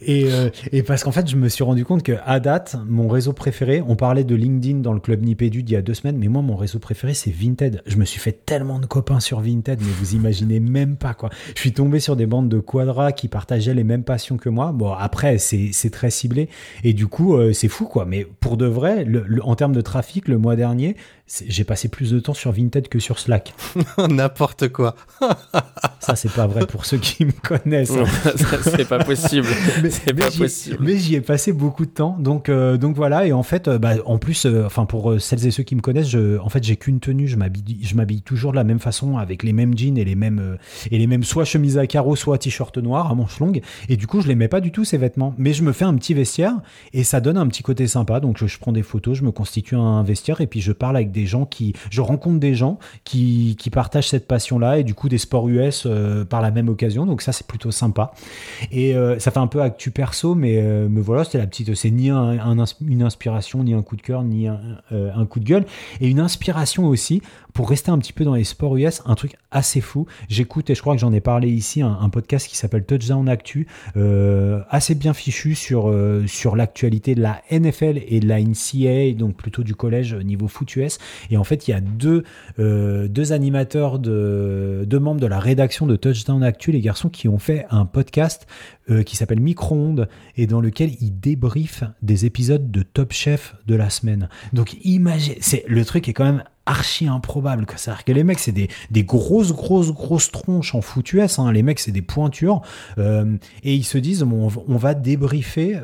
et, 0.00 0.26
euh, 0.32 0.50
et 0.72 0.82
parce 0.82 1.04
qu'en 1.04 1.12
fait, 1.12 1.28
je 1.28 1.36
me 1.36 1.48
suis 1.48 1.64
rendu 1.64 1.84
compte 1.84 2.02
que 2.02 2.12
à 2.24 2.40
date, 2.40 2.76
mon 2.88 3.08
réseau 3.08 3.32
préféré, 3.32 3.82
on 3.86 3.96
parlait 3.96 4.24
de 4.24 4.34
LinkedIn 4.34 4.78
dans 4.80 4.92
le 4.92 5.00
club 5.00 5.22
Nipédude 5.22 5.68
il 5.68 5.72
y 5.72 5.76
a 5.76 5.82
deux 5.82 5.94
semaines, 5.94 6.16
mais 6.18 6.28
moi, 6.28 6.42
mon 6.42 6.56
réseau 6.56 6.78
préféré, 6.78 7.14
c'est 7.14 7.30
Vinted. 7.30 7.82
Je 7.86 7.96
me 7.96 8.04
suis 8.04 8.20
fait 8.20 8.32
tellement 8.46 8.78
de 8.78 8.86
copains 8.86 9.20
sur 9.20 9.40
Vinted, 9.40 9.78
mais 9.80 9.92
vous 10.00 10.14
imaginez 10.14 10.60
même 10.60 10.96
pas, 10.96 11.14
quoi. 11.14 11.30
Je 11.54 11.60
suis 11.60 11.72
tombé 11.72 12.00
sur 12.00 12.16
des 12.16 12.26
bandes 12.26 12.48
de 12.48 12.58
quadras 12.60 13.12
qui 13.12 13.28
partageaient 13.28 13.74
les 13.74 13.84
mêmes 13.84 14.04
passions 14.04 14.36
que 14.36 14.48
moi. 14.48 14.72
Bon, 14.72 14.92
après, 14.92 15.38
c'est 15.38 15.90
très 15.90 16.10
ciblé. 16.10 16.48
Et 16.84 16.92
du 16.92 17.06
coup, 17.06 17.36
c'est 17.52 17.68
fou, 17.68 17.84
quoi. 17.86 18.04
Mais 18.04 18.26
pour 18.40 18.56
de 18.56 18.66
vrai, 18.66 19.04
le- 19.04 19.24
le- 19.26 19.44
en 19.44 19.54
termes 19.56 19.74
de 19.74 19.80
trafic, 19.80 20.28
le 20.28 20.38
mois 20.38 20.56
dernier, 20.56 20.96
j'ai 21.48 21.64
passé 21.64 21.88
plus 21.88 22.12
de 22.12 22.20
temps 22.20 22.34
sur 22.34 22.52
Vinted 22.52 22.88
que 22.88 23.00
sur 23.00 23.18
Slack. 23.18 23.52
N'importe 24.08 24.68
quoi. 24.68 24.94
Ça, 26.00 26.14
c'est 26.14 26.30
pas 26.32 26.46
vrai 26.46 26.66
pour 26.66 26.84
ceux 26.84 26.98
qui 26.98 27.24
me 27.24 27.32
connaissent. 27.32 27.90
hein. 27.90 28.04
C'est 28.62 28.88
pas 28.88 29.02
possible. 29.04 29.48
mais, 29.82 29.90
mais 30.80 30.96
j'y 30.98 31.16
ai- 31.16 31.20
passé 31.20 31.52
beaucoup 31.52 31.84
de 31.84 31.90
temps. 31.90 32.16
Donc, 32.20 32.48
euh, 32.48 32.76
donc 32.76 32.94
voilà. 32.94 33.26
Et 33.26 33.32
en 33.32 33.42
fait, 33.42 33.66
euh, 33.66 33.78
bah, 33.78 33.94
en 34.04 34.18
plus, 34.18 34.46
euh, 34.46 34.64
enfin 34.66 34.84
pour 34.86 35.20
celles 35.20 35.44
et 35.46 35.50
ceux 35.50 35.64
qui 35.64 35.74
me 35.74 35.80
connaissent, 35.80 36.08
je, 36.08 36.38
en 36.38 36.48
fait, 36.48 36.62
j'ai 36.62 36.76
qu'une 36.76 37.00
tenue. 37.00 37.26
Je 37.26 37.36
m'habille, 37.36 37.78
je 37.82 37.94
m'habille 37.96 38.22
toujours 38.22 38.52
de 38.52 38.56
la 38.56 38.64
même 38.64 38.78
façon, 38.78 39.16
avec 39.18 39.42
les 39.42 39.52
mêmes 39.52 39.76
jeans 39.76 39.98
et 39.98 40.04
les 40.04 40.14
mêmes 40.14 40.38
euh, 40.38 40.56
et 40.92 40.98
les 40.98 41.08
mêmes 41.08 41.24
soit 41.24 41.44
chemises 41.44 41.76
à 41.78 41.88
carreaux, 41.88 42.14
soit 42.14 42.38
t-shirt 42.38 42.76
noir 42.78 43.10
à 43.10 43.14
manches 43.16 43.40
longues. 43.40 43.62
Et 43.88 43.96
du 43.96 44.06
coup, 44.06 44.20
je 44.20 44.28
les 44.28 44.36
mets 44.36 44.48
pas 44.48 44.60
du 44.60 44.70
tout 44.70 44.84
ces 44.84 44.98
vêtements. 44.98 45.34
Mais 45.38 45.52
je 45.52 45.64
me 45.64 45.72
fais 45.72 45.84
un 45.84 45.94
petit 45.96 46.14
vestiaire 46.14 46.54
et 46.92 47.02
ça 47.02 47.20
donne 47.20 47.36
un 47.36 47.48
petit 47.48 47.64
côté 47.64 47.88
sympa. 47.88 48.20
Donc, 48.20 48.38
je, 48.38 48.46
je 48.46 48.58
prends 48.60 48.72
des 48.72 48.84
photos, 48.84 49.18
je 49.18 49.24
me 49.24 49.32
constitue 49.32 49.74
un 49.74 50.04
vestiaire 50.04 50.40
et 50.40 50.46
puis 50.46 50.60
je 50.60 50.70
parle 50.70 50.96
avec 50.96 51.10
des 51.16 51.26
gens 51.26 51.46
qui, 51.46 51.72
je 51.90 52.00
rencontre 52.00 52.38
des 52.38 52.54
gens 52.54 52.78
qui, 53.04 53.56
qui 53.58 53.70
partagent 53.70 54.08
cette 54.08 54.28
passion-là 54.28 54.78
et 54.78 54.84
du 54.84 54.94
coup 54.94 55.08
des 55.08 55.18
sports 55.18 55.48
US 55.48 55.84
euh, 55.86 56.24
par 56.24 56.42
la 56.42 56.50
même 56.50 56.68
occasion. 56.68 57.06
Donc 57.06 57.22
ça, 57.22 57.32
c'est 57.32 57.46
plutôt 57.46 57.70
sympa. 57.70 58.12
Et 58.70 58.94
euh, 58.94 59.18
ça 59.18 59.30
fait 59.30 59.38
un 59.38 59.46
peu 59.46 59.62
actu 59.62 59.90
perso, 59.90 60.34
mais, 60.34 60.58
euh, 60.58 60.88
voilà, 60.90 61.24
c'était 61.24 61.38
la 61.38 61.46
petite. 61.46 61.74
C'est 61.74 61.90
ni 61.90 62.10
un, 62.10 62.54
une 62.80 63.02
inspiration, 63.02 63.64
ni 63.64 63.74
un 63.74 63.82
coup 63.82 63.96
de 63.96 64.02
cœur, 64.02 64.22
ni 64.22 64.48
un, 64.48 64.60
euh, 64.92 65.10
un 65.14 65.26
coup 65.26 65.40
de 65.40 65.44
gueule. 65.44 65.64
Et 66.00 66.08
une 66.08 66.20
inspiration 66.20 66.86
aussi, 66.86 67.22
pour 67.54 67.68
rester 67.68 67.90
un 67.90 67.98
petit 67.98 68.12
peu 68.12 68.24
dans 68.24 68.34
les 68.34 68.44
sports 68.44 68.76
US, 68.76 69.02
un 69.06 69.14
truc 69.14 69.36
assez 69.50 69.80
fou. 69.80 70.06
J'écoute, 70.28 70.68
et 70.68 70.74
je 70.74 70.80
crois 70.80 70.94
que 70.94 71.00
j'en 71.00 71.12
ai 71.12 71.20
parlé 71.20 71.48
ici, 71.48 71.82
un, 71.82 72.08
podcast 72.10 72.48
qui 72.48 72.56
s'appelle 72.56 72.84
Touchdown 72.84 73.28
Actu, 73.28 73.66
assez 74.70 74.94
bien 74.94 75.14
fichu 75.14 75.54
sur, 75.54 75.92
sur 76.26 76.54
l'actualité 76.54 77.14
de 77.14 77.22
la 77.22 77.40
NFL 77.50 78.02
et 78.06 78.20
de 78.20 78.28
la 78.28 78.40
NCAA, 78.40 79.14
donc 79.16 79.36
plutôt 79.36 79.62
du 79.62 79.74
collège 79.74 80.14
niveau 80.14 80.48
foot 80.48 80.76
US. 80.76 80.98
Et 81.30 81.36
en 81.36 81.44
fait, 81.44 81.68
il 81.68 81.70
y 81.70 81.74
a 81.74 81.80
deux, 81.80 82.24
euh, 82.58 83.08
deux 83.08 83.32
animateurs, 83.32 83.98
de, 83.98 84.84
deux 84.86 84.98
membres 84.98 85.20
de 85.20 85.26
la 85.26 85.38
rédaction 85.38 85.86
de 85.86 85.96
Touchdown 85.96 86.42
Actu, 86.42 86.72
les 86.72 86.80
garçons, 86.80 87.08
qui 87.08 87.28
ont 87.28 87.38
fait 87.38 87.66
un 87.70 87.86
podcast 87.86 88.46
euh, 88.90 89.02
qui 89.02 89.16
s'appelle 89.16 89.40
Micro-ondes 89.40 90.08
et 90.36 90.46
dans 90.46 90.60
lequel 90.60 90.90
ils 91.00 91.18
débriefent 91.18 91.84
des 92.02 92.24
épisodes 92.26 92.70
de 92.70 92.82
Top 92.82 93.12
Chef 93.12 93.56
de 93.66 93.74
la 93.74 93.90
semaine. 93.90 94.28
Donc 94.52 94.76
imagine, 94.84 95.34
c'est 95.40 95.64
le 95.66 95.84
truc 95.84 96.08
est 96.08 96.12
quand 96.12 96.24
même 96.24 96.44
archi 96.66 97.06
improbable. 97.06 97.64
C'est-à-dire 97.76 98.04
que 98.04 98.12
les 98.12 98.24
mecs 98.24 98.38
c'est 98.40 98.52
des, 98.52 98.68
des 98.90 99.04
grosses 99.04 99.52
grosses 99.52 99.92
grosses 99.92 100.32
tronches 100.32 100.74
en 100.74 100.80
foot 100.80 101.12
US, 101.12 101.38
hein. 101.38 101.52
les 101.52 101.62
mecs 101.62 101.78
c'est 101.78 101.92
des 101.92 102.02
pointures 102.02 102.62
euh, 102.98 103.36
et 103.62 103.74
ils 103.74 103.84
se 103.84 103.98
disent 103.98 104.22
bon, 104.22 104.48
on 104.66 104.76
va- 104.76 104.94
débriefer 104.94 105.76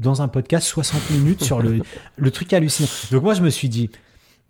dans 0.00 0.22
un 0.22 0.28
podcast 0.28 0.66
60 0.66 1.10
minutes 1.10 1.42
sur 1.42 1.60
le, 1.60 1.80
le 2.16 2.30
truc 2.30 2.52
hallucinant. 2.52 2.88
Donc 3.10 3.22
moi 3.24 3.34
je 3.34 3.42
me 3.42 3.50
suis 3.50 3.68
dit 3.68 3.90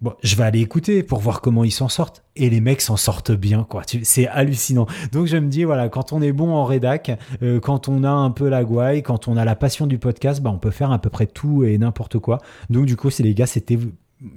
Bon, 0.01 0.13
je 0.23 0.37
vais 0.37 0.43
aller 0.43 0.61
écouter 0.61 1.03
pour 1.03 1.21
voir 1.21 1.41
comment 1.41 1.65
ils 1.65 1.71
s'en 1.71 1.89
sortent. 1.89 2.23
Et 2.37 2.51
les 2.51 2.61
mecs 2.61 2.81
s'en 2.81 2.97
sortent 2.97 3.33
bien, 3.33 3.65
quoi. 3.69 3.83
C'est 4.03 4.27
hallucinant. 4.29 4.87
Donc 5.13 5.27
je 5.27 5.37
me 5.37 5.49
dis, 5.49 5.65
voilà, 5.65 5.89
quand 5.89 6.13
on 6.13 6.21
est 6.21 6.33
bon 6.33 6.53
en 6.53 6.65
rédac, 6.65 7.19
euh, 7.43 7.61
quand 7.61 7.89
on 7.89 8.05
a 8.05 8.11
un 8.11 8.31
peu 8.31 8.49
la 8.49 8.65
gouaille, 8.65 9.03
quand 9.03 9.29
on 9.29 9.37
a 9.37 9.45
la 9.45 9.57
passion 9.57 9.87
du 9.87 9.99
podcast, 9.99 10.43
bah, 10.43 10.51
on 10.53 10.59
peut 10.59 10.73
faire 10.73 10.93
à 10.93 10.99
peu 10.99 11.11
près 11.11 11.27
tout 11.27 11.65
et 11.65 11.79
n'importe 11.79 12.19
quoi. 12.19 12.39
Donc 12.71 12.87
du 12.87 12.97
coup, 12.97 13.11
c'est 13.11 13.23
les 13.23 13.35
gars, 13.35 13.47
c'était 13.47 13.79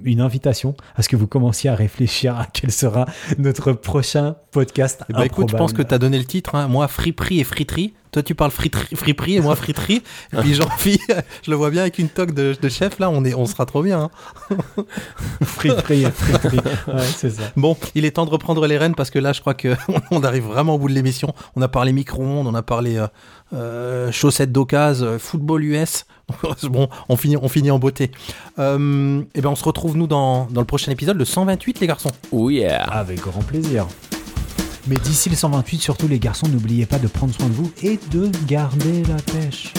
une 0.04 0.20
invitation 0.20 0.74
à 0.96 1.02
ce 1.02 1.08
que 1.08 1.16
vous 1.16 1.26
commenciez 1.26 1.70
à 1.70 1.74
réfléchir 1.74 2.36
à 2.38 2.46
quel 2.46 2.70
sera 2.72 3.06
notre 3.38 3.72
prochain 3.72 4.36
podcast. 4.52 5.02
Eh 5.08 5.12
ben, 5.12 5.22
écoute, 5.22 5.50
je 5.50 5.56
pense 5.56 5.72
que 5.72 5.82
tu 5.82 5.94
as 5.94 5.98
donné 5.98 6.18
le 6.18 6.24
titre. 6.24 6.54
hein. 6.54 6.68
Moi, 6.68 6.86
friperie 6.88 7.40
et 7.40 7.44
friterie. 7.44 7.94
Toi, 8.10 8.22
tu 8.22 8.34
parles 8.34 8.50
friterie, 8.50 8.96
friperie 8.96 9.36
et 9.36 9.40
moi, 9.40 9.54
friterie. 9.54 10.02
Et 10.32 10.36
puis 10.38 10.54
Jean-Philippe, 10.54 11.12
je 11.42 11.50
le 11.50 11.56
vois 11.58 11.68
bien 11.70 11.82
avec 11.82 11.98
une 11.98 12.08
toque 12.08 12.32
de, 12.32 12.56
de 12.60 12.68
chef. 12.70 12.98
Là, 12.98 13.10
on, 13.10 13.22
est, 13.24 13.34
on 13.34 13.44
sera 13.44 13.66
trop 13.66 13.82
bien. 13.82 14.08
hein. 14.50 14.56
Friterie, 15.42 16.04
friterie. 16.10 16.58
Ouais, 16.86 17.02
c'est 17.16 17.30
ça. 17.30 17.42
Bon, 17.56 17.76
il 17.94 18.04
est 18.04 18.12
temps 18.12 18.24
de 18.24 18.30
reprendre 18.30 18.66
les 18.66 18.78
rênes 18.78 18.94
parce 18.94 19.10
que 19.10 19.18
là, 19.18 19.32
je 19.32 19.40
crois 19.40 19.54
que 19.54 19.76
on 20.10 20.22
arrive 20.24 20.44
vraiment 20.44 20.74
au 20.74 20.78
bout 20.78 20.88
de 20.88 20.94
l'émission. 20.94 21.34
On 21.56 21.62
a 21.62 21.68
parlé 21.68 21.92
micro-ondes, 21.92 22.46
on 22.46 22.54
a 22.54 22.62
parlé 22.62 22.96
euh, 22.96 23.06
euh, 23.52 24.10
chaussettes 24.12 24.52
d'occasion, 24.52 25.06
euh, 25.06 25.18
football 25.18 25.64
US. 25.64 26.06
Bon, 26.64 26.88
on 27.08 27.16
finit, 27.16 27.36
on 27.36 27.48
finit 27.48 27.70
en 27.70 27.78
beauté. 27.78 28.10
Euh, 28.58 29.22
et 29.34 29.40
ben, 29.40 29.50
on 29.50 29.56
se 29.56 29.64
retrouve 29.64 29.96
nous 29.96 30.06
dans, 30.06 30.46
dans 30.46 30.60
le 30.60 30.66
prochain 30.66 30.92
épisode, 30.92 31.16
le 31.16 31.24
128, 31.24 31.80
les 31.80 31.86
garçons. 31.86 32.10
Oh 32.32 32.50
yeah. 32.50 32.82
Avec 32.84 33.20
grand 33.20 33.42
plaisir. 33.42 33.86
Mais 34.86 34.96
d'ici 34.96 35.28
le 35.28 35.36
128, 35.36 35.78
surtout 35.78 36.08
les 36.08 36.18
garçons, 36.18 36.48
n'oubliez 36.48 36.86
pas 36.86 36.98
de 36.98 37.08
prendre 37.08 37.34
soin 37.34 37.46
de 37.46 37.52
vous 37.52 37.70
et 37.82 37.98
de 38.10 38.30
garder 38.46 39.02
la 39.04 39.16
pêche. 39.16 39.72